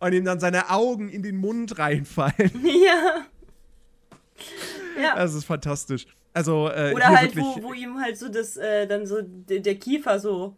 und 0.00 0.12
ihm 0.12 0.24
dann 0.24 0.40
seine 0.40 0.70
Augen 0.70 1.08
in 1.08 1.22
den 1.22 1.36
Mund 1.36 1.78
reinfallen. 1.78 2.52
Ja. 2.64 3.26
ja. 5.02 5.16
Das 5.16 5.34
ist 5.34 5.44
fantastisch. 5.44 6.06
Also, 6.32 6.68
äh, 6.68 6.92
Oder 6.94 7.08
halt, 7.08 7.36
wo, 7.36 7.60
wo 7.60 7.72
ihm 7.72 8.00
halt 8.00 8.16
so 8.16 8.28
das, 8.28 8.56
äh, 8.56 8.86
dann 8.86 9.04
so 9.04 9.20
der 9.22 9.74
Kiefer 9.74 10.20
so 10.20 10.56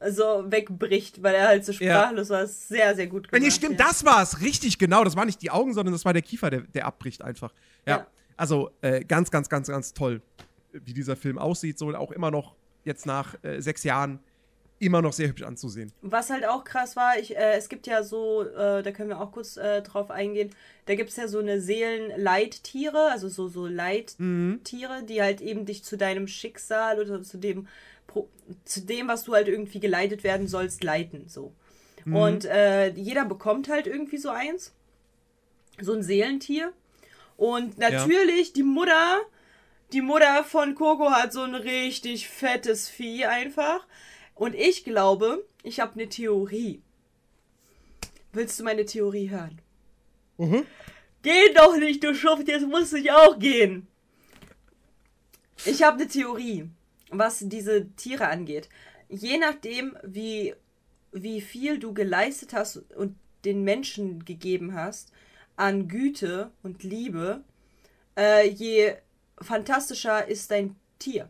so 0.00 0.44
wegbricht, 0.46 1.22
weil 1.22 1.34
er 1.34 1.48
halt 1.48 1.64
so 1.64 1.72
sprachlos 1.72 2.28
ja. 2.28 2.34
war. 2.34 2.46
Sehr, 2.46 2.94
sehr 2.94 3.06
gut 3.06 3.28
gemacht. 3.28 3.42
Nee, 3.42 3.50
stimmt, 3.50 3.78
ja. 3.78 3.86
das 3.86 4.04
war's. 4.04 4.40
Richtig, 4.40 4.78
genau. 4.78 5.04
Das 5.04 5.16
war 5.16 5.24
nicht 5.24 5.40
die 5.42 5.50
Augen, 5.50 5.74
sondern 5.74 5.92
das 5.92 6.04
war 6.04 6.12
der 6.12 6.22
Kiefer, 6.22 6.50
der, 6.50 6.60
der 6.60 6.86
abbricht 6.86 7.22
einfach. 7.22 7.52
Ja. 7.86 7.98
ja. 7.98 8.06
Also, 8.36 8.70
äh, 8.80 9.04
ganz, 9.04 9.30
ganz, 9.30 9.48
ganz, 9.48 9.68
ganz 9.68 9.94
toll, 9.94 10.20
wie 10.72 10.92
dieser 10.92 11.16
Film 11.16 11.38
aussieht. 11.38 11.78
So 11.78 11.94
auch 11.94 12.10
immer 12.10 12.30
noch 12.30 12.54
jetzt 12.84 13.06
nach 13.06 13.34
äh, 13.42 13.60
sechs 13.60 13.84
Jahren 13.84 14.20
immer 14.78 15.02
noch 15.02 15.12
sehr 15.12 15.28
hübsch 15.28 15.42
anzusehen. 15.42 15.92
Was 16.02 16.30
halt 16.30 16.46
auch 16.46 16.64
krass 16.64 16.96
war, 16.96 17.18
ich, 17.18 17.36
äh, 17.36 17.54
es 17.54 17.68
gibt 17.68 17.86
ja 17.86 18.02
so, 18.02 18.42
äh, 18.42 18.82
da 18.82 18.90
können 18.92 19.08
wir 19.08 19.20
auch 19.20 19.32
kurz 19.32 19.56
äh, 19.56 19.82
drauf 19.82 20.10
eingehen, 20.10 20.50
da 20.86 20.94
gibt 20.94 21.10
es 21.10 21.16
ja 21.16 21.28
so 21.28 21.38
eine 21.38 21.60
Seelenleittiere, 21.60 23.10
also 23.10 23.28
so, 23.28 23.48
so 23.48 23.66
Leittiere, 23.66 25.00
mhm. 25.02 25.06
die 25.06 25.22
halt 25.22 25.40
eben 25.40 25.64
dich 25.64 25.84
zu 25.84 25.96
deinem 25.96 26.26
Schicksal 26.26 27.00
oder 27.00 27.22
zu 27.22 27.38
dem, 27.38 27.68
zu 28.64 28.82
dem, 28.82 29.08
was 29.08 29.24
du 29.24 29.34
halt 29.34 29.48
irgendwie 29.48 29.80
geleitet 29.80 30.24
werden 30.24 30.48
sollst, 30.48 30.84
leiten. 30.84 31.28
So. 31.28 31.52
Mhm. 32.04 32.16
Und 32.16 32.44
äh, 32.44 32.90
jeder 32.90 33.24
bekommt 33.24 33.68
halt 33.68 33.86
irgendwie 33.86 34.18
so 34.18 34.30
eins. 34.30 34.72
So 35.80 35.92
ein 35.92 36.02
Seelentier. 36.02 36.72
Und 37.36 37.78
natürlich, 37.78 38.48
ja. 38.48 38.54
die 38.56 38.62
Mutter, 38.62 39.20
die 39.92 40.02
Mutter 40.02 40.44
von 40.44 40.74
Coco 40.74 41.10
hat 41.10 41.32
so 41.32 41.42
ein 41.42 41.54
richtig 41.54 42.28
fettes 42.28 42.88
Vieh 42.88 43.26
einfach. 43.26 43.86
Und 44.34 44.54
ich 44.54 44.84
glaube, 44.84 45.44
ich 45.62 45.80
habe 45.80 45.94
eine 45.94 46.08
Theorie. 46.08 46.82
Willst 48.32 48.58
du 48.58 48.64
meine 48.64 48.84
Theorie 48.84 49.30
hören? 49.30 49.60
Mhm. 50.38 50.66
Geh 51.22 51.52
doch 51.54 51.76
nicht, 51.76 52.04
du 52.04 52.14
Schuft, 52.14 52.48
jetzt 52.48 52.66
muss 52.66 52.92
ich 52.92 53.10
auch 53.10 53.38
gehen. 53.38 53.86
Ich 55.64 55.82
habe 55.82 55.96
eine 55.96 56.08
Theorie, 56.08 56.68
was 57.18 57.40
diese 57.42 57.88
Tiere 57.96 58.28
angeht. 58.28 58.68
Je 59.08 59.38
nachdem, 59.38 59.96
wie, 60.02 60.54
wie 61.12 61.40
viel 61.40 61.78
du 61.78 61.94
geleistet 61.94 62.52
hast 62.52 62.78
und 62.94 63.16
den 63.44 63.62
Menschen 63.62 64.24
gegeben 64.24 64.74
hast 64.74 65.12
an 65.56 65.88
Güte 65.88 66.50
und 66.62 66.82
Liebe, 66.82 67.44
äh, 68.16 68.48
je 68.48 68.94
fantastischer 69.40 70.26
ist 70.26 70.50
dein 70.50 70.76
Tier. 70.98 71.28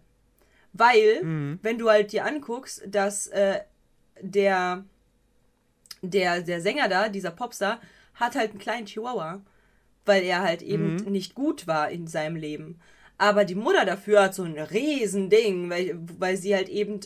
Weil, 0.73 1.23
mhm. 1.23 1.59
wenn 1.63 1.79
du 1.79 1.89
halt 1.89 2.13
dir 2.13 2.25
anguckst, 2.25 2.83
dass 2.87 3.29
äh, 3.29 3.61
der, 4.21 4.85
der, 6.03 6.43
der 6.43 6.61
Sänger 6.61 6.89
da, 6.89 7.09
dieser 7.09 7.31
Popstar, 7.31 7.81
hat 8.15 8.35
halt 8.35 8.51
einen 8.51 8.61
kleinen 8.61 8.87
Chihuahua, 8.87 9.41
weil 10.05 10.23
er 10.23 10.43
halt 10.43 10.63
eben 10.63 10.97
mhm. 10.97 11.13
nicht 11.13 11.35
gut 11.35 11.67
war 11.67 11.91
in 11.91 12.07
seinem 12.07 12.37
Leben. 12.37 12.81
Aber 13.19 13.45
die 13.45 13.55
Mutter 13.55 13.85
dafür 13.85 14.25
hat 14.25 14.35
so 14.35 14.43
ein 14.43 14.59
Riesending, 14.59 15.71
weil, 15.71 15.99
weil 16.19 16.37
sie 16.37 16.55
halt 16.55 16.69
eben 16.69 17.01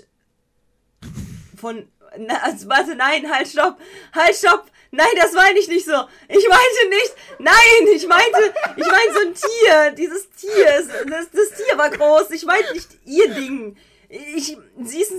von. 1.56 1.88
Na, 2.18 2.42
also, 2.42 2.68
warte, 2.68 2.94
nein, 2.94 3.30
halt, 3.30 3.48
stopp! 3.48 3.78
Halt, 4.14 4.34
stopp! 4.34 4.70
Nein, 4.90 5.06
das 5.16 5.32
meine 5.34 5.58
ich 5.58 5.68
nicht 5.68 5.84
so. 5.84 5.92
Ich 6.28 6.48
meinte 6.48 6.88
nicht. 6.88 7.14
Nein, 7.38 7.94
ich 7.94 8.06
meinte, 8.06 8.54
ich 8.76 8.86
meinte 8.86 9.12
so 9.12 9.20
ein 9.20 9.34
Tier. 9.34 9.90
Dieses 9.92 10.30
Tier, 10.30 10.88
das, 11.06 11.30
das 11.30 11.50
Tier 11.58 11.76
war 11.76 11.90
groß. 11.90 12.30
Ich 12.30 12.46
meinte 12.46 12.72
nicht 12.72 12.88
ihr 13.04 13.34
Ding. 13.34 13.76
Ich, 14.08 14.56
sie 14.82 15.00
ist, 15.02 15.12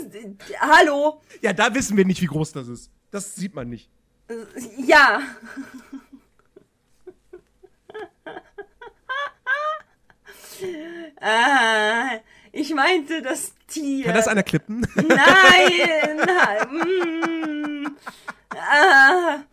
hallo. 0.59 1.21
Ja, 1.41 1.53
da 1.53 1.73
wissen 1.73 1.95
wir 1.95 2.05
nicht, 2.05 2.21
wie 2.21 2.25
groß 2.25 2.53
das 2.53 2.67
ist. 2.67 2.89
Das 3.11 3.35
sieht 3.35 3.53
man 3.53 3.69
nicht. 3.69 3.89
Ja. 4.77 5.21
Ah, 11.21 12.19
ich 12.51 12.73
meinte 12.73 13.21
das 13.21 13.53
Tier. 13.67 14.05
Kann 14.05 14.15
das 14.15 14.27
einer 14.27 14.43
klippen? 14.43 14.85
Nein. 14.95 16.17
nein. 16.25 17.95
ah, 18.55 19.43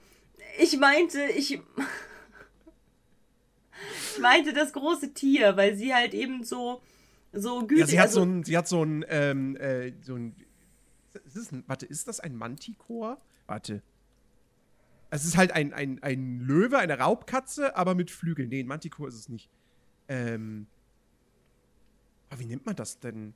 ich 0.58 0.76
meinte, 0.78 1.22
ich. 1.36 1.52
ich 1.52 1.62
meinte 4.20 4.52
das 4.52 4.72
große 4.72 5.12
Tier, 5.12 5.56
weil 5.56 5.76
sie 5.76 5.94
halt 5.94 6.14
eben 6.14 6.44
so 6.44 6.80
so 7.36 7.60
gütig. 7.66 7.78
Ja, 7.78 7.86
sie 7.86 7.98
hat 7.98 8.06
also, 8.06 8.20
so 8.20 8.26
ein, 8.26 8.44
sie 8.44 8.56
hat 8.56 8.68
so 8.68 8.82
ein, 8.82 9.04
ähm, 9.08 9.56
äh, 9.56 9.92
so 10.02 10.14
ein, 10.14 10.34
ist 11.34 11.52
ein, 11.52 11.64
warte, 11.66 11.86
ist 11.86 12.08
das 12.08 12.20
ein 12.20 12.36
Manticore? 12.36 13.18
Warte. 13.46 13.82
Es 15.10 15.24
ist 15.24 15.36
halt 15.36 15.52
ein, 15.52 15.72
ein, 15.72 16.02
ein 16.02 16.40
Löwe, 16.40 16.78
eine 16.78 16.98
Raubkatze, 16.98 17.76
aber 17.76 17.94
mit 17.94 18.10
Flügeln. 18.10 18.48
Nee, 18.48 18.60
ein 18.60 18.66
Manticore 18.66 19.08
ist 19.08 19.14
es 19.14 19.28
nicht. 19.28 19.50
Ähm. 20.08 20.66
Aber 22.36 22.44
wie 22.44 22.48
nennt 22.48 22.66
man 22.66 22.76
das 22.76 22.98
denn? 22.98 23.32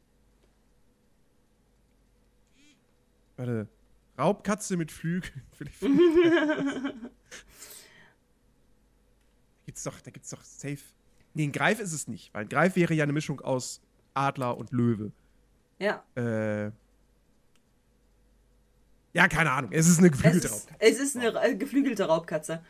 Warte. 3.37 3.67
Raubkatze 4.19 4.77
mit 4.77 4.93
Flügeln. 4.93 5.43
da 5.81 6.93
gibt's 9.65 9.85
doch, 9.85 9.99
da 10.03 10.11
gibt's 10.11 10.29
doch 10.29 10.43
safe. 10.43 10.81
Nee, 11.33 11.45
ein 11.45 11.53
Greif 11.53 11.81
ist 11.81 11.95
es 11.95 12.09
nicht, 12.09 12.35
weil 12.35 12.43
ein 12.43 12.51
Greif 12.51 12.77
wäre 12.77 12.93
ja 12.93 13.05
eine 13.05 13.15
Mischung 13.15 13.41
aus 13.41 13.81
Adler 14.13 14.59
und 14.59 14.71
Löwe. 14.73 15.13
Ja. 15.79 16.05
Äh. 16.15 16.71
Ja, 19.15 19.29
keine 19.29 19.51
Ahnung. 19.53 19.73
Es 19.73 19.89
ist 19.89 19.99
eine 20.01 20.11
geflügelte 20.11 20.49
es 20.49 20.53
ist, 20.53 20.69
Raubkatze. 20.69 20.93
Es 20.93 21.01
ist 21.01 21.17
eine 21.17 21.43
äh, 21.43 21.55
geflügelte 21.57 22.05
Raubkatze. 22.05 22.63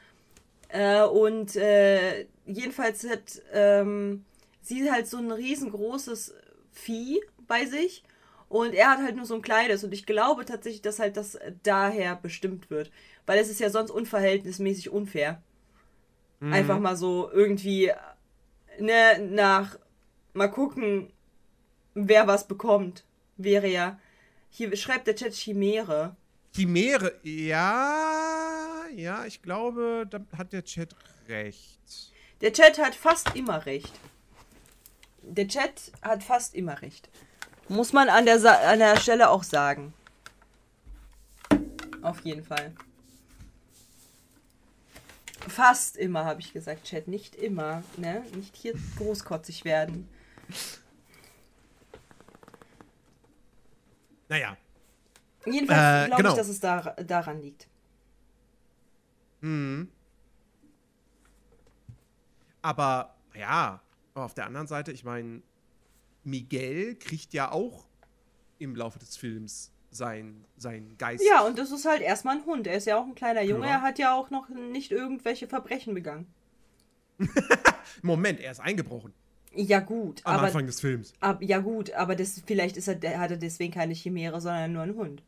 Äh, 0.69 1.03
und 1.03 1.57
äh, 1.57 2.27
jedenfalls 2.47 3.05
hat 3.09 3.43
ähm, 3.53 4.25
sie 4.63 4.91
halt 4.91 5.07
so 5.07 5.19
ein 5.19 5.31
riesengroßes 5.31 6.35
Vieh 6.73 7.21
bei 7.47 7.67
sich 7.67 8.05
und 8.51 8.75
er 8.75 8.91
hat 8.91 8.99
halt 8.99 9.15
nur 9.15 9.27
so 9.27 9.37
ein 9.37 9.43
kleines. 9.43 9.85
Und 9.85 9.93
ich 9.93 10.07
glaube 10.07 10.45
tatsächlich, 10.45 10.83
dass 10.83 10.99
halt 10.99 11.17
das 11.17 11.39
daher 11.63 12.17
bestimmt 12.17 12.69
wird. 12.69 12.91
Weil 13.25 13.39
es 13.39 13.49
ist 13.49 13.61
ja 13.61 13.71
sonst 13.71 13.93
unverhältnismäßig 13.93 14.91
unfair. 14.91 15.41
Mhm. 16.41 16.53
Einfach 16.53 16.81
mal 16.81 16.97
so 16.97 17.31
irgendwie, 17.31 17.93
ne, 18.81 19.21
nach, 19.31 19.79
mal 20.33 20.49
gucken, 20.49 21.13
wer 21.95 22.27
was 22.27 22.49
bekommt. 22.49 23.05
Wäre 23.37 23.69
ja. 23.69 24.01
Hier 24.51 24.77
schreibt 24.77 25.07
der 25.07 25.15
Chat 25.15 25.33
Chimäre. 25.33 26.17
Chimäre, 26.53 27.21
ja, 27.23 28.85
ja, 28.97 29.25
ich 29.27 29.43
glaube, 29.43 30.09
da 30.11 30.21
hat 30.37 30.53
der 30.53 30.65
Chat 30.65 30.97
recht. 31.29 32.13
Der 32.41 32.53
Chat 32.53 32.79
hat 32.79 32.97
fast 32.97 33.37
immer 33.37 33.65
recht. 33.65 33.93
Der 35.23 35.47
Chat 35.49 35.93
hat 36.03 36.23
fast 36.23 36.55
immer 36.55 36.81
recht. 36.83 37.09
Muss 37.69 37.93
man 37.93 38.09
an 38.09 38.25
der, 38.25 38.41
Sa 38.41 38.53
an 38.53 38.79
der 38.79 38.97
Stelle 38.97 39.31
auch 39.31 39.43
sagen. 39.45 39.93
Auf 42.03 42.21
jeden 42.21 42.45
Fall. 42.45 42.73
Fast 45.47 45.97
immer, 45.97 46.25
habe 46.25 46.41
ich 46.41 46.53
gesagt, 46.53 46.85
Chat. 46.85 47.09
Nicht 47.09 47.37
immer, 47.37 47.83
ne? 47.97 48.25
Nicht 48.35 48.57
hier 48.57 48.75
großkotzig 48.97 49.65
werden. 49.65 50.09
Naja. 54.29 54.57
Jedenfalls 55.45 56.05
äh, 56.05 56.07
glaube 56.07 56.23
genau. 56.23 56.35
ich, 56.35 56.39
dass 56.39 56.49
es 56.49 56.61
da, 56.61 56.95
daran 57.05 57.41
liegt. 57.41 57.67
Mhm. 59.41 59.91
Aber, 62.63 63.15
ja, 63.35 63.81
auf 64.15 64.35
der 64.35 64.47
anderen 64.47 64.67
Seite, 64.67 64.93
ich 64.93 65.05
meine, 65.05 65.43
Miguel 66.25 66.97
kriegt 66.97 67.33
ja 67.33 67.51
auch 67.51 67.87
im 68.59 68.77
Laufe 68.77 68.99
des 68.99 69.17
Films 69.17 69.73
sein, 69.91 70.45
sein 70.57 70.97
Geist. 70.99 71.25
Ja, 71.27 71.43
und 71.43 71.59
das 71.59 71.71
ist 71.73 71.85
halt 71.85 72.03
erstmal 72.03 72.37
ein 72.37 72.45
Hund. 72.47 72.67
Er 72.67 72.77
ist 72.77 72.87
ja 72.87 72.99
auch 72.99 73.07
ein 73.07 73.15
kleiner 73.15 73.43
Junge. 73.43 73.67
Ja. 73.67 73.73
Er 73.73 73.83
hat 73.83 73.99
ja 73.99 74.15
auch 74.15 74.31
noch 74.31 74.49
nicht 74.49 74.93
irgendwelche 74.93 75.49
Verbrechen 75.49 75.95
begangen. 75.95 76.27
Moment, 78.03 78.41
er 78.41 78.53
ist 78.53 78.61
eingebrochen. 78.61 79.13
Ja, 79.53 79.81
gut. 79.81 80.21
Am 80.25 80.37
aber, 80.37 80.47
Anfang 80.47 80.67
des 80.67 80.81
Films. 80.81 81.13
Ab, 81.21 81.43
ja, 81.43 81.59
gut, 81.59 81.93
aber 81.93 82.15
das, 82.15 82.41
vielleicht 82.47 82.77
ist 82.77 82.87
er, 82.89 83.19
hat 83.19 83.33
er 83.33 83.37
deswegen 83.37 83.73
keine 83.73 83.95
Chimäre, 83.95 84.41
sondern 84.41 84.73
nur 84.73 84.83
einen 84.83 84.95
Hund. 84.97 85.23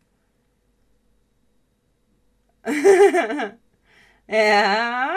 ja. 4.28 5.16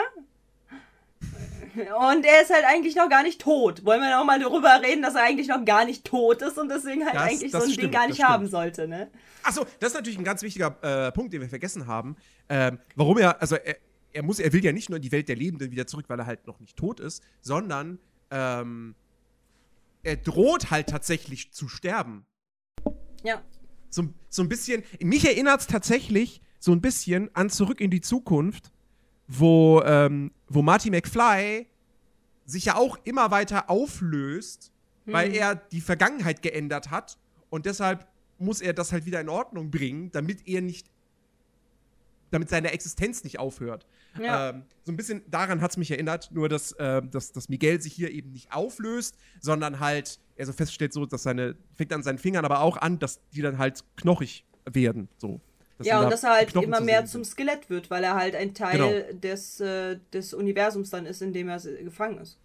Und 1.76 2.24
er 2.24 2.42
ist 2.42 2.50
halt 2.50 2.64
eigentlich 2.64 2.96
noch 2.96 3.08
gar 3.08 3.22
nicht 3.22 3.40
tot. 3.40 3.84
Wollen 3.84 4.00
wir 4.00 4.10
noch 4.16 4.24
mal 4.24 4.40
darüber 4.40 4.80
reden, 4.82 5.02
dass 5.02 5.14
er 5.14 5.24
eigentlich 5.24 5.48
noch 5.48 5.64
gar 5.64 5.84
nicht 5.84 6.04
tot 6.04 6.42
ist 6.42 6.58
und 6.58 6.68
deswegen 6.68 7.04
halt 7.04 7.14
das, 7.14 7.22
eigentlich 7.22 7.52
das 7.52 7.62
so 7.62 7.68
ein 7.68 7.72
stimmt, 7.72 7.84
Ding 7.84 8.00
gar 8.00 8.08
nicht 8.08 8.22
haben 8.22 8.46
sollte, 8.48 8.88
ne? 8.88 9.10
Achso, 9.42 9.64
das 9.78 9.90
ist 9.90 9.94
natürlich 9.94 10.18
ein 10.18 10.24
ganz 10.24 10.42
wichtiger 10.42 10.76
äh, 10.82 11.12
Punkt, 11.12 11.32
den 11.32 11.40
wir 11.40 11.48
vergessen 11.48 11.86
haben. 11.86 12.16
Ähm, 12.48 12.78
warum 12.94 13.18
er, 13.18 13.40
also 13.40 13.56
er, 13.56 13.76
er, 14.12 14.22
muss, 14.22 14.38
er 14.38 14.52
will 14.52 14.64
ja 14.64 14.72
nicht 14.72 14.88
nur 14.88 14.96
in 14.96 15.02
die 15.02 15.12
Welt 15.12 15.28
der 15.28 15.36
Lebenden 15.36 15.70
wieder 15.70 15.86
zurück, 15.86 16.06
weil 16.08 16.18
er 16.18 16.26
halt 16.26 16.46
noch 16.46 16.60
nicht 16.60 16.76
tot 16.76 17.00
ist, 17.00 17.22
sondern 17.42 17.98
ähm, 18.30 18.94
er 20.02 20.16
droht 20.16 20.70
halt 20.70 20.88
tatsächlich 20.88 21.52
zu 21.52 21.68
sterben. 21.68 22.26
Ja. 23.22 23.42
So, 23.90 24.04
so 24.28 24.42
ein 24.42 24.48
bisschen, 24.48 24.82
mich 25.00 25.26
erinnert 25.26 25.60
es 25.60 25.66
tatsächlich 25.66 26.40
so 26.58 26.72
ein 26.72 26.80
bisschen 26.80 27.34
an 27.34 27.50
Zurück 27.50 27.80
in 27.80 27.90
die 27.90 28.00
Zukunft, 28.00 28.72
wo, 29.28 29.82
ähm, 29.84 30.30
wo 30.48 30.62
Marty 30.62 30.90
McFly 30.90 31.66
sich 32.44 32.66
ja 32.66 32.76
auch 32.76 32.98
immer 33.04 33.30
weiter 33.30 33.70
auflöst 33.70 34.72
hm. 35.06 35.12
weil 35.12 35.34
er 35.34 35.54
die 35.54 35.80
Vergangenheit 35.80 36.42
geändert 36.42 36.90
hat 36.90 37.16
und 37.48 37.66
deshalb 37.66 38.06
muss 38.38 38.60
er 38.60 38.74
das 38.74 38.92
halt 38.92 39.06
wieder 39.06 39.20
in 39.20 39.28
Ordnung 39.28 39.70
bringen, 39.70 40.10
damit 40.10 40.46
er 40.46 40.60
nicht 40.60 40.90
damit 42.32 42.50
seine 42.50 42.72
Existenz 42.72 43.22
nicht 43.22 43.38
aufhört. 43.38 43.86
Ja. 44.20 44.50
Ähm, 44.50 44.64
so 44.82 44.90
ein 44.90 44.96
bisschen 44.96 45.22
daran 45.30 45.60
hat 45.60 45.70
es 45.70 45.76
mich 45.76 45.92
erinnert, 45.92 46.30
nur 46.32 46.48
dass, 46.48 46.72
äh, 46.72 47.00
dass, 47.00 47.30
dass 47.30 47.48
Miguel 47.48 47.80
sich 47.80 47.92
hier 47.92 48.10
eben 48.10 48.32
nicht 48.32 48.52
auflöst, 48.52 49.16
sondern 49.40 49.78
halt, 49.78 50.18
er 50.34 50.44
so 50.46 50.52
feststellt, 50.52 50.92
so, 50.92 51.06
dass 51.06 51.22
seine, 51.22 51.54
fängt 51.76 51.92
an 51.92 52.02
seinen 52.02 52.18
Fingern 52.18 52.44
aber 52.44 52.60
auch 52.60 52.78
an, 52.78 52.98
dass 52.98 53.20
die 53.30 53.42
dann 53.42 53.58
halt 53.58 53.84
knochig 53.96 54.44
werden. 54.64 55.08
So. 55.18 55.40
Ja, 55.82 56.02
und 56.02 56.10
dass 56.10 56.24
er 56.24 56.30
halt 56.34 56.50
Knochen 56.50 56.68
immer 56.68 56.80
mehr 56.80 57.04
zum 57.06 57.24
Skelett 57.24 57.68
wird, 57.68 57.90
weil 57.90 58.02
er 58.04 58.14
halt 58.14 58.34
ein 58.34 58.54
Teil 58.54 59.04
genau. 59.06 59.20
des, 59.20 59.60
äh, 59.60 59.98
des 60.12 60.32
Universums 60.32 60.90
dann 60.90 61.06
ist, 61.06 61.22
in 61.22 61.32
dem 61.32 61.48
er 61.48 61.60
gefangen 61.60 62.18
ist. 62.18 62.38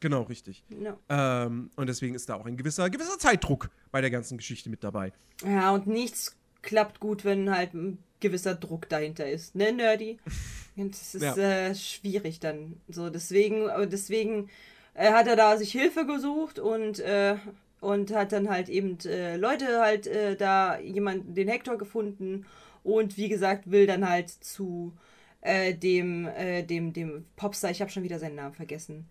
Genau, 0.00 0.22
richtig. 0.22 0.62
Ja. 0.68 0.98
Ähm, 1.08 1.70
und 1.76 1.88
deswegen 1.88 2.14
ist 2.14 2.28
da 2.28 2.34
auch 2.34 2.44
ein 2.44 2.56
gewisser, 2.56 2.90
gewisser 2.90 3.18
Zeitdruck 3.18 3.70
bei 3.90 4.00
der 4.00 4.10
ganzen 4.10 4.36
Geschichte 4.36 4.68
mit 4.68 4.84
dabei. 4.84 5.12
Ja, 5.44 5.72
und 5.72 5.86
nichts 5.86 6.36
klappt 6.62 7.00
gut, 7.00 7.24
wenn 7.24 7.50
halt 7.50 7.74
ein 7.74 7.98
gewisser 8.20 8.54
Druck 8.54 8.88
dahinter 8.88 9.28
ist, 9.28 9.54
ne, 9.54 9.72
Nerdy? 9.72 10.18
Das 10.76 11.14
ist 11.14 11.22
ja. 11.22 11.36
äh, 11.36 11.72
schwierig 11.76 12.40
dann. 12.40 12.80
So, 12.88 13.08
deswegen, 13.08 13.70
deswegen 13.88 14.50
äh, 14.94 15.12
hat 15.12 15.28
er 15.28 15.36
da 15.36 15.56
sich 15.56 15.70
Hilfe 15.70 16.04
gesucht 16.04 16.58
und, 16.58 16.98
äh, 16.98 17.36
und 17.84 18.12
hat 18.14 18.32
dann 18.32 18.48
halt 18.48 18.68
eben 18.68 18.98
äh, 19.04 19.36
Leute 19.36 19.80
halt 19.80 20.06
äh, 20.06 20.36
da 20.36 20.78
jemanden, 20.78 21.34
den 21.34 21.48
Hector 21.48 21.78
gefunden 21.78 22.46
und 22.82 23.16
wie 23.16 23.28
gesagt, 23.28 23.70
will 23.70 23.86
dann 23.86 24.08
halt 24.08 24.30
zu 24.30 24.96
äh, 25.40 25.74
dem, 25.74 26.28
dem, 26.68 26.92
dem 26.92 27.26
Popstar, 27.36 27.70
ich 27.70 27.80
habe 27.80 27.90
schon 27.90 28.02
wieder 28.02 28.18
seinen 28.18 28.36
Namen 28.36 28.54
vergessen. 28.54 29.08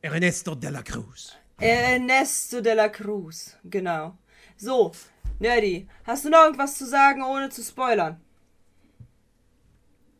Ernesto 0.00 0.54
de 0.54 0.70
la 0.70 0.82
Cruz. 0.82 1.36
Ernesto 1.58 2.60
de 2.60 2.74
la 2.74 2.88
Cruz, 2.88 3.56
genau. 3.64 4.16
So, 4.56 4.92
Nerdy, 5.38 5.88
hast 6.04 6.24
du 6.24 6.30
noch 6.30 6.44
irgendwas 6.44 6.78
zu 6.78 6.86
sagen, 6.86 7.22
ohne 7.22 7.48
zu 7.48 7.62
spoilern? 7.62 8.20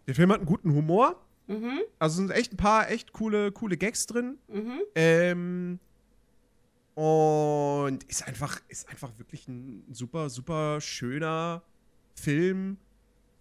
Der 0.06 0.14
Film 0.14 0.30
hat 0.30 0.38
einen 0.38 0.46
guten 0.46 0.72
Humor. 0.72 1.20
Mhm. 1.48 1.80
Also 1.98 2.16
sind 2.16 2.30
echt 2.30 2.52
ein 2.52 2.56
paar 2.56 2.90
echt 2.90 3.12
coole, 3.12 3.52
coole 3.52 3.76
Gags 3.76 4.06
drin. 4.06 4.38
Mhm. 4.48 4.80
Ähm, 4.94 5.80
und 7.00 8.02
ist 8.04 8.26
einfach, 8.26 8.60
ist 8.66 8.88
einfach 8.88 9.16
wirklich 9.18 9.46
ein 9.46 9.84
super, 9.92 10.28
super 10.30 10.80
schöner 10.80 11.62
Film. 12.16 12.78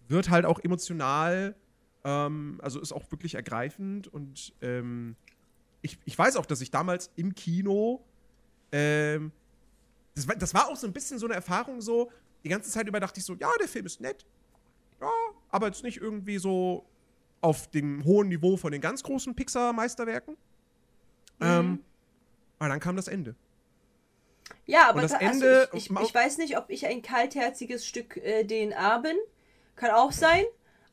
Wird 0.06 0.30
halt 0.30 0.44
auch 0.44 0.60
emotional. 0.60 1.56
Ähm, 2.04 2.60
also 2.62 2.80
ist 2.80 2.92
auch 2.92 3.10
wirklich 3.10 3.34
ergreifend. 3.34 4.06
Und 4.06 4.54
ähm, 4.60 5.16
ich, 5.82 5.98
ich 6.04 6.16
weiß 6.16 6.36
auch, 6.36 6.46
dass 6.46 6.60
ich 6.60 6.70
damals 6.70 7.10
im 7.16 7.34
Kino 7.34 8.04
ähm, 8.70 9.32
das 10.14 10.28
war, 10.28 10.36
das 10.36 10.54
war 10.54 10.68
auch 10.68 10.76
so 10.76 10.86
ein 10.86 10.92
bisschen 10.92 11.18
so 11.18 11.26
eine 11.26 11.34
Erfahrung 11.34 11.80
so, 11.80 12.10
die 12.44 12.48
ganze 12.48 12.70
Zeit 12.70 12.86
über 12.86 13.00
dachte 13.00 13.20
ich 13.20 13.26
so, 13.26 13.34
ja, 13.34 13.50
der 13.60 13.68
Film 13.68 13.86
ist 13.86 14.00
nett. 14.00 14.26
Ja, 15.00 15.10
aber 15.50 15.66
jetzt 15.66 15.82
nicht 15.82 15.98
irgendwie 15.98 16.38
so 16.38 16.84
auf 17.40 17.70
dem 17.70 18.04
hohen 18.04 18.28
Niveau 18.28 18.56
von 18.56 18.72
den 18.72 18.80
ganz 18.80 19.02
großen 19.02 19.34
Pixar-Meisterwerken. 19.34 20.34
Mhm. 20.34 21.46
Ähm, 21.46 21.84
aber 22.58 22.68
dann 22.68 22.80
kam 22.80 22.96
das 22.96 23.08
Ende. 23.08 23.36
Ja, 24.68 24.90
aber 24.90 25.00
das 25.00 25.14
also 25.14 25.24
Ende, 25.24 25.68
ich, 25.72 25.90
ich, 25.90 25.98
ich, 25.98 26.14
weiß 26.14 26.36
nicht, 26.36 26.58
ob 26.58 26.68
ich 26.68 26.86
ein 26.86 27.00
kaltherziges 27.00 27.86
Stück 27.86 28.18
äh, 28.18 28.44
DNA 28.44 28.98
bin. 28.98 29.16
Kann 29.76 29.92
auch 29.92 30.12
sein. 30.12 30.44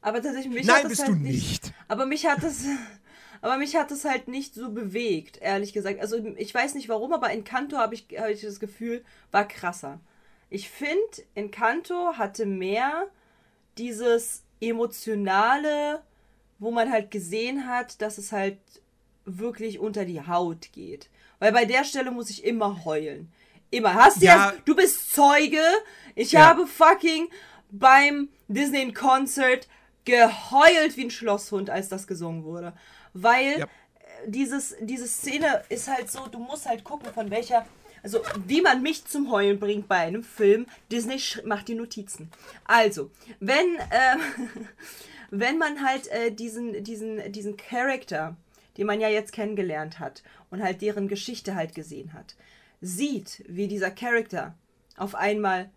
Aber 0.02 0.22
tatsächlich 0.22 0.54
mich 0.54 0.66
Nein, 0.66 0.84
hat 0.84 0.88
bist 0.88 1.02
halt 1.02 1.10
du 1.10 1.16
nicht. 1.16 1.64
nicht. 1.64 1.74
Aber 1.90 2.06
mich 2.06 2.26
hat 2.26 2.42
das. 2.42 2.64
Aber 3.42 3.58
mich 3.58 3.76
hat 3.76 3.92
es 3.92 4.06
halt 4.06 4.28
nicht 4.28 4.56
so 4.56 4.72
bewegt, 4.72 5.40
ehrlich 5.40 5.74
gesagt. 5.74 6.00
Also 6.00 6.16
ich 6.38 6.52
weiß 6.52 6.74
nicht 6.74 6.90
warum, 6.90 7.14
aber 7.14 7.30
Encanto 7.30 7.78
habe 7.78 7.94
ich, 7.94 8.08
hab 8.18 8.30
ich 8.30 8.42
das 8.42 8.60
Gefühl, 8.60 9.06
war 9.30 9.48
krasser. 9.48 10.00
Ich 10.50 10.68
finde, 10.68 10.98
Encanto 11.36 12.18
hatte 12.18 12.48
mehr 12.48 13.08
dieses 13.78 14.42
emotionale, 14.62 16.02
wo 16.58 16.72
man 16.72 16.92
halt 16.92 17.12
gesehen 17.12 17.68
hat, 17.68 18.02
dass 18.02 18.18
es 18.18 18.32
halt 18.32 18.58
wirklich 19.26 19.78
unter 19.78 20.06
die 20.06 20.26
Haut 20.26 20.72
geht. 20.72 21.10
Weil 21.38 21.52
bei 21.52 21.66
der 21.66 21.84
Stelle 21.84 22.10
muss 22.10 22.32
ich 22.32 22.46
immer 22.46 22.84
heulen. 22.84 23.32
Immer. 23.72 23.94
Hast 23.94 24.22
du 24.22 24.26
ja, 24.26 24.54
du 24.66 24.76
bist 24.76 25.14
Zeuge. 25.14 25.62
Ich 26.16 26.34
ja. 26.34 26.46
habe 26.46 26.68
fucking 26.68 27.30
beim 27.72 28.30
Disney 28.48 28.92
Concert 28.94 29.68
geheult 30.06 30.96
wie 30.98 31.06
ein 31.06 31.12
Schlosshund, 31.12 31.70
als 31.70 31.90
das 31.90 32.08
gesungen 32.08 32.44
wurde 32.44 32.74
weil 33.16 33.60
ja. 33.60 33.68
dieses, 34.28 34.76
diese 34.82 35.08
Szene 35.08 35.64
ist 35.70 35.88
halt 35.88 36.12
so, 36.12 36.28
du 36.28 36.38
musst 36.38 36.68
halt 36.68 36.84
gucken, 36.84 37.12
von 37.14 37.32
welcher, 37.32 37.66
also 38.04 38.22
wie 38.46 38.62
man 38.62 38.84
mich 38.84 39.06
zum 39.06 39.32
Heulen 39.32 39.58
bringt 39.58 39.88
bei 39.88 40.00
einem 40.00 40.24
Film. 40.24 40.68
Disney 40.92 41.20
macht 41.46 41.70
die 41.70 41.76
Notizen. 41.76 42.30
Also, 42.66 43.10
wenn, 43.40 43.76
äh, 43.90 44.18
wenn 45.32 45.58
man 45.58 45.84
halt 45.84 46.08
äh, 46.08 46.32
diesen, 46.32 46.84
diesen, 46.84 47.32
diesen 47.32 47.56
Charakter, 47.58 48.36
den 48.78 48.86
man 48.86 49.00
ja 49.00 49.08
jetzt 49.08 49.32
kennengelernt 49.32 50.00
hat 50.00 50.22
und 50.52 50.62
halt 50.62 50.82
deren 50.82 51.08
Geschichte 51.08 51.56
halt 51.56 51.74
gesehen 51.74 52.12
hat, 52.14 52.36
sieht, 52.82 53.44
wie 53.48 53.68
dieser 53.68 53.92
Charakter 53.92 54.56
auf 54.98 55.16
einmal 55.16 55.70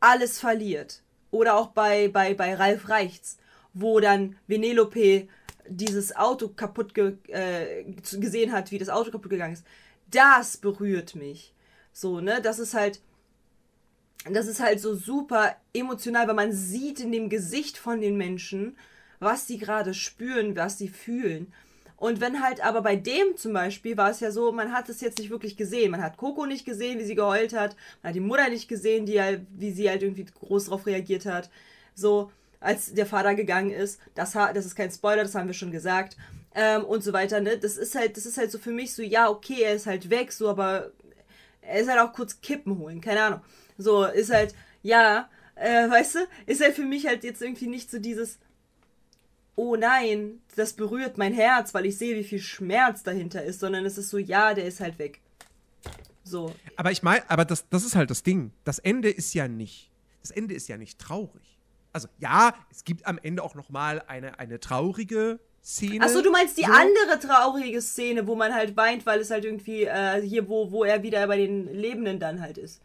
alles 0.00 0.38
verliert. 0.38 1.02
Oder 1.30 1.56
auch 1.56 1.68
bei, 1.68 2.08
bei, 2.08 2.34
bei 2.34 2.54
Ralf 2.54 2.88
Reichts, 2.88 3.38
wo 3.74 4.00
dann 4.00 4.36
Venelope 4.46 5.28
dieses 5.68 6.16
Auto 6.16 6.48
kaputt 6.48 6.94
ge 6.94 7.16
äh, 7.28 7.84
gesehen 8.18 8.52
hat, 8.52 8.70
wie 8.70 8.78
das 8.78 8.88
Auto 8.88 9.10
kaputt 9.10 9.30
gegangen 9.30 9.52
ist, 9.52 9.66
das 10.10 10.56
berührt 10.56 11.14
mich. 11.14 11.52
So, 11.92 12.20
ne? 12.20 12.40
Das 12.40 12.58
ist 12.58 12.74
halt. 12.74 13.00
Das 14.30 14.46
ist 14.46 14.60
halt 14.60 14.80
so 14.80 14.94
super 14.96 15.56
emotional, 15.72 16.26
weil 16.26 16.34
man 16.34 16.52
sieht 16.52 16.98
in 17.00 17.12
dem 17.12 17.28
Gesicht 17.28 17.78
von 17.78 18.00
den 18.00 18.16
Menschen, 18.16 18.76
was 19.20 19.46
sie 19.46 19.58
gerade 19.58 19.94
spüren, 19.94 20.56
was 20.56 20.76
sie 20.76 20.88
fühlen. 20.88 21.52
Und 21.98 22.20
wenn 22.20 22.42
halt 22.42 22.64
aber 22.64 22.80
bei 22.80 22.94
dem 22.94 23.36
zum 23.36 23.52
Beispiel 23.52 23.96
war 23.96 24.10
es 24.10 24.20
ja 24.20 24.30
so, 24.30 24.52
man 24.52 24.72
hat 24.72 24.88
es 24.88 25.00
jetzt 25.00 25.18
nicht 25.18 25.30
wirklich 25.30 25.56
gesehen. 25.56 25.90
Man 25.90 26.02
hat 26.02 26.16
Coco 26.16 26.46
nicht 26.46 26.64
gesehen, 26.64 26.98
wie 27.00 27.04
sie 27.04 27.16
geheult 27.16 27.52
hat. 27.52 27.76
Man 28.02 28.10
hat 28.10 28.14
die 28.14 28.20
Mutter 28.20 28.48
nicht 28.48 28.68
gesehen, 28.68 29.04
die 29.04 29.20
halt, 29.20 29.42
wie 29.56 29.72
sie 29.72 29.90
halt 29.90 30.02
irgendwie 30.02 30.24
groß 30.24 30.66
drauf 30.66 30.86
reagiert 30.86 31.26
hat. 31.26 31.50
So 31.94 32.30
als 32.60 32.94
der 32.94 33.06
Vater 33.06 33.34
gegangen 33.34 33.70
ist. 33.70 34.00
Das, 34.14 34.32
das 34.32 34.64
ist 34.64 34.76
kein 34.76 34.90
Spoiler, 34.90 35.22
das 35.22 35.34
haben 35.34 35.48
wir 35.48 35.54
schon 35.54 35.72
gesagt. 35.72 36.16
Ähm, 36.54 36.84
und 36.84 37.02
so 37.02 37.12
weiter, 37.12 37.40
ne? 37.40 37.58
Das 37.58 37.76
ist 37.76 37.94
halt, 37.94 38.16
das 38.16 38.26
ist 38.26 38.38
halt 38.38 38.50
so 38.50 38.58
für 38.58 38.72
mich 38.72 38.94
so, 38.94 39.02
ja, 39.02 39.28
okay, 39.28 39.62
er 39.62 39.74
ist 39.74 39.86
halt 39.86 40.10
weg, 40.10 40.32
so, 40.32 40.48
aber 40.48 40.90
er 41.62 41.80
ist 41.80 41.88
halt 41.88 42.00
auch 42.00 42.12
kurz 42.12 42.40
Kippen 42.40 42.78
holen, 42.78 43.00
keine 43.00 43.22
Ahnung. 43.22 43.40
So, 43.76 44.04
ist 44.04 44.32
halt, 44.32 44.54
ja, 44.82 45.28
äh, 45.54 45.88
weißt 45.88 46.14
du, 46.16 46.18
ist 46.46 46.62
halt 46.62 46.74
für 46.74 46.84
mich 46.84 47.06
halt 47.06 47.24
jetzt 47.24 47.42
irgendwie 47.42 47.66
nicht 47.66 47.90
so 47.90 47.98
dieses, 47.98 48.38
oh 49.58 49.76
nein, 49.76 50.40
das 50.56 50.72
berührt 50.72 51.18
mein 51.18 51.34
Herz, 51.34 51.74
weil 51.74 51.86
ich 51.86 51.98
sehe, 51.98 52.16
wie 52.16 52.24
viel 52.24 52.40
Schmerz 52.40 53.02
dahinter 53.02 53.42
ist, 53.42 53.60
sondern 53.60 53.84
es 53.84 53.98
ist 53.98 54.10
so, 54.10 54.18
ja, 54.18 54.54
der 54.54 54.64
ist 54.64 54.80
halt 54.80 54.98
weg. 54.98 55.20
So. 56.24 56.54
Aber 56.76 56.90
ich 56.90 57.02
meine, 57.02 57.28
aber 57.30 57.44
das, 57.44 57.68
das 57.68 57.84
ist 57.84 57.96
halt 57.96 58.10
das 58.10 58.22
Ding. 58.22 58.52
Das 58.64 58.78
Ende 58.78 59.10
ist 59.10 59.34
ja 59.34 59.48
nicht, 59.48 59.90
das 60.22 60.30
Ende 60.30 60.54
ist 60.54 60.68
ja 60.68 60.76
nicht 60.76 60.98
traurig 60.98 61.58
also 61.92 62.08
ja, 62.18 62.54
es 62.70 62.84
gibt 62.84 63.06
am 63.06 63.18
Ende 63.22 63.42
auch 63.42 63.54
noch 63.54 63.70
mal 63.70 64.02
eine, 64.06 64.38
eine 64.38 64.60
traurige 64.60 65.40
Szene. 65.64 66.04
Achso, 66.04 66.22
du 66.22 66.30
meinst 66.30 66.56
die 66.56 66.64
so. 66.64 66.72
andere 66.72 67.18
traurige 67.18 67.82
Szene, 67.82 68.26
wo 68.26 68.34
man 68.34 68.54
halt 68.54 68.76
weint, 68.76 69.04
weil 69.06 69.20
es 69.20 69.30
halt 69.30 69.44
irgendwie 69.44 69.84
äh, 69.84 70.20
hier, 70.22 70.48
wo, 70.48 70.70
wo 70.70 70.84
er 70.84 71.02
wieder 71.02 71.26
bei 71.26 71.36
den 71.36 71.72
Lebenden 71.72 72.20
dann 72.20 72.40
halt 72.40 72.58
ist. 72.58 72.80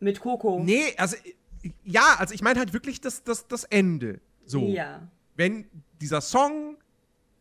Mit 0.00 0.20
Coco. 0.20 0.60
Nee, 0.62 0.94
also 0.98 1.16
ja, 1.84 2.16
also 2.18 2.34
ich 2.34 2.42
meine 2.42 2.58
halt 2.58 2.72
wirklich 2.72 3.00
das, 3.00 3.24
das, 3.24 3.46
das 3.46 3.64
Ende. 3.64 4.20
So. 4.46 4.66
Ja. 4.68 5.08
Wenn 5.36 5.66
dieser 6.00 6.20
Song 6.20 6.76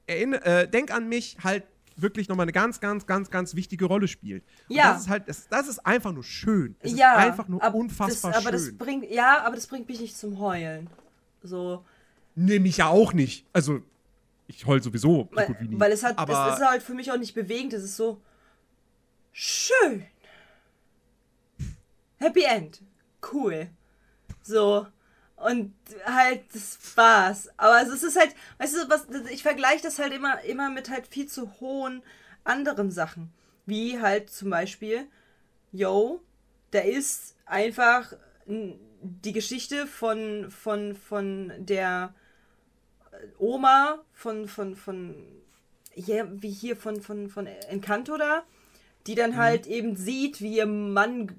äh, 0.07 0.67
Denk 0.67 0.91
an 0.91 1.07
mich 1.07 1.37
halt 1.43 1.63
wirklich 1.95 2.27
nochmal 2.27 2.45
eine 2.45 2.51
ganz, 2.51 2.79
ganz, 2.79 3.05
ganz, 3.05 3.29
ganz 3.29 3.55
wichtige 3.55 3.85
Rolle 3.85 4.07
spielt. 4.07 4.43
Und 4.69 4.75
ja. 4.75 4.93
Das 4.93 5.03
ist 5.03 5.09
halt, 5.09 5.27
das, 5.27 5.47
das 5.47 5.67
ist 5.67 5.85
einfach 5.85 6.11
nur 6.11 6.23
schön. 6.23 6.75
Es 6.79 6.93
ja, 6.95 7.13
ist 7.13 7.25
einfach 7.25 7.47
nur 7.47 7.61
ab, 7.61 7.73
unfassbar 7.73 8.31
das, 8.31 8.45
aber 8.45 8.57
schön. 8.57 8.77
Das 8.77 8.77
bringt, 8.77 9.11
ja, 9.11 9.43
aber 9.43 9.55
das 9.55 9.67
bringt 9.67 9.87
mich 9.87 9.99
nicht 9.99 10.17
zum 10.17 10.39
Heulen. 10.39 10.89
So. 11.43 11.85
Nee, 12.35 12.59
mich 12.59 12.77
ja 12.77 12.87
auch 12.87 13.13
nicht. 13.13 13.45
Also, 13.53 13.81
ich 14.47 14.65
heul 14.65 14.81
sowieso 14.81 15.29
weil, 15.31 15.47
gut 15.47 15.57
wie 15.59 15.67
nie. 15.67 15.79
Weil 15.79 15.91
es 15.91 16.03
hat, 16.03 16.17
aber 16.17 16.47
es 16.47 16.59
ist 16.59 16.65
halt 16.65 16.83
für 16.83 16.93
mich 16.93 17.11
auch 17.11 17.17
nicht 17.17 17.35
bewegend. 17.35 17.73
Es 17.73 17.83
ist 17.83 17.95
so 17.95 18.21
schön. 19.31 20.05
Happy 22.17 22.43
End. 22.43 22.81
Cool. 23.31 23.69
So. 24.43 24.87
Und 25.35 25.73
halt, 26.05 26.43
das 26.53 26.77
war's. 26.95 27.49
Aber 27.57 27.81
es 27.81 28.03
ist 28.03 28.17
halt, 28.17 28.33
weißt 28.59 28.75
du, 28.75 28.89
was, 28.89 29.07
ich 29.31 29.43
vergleiche 29.43 29.83
das 29.83 29.99
halt 29.99 30.13
immer, 30.13 30.41
immer 30.43 30.69
mit 30.69 30.89
halt 30.89 31.07
viel 31.07 31.27
zu 31.27 31.59
hohen 31.59 32.03
anderen 32.43 32.91
Sachen. 32.91 33.33
Wie 33.65 33.99
halt 33.99 34.29
zum 34.29 34.49
Beispiel, 34.49 35.07
yo, 35.71 36.21
da 36.71 36.79
ist 36.79 37.35
einfach 37.45 38.13
die 38.45 39.33
Geschichte 39.33 39.85
von, 39.87 40.49
von, 40.49 40.95
von 40.95 41.51
der 41.57 42.13
Oma 43.37 43.99
von, 44.13 44.47
von, 44.47 44.75
von 44.75 45.15
ja, 45.95 46.25
wie 46.29 46.51
hier 46.51 46.75
von, 46.75 47.01
von, 47.01 47.29
von 47.29 47.47
Encanto 47.47 48.17
da, 48.17 48.43
die 49.07 49.15
dann 49.15 49.31
mhm. 49.31 49.37
halt 49.37 49.67
eben 49.67 49.95
sieht, 49.95 50.41
wie 50.41 50.57
ihr 50.57 50.65
Mann 50.65 51.35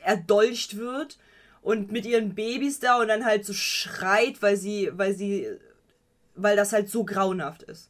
erdolcht 0.00 0.76
wird 0.76 1.18
und 1.62 1.92
mit 1.92 2.04
ihren 2.04 2.34
Babys 2.34 2.80
da 2.80 3.00
und 3.00 3.08
dann 3.08 3.24
halt 3.24 3.46
so 3.46 3.52
schreit, 3.52 4.42
weil 4.42 4.56
sie, 4.56 4.90
weil 4.92 5.14
sie, 5.14 5.48
weil 6.34 6.56
das 6.56 6.72
halt 6.72 6.90
so 6.90 7.04
grauenhaft 7.04 7.62
ist. 7.62 7.88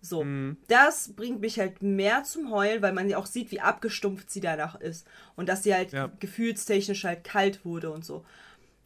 So, 0.00 0.24
mhm. 0.24 0.56
das 0.66 1.12
bringt 1.14 1.40
mich 1.40 1.60
halt 1.60 1.82
mehr 1.82 2.24
zum 2.24 2.50
Heulen, 2.50 2.82
weil 2.82 2.92
man 2.92 3.08
ja 3.08 3.18
auch 3.18 3.26
sieht, 3.26 3.52
wie 3.52 3.60
abgestumpft 3.60 4.30
sie 4.30 4.40
danach 4.40 4.80
ist 4.80 5.06
und 5.36 5.48
dass 5.48 5.62
sie 5.62 5.74
halt 5.74 5.92
ja. 5.92 6.10
gefühlstechnisch 6.18 7.04
halt 7.04 7.22
kalt 7.22 7.64
wurde 7.64 7.90
und 7.90 8.04
so. 8.04 8.24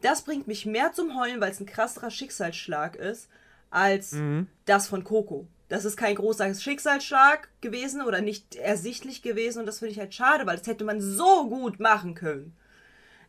Das 0.01 0.21
bringt 0.21 0.47
mich 0.47 0.67
mehr 0.67 0.93
zum 0.93 1.19
Heulen, 1.19 1.41
weil 1.41 1.51
es 1.51 1.59
ein 1.59 1.65
krasserer 1.65 2.11
Schicksalsschlag 2.11 2.95
ist, 2.95 3.29
als 3.71 4.11
mhm. 4.11 4.47
das 4.65 4.87
von 4.87 5.03
Coco. 5.03 5.47
Das 5.69 5.85
ist 5.85 5.97
kein 5.97 6.15
großer 6.15 6.53
Schicksalsschlag 6.53 7.49
gewesen 7.61 8.03
oder 8.03 8.21
nicht 8.21 8.55
ersichtlich 8.55 9.23
gewesen 9.23 9.59
und 9.59 9.65
das 9.65 9.79
finde 9.79 9.93
ich 9.93 9.99
halt 9.99 10.13
schade, 10.13 10.45
weil 10.45 10.57
das 10.57 10.67
hätte 10.67 10.85
man 10.85 11.01
so 11.01 11.49
gut 11.49 11.79
machen 11.79 12.13
können. 12.13 12.55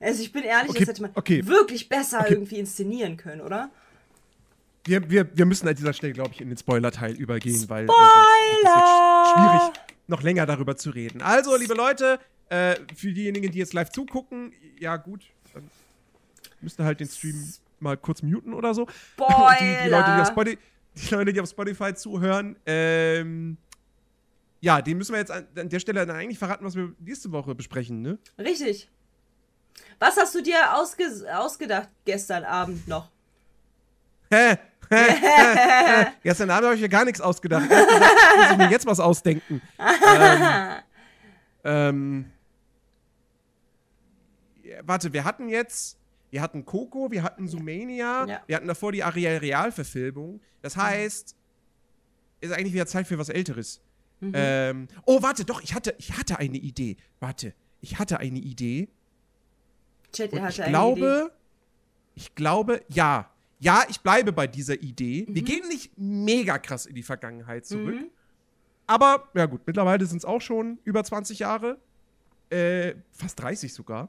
Also 0.00 0.22
ich 0.22 0.32
bin 0.32 0.44
ehrlich, 0.44 0.70
okay, 0.70 0.78
das 0.80 0.88
hätte 0.88 1.02
man 1.02 1.10
okay. 1.14 1.44
wirklich 1.46 1.88
besser 1.88 2.20
okay. 2.20 2.34
irgendwie 2.34 2.58
inszenieren 2.58 3.16
können, 3.16 3.40
oder? 3.40 3.70
wir, 4.88 5.10
wir, 5.10 5.36
wir 5.36 5.46
müssen 5.46 5.68
an 5.68 5.74
dieser 5.74 5.92
Stelle, 5.92 6.12
glaube 6.12 6.30
ich, 6.32 6.40
in 6.40 6.48
den 6.48 6.56
Spoiler-Teil 6.56 7.14
übergehen, 7.16 7.60
Spoiler! 7.60 7.88
weil 7.88 7.94
äh, 7.94 8.64
es 8.64 8.70
ist 8.70 9.32
schwierig, 9.32 9.80
noch 10.06 10.22
länger 10.22 10.46
darüber 10.46 10.76
zu 10.76 10.90
reden. 10.90 11.22
Also, 11.22 11.56
liebe 11.56 11.74
Leute, 11.74 12.18
äh, 12.48 12.76
für 12.96 13.12
diejenigen, 13.12 13.52
die 13.52 13.58
jetzt 13.58 13.74
live 13.74 13.90
zugucken, 13.90 14.52
ja 14.78 14.96
gut, 14.96 15.24
dann 15.52 15.70
müsst 16.60 16.80
ihr 16.80 16.84
halt 16.84 17.00
den 17.00 17.08
Stream 17.08 17.52
mal 17.80 17.96
kurz 17.96 18.22
muten 18.22 18.54
oder 18.54 18.74
so. 18.74 18.86
Spoiler! 19.12 19.56
Die, 19.60 19.84
die, 19.84 19.90
Leute, 19.90 20.14
die, 20.14 20.20
auf 20.20 20.28
Spotify, 20.28 20.58
die 20.96 21.14
Leute, 21.14 21.32
die 21.32 21.40
auf 21.40 21.48
Spotify 21.48 21.94
zuhören, 21.94 22.56
ähm, 22.66 23.56
ja, 24.60 24.82
den 24.82 24.98
müssen 24.98 25.12
wir 25.12 25.20
jetzt 25.20 25.30
an, 25.30 25.46
an 25.56 25.68
der 25.68 25.78
Stelle 25.78 26.04
dann 26.04 26.16
eigentlich 26.16 26.38
verraten, 26.38 26.64
was 26.64 26.74
wir 26.74 26.92
nächste 26.98 27.30
Woche 27.30 27.54
besprechen, 27.54 28.02
ne? 28.02 28.18
Richtig. 28.38 28.88
Was 29.98 30.16
hast 30.16 30.34
du 30.34 30.42
dir 30.42 30.74
ausge 30.74 31.04
ausgedacht 31.32 31.88
gestern 32.04 32.44
Abend 32.44 32.86
noch? 32.88 33.10
Hä? 34.30 34.58
Gestern 36.22 36.50
Abend 36.50 36.64
habe 36.64 36.74
ich 36.74 36.80
mir 36.80 36.88
gar 36.88 37.04
nichts 37.04 37.20
ausgedacht. 37.20 37.68
Gesagt, 37.68 37.90
muss 38.36 38.50
ich 38.52 38.56
mir 38.56 38.70
jetzt 38.70 38.86
was 38.86 39.00
ausdenken. 39.00 39.60
ähm, 39.78 40.74
ähm, 41.64 42.32
warte, 44.82 45.12
wir 45.12 45.24
hatten 45.24 45.48
jetzt, 45.48 45.98
wir 46.30 46.40
hatten 46.40 46.64
Coco, 46.64 47.10
wir 47.10 47.22
hatten 47.22 47.48
Sumania, 47.48 48.26
ja. 48.26 48.42
wir 48.46 48.56
hatten 48.56 48.68
davor 48.68 48.92
die 48.92 49.04
Ariel 49.04 49.38
Real-Verfilmung. 49.38 50.40
Das 50.62 50.76
mhm. 50.76 50.82
heißt, 50.82 51.36
ist 52.40 52.52
eigentlich 52.52 52.72
wieder 52.72 52.86
Zeit 52.86 53.06
für 53.06 53.18
was 53.18 53.28
Älteres. 53.28 53.80
Mhm. 54.20 54.32
Ähm, 54.34 54.88
oh, 55.04 55.22
warte, 55.22 55.44
doch, 55.44 55.62
ich 55.62 55.74
hatte, 55.74 55.94
ich 55.98 56.16
hatte 56.16 56.38
eine 56.38 56.56
Idee. 56.56 56.96
Warte, 57.20 57.54
ich 57.80 57.98
hatte 57.98 58.18
eine 58.18 58.38
Idee. 58.38 58.88
Chat, 60.12 60.32
er 60.32 60.42
hatte 60.42 60.62
ich 60.62 60.68
glaube, 60.68 61.32
ich 62.14 62.34
glaube, 62.34 62.82
ja, 62.88 63.30
ja, 63.60 63.82
ich 63.88 64.00
bleibe 64.00 64.32
bei 64.32 64.46
dieser 64.46 64.80
Idee. 64.80 65.26
Mhm. 65.28 65.34
Wir 65.34 65.42
gehen 65.42 65.68
nicht 65.68 65.92
mega 65.96 66.58
krass 66.58 66.86
in 66.86 66.94
die 66.94 67.02
Vergangenheit 67.02 67.66
zurück. 67.66 67.94
Mhm. 67.94 68.10
Aber, 68.86 69.28
ja 69.34 69.46
gut, 69.46 69.62
mittlerweile 69.66 70.06
sind 70.06 70.18
es 70.18 70.24
auch 70.24 70.40
schon 70.40 70.78
über 70.84 71.04
20 71.04 71.40
Jahre. 71.40 71.78
Äh, 72.50 72.94
fast 73.12 73.38
30 73.40 73.74
sogar. 73.74 74.08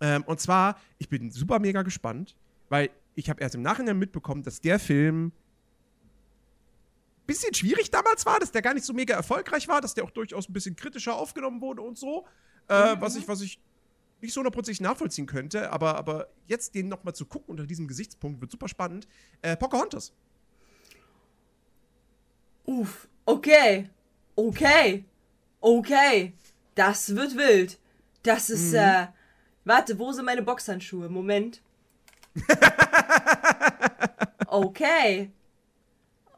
Ähm, 0.00 0.24
und 0.24 0.40
zwar, 0.40 0.78
ich 0.98 1.08
bin 1.08 1.30
super 1.30 1.58
mega 1.58 1.82
gespannt, 1.82 2.36
weil 2.68 2.90
ich 3.14 3.28
habe 3.28 3.40
erst 3.40 3.54
im 3.54 3.62
Nachhinein 3.62 3.98
mitbekommen, 3.98 4.42
dass 4.42 4.60
der 4.60 4.78
Film 4.78 5.32
bisschen 7.26 7.52
schwierig 7.54 7.90
damals 7.90 8.24
war, 8.24 8.38
dass 8.38 8.52
der 8.52 8.62
gar 8.62 8.72
nicht 8.72 8.86
so 8.86 8.92
mega 8.92 9.14
erfolgreich 9.14 9.68
war, 9.68 9.80
dass 9.80 9.94
der 9.94 10.04
auch 10.04 10.10
durchaus 10.10 10.48
ein 10.48 10.52
bisschen 10.52 10.76
kritischer 10.76 11.14
aufgenommen 11.14 11.60
wurde 11.60 11.82
und 11.82 11.98
so. 11.98 12.24
Äh, 12.68 12.94
mhm. 12.94 13.00
was, 13.00 13.16
ich, 13.16 13.26
was 13.28 13.40
ich 13.40 13.60
nicht 14.20 14.32
so 14.32 14.40
hundertprozentig 14.40 14.80
nachvollziehen 14.80 15.26
könnte, 15.26 15.70
aber, 15.72 15.96
aber 15.96 16.28
jetzt 16.46 16.74
den 16.74 16.88
nochmal 16.88 17.14
zu 17.14 17.26
gucken 17.26 17.50
unter 17.50 17.66
diesem 17.66 17.86
Gesichtspunkt 17.86 18.40
wird 18.40 18.50
super 18.50 18.68
spannend. 18.68 19.06
Äh, 19.42 19.56
Pocahontas. 19.56 20.12
Uff, 22.64 23.08
okay. 23.24 23.90
Okay. 24.34 25.04
Okay. 25.60 26.32
Das 26.74 27.14
wird 27.14 27.36
wild. 27.36 27.78
Das 28.22 28.50
ist, 28.50 28.72
mhm. 28.72 28.78
äh. 28.78 29.06
Warte, 29.64 29.98
wo 29.98 30.12
sind 30.12 30.24
meine 30.24 30.42
Boxhandschuhe? 30.42 31.08
Moment. 31.08 31.60
okay. 34.46 35.32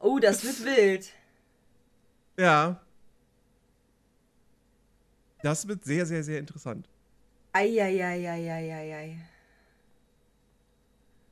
Oh, 0.00 0.18
das 0.18 0.44
wird 0.44 0.64
wild. 0.64 1.12
Ja. 2.38 2.80
Das 5.42 5.68
wird 5.68 5.84
sehr, 5.84 6.06
sehr, 6.06 6.22
sehr 6.22 6.38
interessant. 6.38 6.88
Eieieiei. 7.52 9.18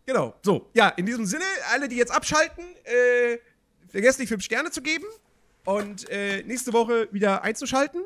Genau, 0.06 0.34
so. 0.42 0.70
Ja, 0.72 0.88
in 0.90 1.06
diesem 1.06 1.26
Sinne, 1.26 1.44
alle, 1.72 1.88
die 1.88 1.96
jetzt 1.96 2.12
abschalten, 2.12 2.64
äh, 2.84 3.38
vergesst 3.88 4.20
nicht 4.20 4.28
fünf 4.28 4.44
Sterne 4.44 4.70
zu 4.70 4.80
geben 4.80 5.06
und 5.64 6.08
äh, 6.10 6.42
nächste 6.44 6.72
Woche 6.72 7.08
wieder 7.12 7.42
einzuschalten. 7.42 8.02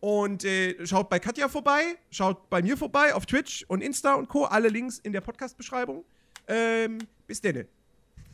Und 0.00 0.44
äh, 0.44 0.86
schaut 0.86 1.10
bei 1.10 1.18
Katja 1.18 1.48
vorbei, 1.48 1.82
schaut 2.10 2.48
bei 2.48 2.62
mir 2.62 2.76
vorbei 2.76 3.14
auf 3.14 3.26
Twitch 3.26 3.64
und 3.68 3.82
Insta 3.82 4.14
und 4.14 4.28
Co. 4.28 4.44
Alle 4.44 4.68
Links 4.68 4.98
in 4.98 5.12
der 5.12 5.20
Podcast-Beschreibung. 5.20 6.04
Ähm, 6.48 6.98
bis 7.26 7.40
denn. 7.40 7.68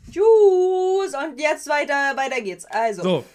Tschüss 0.09 1.13
und 1.13 1.39
jetzt 1.39 1.67
weiter, 1.67 2.15
weiter 2.15 2.41
geht's. 2.41 2.63
Also. 2.65 3.03
So. 3.03 3.25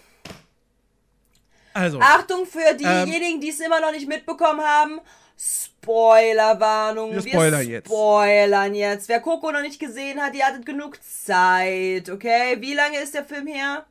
Also. 1.75 2.01
Achtung 2.01 2.47
für 2.47 2.61
ähm, 2.61 2.79
diejenigen, 2.79 3.35
ähm, 3.35 3.41
die 3.41 3.51
es 3.51 3.61
immer 3.61 3.81
noch 3.81 3.93
nicht 3.93 4.09
mitbekommen 4.09 4.61
haben. 4.61 5.01
Spoilerwarnung. 5.37 7.13
Wir, 7.13 7.23
spoilern 7.23 7.69
jetzt. 7.69 7.87
spoilern 7.87 8.75
jetzt. 8.75 9.09
Wer 9.09 9.21
Coco 9.21 9.51
noch 9.51 9.63
nicht 9.63 9.81
gesehen 9.81 10.21
hat, 10.21 10.35
ihr 10.35 10.45
hattet 10.45 10.65
genug 10.65 11.03
Zeit, 11.03 12.09
okay? 12.09 12.57
Wie 12.61 12.75
lange 12.75 12.99
ist 12.99 13.15
der 13.15 13.25
Film 13.25 13.47
her? 13.47 13.87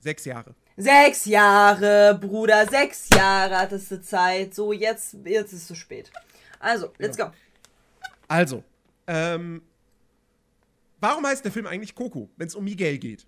Sechs 0.00 0.24
Jahre. 0.24 0.54
Sechs 0.76 1.26
Jahre, 1.26 2.18
Bruder, 2.20 2.66
sechs 2.66 3.08
Jahre 3.14 3.58
hattest 3.58 3.90
du 3.90 4.00
Zeit. 4.00 4.54
So, 4.54 4.72
jetzt, 4.72 5.16
jetzt 5.24 5.52
ist 5.52 5.60
es 5.60 5.66
zu 5.66 5.74
spät. 5.74 6.10
Also, 6.58 6.92
let's 6.98 7.16
ja. 7.18 7.26
go. 7.26 7.32
Also, 8.26 8.64
ähm, 9.06 9.62
warum 11.00 11.26
heißt 11.26 11.44
der 11.44 11.52
Film 11.52 11.66
eigentlich 11.66 11.94
Coco, 11.94 12.30
wenn 12.36 12.48
es 12.48 12.54
um 12.54 12.64
Miguel 12.64 12.98
geht? 12.98 13.26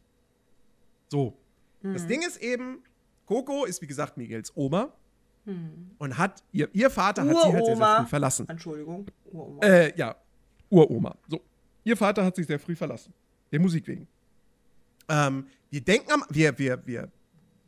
So. 1.08 1.36
Hm. 1.82 1.92
Das 1.92 2.06
Ding 2.06 2.22
ist 2.22 2.38
eben, 2.38 2.82
Coco 3.26 3.64
ist 3.66 3.82
wie 3.82 3.86
gesagt 3.86 4.16
Miguels 4.16 4.52
Oma. 4.56 4.92
Hm. 5.44 5.90
Und 5.98 6.16
hat, 6.18 6.42
ihr, 6.52 6.68
ihr 6.72 6.90
Vater 6.90 7.22
hat 7.22 7.30
sie 7.30 7.52
halt 7.52 7.66
sehr, 7.66 7.76
sehr 7.76 7.96
früh 8.00 8.06
verlassen. 8.06 8.48
Entschuldigung. 8.48 9.06
Uroma. 9.30 9.66
Äh, 9.66 9.96
ja, 9.96 10.16
Uroma. 10.70 11.16
So. 11.28 11.40
Ihr 11.84 11.96
Vater 11.96 12.24
hat 12.24 12.36
sich 12.36 12.46
sehr 12.46 12.58
früh 12.58 12.74
verlassen. 12.74 13.12
Der 13.52 13.60
Musik 13.60 13.86
wegen. 13.86 14.08
Ähm, 15.08 15.46
wir 15.70 15.82
denken 15.82 16.10
am, 16.12 16.24
wir, 16.30 16.58
wir, 16.58 16.86
wir 16.86 17.10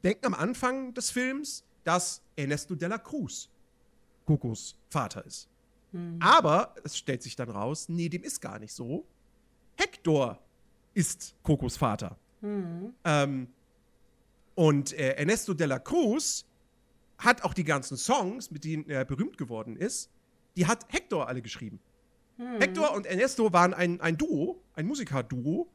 denken 0.03 0.27
am 0.27 0.35
Anfang 0.35 0.95
des 0.95 1.11
Films, 1.11 1.65
dass 1.85 2.23
Ernesto 2.35 2.75
de 2.75 2.89
la 2.89 2.99
Cruz 2.99 3.51
Kokos 4.25 4.77
Vater 4.89 5.25
ist. 5.25 5.49
Hm. 5.93 6.19
Aber 6.21 6.75
es 6.83 6.97
stellt 6.97 7.23
sich 7.23 7.37
dann 7.37 7.51
raus, 7.51 7.89
nee, 7.89 8.09
dem 8.09 8.23
ist 8.23 8.41
gar 8.41 8.59
nicht 8.59 8.73
so. 8.73 9.07
Hector 9.77 10.39
ist 10.95 11.35
Kokos 11.43 11.77
Vater. 11.77 12.17
Hm. 12.41 12.95
Ähm, 13.05 13.49
und 14.55 14.93
äh, 14.95 15.13
Ernesto 15.13 15.53
de 15.55 15.67
la 15.67 15.79
Cruz 15.79 16.45
hat 17.19 17.45
auch 17.45 17.55
die 17.55 17.65
ganzen 17.65 17.97
Songs, 17.97 18.51
mit 18.51 18.65
denen 18.65 18.89
er 18.89 19.05
berühmt 19.05 19.39
geworden 19.39 19.77
ist, 19.77 20.11
die 20.57 20.67
hat 20.67 20.87
Hector 20.89 21.29
alle 21.29 21.43
geschrieben. 21.43 21.81
Hm. 22.37 22.61
Hector 22.61 22.93
und 22.93 23.07
Ernesto 23.07 23.53
waren 23.53 23.75
ein, 23.75 24.01
ein 24.01 24.17
Duo, 24.17 24.63
ein 24.75 24.87
Musikerduo. 24.87 25.69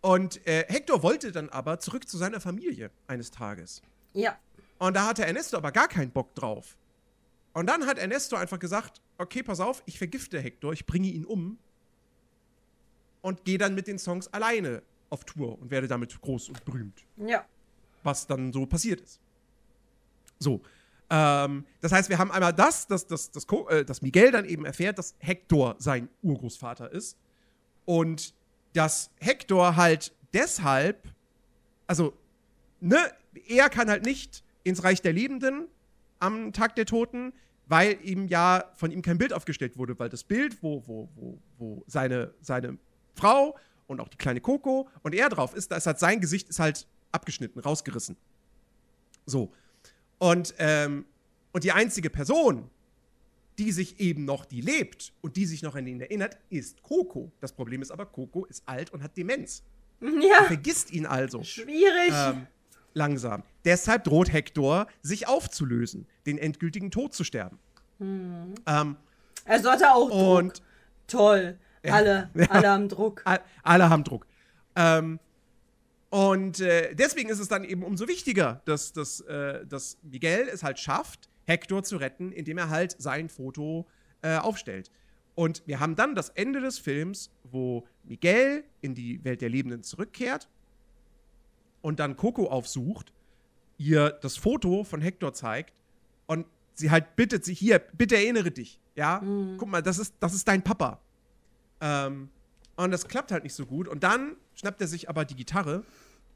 Und 0.00 0.46
äh, 0.46 0.64
Hector 0.68 1.02
wollte 1.02 1.32
dann 1.32 1.48
aber 1.48 1.80
zurück 1.80 2.08
zu 2.08 2.18
seiner 2.18 2.40
Familie 2.40 2.90
eines 3.06 3.30
Tages. 3.30 3.82
Ja. 4.12 4.38
Und 4.78 4.94
da 4.94 5.06
hatte 5.06 5.24
Ernesto 5.24 5.56
aber 5.56 5.72
gar 5.72 5.88
keinen 5.88 6.10
Bock 6.10 6.34
drauf. 6.34 6.76
Und 7.52 7.66
dann 7.66 7.86
hat 7.86 7.98
Ernesto 7.98 8.36
einfach 8.36 8.58
gesagt: 8.58 9.00
Okay, 9.18 9.42
pass 9.42 9.58
auf, 9.58 9.82
ich 9.86 9.98
vergifte 9.98 10.40
Hector, 10.40 10.72
ich 10.72 10.86
bringe 10.86 11.08
ihn 11.08 11.24
um. 11.24 11.58
Und 13.20 13.44
gehe 13.44 13.58
dann 13.58 13.74
mit 13.74 13.88
den 13.88 13.98
Songs 13.98 14.32
alleine 14.32 14.82
auf 15.10 15.24
Tour 15.24 15.60
und 15.60 15.70
werde 15.70 15.88
damit 15.88 16.20
groß 16.20 16.50
und 16.50 16.64
berühmt. 16.64 17.04
Ja. 17.16 17.44
Was 18.04 18.26
dann 18.26 18.52
so 18.52 18.64
passiert 18.66 19.00
ist. 19.00 19.20
So. 20.38 20.62
Ähm, 21.10 21.64
das 21.80 21.92
heißt, 21.92 22.08
wir 22.08 22.18
haben 22.18 22.30
einmal 22.30 22.52
das, 22.52 22.86
dass, 22.86 23.06
dass, 23.06 23.30
dass, 23.30 23.46
äh, 23.70 23.84
dass 23.84 24.02
Miguel 24.02 24.30
dann 24.30 24.44
eben 24.44 24.64
erfährt, 24.64 24.98
dass 24.98 25.14
Hector 25.18 25.76
sein 25.78 26.08
Urgroßvater 26.22 26.92
ist. 26.92 27.16
Und 27.84 28.34
dass 28.74 29.10
Hector 29.18 29.76
halt 29.76 30.14
deshalb, 30.32 31.08
also, 31.86 32.12
ne, 32.80 32.98
er 33.46 33.70
kann 33.70 33.88
halt 33.88 34.04
nicht 34.04 34.44
ins 34.64 34.84
Reich 34.84 35.00
der 35.00 35.14
Lebenden 35.14 35.68
am 36.18 36.52
Tag 36.52 36.76
der 36.76 36.84
Toten, 36.84 37.32
weil 37.66 37.98
ihm 38.02 38.28
ja 38.28 38.64
von 38.74 38.90
ihm 38.90 39.02
kein 39.02 39.18
Bild 39.18 39.32
aufgestellt 39.32 39.76
wurde, 39.78 39.98
weil 39.98 40.08
das 40.08 40.24
Bild, 40.24 40.62
wo, 40.62 40.82
wo, 40.86 41.08
wo, 41.14 41.38
wo 41.58 41.84
seine, 41.86 42.34
seine 42.40 42.78
Frau 43.14 43.56
und 43.86 44.00
auch 44.00 44.08
die 44.08 44.16
kleine 44.16 44.40
Coco 44.40 44.88
und 45.02 45.14
er 45.14 45.28
drauf 45.28 45.54
ist, 45.54 45.70
da 45.70 45.76
ist 45.76 45.86
halt 45.86 45.98
sein 45.98 46.20
Gesicht 46.20 46.48
ist 46.48 46.60
halt 46.60 46.86
abgeschnitten, 47.12 47.60
rausgerissen. 47.60 48.16
So. 49.26 49.52
Und, 50.18 50.54
ähm, 50.58 51.04
und 51.52 51.64
die 51.64 51.72
einzige 51.72 52.10
Person, 52.10 52.68
die 53.58 53.72
sich 53.72 53.98
eben 54.00 54.24
noch, 54.24 54.44
die 54.44 54.60
lebt 54.60 55.12
und 55.20 55.36
die 55.36 55.46
sich 55.46 55.62
noch 55.62 55.74
an 55.74 55.86
ihn 55.86 56.00
erinnert, 56.00 56.36
ist 56.50 56.82
Coco. 56.82 57.32
Das 57.40 57.52
Problem 57.52 57.82
ist 57.82 57.90
aber, 57.90 58.06
Coco 58.06 58.44
ist 58.44 58.62
alt 58.66 58.92
und 58.92 59.02
hat 59.02 59.16
Demenz. 59.16 59.62
Ja. 60.00 60.42
Er 60.42 60.44
vergisst 60.44 60.92
ihn 60.92 61.06
also. 61.06 61.42
Schwierig. 61.42 62.12
Ähm, 62.12 62.46
langsam. 62.94 63.42
Deshalb 63.64 64.04
droht 64.04 64.32
Hector, 64.32 64.86
sich 65.02 65.26
aufzulösen, 65.26 66.06
den 66.24 66.38
endgültigen 66.38 66.92
Tod 66.92 67.14
zu 67.14 67.24
sterben. 67.24 67.58
Hm. 67.98 68.54
Ähm, 68.66 68.96
er 69.44 69.58
auch 69.96 70.08
Druck. 70.08 70.38
und 70.38 70.62
Toll. 71.08 71.58
Alle, 71.82 72.30
Ja. 72.34 72.46
alle 72.50 72.68
haben 72.68 72.88
Druck. 72.88 73.22
All- 73.24 73.40
Alle 73.64 73.90
haben 73.90 74.04
Druck. 74.04 74.26
Ähm, 74.76 75.18
und 76.10 76.60
äh, 76.60 76.94
deswegen 76.94 77.28
ist 77.28 77.38
es 77.38 77.48
dann 77.48 77.64
eben 77.64 77.82
umso 77.82 78.08
wichtiger, 78.08 78.62
dass, 78.64 78.92
dass, 78.92 79.20
äh, 79.20 79.66
dass 79.66 79.98
Miguel 80.02 80.48
es 80.48 80.62
halt 80.62 80.78
schafft, 80.78 81.28
Hector 81.44 81.82
zu 81.82 81.96
retten, 81.96 82.32
indem 82.32 82.58
er 82.58 82.70
halt 82.70 82.96
sein 82.98 83.28
Foto 83.28 83.86
äh, 84.22 84.36
aufstellt. 84.36 84.90
Und 85.34 85.62
wir 85.66 85.80
haben 85.80 85.96
dann 85.96 86.14
das 86.14 86.30
Ende 86.30 86.60
des 86.60 86.78
Films, 86.78 87.30
wo 87.44 87.86
Miguel 88.04 88.64
in 88.80 88.94
die 88.94 89.22
Welt 89.24 89.40
der 89.40 89.48
Lebenden 89.48 89.82
zurückkehrt 89.82 90.48
und 91.80 92.00
dann 92.00 92.16
Coco 92.16 92.48
aufsucht, 92.48 93.12
ihr 93.76 94.10
das 94.10 94.36
Foto 94.36 94.84
von 94.84 95.00
Hector 95.00 95.32
zeigt 95.32 95.80
und 96.26 96.46
sie 96.74 96.90
halt 96.90 97.16
bittet 97.16 97.44
sie, 97.44 97.54
hier, 97.54 97.78
bitte 97.78 98.16
erinnere 98.16 98.50
dich, 98.50 98.80
ja, 98.96 99.20
guck 99.58 99.68
mal, 99.68 99.82
das 99.82 99.98
ist, 99.98 100.14
das 100.18 100.34
ist 100.34 100.48
dein 100.48 100.62
Papa. 100.62 101.00
Ähm, 101.80 102.30
und 102.76 102.90
das 102.90 103.06
klappt 103.06 103.30
halt 103.30 103.44
nicht 103.44 103.54
so 103.54 103.66
gut. 103.66 103.86
Und 103.86 104.02
dann 104.02 104.36
schnappt 104.58 104.80
er 104.80 104.88
sich 104.88 105.08
aber 105.08 105.24
die 105.24 105.36
Gitarre 105.36 105.84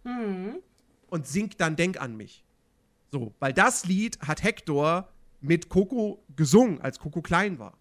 und 0.05 1.27
singt 1.27 1.61
dann 1.61 1.77
Denk 1.77 2.01
an 2.01 2.17
mich. 2.17 2.45
So, 3.11 3.35
weil 3.41 3.53
das 3.53 3.85
Lied 3.85 4.19
hat 4.21 4.43
Hector 4.43 5.09
mit 5.41 5.69
Coco 5.69 6.23
gesungen, 6.35 6.81
als 6.81 6.99
Coco 6.99 7.21
klein 7.21 7.59
war. 7.59 7.77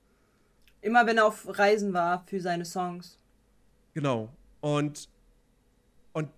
Immer 0.81 1.05
wenn 1.05 1.17
er 1.17 1.25
auf 1.27 1.45
Reisen 1.47 1.93
war 1.93 2.25
für 2.25 2.41
seine 2.41 2.65
Songs. 2.65 3.19
Genau. 3.93 4.29
Und, 4.61 5.09
und 6.13 6.29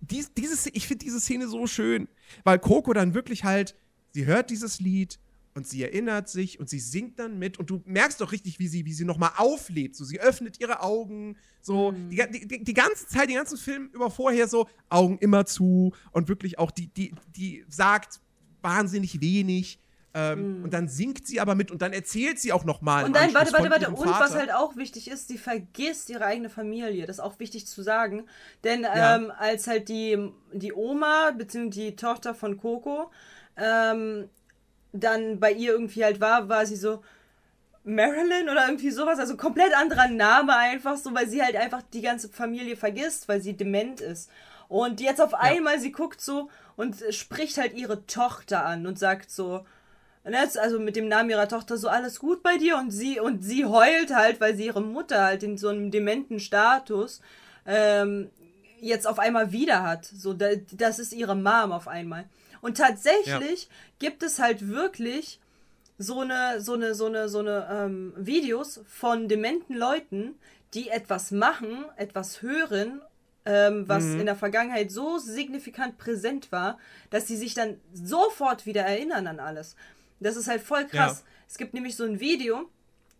dies, 0.00 0.32
dieses, 0.32 0.66
ich 0.66 0.86
finde 0.86 1.04
diese 1.04 1.20
Szene 1.20 1.48
so 1.48 1.66
schön, 1.66 2.08
weil 2.44 2.58
Coco 2.58 2.92
dann 2.92 3.12
wirklich 3.12 3.44
halt, 3.44 3.74
sie 4.12 4.24
hört 4.24 4.50
dieses 4.50 4.80
Lied 4.80 5.18
und 5.58 5.66
sie 5.66 5.82
erinnert 5.82 6.28
sich 6.28 6.60
und 6.60 6.70
sie 6.70 6.78
singt 6.78 7.18
dann 7.18 7.38
mit 7.38 7.58
und 7.58 7.68
du 7.68 7.82
merkst 7.84 8.20
doch 8.20 8.30
richtig, 8.30 8.60
wie 8.60 8.68
sie, 8.68 8.86
wie 8.86 8.92
sie 8.92 9.04
nochmal 9.04 9.32
auflebt. 9.36 9.96
So, 9.96 10.04
sie 10.04 10.20
öffnet 10.20 10.60
ihre 10.60 10.82
Augen, 10.82 11.36
so, 11.60 11.90
die, 11.92 12.22
die, 12.30 12.46
die, 12.46 12.64
die 12.64 12.74
ganze 12.74 13.08
Zeit, 13.08 13.28
den 13.28 13.36
ganzen 13.36 13.58
Film 13.58 13.90
über 13.92 14.08
vorher 14.08 14.46
so, 14.46 14.68
Augen 14.88 15.18
immer 15.18 15.44
zu 15.46 15.92
und 16.12 16.28
wirklich 16.28 16.60
auch, 16.60 16.70
die, 16.70 16.86
die, 16.86 17.12
die 17.36 17.64
sagt 17.68 18.20
wahnsinnig 18.62 19.20
wenig. 19.20 19.80
Ähm, 20.14 20.62
Und 20.62 20.72
dann 20.72 20.88
singt 20.88 21.26
sie 21.26 21.40
aber 21.40 21.54
mit 21.54 21.70
und 21.70 21.82
dann 21.82 21.92
erzählt 21.92 22.38
sie 22.38 22.52
auch 22.52 22.64
nochmal. 22.64 23.04
Und 23.04 23.14
dann, 23.14 23.34
warte, 23.34 23.52
warte, 23.52 23.70
warte. 23.70 23.90
Und 23.90 24.06
was 24.06 24.34
halt 24.34 24.52
auch 24.52 24.76
wichtig 24.76 25.10
ist, 25.10 25.28
sie 25.28 25.38
vergisst 25.38 26.08
ihre 26.08 26.24
eigene 26.24 26.48
Familie. 26.48 27.04
Das 27.06 27.16
ist 27.16 27.20
auch 27.20 27.38
wichtig 27.40 27.66
zu 27.66 27.82
sagen. 27.82 28.26
Denn 28.64 28.82
Ja. 28.82 29.16
ähm, 29.16 29.32
als 29.36 29.66
halt 29.66 29.88
die, 29.88 30.30
die 30.52 30.72
Oma, 30.72 31.32
beziehungsweise 31.32 31.90
die 31.90 31.96
Tochter 31.96 32.34
von 32.34 32.56
Coco, 32.56 33.10
ähm, 33.56 34.28
dann 34.92 35.40
bei 35.40 35.52
ihr 35.52 35.72
irgendwie 35.72 36.04
halt 36.04 36.20
war, 36.20 36.48
war 36.48 36.66
sie 36.66 36.76
so 36.76 37.02
Marilyn 37.84 38.48
oder 38.48 38.66
irgendwie 38.66 38.90
sowas. 38.90 39.18
Also 39.18 39.36
komplett 39.36 39.74
anderer 39.74 40.08
Name 40.08 40.56
einfach 40.56 40.96
so, 40.96 41.14
weil 41.14 41.28
sie 41.28 41.42
halt 41.42 41.56
einfach 41.56 41.82
die 41.92 42.02
ganze 42.02 42.28
Familie 42.28 42.76
vergisst, 42.76 43.28
weil 43.28 43.40
sie 43.40 43.54
dement 43.54 44.00
ist. 44.00 44.30
Und 44.68 45.00
jetzt 45.00 45.20
auf 45.20 45.34
einmal, 45.34 45.80
sie 45.80 45.92
guckt 45.92 46.20
so 46.20 46.50
und 46.76 46.96
spricht 47.10 47.58
halt 47.58 47.74
ihre 47.74 48.06
Tochter 48.06 48.64
an 48.64 48.86
und 48.86 48.98
sagt 48.98 49.30
so, 49.30 49.64
jetzt 50.24 50.58
also 50.58 50.78
mit 50.78 50.96
dem 50.96 51.08
Namen 51.08 51.30
ihrer 51.30 51.48
Tochter 51.48 51.78
so 51.78 51.88
alles 51.88 52.18
gut 52.18 52.42
bei 52.42 52.58
dir 52.58 52.76
und 52.76 52.90
sie 52.90 53.18
und 53.18 53.42
sie 53.42 53.64
heult 53.64 54.14
halt, 54.14 54.40
weil 54.40 54.54
sie 54.54 54.66
ihre 54.66 54.82
Mutter 54.82 55.24
halt 55.24 55.42
in 55.42 55.56
so 55.56 55.68
einem 55.68 55.90
dementen 55.90 56.38
Status 56.38 57.22
ähm, 57.66 58.30
jetzt 58.80 59.06
auf 59.06 59.18
einmal 59.18 59.52
wieder 59.52 59.82
hat. 59.82 60.04
So, 60.04 60.34
da, 60.34 60.48
das 60.72 60.98
ist 60.98 61.12
ihre 61.12 61.34
Mom 61.34 61.72
auf 61.72 61.88
einmal. 61.88 62.24
Und 62.60 62.76
tatsächlich 62.76 63.68
gibt 63.98 64.22
es 64.22 64.38
halt 64.38 64.68
wirklich 64.68 65.40
so 65.98 66.20
eine, 66.20 66.60
so 66.60 66.74
eine, 66.74 66.94
so 66.94 67.06
eine, 67.06 67.28
so 67.28 67.40
eine 67.40 67.68
ähm, 67.70 68.12
Videos 68.16 68.80
von 68.86 69.28
dementen 69.28 69.76
Leuten, 69.76 70.34
die 70.74 70.88
etwas 70.90 71.30
machen, 71.30 71.84
etwas 71.96 72.42
hören, 72.42 73.00
ähm, 73.44 73.88
was 73.88 74.04
in 74.04 74.26
der 74.26 74.36
Vergangenheit 74.36 74.90
so 74.90 75.18
signifikant 75.18 75.96
präsent 75.98 76.52
war, 76.52 76.78
dass 77.10 77.26
sie 77.26 77.36
sich 77.36 77.54
dann 77.54 77.80
sofort 77.94 78.66
wieder 78.66 78.82
erinnern 78.82 79.26
an 79.26 79.40
alles. 79.40 79.74
Das 80.20 80.36
ist 80.36 80.48
halt 80.48 80.60
voll 80.60 80.86
krass. 80.86 81.20
Ja. 81.20 81.32
Es 81.48 81.56
gibt 81.56 81.74
nämlich 81.74 81.96
so 81.96 82.04
ein 82.04 82.20
Video, 82.20 82.68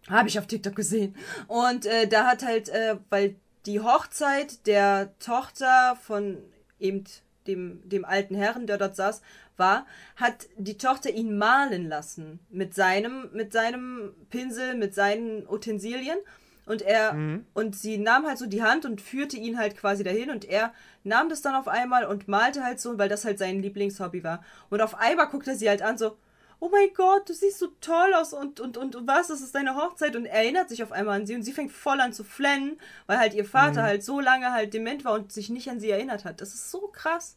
habe 0.09 0.29
ich 0.29 0.39
auf 0.39 0.47
TikTok 0.47 0.77
gesehen. 0.77 1.17
Und 1.47 1.87
äh, 1.87 2.07
da 2.07 2.27
hat 2.27 2.45
halt, 2.45 2.69
äh, 2.69 2.97
weil 3.09 3.37
die 3.67 3.81
Hochzeit 3.81 4.67
der 4.67 5.19
Tochter 5.19 5.97
von 6.03 6.39
eben 6.79 7.05
dem, 7.49 7.81
dem 7.89 8.05
alten 8.05 8.35
Herrn, 8.35 8.67
der 8.67 8.79
dort 8.79 8.97
saß, 8.97 9.23
war, 9.57 9.87
hat 10.17 10.47
die 10.57 10.79
Tochter 10.79 11.11
ihn 11.11 11.37
malen 11.37 11.89
lassen 11.89 12.39
mit 12.51 12.75
seinem, 12.75 13.29
mit 13.33 13.53
seinem 13.53 14.13
Pinsel, 14.31 14.75
mit 14.75 14.95
seinen 14.95 15.49
Utensilien. 15.49 16.19
Und 16.67 16.83
er, 16.83 17.15
und 17.55 17.75
sie 17.77 17.97
nahm 17.97 18.27
halt 18.27 18.37
so 18.37 18.45
die 18.45 18.63
Hand 18.63 18.85
und 18.85 19.01
führte 19.01 19.39
ihn 19.39 19.59
halt 19.59 19.75
quasi 19.75 20.05
dahin 20.05 20.31
und 20.31 20.45
er 20.45 20.75
nahm 21.03 21.31
das 21.31 21.41
dann 21.41 21.55
auf 21.55 21.67
einmal 21.67 22.05
und 22.05 22.29
malte 22.29 22.63
halt 22.63 22.79
so, 22.79 22.99
weil 22.99 23.09
das 23.09 23.25
halt 23.25 23.39
sein 23.39 23.63
Lieblingshobby 23.63 24.23
war. 24.23 24.45
Und 24.69 24.83
auf 24.83 24.95
einmal 24.95 25.29
guckt 25.29 25.49
er 25.49 25.57
sie 25.57 25.69
halt 25.69 25.81
an, 25.81 25.97
so, 25.97 26.19
oh 26.61 26.69
mein 26.69 26.89
Gott, 26.95 27.29
du 27.29 27.35
siehst 27.35 27.59
so 27.59 27.69
toll 27.81 28.15
aus 28.15 28.33
und, 28.33 28.61
und, 28.61 28.77
und, 28.77 29.07
was, 29.07 29.29
das 29.29 29.41
ist 29.41 29.55
deine 29.55 29.77
Hochzeit 29.77 30.17
und 30.17 30.27
er 30.27 30.43
erinnert 30.43 30.69
sich 30.69 30.83
auf 30.83 30.93
einmal 30.93 31.21
an 31.21 31.27
sie 31.27 31.35
und 31.35 31.43
sie 31.43 31.53
fängt 31.53 31.71
voll 31.71 32.01
an 32.01 32.13
zu 32.13 32.25
flennen, 32.25 32.81
weil 33.07 33.19
halt 33.19 33.35
ihr 33.35 33.45
Vater 33.45 33.83
halt 33.83 34.03
so 34.03 34.21
lange 34.21 34.53
halt 34.53 34.75
dement 34.75 35.05
war 35.05 35.13
und 35.13 35.33
sich 35.33 35.51
nicht 35.51 35.71
an 35.71 35.79
sie 35.79 35.91
erinnert 35.91 36.25
hat. 36.25 36.41
Das 36.41 36.55
ist 36.55 36.71
so 36.71 36.89
krass. 36.89 37.37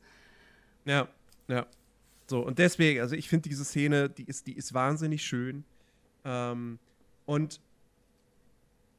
Ja, 0.85 1.07
ja. 1.47 1.67
So, 2.27 2.39
und 2.39 2.59
deswegen, 2.59 3.01
also 3.01 3.15
ich 3.15 3.29
finde 3.29 3.49
diese 3.49 3.65
Szene, 3.65 4.09
die 4.09 4.23
ist, 4.23 4.47
die 4.47 4.53
ist 4.53 4.73
wahnsinnig 4.73 5.23
schön. 5.23 5.65
Ähm, 6.23 6.79
und 7.25 7.61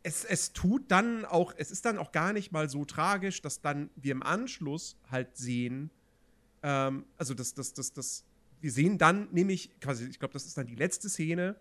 es, 0.03 0.25
es 0.25 0.53
tut 0.53 0.91
dann 0.91 1.25
auch, 1.25 1.55
es 1.57 1.71
ist 1.71 1.85
dann 1.85 1.99
auch 1.99 2.13
gar 2.13 2.33
nicht 2.33 2.53
mal 2.53 2.69
so 2.69 2.85
tragisch, 2.85 3.41
dass 3.43 3.61
dann 3.61 3.91
wir 3.97 4.13
im 4.13 4.23
Anschluss 4.23 4.97
halt 5.11 5.37
sehen, 5.37 5.91
ähm, 6.63 7.07
also 7.17 7.35
das, 7.35 7.55
das, 7.55 7.73
das, 7.73 7.93
das, 7.93 8.25
wir 8.63 8.71
sehen 8.73 8.97
dann 8.97 9.29
nämlich, 9.33 9.79
quasi, 9.81 10.07
ich 10.07 10.19
glaube, 10.19 10.33
das 10.33 10.47
ist 10.47 10.57
dann 10.57 10.67
die 10.67 10.75
letzte 10.77 11.09
Szene, 11.11 11.57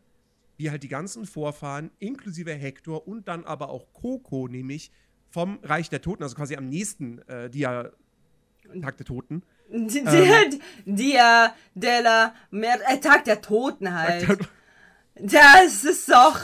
wie 0.57 0.69
halt 0.71 0.83
die 0.83 0.87
ganzen 0.87 1.25
Vorfahren, 1.25 1.91
inklusive 1.99 2.53
Hector 2.53 3.07
und 3.07 3.27
dann 3.27 3.43
aber 3.43 3.69
auch 3.69 3.87
Coco, 3.93 4.47
nämlich 4.47 4.91
vom 5.29 5.59
Reich 5.63 5.89
der 5.89 6.01
Toten, 6.01 6.23
also 6.23 6.35
quasi 6.35 6.55
am 6.55 6.67
nächsten 6.69 7.19
äh, 7.27 7.49
Dia 7.49 7.91
Tag 8.81 8.95
der 8.97 9.05
Toten, 9.05 9.41
Die, 9.69 9.99
Ähm. 9.99 10.59
Dia 10.85 11.53
della 11.73 12.33
Mer 12.51 12.77
äh, 12.87 12.99
Tag 12.99 13.23
der 13.25 13.41
Toten 13.41 13.91
halt. 13.93 14.27
Das 15.15 15.83
ist 15.83 16.09
doch 16.09 16.39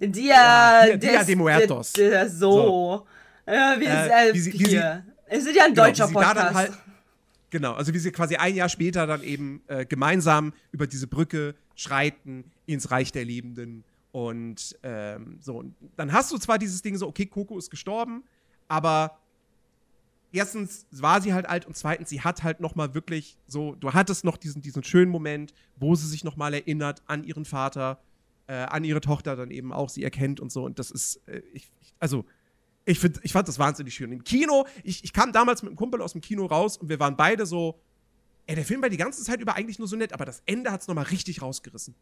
Dia, 0.00 0.34
Ja, 0.34 0.82
Dia- 0.86 0.96
Dia 0.98 1.18
des- 1.18 1.26
de 1.26 1.36
Muertos. 1.36 1.92
de- 1.94 2.10
de- 2.10 2.28
so. 2.28 3.06
Ja, 3.46 3.74
wir, 3.78 3.88
Äh, 3.88 4.28
äh, 4.30 4.34
wie 4.34 4.38
sie- 4.38 4.52
wie 4.52 4.58
hier. 4.66 5.04
Es 5.26 5.46
ist 5.46 5.56
ja 5.56 5.64
ein 5.64 5.74
Genau, 5.74 5.86
deutscher 5.86 6.06
sie 6.08 6.14
dann 6.14 6.36
Podcast. 6.54 6.78
Genau, 7.50 7.74
also 7.74 7.92
wie 7.94 7.98
sie 7.98 8.12
quasi 8.12 8.36
ein 8.36 8.54
Jahr 8.54 8.68
später 8.68 9.06
dann 9.06 9.22
eben 9.22 9.62
äh, 9.66 9.84
gemeinsam 9.86 10.52
über 10.72 10.86
diese 10.86 11.06
Brücke 11.06 11.54
schreiten 11.74 12.44
ins 12.66 12.90
Reich 12.90 13.12
der 13.12 13.24
Lebenden. 13.24 13.84
Und 14.12 14.76
ähm, 14.82 15.38
so, 15.40 15.58
und 15.58 15.74
dann 15.96 16.12
hast 16.12 16.32
du 16.32 16.38
zwar 16.38 16.58
dieses 16.58 16.82
Ding 16.82 16.96
so, 16.96 17.06
okay, 17.06 17.26
Coco 17.26 17.58
ist 17.58 17.70
gestorben, 17.70 18.24
aber 18.66 19.18
erstens 20.32 20.86
war 20.90 21.20
sie 21.20 21.32
halt 21.32 21.46
alt 21.46 21.66
und 21.66 21.76
zweitens, 21.76 22.08
sie 22.08 22.20
hat 22.20 22.42
halt 22.42 22.60
noch 22.60 22.74
mal 22.74 22.94
wirklich 22.94 23.38
so, 23.46 23.74
du 23.74 23.92
hattest 23.92 24.24
noch 24.24 24.36
diesen, 24.36 24.62
diesen 24.62 24.82
schönen 24.84 25.10
Moment, 25.10 25.54
wo 25.76 25.94
sie 25.94 26.06
sich 26.06 26.24
noch 26.24 26.36
mal 26.36 26.54
erinnert 26.54 27.02
an 27.06 27.24
ihren 27.24 27.44
Vater, 27.44 28.00
äh, 28.46 28.54
an 28.54 28.84
ihre 28.84 29.00
Tochter 29.00 29.36
dann 29.36 29.50
eben 29.50 29.72
auch, 29.72 29.88
sie 29.88 30.04
erkennt 30.04 30.40
und 30.40 30.50
so. 30.50 30.64
Und 30.64 30.78
das 30.78 30.90
ist, 30.90 31.20
äh, 31.28 31.42
ich, 31.52 31.70
also 31.98 32.24
ich, 32.88 32.98
find, 32.98 33.20
ich 33.22 33.32
fand 33.32 33.46
das 33.46 33.58
wahnsinnig 33.58 33.94
schön. 33.94 34.10
Im 34.12 34.24
Kino, 34.24 34.66
ich, 34.82 35.04
ich 35.04 35.12
kam 35.12 35.32
damals 35.32 35.62
mit 35.62 35.70
einem 35.70 35.76
Kumpel 35.76 36.00
aus 36.00 36.12
dem 36.12 36.20
Kino 36.20 36.46
raus 36.46 36.76
und 36.78 36.88
wir 36.88 36.98
waren 36.98 37.16
beide 37.16 37.44
so, 37.44 37.78
ey, 38.46 38.54
der 38.54 38.64
Film 38.64 38.80
war 38.80 38.88
die 38.88 38.96
ganze 38.96 39.22
Zeit 39.22 39.40
über 39.40 39.54
eigentlich 39.54 39.78
nur 39.78 39.86
so 39.86 39.96
nett, 39.96 40.12
aber 40.12 40.24
das 40.24 40.42
Ende 40.46 40.72
hat 40.72 40.80
es 40.80 40.88
nochmal 40.88 41.04
richtig 41.04 41.42
rausgerissen. 41.42 41.94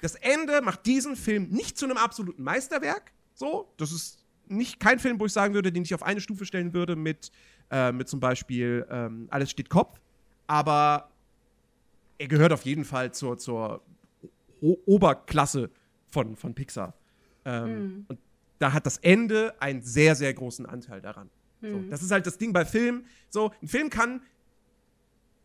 Das 0.00 0.14
Ende 0.14 0.62
macht 0.62 0.86
diesen 0.86 1.16
Film 1.16 1.48
nicht 1.50 1.76
zu 1.78 1.84
einem 1.84 1.96
absoluten 1.96 2.42
Meisterwerk. 2.42 3.12
So, 3.34 3.72
das 3.76 3.92
ist 3.92 4.24
nicht 4.46 4.78
kein 4.78 4.98
Film, 4.98 5.18
wo 5.18 5.26
ich 5.26 5.32
sagen 5.32 5.54
würde, 5.54 5.72
den 5.72 5.82
ich 5.82 5.94
auf 5.94 6.02
eine 6.02 6.20
Stufe 6.20 6.44
stellen 6.44 6.74
würde 6.74 6.94
mit, 6.94 7.32
äh, 7.70 7.90
mit 7.90 8.08
zum 8.08 8.20
Beispiel 8.20 8.86
ähm, 8.90 9.26
Alles 9.30 9.50
steht 9.50 9.68
Kopf. 9.68 10.00
Aber 10.46 11.10
er 12.18 12.28
gehört 12.28 12.52
auf 12.52 12.64
jeden 12.64 12.84
Fall 12.84 13.12
zur, 13.12 13.38
zur 13.38 13.82
o 14.60 14.76
Oberklasse 14.86 15.70
von, 16.08 16.36
von 16.36 16.54
Pixar. 16.54 16.94
Ähm, 17.44 18.04
Und 18.08 18.18
da 18.62 18.72
hat 18.72 18.86
das 18.86 18.98
Ende 18.98 19.60
einen 19.60 19.82
sehr, 19.82 20.14
sehr 20.14 20.32
großen 20.32 20.66
Anteil 20.66 21.00
daran. 21.00 21.30
So, 21.60 21.80
das 21.90 22.02
ist 22.02 22.10
halt 22.10 22.26
das 22.26 22.38
Ding 22.38 22.52
bei 22.52 22.64
Filmen. 22.64 23.06
So, 23.28 23.52
ein 23.62 23.68
Film 23.68 23.88
kann 23.88 24.22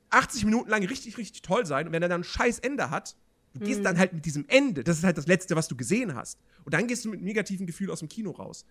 80 0.09 0.45
Minuten 0.45 0.69
lang 0.69 0.83
richtig, 0.83 1.17
richtig 1.17 1.41
toll 1.41 1.65
sein 1.65 1.87
und 1.87 1.93
wenn 1.93 2.01
er 2.01 2.09
dann 2.09 2.21
ein 2.21 2.23
scheiß 2.23 2.59
Ende 2.59 2.89
hat, 2.89 3.15
du 3.53 3.59
gehst 3.59 3.79
mhm. 3.79 3.83
dann 3.83 3.97
halt 3.97 4.13
mit 4.13 4.25
diesem 4.25 4.45
Ende, 4.47 4.83
das 4.83 4.97
ist 4.97 5.03
halt 5.03 5.17
das 5.17 5.27
Letzte, 5.27 5.55
was 5.55 5.67
du 5.67 5.75
gesehen 5.75 6.15
hast. 6.15 6.39
Und 6.63 6.73
dann 6.73 6.87
gehst 6.87 7.05
du 7.05 7.09
mit 7.09 7.19
einem 7.19 7.25
negativen 7.25 7.67
Gefühl 7.67 7.91
aus 7.91 7.99
dem 7.99 8.07
Kino 8.07 8.31
raus. 8.31 8.65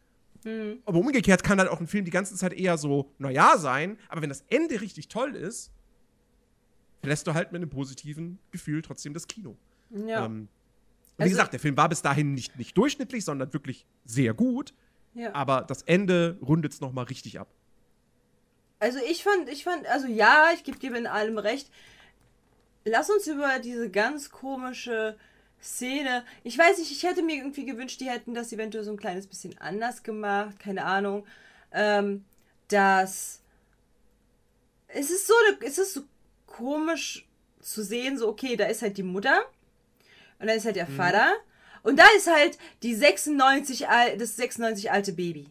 Mhm. 0.45 0.79
Aber 0.85 0.99
umgekehrt 0.99 1.45
kann 1.45 1.59
halt 1.59 1.69
auch 1.69 1.81
ein 1.81 1.87
Film 1.87 2.05
die 2.05 2.11
ganze 2.11 2.35
Zeit 2.35 2.53
eher 2.53 2.79
so, 2.79 3.13
naja, 3.19 3.59
sein, 3.59 3.99
aber 4.09 4.23
wenn 4.23 4.29
das 4.29 4.45
Ende 4.49 4.81
richtig 4.81 5.09
toll 5.09 5.35
ist, 5.35 5.71
verlässt 7.01 7.27
du 7.27 7.35
halt 7.35 7.53
mit 7.53 7.63
einem 7.63 7.71
positiven 7.71 8.39
Gefühl 8.51 8.83
trotzdem 8.83 9.13
das 9.13 9.27
Kino. 9.29 9.57
Ja. 9.91 10.27
Ähm, 10.27 10.49
wie 11.17 11.23
also, 11.23 11.33
gesagt, 11.35 11.53
der 11.53 11.61
Film 11.61 11.77
war 11.77 11.89
bis 11.89 12.03
dahin 12.03 12.35
nicht, 12.35 12.59
nicht 12.59 12.77
durchschnittlich, 12.77 13.25
sondern 13.25 13.53
wirklich 13.53 13.87
sehr 14.05 14.35
gut. 14.35 14.75
Ja. 15.15 15.35
Aber 15.35 15.63
das 15.63 15.83
Ende 15.83 16.39
rundet 16.43 16.75
es 16.75 16.81
nochmal 16.81 17.07
richtig 17.07 17.41
ab. 17.41 17.49
Also 18.79 18.99
ich 19.09 19.25
fand, 19.25 19.49
ich 19.49 19.65
fand, 19.65 19.87
also 19.87 20.07
ja, 20.07 20.51
ich 20.55 20.63
gebe 20.63 20.79
dir 20.79 20.95
in 20.95 21.07
allem 21.07 21.39
recht. 21.39 21.71
Lass 22.85 23.09
uns 23.09 23.27
über 23.27 23.59
diese 23.59 23.91
ganz 23.91 24.31
komische 24.31 25.17
Szene. 25.63 26.25
Ich 26.45 26.59
weiß 26.59 26.79
nicht, 26.79 26.93
ich 26.93 27.03
hätte 27.03 27.23
mir 27.23 27.37
irgendwie 27.37 27.65
gewünscht, 27.65 28.01
die 28.01 28.11
hätten 28.11 28.35
das 28.35 28.53
eventuell 28.53 28.85
so 28.85 28.91
ein 28.91 28.99
kleines 28.99 29.27
bisschen 29.27 29.57
anders 29.59 30.03
gemacht. 30.03 30.59
Keine 30.59 30.85
Ahnung. 30.85 31.27
Ähm, 31.73 32.25
dass. 32.69 33.41
Es 34.89 35.11
ist 35.11 35.27
so, 35.27 35.35
es 35.65 35.79
ist 35.79 35.95
so 35.95 36.03
komisch 36.47 37.27
zu 37.61 37.83
sehen, 37.83 38.17
so, 38.17 38.29
okay, 38.29 38.57
da 38.57 38.67
ist 38.67 38.83
halt 38.83 38.97
die 38.99 39.03
Mutter. 39.03 39.43
Und 40.39 40.49
da 40.49 40.53
ist 40.53 40.65
halt 40.65 40.77
der 40.77 40.89
mhm. 40.89 40.97
Vater. 40.97 41.33
Und 41.83 41.99
da 41.99 42.05
ist 42.17 42.27
halt 42.27 42.59
die 42.83 42.95
96, 42.95 43.87
das 44.19 44.37
96 44.37 44.91
alte 44.91 45.13
Baby. 45.13 45.49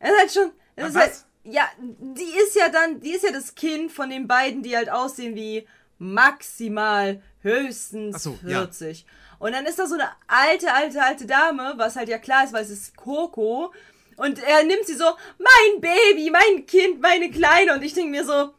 Das 0.00 0.10
ist 0.10 0.18
halt 0.18 0.32
schon. 0.32 0.52
Das 0.76 0.90
ist 0.90 0.96
halt, 0.96 1.12
ja, 1.44 1.68
die 1.78 2.32
ist 2.42 2.56
ja 2.56 2.70
dann, 2.70 3.00
die 3.00 3.10
ist 3.10 3.24
ja 3.24 3.32
das 3.32 3.54
Kind 3.54 3.92
von 3.92 4.08
den 4.08 4.26
beiden, 4.26 4.62
die 4.62 4.76
halt 4.76 4.90
aussehen 4.90 5.34
wie 5.34 5.66
maximal 5.98 7.22
höchstens 7.42 8.22
so, 8.22 8.32
40. 8.42 9.00
Ja. 9.00 9.06
Und 9.38 9.52
dann 9.52 9.66
ist 9.66 9.78
da 9.78 9.86
so 9.86 9.94
eine 9.94 10.08
alte, 10.26 10.72
alte, 10.72 11.02
alte 11.02 11.26
Dame, 11.26 11.74
was 11.76 11.96
halt 11.96 12.08
ja 12.08 12.18
klar 12.18 12.44
ist, 12.44 12.52
weil 12.52 12.62
es 12.62 12.70
ist 12.70 12.96
Coco. 12.96 13.72
Und 14.16 14.42
er 14.42 14.64
nimmt 14.64 14.86
sie 14.86 14.94
so, 14.94 15.04
mein 15.38 15.80
Baby, 15.80 16.30
mein 16.30 16.66
Kind, 16.66 17.00
meine 17.00 17.30
Kleine. 17.30 17.74
Und 17.74 17.82
ich 17.82 17.94
denke 17.94 18.10
mir 18.10 18.24
so, 18.24 18.52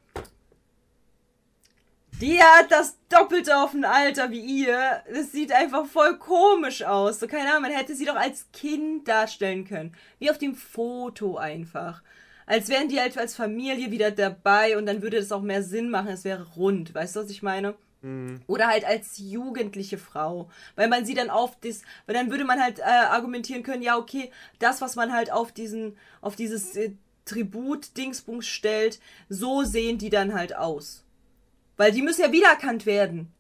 die 2.21 2.41
hat 2.41 2.71
das 2.71 2.97
Doppelte 3.09 3.57
auf 3.57 3.73
ein 3.73 3.85
Alter 3.85 4.31
wie 4.31 4.39
ihr. 4.39 5.03
Das 5.13 5.31
sieht 5.31 5.51
einfach 5.51 5.85
voll 5.85 6.17
komisch 6.17 6.83
aus. 6.83 7.19
So, 7.19 7.27
keine 7.27 7.49
Ahnung, 7.49 7.63
man 7.63 7.71
hätte 7.71 7.95
sie 7.95 8.05
doch 8.05 8.15
als 8.15 8.45
Kind 8.53 9.07
darstellen 9.07 9.65
können. 9.65 9.95
Wie 10.19 10.29
auf 10.29 10.37
dem 10.37 10.55
Foto 10.55 11.37
einfach 11.37 12.01
als 12.51 12.67
wären 12.67 12.89
die 12.89 12.99
halt 12.99 13.17
als 13.17 13.35
Familie 13.35 13.91
wieder 13.91 14.11
dabei 14.11 14.77
und 14.77 14.85
dann 14.85 15.01
würde 15.01 15.17
das 15.17 15.31
auch 15.31 15.41
mehr 15.41 15.63
Sinn 15.63 15.89
machen, 15.89 16.09
es 16.09 16.25
wäre 16.25 16.45
rund, 16.57 16.93
weißt 16.93 17.15
du, 17.15 17.21
was 17.21 17.29
ich 17.29 17.41
meine? 17.41 17.75
Mhm. 18.01 18.41
Oder 18.45 18.67
halt 18.67 18.83
als 18.83 19.17
jugendliche 19.17 19.97
Frau, 19.97 20.49
weil 20.75 20.89
man 20.89 21.05
sie 21.05 21.13
dann 21.13 21.29
auf 21.29 21.57
das, 21.61 21.81
weil 22.05 22.15
dann 22.15 22.29
würde 22.29 22.43
man 22.43 22.61
halt 22.61 22.79
äh, 22.79 22.83
argumentieren 22.83 23.63
können, 23.63 23.83
ja 23.83 23.97
okay, 23.97 24.31
das 24.59 24.81
was 24.81 24.97
man 24.97 25.13
halt 25.13 25.31
auf 25.31 25.53
diesen, 25.53 25.97
auf 26.19 26.35
dieses 26.35 26.75
äh, 26.75 26.91
Tribut 27.23 27.95
Dingsbums 27.95 28.47
stellt, 28.47 28.99
so 29.29 29.63
sehen 29.63 29.97
die 29.97 30.09
dann 30.09 30.33
halt 30.33 30.53
aus, 30.53 31.05
weil 31.81 31.91
die 31.91 32.01
müssen 32.01 32.21
ja 32.21 32.31
wiedererkannt 32.31 32.85
werden, 32.85 33.33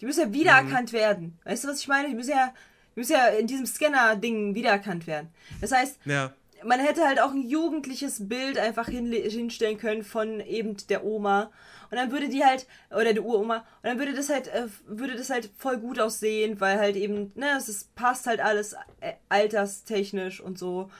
die 0.00 0.06
müssen 0.06 0.20
ja 0.20 0.32
wiedererkannt 0.32 0.92
mhm. 0.92 0.96
werden, 0.96 1.38
weißt 1.44 1.64
du 1.64 1.68
was 1.68 1.80
ich 1.80 1.88
meine? 1.88 2.08
Die 2.08 2.14
müssen 2.14 2.30
ja, 2.30 2.54
die 2.94 3.00
müssen 3.00 3.12
ja 3.12 3.26
in 3.26 3.46
diesem 3.46 3.66
Scanner 3.66 4.16
Ding 4.16 4.54
wiedererkannt 4.54 5.06
werden. 5.06 5.28
Das 5.60 5.72
heißt, 5.72 5.98
ja 6.04 6.32
man 6.64 6.80
hätte 6.80 7.06
halt 7.06 7.20
auch 7.20 7.30
ein 7.30 7.48
jugendliches 7.48 8.28
Bild 8.28 8.58
einfach 8.58 8.88
hinstellen 8.88 9.78
können 9.78 10.02
von 10.02 10.40
eben 10.40 10.76
der 10.88 11.04
Oma. 11.04 11.50
Und 11.90 11.96
dann 11.96 12.12
würde 12.12 12.28
die 12.28 12.44
halt, 12.44 12.66
oder 12.90 13.14
der 13.14 13.24
Uroma, 13.24 13.58
und 13.58 13.84
dann 13.84 13.98
würde 13.98 14.12
das 14.12 14.28
halt, 14.28 14.48
äh, 14.48 14.66
würde 14.86 15.16
das 15.16 15.30
halt 15.30 15.50
voll 15.56 15.78
gut 15.78 15.98
aussehen, 15.98 16.60
weil 16.60 16.78
halt 16.78 16.96
eben, 16.96 17.32
ne, 17.34 17.56
es 17.56 17.68
ist, 17.68 17.94
passt 17.94 18.26
halt 18.26 18.40
alles 18.40 18.74
äh, 19.00 19.14
alterstechnisch 19.28 20.40
und 20.40 20.58
so. 20.58 20.90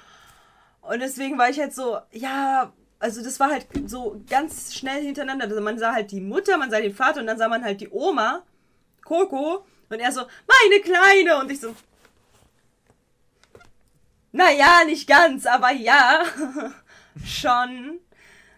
Und 0.80 1.00
deswegen 1.00 1.36
war 1.36 1.50
ich 1.50 1.60
halt 1.60 1.74
so, 1.74 1.98
ja, 2.12 2.72
also 2.98 3.22
das 3.22 3.38
war 3.38 3.50
halt 3.50 3.66
so 3.86 4.22
ganz 4.28 4.74
schnell 4.74 5.02
hintereinander. 5.04 5.46
Also 5.46 5.60
man 5.60 5.78
sah 5.78 5.92
halt 5.92 6.10
die 6.10 6.20
Mutter, 6.20 6.56
man 6.56 6.70
sah 6.70 6.80
den 6.80 6.94
Vater 6.94 7.20
und 7.20 7.26
dann 7.26 7.38
sah 7.38 7.48
man 7.48 7.64
halt 7.64 7.80
die 7.80 7.88
Oma, 7.90 8.42
Coco, 9.04 9.64
und 9.90 10.00
er 10.00 10.12
so, 10.12 10.20
meine 10.20 10.82
Kleine, 10.82 11.38
und 11.38 11.50
ich 11.50 11.60
so, 11.60 11.74
naja, 14.32 14.82
nicht 14.84 15.08
ganz, 15.08 15.46
aber 15.46 15.72
ja. 15.72 16.24
schon. 17.24 18.00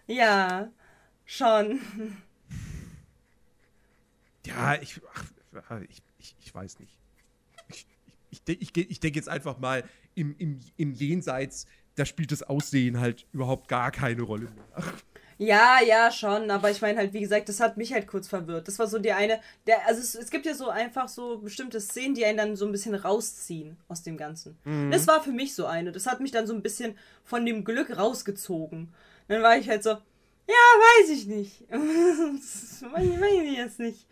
Ja, 0.07 0.69
schon. 1.25 1.79
Ja, 4.45 4.75
ich, 4.75 4.99
ach, 5.13 5.81
ich, 5.89 6.01
ich, 6.19 6.35
ich 6.39 6.53
weiß 6.53 6.79
nicht. 6.79 6.97
Ich, 7.69 7.87
ich, 8.29 8.61
ich, 8.61 8.77
ich 8.77 8.99
denke 8.99 9.17
jetzt 9.17 9.29
einfach 9.29 9.59
mal, 9.59 9.83
im, 10.15 10.35
im, 10.37 10.59
im 10.77 10.93
Jenseits, 10.93 11.67
da 12.01 12.05
spielt 12.05 12.31
das 12.31 12.41
Aussehen 12.41 12.99
halt 12.99 13.27
überhaupt 13.31 13.67
gar 13.67 13.91
keine 13.91 14.23
Rolle 14.23 14.45
mehr. 14.55 14.83
Ja, 15.37 15.79
ja, 15.85 16.11
schon, 16.11 16.49
aber 16.49 16.71
ich 16.71 16.81
meine 16.81 16.97
halt, 16.97 17.13
wie 17.13 17.19
gesagt, 17.19 17.47
das 17.47 17.59
hat 17.59 17.77
mich 17.77 17.93
halt 17.93 18.07
kurz 18.07 18.27
verwirrt. 18.27 18.67
Das 18.67 18.79
war 18.79 18.87
so 18.87 18.97
die 18.97 19.11
eine, 19.11 19.39
der, 19.67 19.85
also 19.85 20.01
es, 20.01 20.15
es 20.15 20.31
gibt 20.31 20.47
ja 20.47 20.55
so 20.55 20.69
einfach 20.69 21.07
so 21.07 21.37
bestimmte 21.37 21.79
Szenen, 21.79 22.15
die 22.15 22.25
einen 22.25 22.37
dann 22.37 22.55
so 22.55 22.65
ein 22.65 22.71
bisschen 22.71 22.95
rausziehen 22.95 23.77
aus 23.87 24.01
dem 24.01 24.17
Ganzen. 24.17 24.57
Mhm. 24.63 24.89
Das 24.89 25.05
war 25.05 25.21
für 25.21 25.31
mich 25.31 25.53
so 25.53 25.67
eine. 25.67 25.91
Das 25.91 26.07
hat 26.07 26.21
mich 26.21 26.31
dann 26.31 26.47
so 26.47 26.55
ein 26.55 26.63
bisschen 26.63 26.97
von 27.23 27.45
dem 27.45 27.63
Glück 27.63 27.95
rausgezogen. 27.95 28.91
Dann 29.27 29.43
war 29.43 29.57
ich 29.57 29.69
halt 29.69 29.83
so, 29.83 29.91
ja, 29.91 29.97
weiß 30.47 31.09
ich 31.11 31.27
nicht. 31.27 31.65
das 31.69 32.81
weiß 32.81 33.43
ich 33.43 33.57
jetzt 33.57 33.79
nicht. 33.79 34.07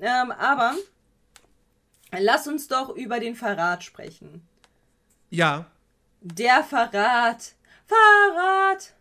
Ähm, 0.00 0.30
aber 0.30 0.76
lass 2.16 2.46
uns 2.46 2.68
doch 2.68 2.94
über 2.94 3.18
den 3.18 3.34
Verrat 3.34 3.82
sprechen. 3.82 4.42
Ja. 5.30 5.66
Der 6.20 6.64
Verrat. 6.64 7.54
Verrat. 7.86 8.94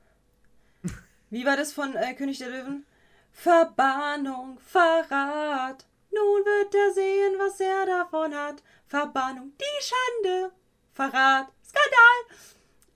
Wie 1.30 1.46
war 1.46 1.58
das 1.58 1.74
von 1.74 1.96
äh, 1.96 2.14
König 2.14 2.38
der 2.40 2.50
Löwen? 2.50 2.86
Verbannung, 3.32 4.60
Verrat. 4.60 5.86
Nun 6.12 6.46
wird 6.46 6.74
er 6.74 6.94
sehen, 6.94 7.36
was 7.38 7.60
er 7.60 7.86
davon 7.86 8.34
hat. 8.34 8.64
Verbannung, 8.88 9.52
die 9.60 9.84
Schande. 9.84 10.52
Verrat, 10.94 11.48
Skandal. 11.64 12.38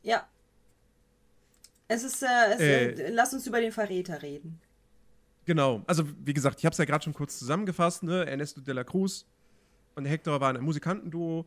Ja. 0.02 0.28
Es 1.88 2.04
ist, 2.04 2.24
äh, 2.24 2.54
es, 2.54 2.60
äh, 2.60 2.86
äh, 2.92 3.10
lass 3.12 3.34
uns 3.34 3.46
über 3.46 3.60
den 3.60 3.72
Verräter 3.72 4.22
reden. 4.22 4.60
Genau. 5.46 5.84
Also, 5.88 6.06
wie 6.24 6.34
gesagt, 6.34 6.60
ich 6.60 6.66
habe 6.66 6.72
es 6.72 6.78
ja 6.78 6.86
gerade 6.86 7.04
schon 7.04 7.14
kurz 7.14 7.38
zusammengefasst, 7.38 8.04
ne? 8.04 8.26
Ernesto 8.26 8.62
de 8.62 8.74
la 8.74 8.84
Cruz 8.84 9.26
und 9.96 10.06
Hector 10.06 10.40
waren 10.40 10.58
ein 10.58 10.64
Musikantenduo. 10.64 11.46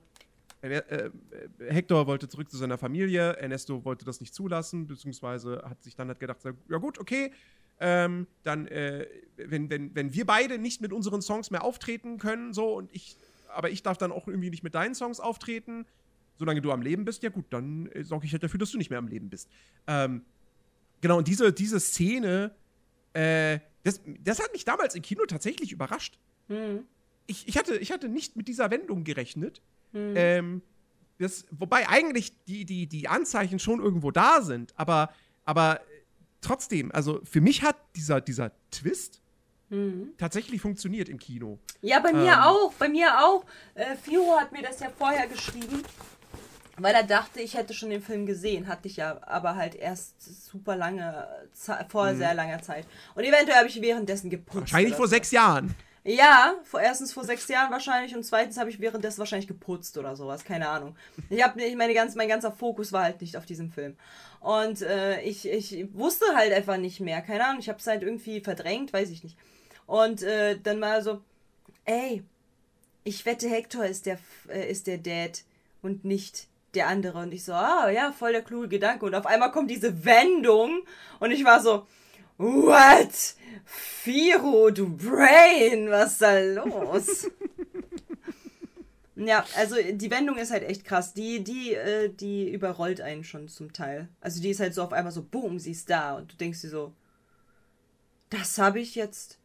Äh, 0.64 1.10
Hector 1.58 2.06
wollte 2.06 2.28
zurück 2.28 2.50
zu 2.50 2.56
seiner 2.56 2.78
Familie, 2.78 3.34
Ernesto 3.34 3.84
wollte 3.84 4.04
das 4.04 4.20
nicht 4.20 4.34
zulassen, 4.34 4.86
beziehungsweise 4.86 5.62
hat 5.68 5.82
sich 5.82 5.94
dann 5.94 6.08
halt 6.08 6.20
gedacht, 6.20 6.40
ja 6.68 6.78
gut, 6.78 6.98
okay, 6.98 7.32
ähm, 7.80 8.26
dann, 8.42 8.66
äh, 8.68 9.06
wenn, 9.36 9.68
wenn, 9.68 9.94
wenn 9.94 10.14
wir 10.14 10.24
beide 10.26 10.58
nicht 10.58 10.80
mit 10.80 10.92
unseren 10.92 11.22
Songs 11.22 11.50
mehr 11.50 11.64
auftreten 11.64 12.18
können, 12.18 12.54
so, 12.54 12.74
und 12.76 12.88
ich, 12.92 13.16
aber 13.48 13.70
ich 13.70 13.82
darf 13.82 13.98
dann 13.98 14.12
auch 14.12 14.28
irgendwie 14.28 14.50
nicht 14.50 14.62
mit 14.62 14.74
deinen 14.74 14.94
Songs 14.94 15.20
auftreten, 15.20 15.86
solange 16.36 16.60
du 16.62 16.72
am 16.72 16.82
Leben 16.82 17.04
bist, 17.04 17.22
ja 17.22 17.30
gut, 17.30 17.46
dann 17.50 17.86
äh, 17.88 18.04
sorge 18.04 18.26
ich 18.26 18.32
halt 18.32 18.42
dafür, 18.42 18.58
dass 18.58 18.70
du 18.70 18.78
nicht 18.78 18.90
mehr 18.90 18.98
am 18.98 19.08
Leben 19.08 19.28
bist. 19.28 19.48
Ähm, 19.86 20.22
genau, 21.00 21.18
und 21.18 21.28
diese, 21.28 21.52
diese 21.52 21.80
Szene, 21.80 22.54
äh, 23.12 23.58
das, 23.82 24.00
das 24.22 24.40
hat 24.42 24.52
mich 24.52 24.64
damals 24.64 24.94
im 24.94 25.02
Kino 25.02 25.24
tatsächlich 25.26 25.72
überrascht. 25.72 26.18
Mhm. 26.48 26.84
Ich, 27.26 27.48
ich, 27.48 27.56
hatte, 27.56 27.76
ich 27.76 27.90
hatte 27.92 28.08
nicht 28.08 28.36
mit 28.36 28.48
dieser 28.48 28.70
Wendung 28.70 29.04
gerechnet. 29.04 29.62
Mhm. 29.94 30.12
Ähm, 30.16 30.62
das, 31.18 31.46
wobei 31.50 31.88
eigentlich 31.88 32.44
die, 32.44 32.64
die, 32.64 32.86
die 32.86 33.08
Anzeichen 33.08 33.58
schon 33.58 33.80
irgendwo 33.80 34.10
da 34.10 34.42
sind, 34.42 34.74
aber, 34.76 35.10
aber 35.44 35.80
trotzdem, 36.40 36.92
also 36.92 37.20
für 37.24 37.40
mich 37.40 37.62
hat 37.62 37.76
dieser, 37.96 38.20
dieser 38.20 38.52
Twist 38.70 39.22
mhm. 39.70 40.12
tatsächlich 40.18 40.60
funktioniert 40.60 41.08
im 41.08 41.18
Kino. 41.18 41.58
Ja, 41.80 42.00
bei 42.00 42.12
mir 42.12 42.32
ähm, 42.32 42.38
auch, 42.40 42.72
bei 42.74 42.88
mir 42.88 43.18
auch. 43.24 43.44
Äh, 43.74 43.96
Firo 43.96 44.36
hat 44.38 44.52
mir 44.52 44.62
das 44.62 44.80
ja 44.80 44.90
vorher 44.90 45.28
geschrieben, 45.28 45.82
weil 46.78 46.94
er 46.94 47.04
dachte, 47.04 47.40
ich 47.40 47.54
hätte 47.54 47.72
schon 47.74 47.90
den 47.90 48.02
Film 48.02 48.26
gesehen, 48.26 48.66
hatte 48.66 48.88
ich 48.88 48.96
ja 48.96 49.20
aber 49.22 49.54
halt 49.54 49.76
erst 49.76 50.20
super 50.50 50.74
lange, 50.74 51.28
vor 51.88 52.12
mhm. 52.12 52.18
sehr 52.18 52.34
langer 52.34 52.60
Zeit. 52.60 52.86
Und 53.14 53.22
eventuell 53.22 53.58
habe 53.58 53.68
ich 53.68 53.80
währenddessen 53.80 54.30
geputzt. 54.30 54.72
Wahrscheinlich 54.72 54.94
vor 54.94 55.06
so. 55.06 55.10
sechs 55.10 55.30
Jahren. 55.30 55.74
Ja, 56.06 56.54
vor, 56.64 56.82
erstens 56.82 57.14
vor 57.14 57.24
sechs 57.24 57.48
Jahren 57.48 57.72
wahrscheinlich 57.72 58.14
und 58.14 58.24
zweitens 58.24 58.58
habe 58.58 58.68
ich 58.68 58.78
währenddessen 58.78 59.20
wahrscheinlich 59.20 59.48
geputzt 59.48 59.96
oder 59.96 60.14
sowas, 60.16 60.44
keine 60.44 60.68
Ahnung. 60.68 60.94
Ich 61.30 61.42
habe 61.42 61.58
nicht, 61.58 61.76
meine 61.78 61.94
ganz, 61.94 62.14
mein 62.14 62.28
ganzer 62.28 62.52
Fokus 62.52 62.92
war 62.92 63.04
halt 63.04 63.22
nicht 63.22 63.38
auf 63.38 63.46
diesem 63.46 63.72
Film. 63.72 63.96
Und 64.40 64.82
äh, 64.82 65.22
ich, 65.22 65.48
ich 65.48 65.86
wusste 65.94 66.26
halt 66.34 66.52
einfach 66.52 66.76
nicht 66.76 67.00
mehr, 67.00 67.22
keine 67.22 67.46
Ahnung, 67.46 67.60
ich 67.60 67.70
habe 67.70 67.78
es 67.78 67.86
halt 67.86 68.02
irgendwie 68.02 68.40
verdrängt, 68.40 68.92
weiß 68.92 69.08
ich 69.08 69.24
nicht. 69.24 69.38
Und 69.86 70.22
äh, 70.22 70.58
dann 70.62 70.78
mal 70.78 71.02
so, 71.02 71.22
ey, 71.86 72.22
ich 73.04 73.24
wette, 73.24 73.48
Hector 73.48 73.86
ist 73.86 74.04
der, 74.04 74.18
äh, 74.48 74.70
ist 74.70 74.86
der 74.86 74.98
Dad 74.98 75.42
und 75.80 76.04
nicht 76.04 76.48
der 76.74 76.88
andere. 76.88 77.20
Und 77.20 77.32
ich 77.32 77.44
so, 77.44 77.54
ah 77.54 77.88
ja, 77.88 78.12
voll 78.12 78.32
der 78.32 78.42
kluge 78.42 78.68
Gedanke. 78.68 79.06
Und 79.06 79.14
auf 79.14 79.24
einmal 79.24 79.52
kommt 79.52 79.70
diese 79.70 80.04
Wendung 80.04 80.82
und 81.20 81.30
ich 81.30 81.44
war 81.44 81.62
so, 81.62 81.86
What? 82.36 83.36
Firo, 83.64 84.70
du 84.70 84.88
Brain, 84.96 85.88
was 85.88 86.12
ist 86.12 86.22
da 86.22 86.38
los? 86.38 87.30
ja, 89.16 89.44
also 89.56 89.76
die 89.92 90.10
Wendung 90.10 90.36
ist 90.36 90.50
halt 90.50 90.64
echt 90.64 90.84
krass. 90.84 91.14
Die, 91.14 91.42
die, 91.42 91.74
äh, 91.74 92.08
die 92.12 92.50
überrollt 92.50 93.00
einen 93.00 93.24
schon 93.24 93.48
zum 93.48 93.72
Teil. 93.72 94.08
Also 94.20 94.42
die 94.42 94.50
ist 94.50 94.60
halt 94.60 94.74
so 94.74 94.82
auf 94.82 94.92
einmal 94.92 95.12
so, 95.12 95.22
boom, 95.22 95.58
sie 95.58 95.70
ist 95.70 95.88
da. 95.88 96.16
Und 96.16 96.32
du 96.32 96.36
denkst 96.36 96.60
dir 96.62 96.70
so, 96.70 96.92
das 98.30 98.58
habe 98.58 98.80
ich 98.80 98.94
jetzt 98.94 99.38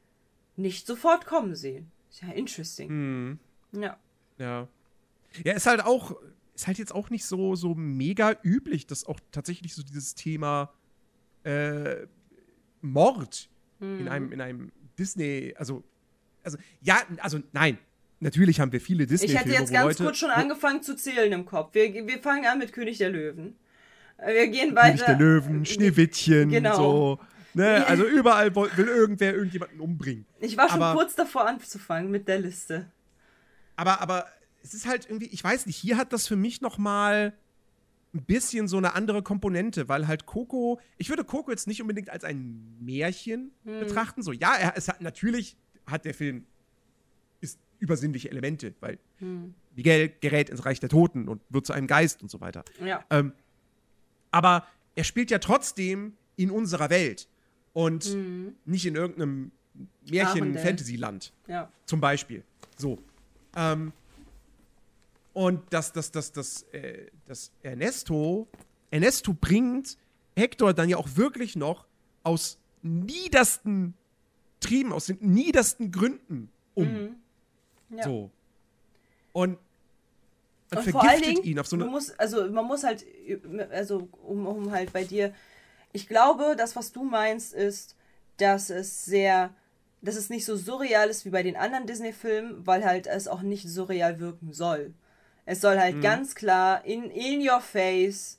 nicht 0.55 0.87
sofort 0.87 1.25
kommen 1.25 1.55
sehen. 1.55 1.91
Ist 2.09 2.21
ja 2.21 2.29
interesting. 2.29 2.89
Hm. 2.89 3.39
Ja. 3.71 3.97
Ja. 4.37 4.67
Ja, 5.43 5.53
ist 5.53 5.67
halt 5.67 5.85
auch, 5.85 6.19
ist 6.55 6.67
halt 6.67 6.79
jetzt 6.79 6.93
auch 6.93 7.11
nicht 7.11 7.25
so, 7.25 7.55
so 7.55 7.75
mega 7.75 8.35
üblich, 8.43 8.87
dass 8.87 9.05
auch 9.05 9.19
tatsächlich 9.31 9.75
so 9.75 9.83
dieses 9.83 10.15
Thema 10.15 10.73
äh, 11.43 12.07
Mord 12.81 13.49
Hm. 13.79 13.99
in 14.01 14.07
einem, 14.09 14.31
in 14.33 14.41
einem 14.41 14.71
Disney, 14.97 15.53
also, 15.57 15.83
also, 16.43 16.57
ja, 16.81 17.01
also 17.21 17.39
nein. 17.53 17.77
Natürlich 18.21 18.59
haben 18.59 18.73
wir 18.73 18.81
viele 18.81 19.03
Ich 19.05 19.09
Disney-Filme, 19.09 19.39
hätte 19.39 19.51
jetzt 19.51 19.71
ganz 19.71 19.85
Leute, 19.85 20.03
kurz 20.03 20.17
schon 20.17 20.29
angefangen 20.29 20.83
zu 20.83 20.95
zählen 20.97 21.31
im 21.31 21.45
Kopf. 21.45 21.73
Wir, 21.73 22.05
wir 22.05 22.19
fangen 22.19 22.45
an 22.45 22.59
mit 22.59 22.73
König 22.73 22.97
der 22.97 23.09
Löwen. 23.09 23.55
Äh, 24.17 24.33
Wir 24.33 24.47
gehen 24.47 24.75
König 24.75 24.75
weiter. 24.75 25.05
der 25.05 25.17
Löwen, 25.17 25.65
Schneewittchen, 25.65 26.49
Genau. 26.49 26.75
so. 26.75 27.19
Ne? 27.53 27.85
Also 27.87 28.03
überall 28.05 28.53
will, 28.53 28.69
will 28.75 28.87
irgendwer 28.87 29.33
irgendjemanden 29.33 29.79
umbringen. 29.79 30.25
Ich 30.41 30.57
war 30.57 30.67
schon 30.69 30.81
Aber- 30.83 30.99
kurz 30.99 31.15
davor 31.15 31.47
anzufangen 31.47 32.11
mit 32.11 32.27
der 32.27 32.39
Liste. 32.39 32.91
Aber, 33.77 34.01
aber 34.01 34.27
es 34.61 34.73
ist 34.73 34.85
halt 34.85 35.05
irgendwie, 35.09 35.27
ich 35.27 35.41
weiß 35.41 35.65
nicht, 35.65 35.77
hier 35.77 35.95
hat 35.97 36.11
das 36.11 36.27
für 36.27 36.35
mich 36.35 36.59
noch 36.59 36.77
mal 36.77 37.31
ein 38.13 38.23
bisschen 38.23 38.67
so 38.67 38.77
eine 38.77 38.95
andere 38.95 39.21
Komponente, 39.21 39.87
weil 39.87 40.07
halt 40.07 40.25
Coco, 40.25 40.79
ich 40.97 41.09
würde 41.09 41.23
Coco 41.23 41.51
jetzt 41.51 41.67
nicht 41.67 41.81
unbedingt 41.81 42.09
als 42.09 42.23
ein 42.23 42.75
Märchen 42.79 43.51
Hm. 43.65 43.79
betrachten. 43.81 44.23
So, 44.23 44.31
ja, 44.31 44.55
er, 44.55 44.73
es 44.75 44.87
hat, 44.87 45.01
natürlich 45.01 45.55
hat 45.85 46.05
der 46.05 46.13
Film 46.13 46.45
ist 47.41 47.59
übersinnliche 47.79 48.29
Elemente, 48.31 48.73
weil 48.79 48.97
Hm. 49.19 49.53
Miguel 49.75 50.11
gerät 50.21 50.49
ins 50.49 50.65
Reich 50.65 50.79
der 50.79 50.89
Toten 50.89 51.27
und 51.27 51.41
wird 51.49 51.65
zu 51.65 51.73
einem 51.73 51.87
Geist 51.87 52.21
und 52.23 52.29
so 52.31 52.41
weiter. 52.41 52.63
Ja. 52.83 53.05
Ähm, 53.11 53.31
aber 54.31 54.65
er 54.95 55.03
spielt 55.03 55.29
ja 55.31 55.37
trotzdem 55.39 56.13
in 56.35 56.49
unserer 56.51 56.89
Welt 56.89 57.27
und 57.73 58.05
Hm. 58.05 58.55
nicht 58.65 58.85
in 58.85 58.95
irgendeinem. 58.95 59.51
Märchen-Fantasy-Land 60.09 61.31
Ja. 61.47 61.71
zum 61.85 62.01
Beispiel. 62.01 62.43
So. 62.77 62.97
Ähm, 63.55 63.93
und 65.33 65.61
das, 65.69 65.91
das, 65.93 66.11
das, 66.11 66.31
das, 66.31 66.63
äh, 66.71 67.07
das 67.25 67.51
Ernesto, 67.61 68.47
Ernesto 68.91 69.33
bringt 69.33 69.97
Hector 70.35 70.73
dann 70.73 70.89
ja 70.89 70.97
auch 70.97 71.15
wirklich 71.15 71.55
noch 71.55 71.85
aus 72.23 72.57
niedersten 72.81 73.93
Trieben, 74.59 74.91
aus 74.91 75.05
den 75.05 75.17
niedersten 75.21 75.91
Gründen 75.91 76.49
um. 76.73 76.87
Mhm. 76.87 77.15
Ja. 77.95 78.03
So. 78.03 78.31
Und, 79.33 79.57
und, 80.71 80.77
Und 80.77 80.89
vor 80.91 81.01
allen 81.01 81.11
vergiftet 81.11 81.37
Dingen, 81.37 81.43
ihn 81.43 81.59
auf 81.59 81.67
so 81.67 81.75
eine. 81.75 81.85
man 81.85 81.93
muss, 81.93 82.11
also 82.11 82.49
man 82.49 82.65
muss 82.65 82.83
halt, 82.83 83.05
also 83.71 84.07
um, 84.23 84.45
um 84.45 84.71
halt 84.71 84.93
bei 84.93 85.03
dir, 85.03 85.33
ich 85.91 86.07
glaube, 86.07 86.55
das, 86.57 86.75
was 86.75 86.91
du 86.91 87.03
meinst, 87.03 87.53
ist, 87.53 87.95
dass 88.37 88.69
es 88.69 89.05
sehr, 89.05 89.53
dass 90.01 90.15
es 90.15 90.29
nicht 90.29 90.45
so 90.45 90.55
surreal 90.55 91.09
ist 91.09 91.25
wie 91.25 91.31
bei 91.31 91.43
den 91.43 91.55
anderen 91.55 91.87
Disney-Filmen, 91.87 92.65
weil 92.65 92.85
halt 92.85 93.07
es 93.07 93.27
auch 93.27 93.41
nicht 93.41 93.67
surreal 93.67 94.19
wirken 94.19 94.53
soll. 94.53 94.93
Es 95.45 95.61
soll 95.61 95.75
Mhm. 95.75 95.79
halt 95.79 96.01
ganz 96.01 96.35
klar 96.35 96.83
in, 96.85 97.09
in 97.11 97.47
your 97.47 97.59
face, 97.61 98.37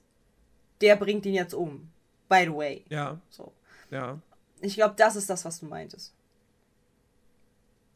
der 0.81 0.97
bringt 0.97 1.27
ihn 1.27 1.35
jetzt 1.35 1.55
um. 1.55 1.91
By 2.29 2.45
the 2.45 2.55
way. 2.55 2.85
Ja, 2.89 3.19
So. 3.31 3.53
ja. 3.91 4.19
Ich 4.61 4.75
glaube, 4.75 4.95
das 4.97 5.17
ist 5.17 5.29
das, 5.31 5.45
was 5.45 5.59
du 5.61 5.67
meintest. 5.67 6.13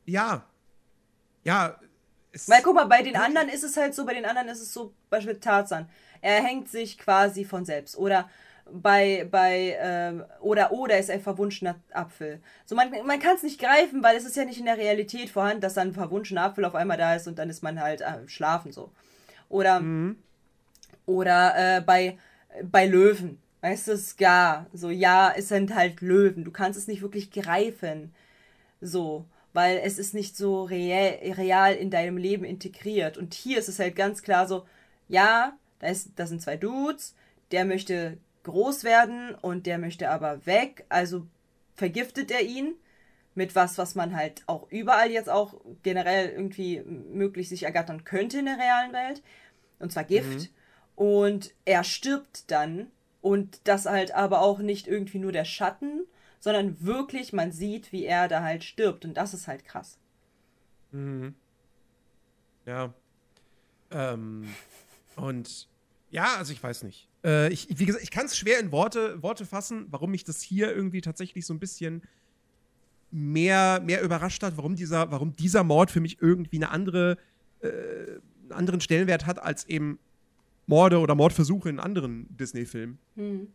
Ja. 0.06 0.44
Ja. 1.44 1.78
Weil 2.46 2.62
guck 2.62 2.74
mal, 2.74 2.86
bei 2.86 3.02
den 3.02 3.16
anderen 3.16 3.48
ist 3.48 3.62
es 3.62 3.76
halt 3.76 3.94
so, 3.94 4.04
bei 4.04 4.14
den 4.14 4.24
anderen 4.24 4.48
ist 4.48 4.60
es 4.60 4.72
so, 4.72 4.92
Beispiel 5.08 5.38
Tarzan. 5.38 5.88
Er 6.20 6.42
hängt 6.42 6.68
sich 6.68 6.98
quasi 6.98 7.44
von 7.44 7.64
selbst. 7.64 7.96
Oder 7.96 8.28
bei, 8.70 9.26
bei, 9.30 9.76
ähm, 9.80 10.24
oder, 10.40 10.72
oder 10.72 10.98
ist 10.98 11.10
ein 11.10 11.20
verwunschener 11.20 11.76
Apfel. 11.92 12.40
So, 12.64 12.74
man, 12.74 12.90
man 13.06 13.20
kann 13.20 13.36
es 13.36 13.42
nicht 13.42 13.60
greifen, 13.60 14.02
weil 14.02 14.16
es 14.16 14.24
ist 14.24 14.36
ja 14.36 14.44
nicht 14.44 14.58
in 14.58 14.64
der 14.66 14.78
Realität 14.78 15.30
vorhanden, 15.30 15.60
dass 15.60 15.74
dann 15.74 15.88
ein 15.88 15.94
verwunschener 15.94 16.42
Apfel 16.44 16.64
auf 16.64 16.74
einmal 16.74 16.96
da 16.96 17.14
ist 17.14 17.26
und 17.28 17.38
dann 17.38 17.50
ist 17.50 17.62
man 17.62 17.80
halt 17.80 18.00
äh, 18.00 18.26
schlafen 18.26 18.72
so. 18.72 18.90
Oder, 19.48 19.80
Mhm. 19.80 20.16
oder 21.06 21.76
äh, 21.76 21.80
bei, 21.80 22.18
bei 22.62 22.86
Löwen. 22.86 23.38
Weißt 23.60 23.88
du, 23.88 23.96
Scar. 23.96 24.66
So, 24.72 24.90
ja, 24.90 25.32
es 25.36 25.48
sind 25.48 25.74
halt 25.74 26.00
Löwen. 26.00 26.44
Du 26.44 26.50
kannst 26.50 26.78
es 26.78 26.86
nicht 26.86 27.02
wirklich 27.02 27.30
greifen. 27.30 28.12
So, 28.80 29.24
weil 29.52 29.80
es 29.82 29.98
ist 29.98 30.14
nicht 30.14 30.36
so 30.36 30.64
real, 30.64 31.18
real 31.34 31.74
in 31.74 31.90
deinem 31.90 32.16
Leben 32.16 32.44
integriert. 32.44 33.16
Und 33.16 33.32
hier 33.34 33.58
ist 33.58 33.68
es 33.68 33.78
halt 33.78 33.96
ganz 33.96 34.22
klar 34.22 34.46
so, 34.46 34.66
ja, 35.08 35.56
da, 35.78 35.86
ist, 35.88 36.10
da 36.16 36.26
sind 36.26 36.42
zwei 36.42 36.56
Dudes, 36.56 37.14
der 37.52 37.64
möchte 37.64 38.18
groß 38.44 38.84
werden 38.84 39.34
und 39.34 39.66
der 39.66 39.78
möchte 39.78 40.10
aber 40.10 40.46
weg, 40.46 40.84
also 40.88 41.26
vergiftet 41.74 42.30
er 42.30 42.42
ihn 42.42 42.74
mit 43.34 43.54
was, 43.54 43.78
was 43.78 43.94
man 43.94 44.14
halt 44.14 44.42
auch 44.46 44.70
überall 44.70 45.10
jetzt 45.10 45.28
auch 45.28 45.54
generell 45.82 46.28
irgendwie 46.28 46.80
möglich 46.80 47.48
sich 47.48 47.64
ergattern 47.64 48.04
könnte 48.04 48.38
in 48.38 48.46
der 48.46 48.58
realen 48.58 48.92
Welt. 48.92 49.22
Und 49.78 49.92
zwar 49.92 50.04
Gift. 50.04 50.50
Und 50.94 51.52
er 51.64 51.84
stirbt 51.84 52.50
dann. 52.50 52.90
Und 53.20 53.60
das 53.64 53.86
halt 53.86 54.14
aber 54.14 54.42
auch 54.42 54.58
nicht 54.58 54.86
irgendwie 54.86 55.18
nur 55.18 55.32
der 55.32 55.46
Schatten, 55.46 56.04
sondern 56.40 56.84
wirklich, 56.84 57.32
man 57.32 57.52
sieht, 57.52 57.90
wie 57.90 58.04
er 58.04 58.28
da 58.28 58.42
halt 58.42 58.62
stirbt. 58.62 59.04
Und 59.04 59.14
das 59.14 59.32
ist 59.32 59.48
halt 59.48 59.64
krass. 59.64 59.98
Mhm. 60.92 61.34
Ja. 62.66 62.92
Ähm, 63.90 64.54
und 65.16 65.68
ja, 66.14 66.36
also 66.36 66.52
ich 66.52 66.62
weiß 66.62 66.84
nicht. 66.84 67.08
Äh, 67.24 67.52
ich, 67.52 67.66
wie 67.76 67.86
gesagt, 67.86 68.04
ich 68.04 68.12
kann 68.12 68.26
es 68.26 68.36
schwer 68.36 68.60
in 68.60 68.70
Worte, 68.70 69.20
Worte 69.20 69.44
fassen, 69.44 69.88
warum 69.90 70.12
mich 70.12 70.22
das 70.22 70.40
hier 70.40 70.72
irgendwie 70.72 71.00
tatsächlich 71.00 71.44
so 71.44 71.52
ein 71.52 71.58
bisschen 71.58 72.02
mehr, 73.10 73.80
mehr 73.84 74.00
überrascht 74.00 74.44
hat, 74.44 74.56
warum 74.56 74.76
dieser, 74.76 75.10
warum 75.10 75.34
dieser 75.34 75.64
Mord 75.64 75.90
für 75.90 75.98
mich 75.98 76.22
irgendwie 76.22 76.56
eine 76.56 76.70
andere, 76.70 77.18
äh, 77.62 77.68
einen 78.42 78.52
anderen 78.52 78.80
Stellenwert 78.80 79.26
hat 79.26 79.42
als 79.42 79.64
eben 79.64 79.98
Morde 80.66 81.00
oder 81.00 81.16
Mordversuche 81.16 81.68
in 81.68 81.80
anderen 81.80 82.28
Disney-Filmen. 82.36 82.98
Hm. 83.16 83.48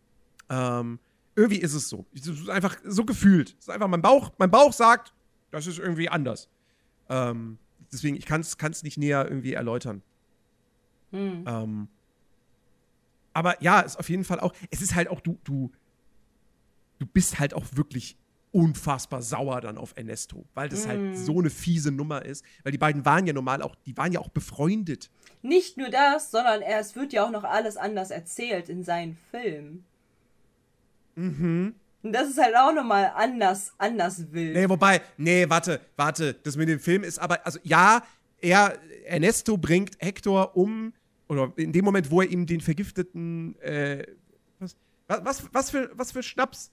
Ähm, 0.50 1.00
irgendwie 1.36 1.62
ist 1.62 1.74
es 1.74 1.88
so. 1.88 2.06
Es 2.14 2.28
ist 2.28 2.50
einfach 2.50 2.78
so 2.84 3.06
gefühlt. 3.06 3.56
Es 3.58 3.68
ist 3.68 3.70
einfach 3.70 3.88
mein 3.88 4.02
Bauch, 4.02 4.34
mein 4.38 4.52
Bauch 4.52 4.74
sagt, 4.74 5.14
das 5.52 5.66
ist 5.66 5.80
irgendwie 5.80 6.10
anders. 6.10 6.50
Ähm, 7.08 7.58
deswegen, 7.90 8.18
ich 8.18 8.26
kann 8.26 8.42
es 8.42 8.84
nicht 8.84 8.98
näher 8.98 9.26
irgendwie 9.30 9.54
erläutern. 9.54 10.02
Hm. 11.12 11.46
Ähm, 11.48 11.88
aber 13.40 13.62
ja, 13.64 13.80
ist 13.80 13.98
auf 13.98 14.10
jeden 14.10 14.26
Fall 14.26 14.40
auch, 14.42 14.54
es 14.70 14.82
ist 14.82 14.94
halt 14.96 15.08
auch, 15.08 15.22
du, 15.22 15.40
du, 15.46 15.72
du 17.00 17.06
bist 17.06 17.40
halt 17.40 17.54
auch 17.54 17.66
wirklich 17.72 18.18
unfassbar 18.52 19.22
sauer 19.22 19.62
dann 19.62 19.78
auf 19.78 19.94
Ernesto, 19.96 20.46
weil 20.56 20.70
das 20.70 20.86
Mm. 20.86 20.90
halt 20.90 21.18
so 21.18 21.40
eine 21.40 21.50
fiese 21.50 21.92
Nummer 21.92 22.26
ist. 22.26 22.44
Weil 22.64 22.72
die 22.72 22.78
beiden 22.78 23.06
waren 23.06 23.26
ja 23.28 23.34
normal 23.34 23.62
auch, 23.62 23.76
die 23.86 23.96
waren 23.96 24.12
ja 24.12 24.20
auch 24.20 24.30
befreundet. 24.30 25.10
Nicht 25.42 25.78
nur 25.78 25.90
das, 25.90 26.32
sondern 26.32 26.62
er, 26.62 26.80
es 26.80 26.96
wird 26.96 27.14
ja 27.14 27.26
auch 27.26 27.32
noch 27.32 27.44
alles 27.44 27.78
anders 27.78 28.12
erzählt 28.12 28.68
in 28.68 28.84
seinen 28.84 29.18
Filmen. 29.32 29.86
Mhm. 31.16 31.76
Und 32.02 32.14
das 32.14 32.30
ist 32.30 32.42
halt 32.42 32.56
auch 32.56 32.74
nochmal 32.74 33.12
anders, 33.16 33.72
anders 33.78 34.32
wild. 34.32 34.56
Nee, 34.56 34.68
wobei, 34.70 35.02
nee, 35.18 35.48
warte, 35.48 35.80
warte, 35.96 36.34
das 36.34 36.56
mit 36.58 36.70
dem 36.70 36.80
Film 36.80 37.04
ist 37.04 37.20
aber, 37.20 37.46
also 37.46 37.60
ja, 37.64 38.04
er, 38.42 38.80
Ernesto 39.06 39.58
bringt 39.58 39.92
Hector 40.00 40.56
um, 40.58 40.94
oder 41.30 41.54
in 41.56 41.72
dem 41.72 41.86
Moment, 41.86 42.12
wo 42.12 42.22
er 42.22 42.30
ihm 42.30 42.46
den 42.46 42.60
vergifteten, 42.60 43.58
äh, 43.62 44.06
was, 44.60 44.76
was, 45.08 45.54
was, 45.54 45.70
für, 45.70 45.92
was 45.94 46.12
für 46.12 46.24
Schnaps 46.24 46.72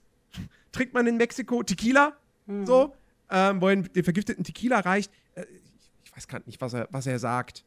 trinkt 0.72 0.94
man 0.94 1.06
in 1.06 1.16
Mexiko? 1.16 1.62
Tequila? 1.62 2.16
So, 2.64 2.94
ähm, 3.30 3.60
wo 3.60 3.68
er 3.68 3.76
den 3.76 4.04
vergifteten 4.04 4.44
Tequila 4.44 4.80
reicht. 4.80 5.12
Äh, 5.34 5.42
ich, 5.42 5.90
ich 6.04 6.16
weiß 6.16 6.26
gerade 6.26 6.46
nicht, 6.46 6.60
was 6.60 6.74
er, 6.74 6.88
was 6.90 7.06
er 7.06 7.18
sagt. 7.18 7.64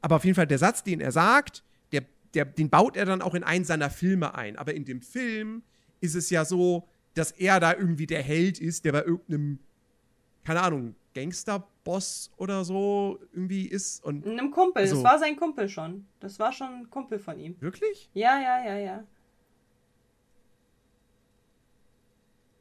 Aber 0.00 0.16
auf 0.16 0.24
jeden 0.24 0.34
Fall, 0.34 0.46
der 0.46 0.58
Satz, 0.58 0.82
den 0.84 1.00
er 1.00 1.12
sagt, 1.12 1.64
der, 1.92 2.04
der, 2.34 2.44
den 2.44 2.70
baut 2.70 2.96
er 2.96 3.06
dann 3.06 3.22
auch 3.22 3.34
in 3.34 3.42
einen 3.42 3.64
seiner 3.64 3.90
Filme 3.90 4.34
ein. 4.34 4.56
Aber 4.56 4.74
in 4.74 4.84
dem 4.84 5.00
Film 5.00 5.62
ist 6.00 6.14
es 6.14 6.30
ja 6.30 6.44
so, 6.44 6.86
dass 7.14 7.30
er 7.30 7.60
da 7.60 7.72
irgendwie 7.74 8.06
der 8.06 8.22
Held 8.22 8.60
ist, 8.60 8.84
der 8.84 8.92
bei 8.92 9.02
irgendeinem, 9.04 9.58
keine 10.44 10.60
Ahnung, 10.60 10.94
Gangsterboss 11.86 12.30
oder 12.36 12.64
so 12.64 13.18
irgendwie 13.32 13.66
ist. 13.66 14.04
Und 14.04 14.26
Einem 14.26 14.50
Kumpel, 14.50 14.86
So. 14.86 14.96
das 14.96 15.04
war 15.04 15.18
sein 15.18 15.36
Kumpel 15.36 15.68
schon. 15.68 16.06
Das 16.20 16.38
war 16.38 16.52
schon 16.52 16.68
ein 16.68 16.90
Kumpel 16.90 17.18
von 17.18 17.38
ihm. 17.38 17.56
wirklich? 17.60 18.10
Ja, 18.14 18.38
ja, 18.40 18.64
ja, 18.64 18.76
ja. 18.78 19.04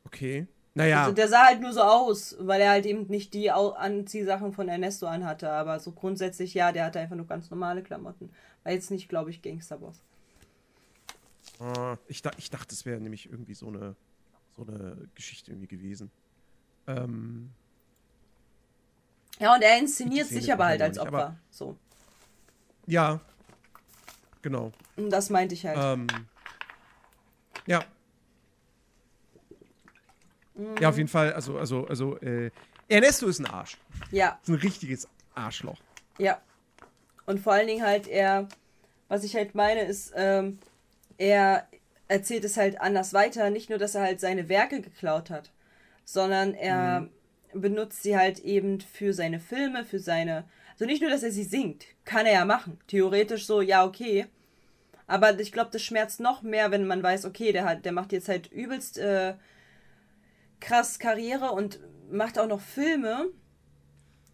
Okay. 0.06 0.48
Naja. 0.74 1.04
Also 1.04 1.14
der 1.16 1.28
sah 1.30 1.46
halt 1.46 1.62
nur 1.62 1.72
so 1.72 1.82
aus, 1.82 2.36
weil 2.40 2.60
er 2.62 2.70
halt 2.72 2.86
eben 2.86 3.08
nicht 3.08 3.34
die 3.34 3.50
Anziehsachen 3.50 4.52
von 4.52 4.68
Ernesto 4.68 5.08
anhatte. 5.08 5.50
Aber 5.50 5.80
so 5.80 5.92
grundsätzlich, 5.92 6.54
ja, 6.54 6.72
der 6.72 6.86
hatte 6.86 7.00
einfach 7.00 7.16
nur 7.16 7.28
ganz 7.28 7.50
normale 7.50 7.82
Klamotten. 7.82 8.30
War 8.64 8.74
jetzt 8.74 8.92
nicht, 8.92 9.08
glaube 9.08 9.30
ich, 9.30 9.42
Gangsterboss. 9.42 10.02
Ah, 11.60 11.96
ich, 12.08 12.22
ich 12.38 12.50
dachte, 12.50 12.76
es 12.76 12.86
wäre 12.86 13.00
nämlich 13.00 13.30
irgendwie 13.30 13.54
so 13.54 13.68
eine, 13.68 13.96
so 14.58 14.66
eine 14.68 14.98
Geschichte 15.16 15.52
irgendwie 15.52 15.68
gewesen. 15.68 16.12
Ähm, 16.88 17.52
ja, 19.40 19.54
und 19.54 19.62
er 19.62 19.78
inszeniert 19.78 20.28
sich 20.28 20.52
aber 20.52 20.66
halt 20.66 20.82
als 20.82 20.98
Opfer. 20.98 21.08
Aber, 21.08 21.36
so. 21.50 21.76
Ja. 22.86 23.20
Genau. 24.42 24.72
Das 24.96 25.30
meinte 25.30 25.56
ich 25.56 25.66
halt. 25.66 25.78
Ähm, 25.80 26.08
ja. 27.66 27.84
Mhm. 30.54 30.78
Ja, 30.80 30.90
auf 30.90 30.98
jeden 30.98 31.10
Fall. 31.10 31.34
Also, 31.34 31.58
also, 31.58 31.86
also, 31.88 32.18
äh, 32.20 32.52
Ernesto 32.88 33.28
ist 33.28 33.40
ein 33.40 33.48
Arsch. 33.48 33.78
Ja. 34.12 34.40
Ist 34.42 34.50
ein 34.50 34.56
richtiges 34.56 35.08
Arschloch. 35.34 35.80
Ja. 36.18 36.40
Und 37.26 37.40
vor 37.40 37.54
allen 37.54 37.68
Dingen 37.68 37.84
halt 37.84 38.08
er, 38.08 38.48
was 39.08 39.24
ich 39.24 39.36
halt 39.36 39.56
meine, 39.56 39.82
ist, 39.82 40.14
ähm, 40.16 40.60
er 41.18 41.68
erzählt 42.08 42.46
es 42.46 42.56
halt 42.56 42.80
anders 42.80 43.14
weiter. 43.14 43.50
Nicht 43.50 43.70
nur, 43.70 43.80
dass 43.80 43.96
er 43.96 44.04
halt 44.04 44.22
seine 44.22 44.48
Werke 44.48 44.80
geklaut 44.80 45.30
hat, 45.30 45.52
sondern 46.06 46.54
er 46.54 47.02
mhm 47.02 47.10
benutzt 47.62 48.04
sie 48.04 48.18
halt 48.18 48.40
eben 48.40 48.82
für 48.82 49.14
seine 49.14 49.40
Filme, 49.40 49.86
für 49.86 50.00
seine. 50.00 50.46
Also 50.74 50.86
nicht 50.86 51.02
nur, 51.02 51.10
dass 51.10 51.24
er 51.24 51.32
sie 51.32 51.44
singt, 51.44 51.86
kann 52.04 52.26
er 52.26 52.34
ja 52.34 52.46
machen. 52.46 52.80
Theoretisch 52.88 53.46
so, 53.46 53.62
ja, 53.62 53.86
okay. 53.86 54.26
Aber 55.08 55.40
ich 55.40 55.52
glaube, 55.52 55.70
das 55.72 55.82
schmerzt 55.82 56.20
noch 56.20 56.42
mehr, 56.42 56.72
wenn 56.72 56.88
man 56.88 57.02
weiß, 57.02 57.26
okay, 57.26 57.52
der 57.52 57.66
hat, 57.66 57.86
der 57.86 57.92
macht 57.92 58.12
jetzt 58.12 58.28
halt 58.28 58.52
übelst 58.52 58.98
äh, 58.98 59.36
krass 60.60 61.00
Karriere 61.00 61.52
und 61.52 61.80
macht 62.12 62.40
auch 62.40 62.48
noch 62.48 62.62
Filme, 62.62 63.28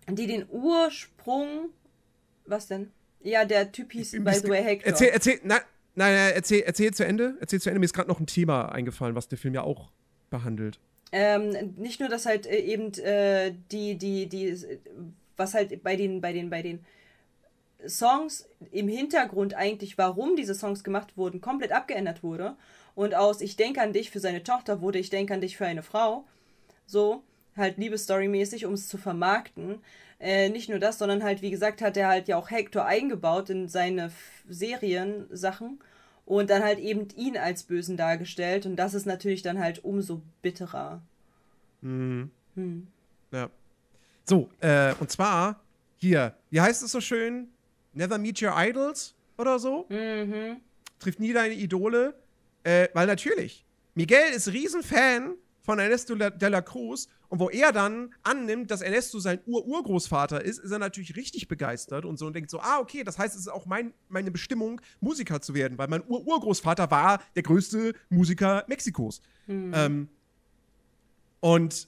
die 0.09 0.27
den 0.27 0.47
Ursprung. 0.49 1.69
Was 2.45 2.67
denn? 2.67 2.91
Ja, 3.19 3.45
der 3.45 3.71
Typ 3.71 3.91
hieß 3.91 4.11
by 4.23 4.33
the 4.33 4.49
way 4.49 4.63
Hector. 4.63 4.91
Erzähl, 4.91 5.09
erzähl, 5.09 5.39
nein, 5.43 5.61
nein, 5.95 6.31
erzähl, 6.33 6.61
erzähl 6.61 6.93
zu 6.93 7.05
Ende. 7.05 7.37
Erzähl 7.39 7.61
zu 7.61 7.69
Ende. 7.69 7.79
Mir 7.79 7.85
ist 7.85 7.93
gerade 7.93 8.09
noch 8.09 8.19
ein 8.19 8.27
Thema 8.27 8.71
eingefallen, 8.71 9.15
was 9.15 9.27
der 9.27 9.37
Film 9.37 9.53
ja 9.53 9.61
auch 9.61 9.91
behandelt. 10.29 10.79
Ähm, 11.11 11.73
nicht 11.77 11.99
nur, 11.99 12.09
dass 12.09 12.25
halt 12.25 12.45
äh, 12.45 12.59
eben 12.59 12.93
äh, 12.93 13.53
die, 13.71 13.97
die, 13.97 14.27
die, 14.27 14.57
was 15.35 15.53
halt 15.53 15.83
bei 15.83 15.95
den, 15.95 16.21
bei 16.21 16.31
den, 16.31 16.49
bei 16.49 16.61
den 16.61 16.85
Songs 17.87 18.47
im 18.71 18.87
Hintergrund 18.87 19.53
eigentlich, 19.53 19.97
warum 19.97 20.35
diese 20.35 20.55
Songs 20.55 20.83
gemacht 20.83 21.17
wurden, 21.17 21.41
komplett 21.41 21.71
abgeändert 21.71 22.23
wurde. 22.23 22.55
Und 22.95 23.15
aus 23.15 23.41
Ich 23.41 23.55
denke 23.55 23.81
an 23.81 23.93
dich 23.93 24.11
für 24.11 24.19
seine 24.19 24.43
Tochter 24.43 24.81
wurde 24.81 24.99
Ich 24.99 25.09
denke 25.09 25.33
an 25.33 25.41
dich 25.41 25.57
für 25.57 25.65
eine 25.65 25.83
Frau. 25.83 26.25
So, 26.85 27.23
halt 27.55 27.77
Liebesstory-mäßig, 27.77 28.65
um 28.65 28.73
es 28.73 28.87
zu 28.87 28.97
vermarkten. 28.97 29.79
Äh, 30.19 30.49
nicht 30.49 30.69
nur 30.69 30.79
das, 30.79 30.99
sondern 30.99 31.23
halt, 31.23 31.41
wie 31.41 31.51
gesagt, 31.51 31.81
hat 31.81 31.97
er 31.97 32.07
halt 32.07 32.27
ja 32.27 32.37
auch 32.37 32.51
Hector 32.51 32.85
eingebaut 32.85 33.49
in 33.49 33.67
seine 33.67 34.11
Serien-Sachen 34.47 35.79
und 36.31 36.49
dann 36.49 36.63
halt 36.63 36.79
eben 36.79 37.09
ihn 37.17 37.35
als 37.35 37.63
Bösen 37.63 37.97
dargestellt 37.97 38.65
und 38.65 38.77
das 38.77 38.93
ist 38.93 39.05
natürlich 39.05 39.41
dann 39.41 39.59
halt 39.59 39.83
umso 39.83 40.21
bitterer. 40.41 41.01
Mhm. 41.81 42.31
Hm. 42.55 42.87
Ja. 43.33 43.49
So, 44.23 44.49
äh, 44.61 44.93
und 45.01 45.11
zwar 45.11 45.59
hier, 45.97 46.33
wie 46.49 46.61
heißt 46.61 46.83
es 46.83 46.93
so 46.93 47.01
schön? 47.01 47.49
Never 47.91 48.17
meet 48.17 48.41
your 48.41 48.53
idols 48.55 49.13
oder 49.37 49.59
so? 49.59 49.87
Mhm. 49.89 50.61
Trifft 50.99 51.19
nie 51.19 51.33
deine 51.33 51.53
Idole. 51.53 52.13
Äh, 52.63 52.87
weil 52.93 53.07
natürlich, 53.07 53.65
Miguel 53.93 54.31
ist 54.33 54.53
Riesenfan 54.53 55.33
von 55.61 55.79
Ernesto 55.79 56.15
de 56.15 56.49
la 56.49 56.61
Cruz 56.61 57.07
und 57.29 57.39
wo 57.39 57.49
er 57.49 57.71
dann 57.71 58.13
annimmt, 58.23 58.71
dass 58.71 58.81
Ernesto 58.81 59.19
sein 59.19 59.39
Ur-Urgroßvater 59.45 60.43
ist, 60.43 60.59
ist 60.59 60.71
er 60.71 60.79
natürlich 60.79 61.15
richtig 61.15 61.47
begeistert 61.47 62.05
und 62.05 62.17
so 62.17 62.25
und 62.25 62.35
denkt 62.35 62.49
so, 62.49 62.59
ah, 62.59 62.79
okay, 62.79 63.03
das 63.03 63.17
heißt, 63.17 63.35
es 63.35 63.41
ist 63.41 63.47
auch 63.47 63.65
mein, 63.65 63.93
meine 64.09 64.31
Bestimmung, 64.31 64.81
Musiker 64.99 65.41
zu 65.41 65.53
werden, 65.53 65.77
weil 65.77 65.87
mein 65.87 66.03
Ur-Urgroßvater 66.05 66.91
war 66.91 67.21
der 67.35 67.43
größte 67.43 67.93
Musiker 68.09 68.65
Mexikos. 68.67 69.21
Mhm. 69.47 69.71
Ähm, 69.73 70.09
und 71.39 71.87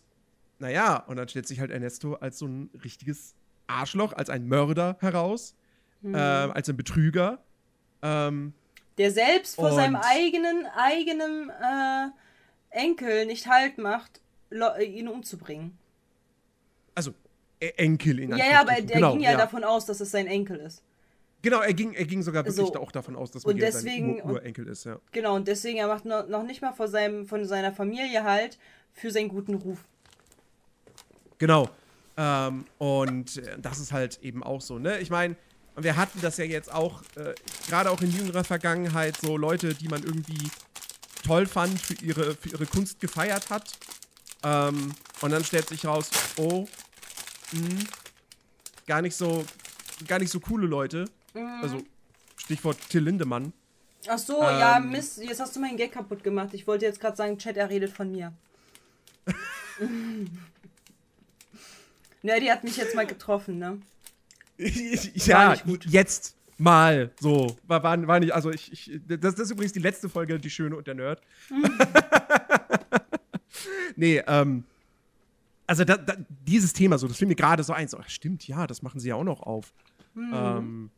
naja, 0.60 0.98
und 1.08 1.18
dann 1.18 1.28
stellt 1.28 1.48
sich 1.48 1.60
halt 1.60 1.72
Ernesto 1.72 2.16
als 2.16 2.40
so 2.40 2.48
ein 2.48 2.70
richtiges 2.84 3.36
Arschloch, 3.68 4.14
als 4.14 4.30
ein 4.30 4.48
Mörder 4.48 4.98
heraus, 5.02 5.56
mhm. 6.02 6.16
äh, 6.16 6.18
als 6.18 6.70
ein 6.70 6.78
Betrüger. 6.78 7.44
Ähm, 8.02 8.54
der 8.98 9.12
selbst 9.12 9.56
vor 9.56 9.74
seinem 9.74 9.96
eigenen, 9.96 10.68
eigenen 10.76 11.50
äh, 11.50 12.10
Enkel 12.74 13.26
nicht 13.26 13.48
Halt 13.48 13.78
macht, 13.78 14.22
ihn 14.82 15.08
umzubringen. 15.08 15.78
Also, 16.96 17.14
e-, 17.60 17.70
Enkel 17.78 18.20
in 18.20 18.30
Ja, 18.32 18.46
ja, 18.46 18.62
aber 18.62 18.74
er 18.74 18.82
genau, 18.84 19.14
ging 19.14 19.22
ja, 19.22 19.32
ja, 19.32 19.38
davon 19.38 19.64
aus, 19.64 19.86
dass 19.86 20.00
es 20.00 20.12
sein 20.12 20.28
Enkel 20.28 20.58
ist. 20.58 20.84
Genau, 21.42 21.60
er 21.60 21.74
ging, 21.74 21.94
er 21.94 22.06
ging 22.06 22.22
sogar 22.22 22.46
wirklich 22.46 22.68
so. 22.68 22.76
auch 22.76 22.92
davon 22.92 23.18
aus, 23.18 23.32
dass 23.32 23.46
Miguel 23.46 23.66
deswegen, 23.66 24.18
sein 24.18 24.30
Urenkel 24.30 24.68
ist, 24.68 24.86
ja. 24.86 24.98
Genau, 25.12 25.36
und 25.36 25.48
deswegen, 25.48 25.78
er 25.78 25.88
macht 25.88 26.06
noch, 26.06 26.28
noch 26.28 26.44
nicht 26.44 26.62
mal 26.62 26.72
vor 26.72 26.88
seinem, 26.88 27.26
von 27.26 27.44
seiner 27.46 27.74
Familie 27.74 28.24
halt 28.24 28.58
für 28.94 29.12
seinen 29.12 29.28
guten 29.28 29.56
Ruf. 29.56 29.84
Genau. 31.40 31.70
Ähm, 32.16 32.66
und 32.78 33.38
äh, 33.38 33.58
das 33.60 33.80
ist 33.80 33.92
halt 33.92 34.20
eben 34.22 34.42
auch 34.44 34.62
so, 34.62 34.80
ne? 34.80 35.00
Ich 35.00 35.10
meine, 35.10 35.36
wir 35.76 35.98
hatten 35.98 36.22
das 36.22 36.38
ja 36.38 36.46
jetzt 36.46 36.72
auch, 36.72 37.02
äh, 37.16 37.34
gerade 37.68 37.92
auch 37.92 38.02
in 38.02 38.12
jüngerer 38.12 38.44
Vergangenheit, 38.44 39.18
so 39.18 39.36
Leute, 39.36 39.74
die 39.74 39.88
man 39.90 40.04
irgendwie 40.04 40.50
toll 41.24 41.48
fand, 41.48 41.80
für 41.80 41.94
ihre, 41.96 42.36
für 42.36 42.50
ihre 42.50 42.66
Kunst 42.66 43.00
gefeiert 43.00 43.50
hat. 43.50 43.72
Ähm, 44.44 44.94
und 45.22 45.32
dann 45.32 45.44
stellt 45.44 45.70
sich 45.70 45.86
raus, 45.86 46.10
oh, 46.38 46.68
mh, 47.52 47.84
gar 48.88 49.02
nicht 49.02 49.16
so, 49.16 49.46
gar 50.08 50.20
nicht 50.20 50.32
so 50.32 50.40
coole 50.40 50.68
Leute. 50.68 51.06
Mhm. 51.34 51.60
Also, 51.62 51.82
Stichwort 52.38 52.78
Till 52.90 53.04
Lindemann. 53.04 53.54
Ach 54.08 54.20
so, 54.20 54.44
ähm, 54.44 54.60
ja, 54.60 54.80
Mist, 54.80 55.20
jetzt 55.24 55.40
hast 55.40 55.56
du 55.56 55.62
meinen 55.62 55.78
Gag 55.78 55.94
kaputt 55.94 56.24
gemacht. 56.24 56.50
Ich 56.54 56.68
wollte 56.68 56.86
jetzt 56.86 57.00
gerade 57.00 57.16
sagen, 57.16 57.38
Chat, 57.38 57.56
er 57.56 57.70
redet 57.70 57.92
von 57.92 58.12
mir. 58.12 58.34
ne, 62.22 62.40
die 62.42 62.52
hat 62.52 62.66
mich 62.66 62.76
jetzt 62.76 62.96
mal 62.96 63.08
getroffen, 63.08 63.60
ne? 63.60 63.82
ja, 64.58 65.56
jetzt 65.86 66.36
mal 66.58 67.12
so. 67.20 67.58
War, 67.68 67.84
war, 67.84 68.08
war 68.08 68.20
nicht, 68.20 68.34
also 68.34 68.52
ich, 68.52 68.72
ich 68.72 69.02
das, 69.08 69.36
das, 69.36 69.40
ist 69.40 69.52
übrigens 69.52 69.74
die 69.74 69.80
letzte 69.80 70.10
Folge, 70.10 70.40
Die 70.40 70.50
Schöne 70.50 70.76
und 70.76 70.88
der 70.88 70.96
Nerd. 70.96 71.22
nee, 73.96 74.22
ähm, 74.28 74.64
also 75.68 75.84
da, 75.84 75.98
da, 75.98 76.16
dieses 76.28 76.74
Thema 76.74 76.98
so, 76.98 77.08
das 77.08 77.18
fiel 77.18 77.28
mir 77.28 77.36
gerade 77.36 77.64
so 77.64 77.74
ein, 77.74 77.88
so, 77.88 78.00
stimmt, 78.08 78.48
ja, 78.48 78.68
das 78.68 78.82
machen 78.82 79.00
sie 79.00 79.10
ja 79.10 79.16
auch 79.16 79.24
noch 79.24 79.42
auf. 79.42 79.74
Mhm. 80.14 80.34
Ähm, 80.34 80.90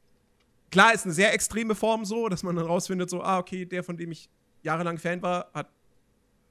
klar 0.72 0.94
ist 0.94 1.06
eine 1.06 1.14
sehr 1.14 1.34
extreme 1.34 1.76
Form 1.76 2.06
so, 2.06 2.30
dass 2.30 2.44
man 2.44 2.56
dann 2.56 2.66
rausfindet, 2.66 3.10
so, 3.10 3.22
ah, 3.22 3.40
okay, 3.40 3.66
der, 3.66 3.84
von 3.84 3.98
dem 3.98 4.12
ich 4.12 4.30
jahrelang 4.64 4.98
Fan 4.98 5.22
war, 5.22 5.50
hat 5.54 5.70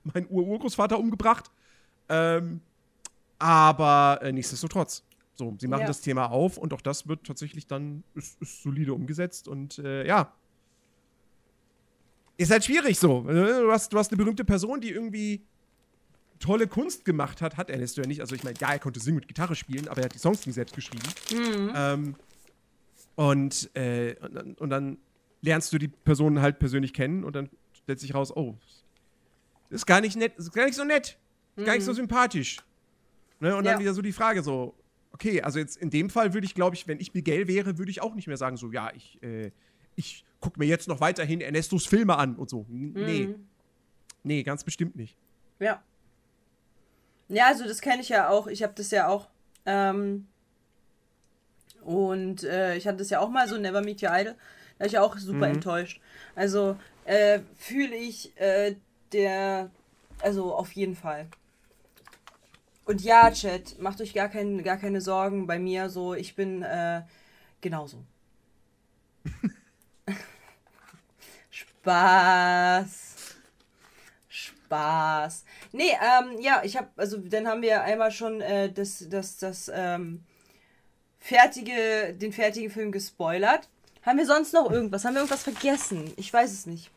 meinen 0.05 0.26
Ur-Urgroßvater 0.31 0.98
umgebracht. 0.98 1.51
Ähm, 2.09 2.60
aber 3.39 4.20
äh, 4.22 4.32
nichtsdestotrotz. 4.32 5.03
So, 5.36 5.56
sie 5.59 5.66
machen 5.66 5.82
ja. 5.82 5.86
das 5.89 6.01
Thema 6.01 6.31
auf 6.31 6.59
und 6.59 6.73
auch 6.73 6.81
das 6.81 7.09
wird 7.09 7.27
tatsächlich 7.27 7.66
dann 7.66 8.05
ist, 8.15 8.40
ist 8.40 8.62
solide 8.62 8.94
umgesetzt 8.94 9.48
und 9.48 9.78
äh, 9.78 10.06
ja. 10.06 10.32
Ist 12.36 12.51
halt 12.51 12.65
schwierig 12.65 12.98
so. 12.98 13.23
Du 13.23 13.70
hast, 13.70 13.93
du 13.93 13.98
hast 13.98 14.11
eine 14.11 14.16
berühmte 14.16 14.44
Person, 14.44 14.81
die 14.81 14.90
irgendwie 14.90 15.44
tolle 16.40 16.66
Kunst 16.66 17.05
gemacht 17.05 17.40
hat, 17.43 17.56
hat 17.56 17.70
Ernesto 17.70 18.01
ja 18.01 18.06
nicht. 18.06 18.20
Also 18.20 18.35
ich 18.35 18.44
meine, 18.44 18.59
ja, 18.61 18.73
er 18.73 18.78
konnte 18.78 19.01
singen 19.01 19.19
und 19.19 19.28
Gitarre 19.28 19.55
spielen, 19.55 19.89
aber 19.89 20.01
er 20.01 20.05
hat 20.06 20.15
die 20.15 20.19
Songs 20.19 20.44
nicht 20.47 20.55
selbst 20.55 20.74
geschrieben. 20.74 21.02
Mhm. 21.32 21.73
Ähm, 21.74 22.15
und, 23.16 23.70
äh, 23.74 24.16
und, 24.20 24.61
und, 24.61 24.70
dann 24.70 24.98
lernst 25.43 25.73
du 25.73 25.78
die 25.78 25.89
Person 25.89 26.40
halt 26.40 26.59
persönlich 26.59 26.93
kennen 26.93 27.23
und 27.23 27.36
dann 27.36 27.48
stellt 27.73 28.01
sich 28.01 28.15
raus, 28.15 28.35
oh, 28.35 28.56
ist 29.70 29.86
gar 29.86 30.01
nicht 30.01 30.16
nett, 30.16 30.36
ist 30.36 30.52
gar 30.52 30.66
nicht 30.66 30.74
so 30.74 30.85
nett, 30.85 31.19
ist 31.56 31.62
mhm. 31.62 31.65
gar 31.65 31.74
nicht 31.74 31.85
so 31.85 31.93
mhm. 31.93 31.97
sympathisch. 31.97 32.59
Ne? 33.40 33.56
Und 33.56 33.65
ja. 33.65 33.73
dann 33.73 33.81
wieder 33.81 33.94
so 33.94 34.02
die 34.02 34.12
Frage 34.12 34.43
so, 34.43 34.74
okay, 35.15 35.41
also 35.41 35.59
jetzt 35.61 35.77
in 35.77 35.91
dem 35.91 36.11
Fall 36.11 36.35
würde 36.35 36.45
ich, 36.45 36.55
glaube 36.55 36.74
ich, 36.77 36.86
wenn 36.89 37.01
ich 37.01 37.15
Miguel 37.15 37.47
wäre, 37.47 37.78
würde 37.78 37.91
ich 37.91 38.03
auch 38.03 38.15
nicht 38.15 38.27
mehr 38.27 38.36
sagen, 38.36 38.57
so, 38.57 38.73
ja, 38.73 38.91
ich, 38.95 39.23
äh, 39.23 39.53
ich 39.95 40.24
gucke 40.41 40.59
mir 40.59 40.66
jetzt 40.66 40.89
noch 40.89 41.01
weiterhin 41.01 41.41
Ernestos 41.41 41.86
Filme 41.86 42.16
an 42.19 42.35
und 42.35 42.51
so. 42.51 42.66
Mhm. 42.69 42.93
Nee. 42.95 43.35
Nee, 44.24 44.43
ganz 44.43 44.65
bestimmt 44.65 44.97
nicht. 44.97 45.16
Ja. 45.61 45.82
Ja, 47.28 47.47
also 47.47 47.65
das 47.65 47.81
kenne 47.81 48.03
ich 48.03 48.09
ja 48.09 48.28
auch. 48.28 48.49
Ich 48.49 48.62
habe 48.62 48.74
das 48.74 48.91
ja 48.91 49.09
auch. 49.09 49.28
Ähm, 49.66 50.27
und 51.82 52.43
äh, 52.43 52.77
ich 52.77 52.86
hatte 52.86 52.99
das 52.99 53.11
ja 53.11 53.20
auch 53.20 53.31
mal 53.31 53.49
so 53.49 53.57
Never 53.57 53.82
Meet 53.82 54.03
Your 54.03 54.11
Idol. 54.12 54.35
Da 54.35 54.81
war 54.81 54.86
ich 54.86 54.99
auch 54.99 55.16
super 55.16 55.49
mhm. 55.49 55.55
enttäuscht. 55.55 56.01
Also 56.35 56.77
äh, 57.05 57.41
fühle 57.55 57.95
ich 57.95 58.36
äh, 58.39 58.74
der. 59.12 59.70
Also 60.20 60.55
auf 60.55 60.73
jeden 60.73 60.97
Fall. 60.97 61.28
Und 62.85 63.02
ja, 63.02 63.31
Chat, 63.31 63.78
macht 63.78 64.01
euch 64.01 64.12
gar, 64.15 64.28
kein, 64.28 64.62
gar 64.62 64.77
keine 64.77 65.01
Sorgen 65.01 65.47
bei 65.47 65.59
mir. 65.59 65.89
So, 65.89 66.15
ich 66.15 66.35
bin 66.36 66.62
äh, 66.62 67.02
genauso. 67.61 68.05
Spaß. 71.51 73.15
Spaß. 74.28 75.44
Nee, 75.73 75.93
ähm, 75.93 76.40
ja, 76.40 76.62
ich 76.65 76.77
habe, 76.77 76.89
also 76.97 77.16
dann 77.19 77.47
haben 77.47 77.62
wir 77.62 77.82
einmal 77.82 78.11
schon 78.11 78.40
äh, 78.40 78.70
das, 78.70 79.06
das, 79.09 79.39
das, 79.39 79.70
ähm, 79.73 80.24
fertige, 81.24 82.15
den 82.15 82.32
fertigen 82.32 82.70
Film 82.70 82.93
gespoilert. 82.93 83.70
Haben 84.02 84.19
wir 84.19 84.27
sonst 84.27 84.52
noch 84.52 84.70
irgendwas? 84.70 85.06
Haben 85.06 85.15
wir 85.15 85.20
irgendwas 85.20 85.43
vergessen? 85.43 86.12
Ich 86.16 86.31
weiß 86.31 86.52
es 86.52 86.66
nicht. 86.66 86.90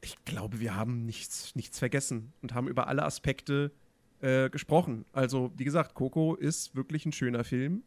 Ich 0.00 0.16
glaube, 0.24 0.58
wir 0.58 0.74
haben 0.74 1.06
nichts, 1.06 1.54
nichts 1.54 1.78
vergessen 1.78 2.32
und 2.42 2.54
haben 2.54 2.66
über 2.66 2.88
alle 2.88 3.04
Aspekte 3.04 3.70
äh, 4.20 4.50
gesprochen. 4.50 5.04
Also, 5.12 5.50
wie 5.56 5.64
gesagt, 5.64 5.94
Coco 5.94 6.34
ist 6.34 6.74
wirklich 6.76 7.06
ein 7.06 7.12
schöner 7.12 7.44
Film. 7.44 7.82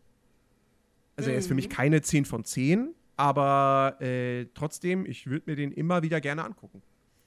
Also, 1.16 1.30
er 1.30 1.38
ist 1.38 1.48
für 1.48 1.54
mich 1.54 1.70
mhm. 1.70 1.74
keine 1.74 2.02
10 2.02 2.26
von 2.26 2.44
10, 2.44 2.94
aber 3.18 3.98
äh, 4.02 4.46
trotzdem, 4.54 5.06
ich 5.06 5.28
würde 5.28 5.52
mir 5.52 5.56
den 5.56 5.72
immer 5.72 6.02
wieder 6.04 6.22
gerne 6.22 6.44
angucken. 6.44 6.82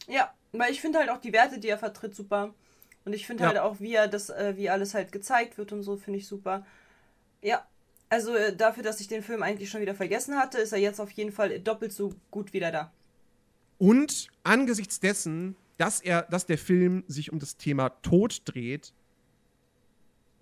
Ja, 0.09 0.33
weil 0.53 0.73
ich 0.73 0.81
finde 0.81 0.99
halt 0.99 1.11
auch 1.11 1.19
die 1.19 1.33
Werte, 1.33 1.59
die 1.59 1.69
er 1.69 1.79
vertritt, 1.79 2.15
super. 2.15 2.55
Und 3.05 3.13
ich 3.13 3.27
finde 3.27 3.45
ja. 3.45 3.49
halt 3.49 3.59
auch, 3.59 3.81
wie 3.81 3.95
er 3.95 4.09
das, 4.09 4.31
äh, 4.31 4.55
wie 4.57 4.69
alles 4.69 4.95
halt 4.95 5.13
gezeigt 5.13 5.59
wird 5.59 5.73
und 5.73 5.83
so, 5.83 5.97
finde 5.97 6.19
ich 6.19 6.27
super. 6.27 6.67
Ja, 7.43 7.65
also 8.09 8.35
äh, 8.35 8.55
dafür, 8.55 8.83
dass 8.83 9.01
ich 9.01 9.09
den 9.09 9.23
Film 9.23 9.43
eigentlich 9.43 9.71
schon 9.71 9.81
wieder 9.81 9.95
vergessen 9.95 10.37
hatte, 10.37 10.59
ist 10.59 10.73
er 10.73 10.79
jetzt 10.79 11.01
auf 11.01 11.11
jeden 11.13 11.33
Fall 11.33 11.61
doppelt 11.61 11.93
so 11.93 12.15
gut 12.31 12.53
wieder 12.53 12.73
da. 12.73 12.93
Und 13.79 14.29
angesichts 14.43 15.01
dessen, 15.01 15.55
dass 15.77 16.01
er, 16.01 16.23
dass 16.23 16.47
der 16.47 16.59
Film 16.59 17.05
sich 17.07 17.33
um 17.33 17.39
das 17.39 17.57
Thema 17.57 17.91
Tod 17.91 18.43
dreht, 18.45 18.95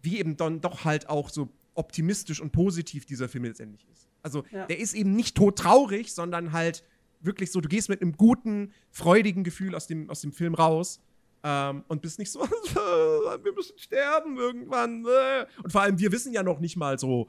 wie 0.03 0.19
eben 0.19 0.37
dann 0.37 0.61
doch 0.61 0.85
halt 0.85 1.09
auch 1.09 1.31
so 1.31 1.49
optimistisch 1.75 2.41
und 2.41 2.53
positiv 2.53 3.05
dieser 3.05 3.29
Film 3.29 3.45
letztendlich 3.45 3.87
ist. 3.93 4.09
Also 4.23 4.45
ja. 4.51 4.67
der 4.67 4.79
ist 4.79 4.95
eben 4.95 5.15
nicht 5.15 5.37
todtraurig, 5.37 6.13
sondern 6.13 6.53
halt 6.53 6.85
wirklich 7.21 7.51
so, 7.51 7.61
du 7.61 7.69
gehst 7.69 7.89
mit 7.89 8.01
einem 8.01 8.13
guten, 8.13 8.73
freudigen 8.91 9.45
Gefühl 9.45 9.75
aus 9.75 9.87
dem, 9.87 10.09
aus 10.11 10.21
dem 10.21 10.33
Film 10.33 10.55
raus 10.55 11.01
ähm, 11.43 11.85
und 11.89 12.03
bist 12.03 12.19
nicht 12.19 12.31
so, 12.31 12.41
wir 12.75 13.53
müssen 13.55 13.79
sterben 13.79 14.37
irgendwann. 14.37 15.05
Äh. 15.05 15.47
Und 15.63 15.73
vor 15.73 15.83
allem, 15.83 15.99
wir 15.99 16.13
wissen 16.13 16.33
ja 16.33 16.43
noch 16.43 16.61
nicht 16.61 16.77
mal 16.77 16.99
so, 16.99 17.29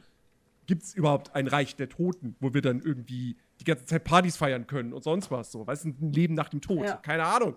gibt 0.68 0.84
es 0.84 0.94
überhaupt 0.94 1.36
ein 1.36 1.48
Reich 1.48 1.76
der 1.76 1.90
Toten, 1.90 2.36
wo 2.40 2.54
wir 2.54 2.62
dann 2.62 2.82
irgendwie 2.82 3.38
die 3.60 3.64
ganze 3.64 3.86
Zeit 3.86 4.04
Partys 4.04 4.38
feiern 4.38 4.68
können 4.68 4.94
und 4.94 5.04
sonst 5.04 5.32
was 5.32 5.52
so. 5.52 5.66
Weißt 5.66 5.86
du, 5.86 5.90
ein 5.90 6.12
Leben 6.12 6.34
nach 6.34 6.50
dem 6.50 6.62
Tod. 6.62 6.86
Ja. 6.86 6.98
Keine 6.98 7.26
Ahnung. 7.26 7.56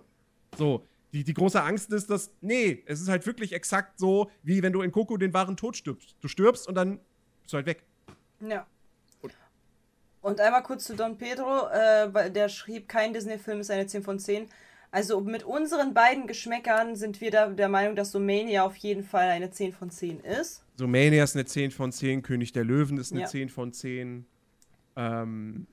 So, 0.57 0.85
die, 1.13 1.23
die 1.23 1.33
große 1.33 1.61
Angst 1.61 1.91
ist, 1.91 2.09
dass, 2.09 2.31
nee, 2.41 2.83
es 2.85 3.01
ist 3.01 3.09
halt 3.09 3.25
wirklich 3.25 3.53
exakt 3.53 3.99
so, 3.99 4.29
wie 4.43 4.61
wenn 4.61 4.73
du 4.73 4.81
in 4.81 4.91
Coco 4.91 5.17
den 5.17 5.33
wahren 5.33 5.57
Tod 5.57 5.75
stirbst. 5.75 6.15
Du 6.21 6.27
stirbst 6.27 6.67
und 6.67 6.75
dann 6.75 6.99
bist 7.41 7.53
du 7.53 7.57
halt 7.57 7.65
weg. 7.65 7.83
Ja. 8.39 8.65
Und, 10.21 10.41
einmal 10.41 10.63
kurz 10.63 10.83
zu 10.83 10.95
Don 10.95 11.17
Pedro, 11.17 11.69
äh, 11.69 12.13
weil 12.13 12.29
der 12.29 12.49
schrieb, 12.49 12.89
kein 12.89 13.13
Disney-Film 13.13 13.61
ist 13.61 13.71
eine 13.71 13.87
10 13.87 14.03
von 14.03 14.19
10. 14.19 14.47
Also 14.91 15.21
mit 15.21 15.43
unseren 15.43 15.93
beiden 15.93 16.27
Geschmäckern 16.27 16.95
sind 16.95 17.21
wir 17.21 17.31
da 17.31 17.47
der 17.47 17.69
Meinung, 17.69 17.95
dass 17.95 18.11
Sumania 18.11 18.63
auf 18.63 18.75
jeden 18.75 19.03
Fall 19.03 19.29
eine 19.29 19.49
10 19.51 19.71
von 19.71 19.89
10 19.89 20.19
ist. 20.21 20.63
Sumania 20.75 21.23
ist 21.23 21.35
eine 21.35 21.45
10 21.45 21.71
von 21.71 21.91
10, 21.91 22.21
König 22.21 22.51
der 22.51 22.65
Löwen 22.65 22.97
ist 22.97 23.11
eine 23.11 23.21
ja. 23.21 23.27
10 23.27 23.49
von 23.49 23.71
10. 23.71 24.25
Ähm, 24.95 25.67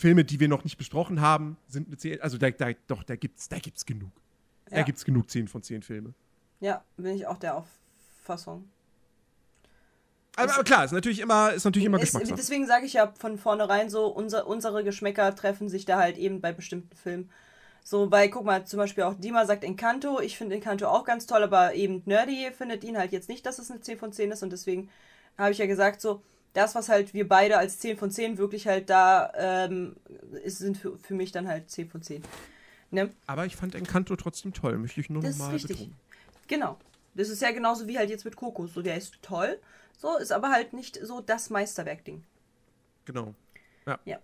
Filme, 0.00 0.24
die 0.24 0.40
wir 0.40 0.48
noch 0.48 0.64
nicht 0.64 0.78
besprochen 0.78 1.20
haben, 1.20 1.58
sind 1.68 1.88
eine 1.88 1.96
10. 1.98 2.22
Also 2.22 2.38
da, 2.38 2.50
da, 2.50 2.70
doch, 2.86 3.02
da 3.02 3.16
gibt's, 3.16 3.50
da 3.50 3.58
gibt's 3.58 3.84
genug. 3.84 4.10
Ja. 4.70 4.78
Da 4.78 4.82
gibt's 4.82 5.04
genug 5.04 5.30
10 5.30 5.46
von 5.46 5.62
10 5.62 5.82
Filme. 5.82 6.14
Ja, 6.60 6.82
bin 6.96 7.14
ich 7.14 7.26
auch 7.26 7.36
der 7.36 7.56
Auffassung. 7.56 8.70
Aber, 10.36 10.54
aber 10.54 10.64
klar, 10.64 10.86
ist 10.86 10.92
natürlich 10.92 11.20
immer, 11.20 11.52
ist 11.52 11.64
natürlich 11.64 11.84
immer 11.84 11.98
ist, 11.98 12.04
Geschmackssache. 12.04 12.36
Deswegen 12.36 12.66
sage 12.66 12.86
ich 12.86 12.94
ja 12.94 13.12
von 13.18 13.36
vornherein 13.36 13.90
so, 13.90 14.06
unser, 14.06 14.46
unsere 14.46 14.84
Geschmäcker 14.84 15.34
treffen 15.34 15.68
sich 15.68 15.84
da 15.84 15.98
halt 15.98 16.16
eben 16.16 16.40
bei 16.40 16.52
bestimmten 16.52 16.96
Filmen. 16.96 17.30
So, 17.84 18.10
weil, 18.10 18.30
guck 18.30 18.46
mal, 18.46 18.64
zum 18.64 18.78
Beispiel 18.78 19.04
auch 19.04 19.14
Dima 19.14 19.44
sagt 19.44 19.64
Encanto. 19.64 20.20
Ich 20.20 20.38
finde 20.38 20.54
Encanto 20.54 20.86
auch 20.86 21.04
ganz 21.04 21.26
toll, 21.26 21.42
aber 21.42 21.74
eben 21.74 22.02
Nerdy 22.06 22.50
findet 22.56 22.84
ihn 22.84 22.96
halt 22.96 23.12
jetzt 23.12 23.28
nicht, 23.28 23.44
dass 23.44 23.58
es 23.58 23.70
eine 23.70 23.80
10 23.80 23.98
von 23.98 24.12
10 24.12 24.30
ist. 24.30 24.42
Und 24.42 24.50
deswegen 24.50 24.88
habe 25.36 25.50
ich 25.50 25.58
ja 25.58 25.66
gesagt, 25.66 26.00
so, 26.00 26.22
das, 26.52 26.74
was 26.74 26.88
halt 26.88 27.14
wir 27.14 27.28
beide 27.28 27.58
als 27.58 27.78
10 27.78 27.96
von 27.96 28.10
10 28.10 28.38
wirklich 28.38 28.66
halt 28.66 28.90
da 28.90 29.32
ähm, 29.36 29.96
ist, 30.42 30.58
sind 30.58 30.76
für, 30.76 30.98
für 30.98 31.14
mich 31.14 31.32
dann 31.32 31.46
halt 31.48 31.70
10 31.70 31.88
von 31.88 32.02
10. 32.02 32.22
Ne? 32.90 33.10
Aber 33.26 33.46
ich 33.46 33.56
fand 33.56 33.74
Encanto 33.74 34.16
trotzdem 34.16 34.52
toll, 34.52 34.76
möchte 34.78 35.00
ich 35.00 35.10
nur 35.10 35.22
nochmal 35.22 35.56
betonen. 35.58 35.94
Genau. 36.48 36.78
Das 37.14 37.28
ist 37.28 37.42
ja 37.42 37.50
genauso 37.52 37.86
wie 37.86 37.98
halt 37.98 38.10
jetzt 38.10 38.24
mit 38.24 38.36
Coco. 38.36 38.66
So, 38.66 38.82
der 38.82 38.96
ist 38.96 39.20
toll. 39.22 39.60
So, 39.96 40.16
ist 40.16 40.32
aber 40.32 40.50
halt 40.50 40.72
nicht 40.72 40.98
so 41.02 41.20
das 41.20 41.50
Meisterwerk-Ding. 41.50 42.24
Genau. 43.04 43.34
Ja. 43.86 43.98
ja. 44.04 44.18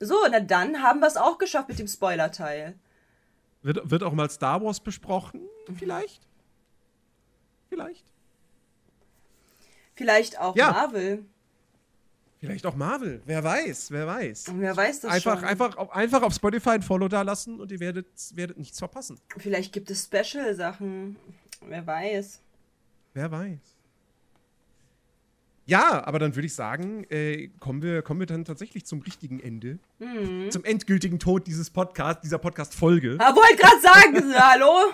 So, 0.00 0.16
na 0.30 0.40
dann 0.40 0.82
haben 0.82 1.00
wir 1.00 1.06
es 1.06 1.16
auch 1.16 1.38
geschafft 1.38 1.68
mit 1.68 1.78
dem 1.78 1.88
Spoiler-Teil. 1.88 2.74
Wird, 3.62 3.90
wird 3.90 4.02
auch 4.02 4.12
mal 4.12 4.30
Star 4.30 4.62
Wars 4.62 4.80
besprochen? 4.80 5.40
Vielleicht? 5.76 6.22
Vielleicht? 7.68 8.04
Vielleicht 9.96 10.38
auch 10.38 10.54
ja. 10.54 10.70
Marvel. 10.70 11.24
Vielleicht 12.38 12.66
auch 12.66 12.76
Marvel. 12.76 13.22
Wer 13.24 13.42
weiß, 13.42 13.90
wer 13.90 14.06
weiß. 14.06 14.52
Wer 14.54 14.76
weiß 14.76 15.00
das 15.00 15.10
einfach, 15.10 15.40
schon. 15.40 15.48
Einfach, 15.48 15.88
einfach 15.90 16.22
auf 16.22 16.34
Spotify 16.34 16.70
ein 16.70 16.82
Follow 16.82 17.08
da 17.08 17.22
lassen 17.22 17.58
und 17.60 17.72
ihr 17.72 17.80
werdet, 17.80 18.06
werdet 18.34 18.58
nichts 18.58 18.78
verpassen. 18.78 19.18
Vielleicht 19.38 19.72
gibt 19.72 19.90
es 19.90 20.04
Special-Sachen. 20.04 21.16
Wer 21.66 21.86
weiß. 21.86 22.40
Wer 23.14 23.30
weiß. 23.30 23.58
Ja, 25.64 26.06
aber 26.06 26.20
dann 26.20 26.36
würde 26.36 26.46
ich 26.46 26.54
sagen, 26.54 27.04
äh, 27.10 27.48
kommen, 27.58 27.82
wir, 27.82 28.02
kommen 28.02 28.20
wir 28.20 28.26
dann 28.26 28.44
tatsächlich 28.44 28.84
zum 28.84 29.00
richtigen 29.00 29.40
Ende. 29.40 29.78
Mhm. 29.98 30.50
Zum 30.50 30.64
endgültigen 30.64 31.18
Tod 31.18 31.46
dieses 31.46 31.70
Podcasts, 31.70 32.22
dieser 32.22 32.38
Podcast-Folge. 32.38 33.16
Ah, 33.18 33.34
wollte 33.34 33.56
gerade 33.56 33.80
sagen, 33.80 34.34
hallo? 34.38 34.92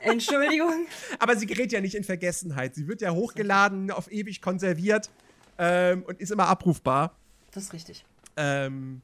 Entschuldigung. 0.00 0.86
Aber 1.18 1.36
sie 1.36 1.46
gerät 1.46 1.72
ja 1.72 1.80
nicht 1.80 1.94
in 1.94 2.04
Vergessenheit. 2.04 2.74
Sie 2.74 2.88
wird 2.88 3.00
ja 3.00 3.10
hochgeladen, 3.10 3.90
auf 3.90 4.10
ewig 4.10 4.40
konserviert 4.40 5.10
ähm, 5.58 6.02
und 6.02 6.20
ist 6.20 6.30
immer 6.30 6.46
abrufbar. 6.46 7.16
Das 7.52 7.64
ist 7.64 7.72
richtig. 7.72 8.04
Ähm, 8.36 9.02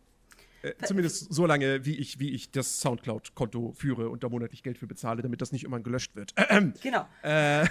äh, 0.63 0.73
zumindest 0.85 1.33
so 1.33 1.47
lange, 1.47 1.85
wie 1.85 1.99
ich, 1.99 2.19
wie 2.19 2.31
ich 2.31 2.51
das 2.51 2.81
Soundcloud-Konto 2.81 3.73
führe 3.77 4.09
und 4.09 4.25
da 4.25 4.29
monatlich 4.29 4.63
Geld 4.63 4.79
für 4.79 4.87
bezahle, 4.87 5.23
damit 5.23 5.41
das 5.41 5.53
nicht 5.53 5.65
immer 5.65 5.81
gelöscht 5.81 6.17
wird. 6.17 6.35
genau. 6.83 7.07
Äh, 7.23 7.67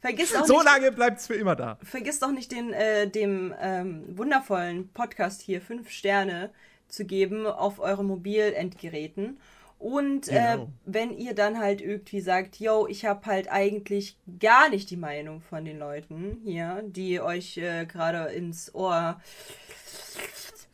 Vergiss 0.00 0.34
auch 0.36 0.46
so 0.46 0.54
nicht, 0.54 0.64
lange 0.66 0.92
bleibt 0.92 1.18
es 1.18 1.26
für 1.26 1.34
immer 1.34 1.56
da. 1.56 1.78
Vergiss 1.82 2.20
doch 2.20 2.30
nicht, 2.30 2.52
den, 2.52 2.72
äh, 2.72 3.08
dem 3.08 3.54
ähm, 3.60 4.04
wundervollen 4.16 4.88
Podcast 4.90 5.40
hier 5.40 5.60
fünf 5.60 5.90
Sterne 5.90 6.50
zu 6.86 7.04
geben 7.04 7.46
auf 7.46 7.80
euren 7.80 8.06
Mobilendgeräten. 8.06 9.38
Und 9.78 10.28
äh, 10.28 10.32
genau. 10.32 10.64
äh, 10.64 10.66
wenn 10.86 11.16
ihr 11.16 11.34
dann 11.34 11.58
halt 11.58 11.80
irgendwie 11.80 12.20
sagt, 12.20 12.58
yo, 12.58 12.86
ich 12.86 13.04
habe 13.04 13.26
halt 13.26 13.50
eigentlich 13.50 14.16
gar 14.40 14.70
nicht 14.70 14.90
die 14.90 14.96
Meinung 14.96 15.40
von 15.42 15.64
den 15.64 15.78
Leuten 15.78 16.38
hier, 16.44 16.82
die 16.86 17.20
euch 17.20 17.58
äh, 17.58 17.84
gerade 17.84 18.32
ins 18.32 18.74
Ohr 18.74 19.20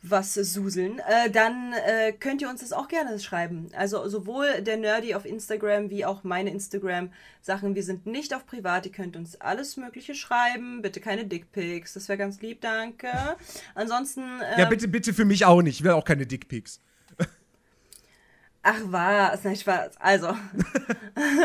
was 0.03 0.33
suseln, 0.33 0.99
äh, 0.99 1.31
dann 1.31 1.73
äh, 1.73 2.11
könnt 2.11 2.41
ihr 2.41 2.49
uns 2.49 2.59
das 2.59 2.73
auch 2.73 2.89
gerne 2.89 3.17
schreiben. 3.19 3.69
Also 3.75 4.07
sowohl 4.09 4.61
der 4.61 4.77
Nerdy 4.77 5.15
auf 5.15 5.25
Instagram 5.25 5.89
wie 5.89 6.05
auch 6.05 6.23
meine 6.25 6.51
Instagram-Sachen. 6.51 7.73
Wir 7.73 7.83
sind 7.83 8.05
nicht 8.05 8.33
auf 8.33 8.45
privat. 8.45 8.85
Ihr 8.85 8.91
könnt 8.91 9.15
uns 9.15 9.39
alles 9.39 9.77
Mögliche 9.77 10.13
schreiben. 10.13 10.81
Bitte 10.81 10.99
keine 10.99 11.25
Dickpics. 11.25 11.93
Das 11.93 12.09
wäre 12.09 12.17
ganz 12.17 12.41
lieb, 12.41 12.59
danke. 12.61 13.07
Ansonsten. 13.75 14.21
Ähm, 14.21 14.59
ja, 14.59 14.65
bitte, 14.65 14.89
bitte 14.89 15.13
für 15.13 15.25
mich 15.25 15.45
auch 15.45 15.61
nicht. 15.61 15.79
Ich 15.79 15.83
will 15.83 15.91
auch 15.91 16.05
keine 16.05 16.25
Dickpics. 16.25 16.81
Ach 18.65 18.79
was, 18.85 19.43
nein, 19.43 19.57
Spaß. 19.57 19.97
Also, 19.99 20.27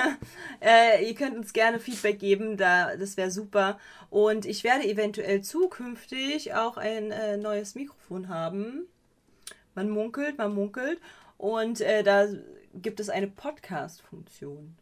äh, 0.61 1.05
ihr 1.05 1.15
könnt 1.17 1.37
uns 1.37 1.53
gerne 1.53 1.81
Feedback 1.81 2.21
geben, 2.21 2.57
da, 2.57 2.97
das 2.97 3.17
wäre 3.17 3.33
super. 3.33 3.79
Und 4.09 4.47
ich 4.47 4.63
werde 4.63 4.89
eventuell 4.89 5.43
zukünftig 5.43 6.55
auch 6.55 6.77
ein 6.77 7.11
äh, 7.11 7.37
neues 7.37 7.75
Mikrofon 7.75 8.29
haben. 8.29 8.87
Man 9.75 9.91
munkelt, 9.91 10.39
man 10.39 10.55
munkelt. 10.55 11.01
Und 11.37 11.81
äh, 11.81 12.05
da 12.05 12.29
gibt 12.75 13.01
es 13.01 13.09
eine 13.09 13.27
Podcast-Funktion. 13.27 14.77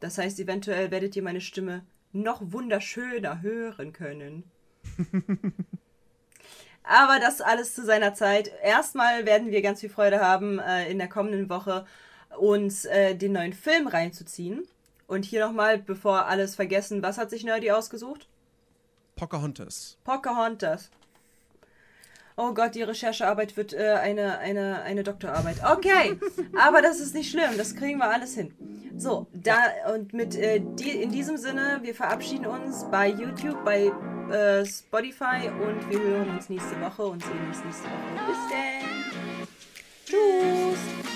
Das 0.00 0.16
heißt, 0.16 0.40
eventuell 0.40 0.90
werdet 0.90 1.14
ihr 1.16 1.22
meine 1.22 1.42
Stimme 1.42 1.84
noch 2.12 2.40
wunderschöner 2.42 3.42
hören 3.42 3.92
können. 3.92 4.44
Aber 6.84 7.20
das 7.20 7.40
alles 7.40 7.74
zu 7.74 7.84
seiner 7.84 8.14
Zeit. 8.14 8.50
Erstmal 8.62 9.24
werden 9.24 9.50
wir 9.50 9.62
ganz 9.62 9.80
viel 9.80 9.90
Freude 9.90 10.20
haben, 10.20 10.58
äh, 10.58 10.90
in 10.90 10.98
der 10.98 11.08
kommenden 11.08 11.48
Woche 11.48 11.86
uns 12.38 12.84
äh, 12.84 13.14
den 13.14 13.32
neuen 13.32 13.52
Film 13.52 13.86
reinzuziehen. 13.86 14.66
Und 15.06 15.24
hier 15.24 15.44
nochmal, 15.44 15.78
bevor 15.78 16.26
alles 16.26 16.54
vergessen, 16.54 17.02
was 17.02 17.18
hat 17.18 17.30
sich 17.30 17.44
Nerdy 17.44 17.70
ausgesucht? 17.70 18.28
Pocahontas. 19.16 19.98
Pocahontas. 20.04 20.90
Oh 22.36 22.54
Gott, 22.54 22.74
die 22.74 22.82
Recherchearbeit 22.82 23.56
wird 23.56 23.74
äh, 23.74 23.92
eine, 24.00 24.38
eine, 24.38 24.82
eine 24.82 25.02
Doktorarbeit. 25.02 25.58
Okay, 25.70 26.18
aber 26.58 26.80
das 26.80 26.98
ist 26.98 27.14
nicht 27.14 27.30
schlimm, 27.30 27.58
das 27.58 27.74
kriegen 27.74 27.98
wir 27.98 28.10
alles 28.10 28.34
hin. 28.34 28.54
So, 28.96 29.26
da 29.32 29.54
und 29.94 30.14
mit 30.14 30.34
äh, 30.36 30.60
die, 30.60 31.02
in 31.02 31.12
diesem 31.12 31.36
Sinne, 31.36 31.80
wir 31.82 31.94
verabschieden 31.94 32.46
uns 32.46 32.84
bei 32.90 33.08
YouTube, 33.08 33.62
bei 33.64 33.92
äh, 34.32 34.64
Spotify 34.64 35.48
und 35.48 35.90
wir 35.90 36.00
hören 36.00 36.30
uns 36.30 36.48
nächste 36.48 36.80
Woche 36.80 37.04
und 37.04 37.22
sehen 37.22 37.46
uns 37.46 37.64
nächste 37.64 37.84
Woche. 37.84 38.26
Bis 38.26 38.38
dann. 38.50 39.48
Tschüss. 40.06 41.11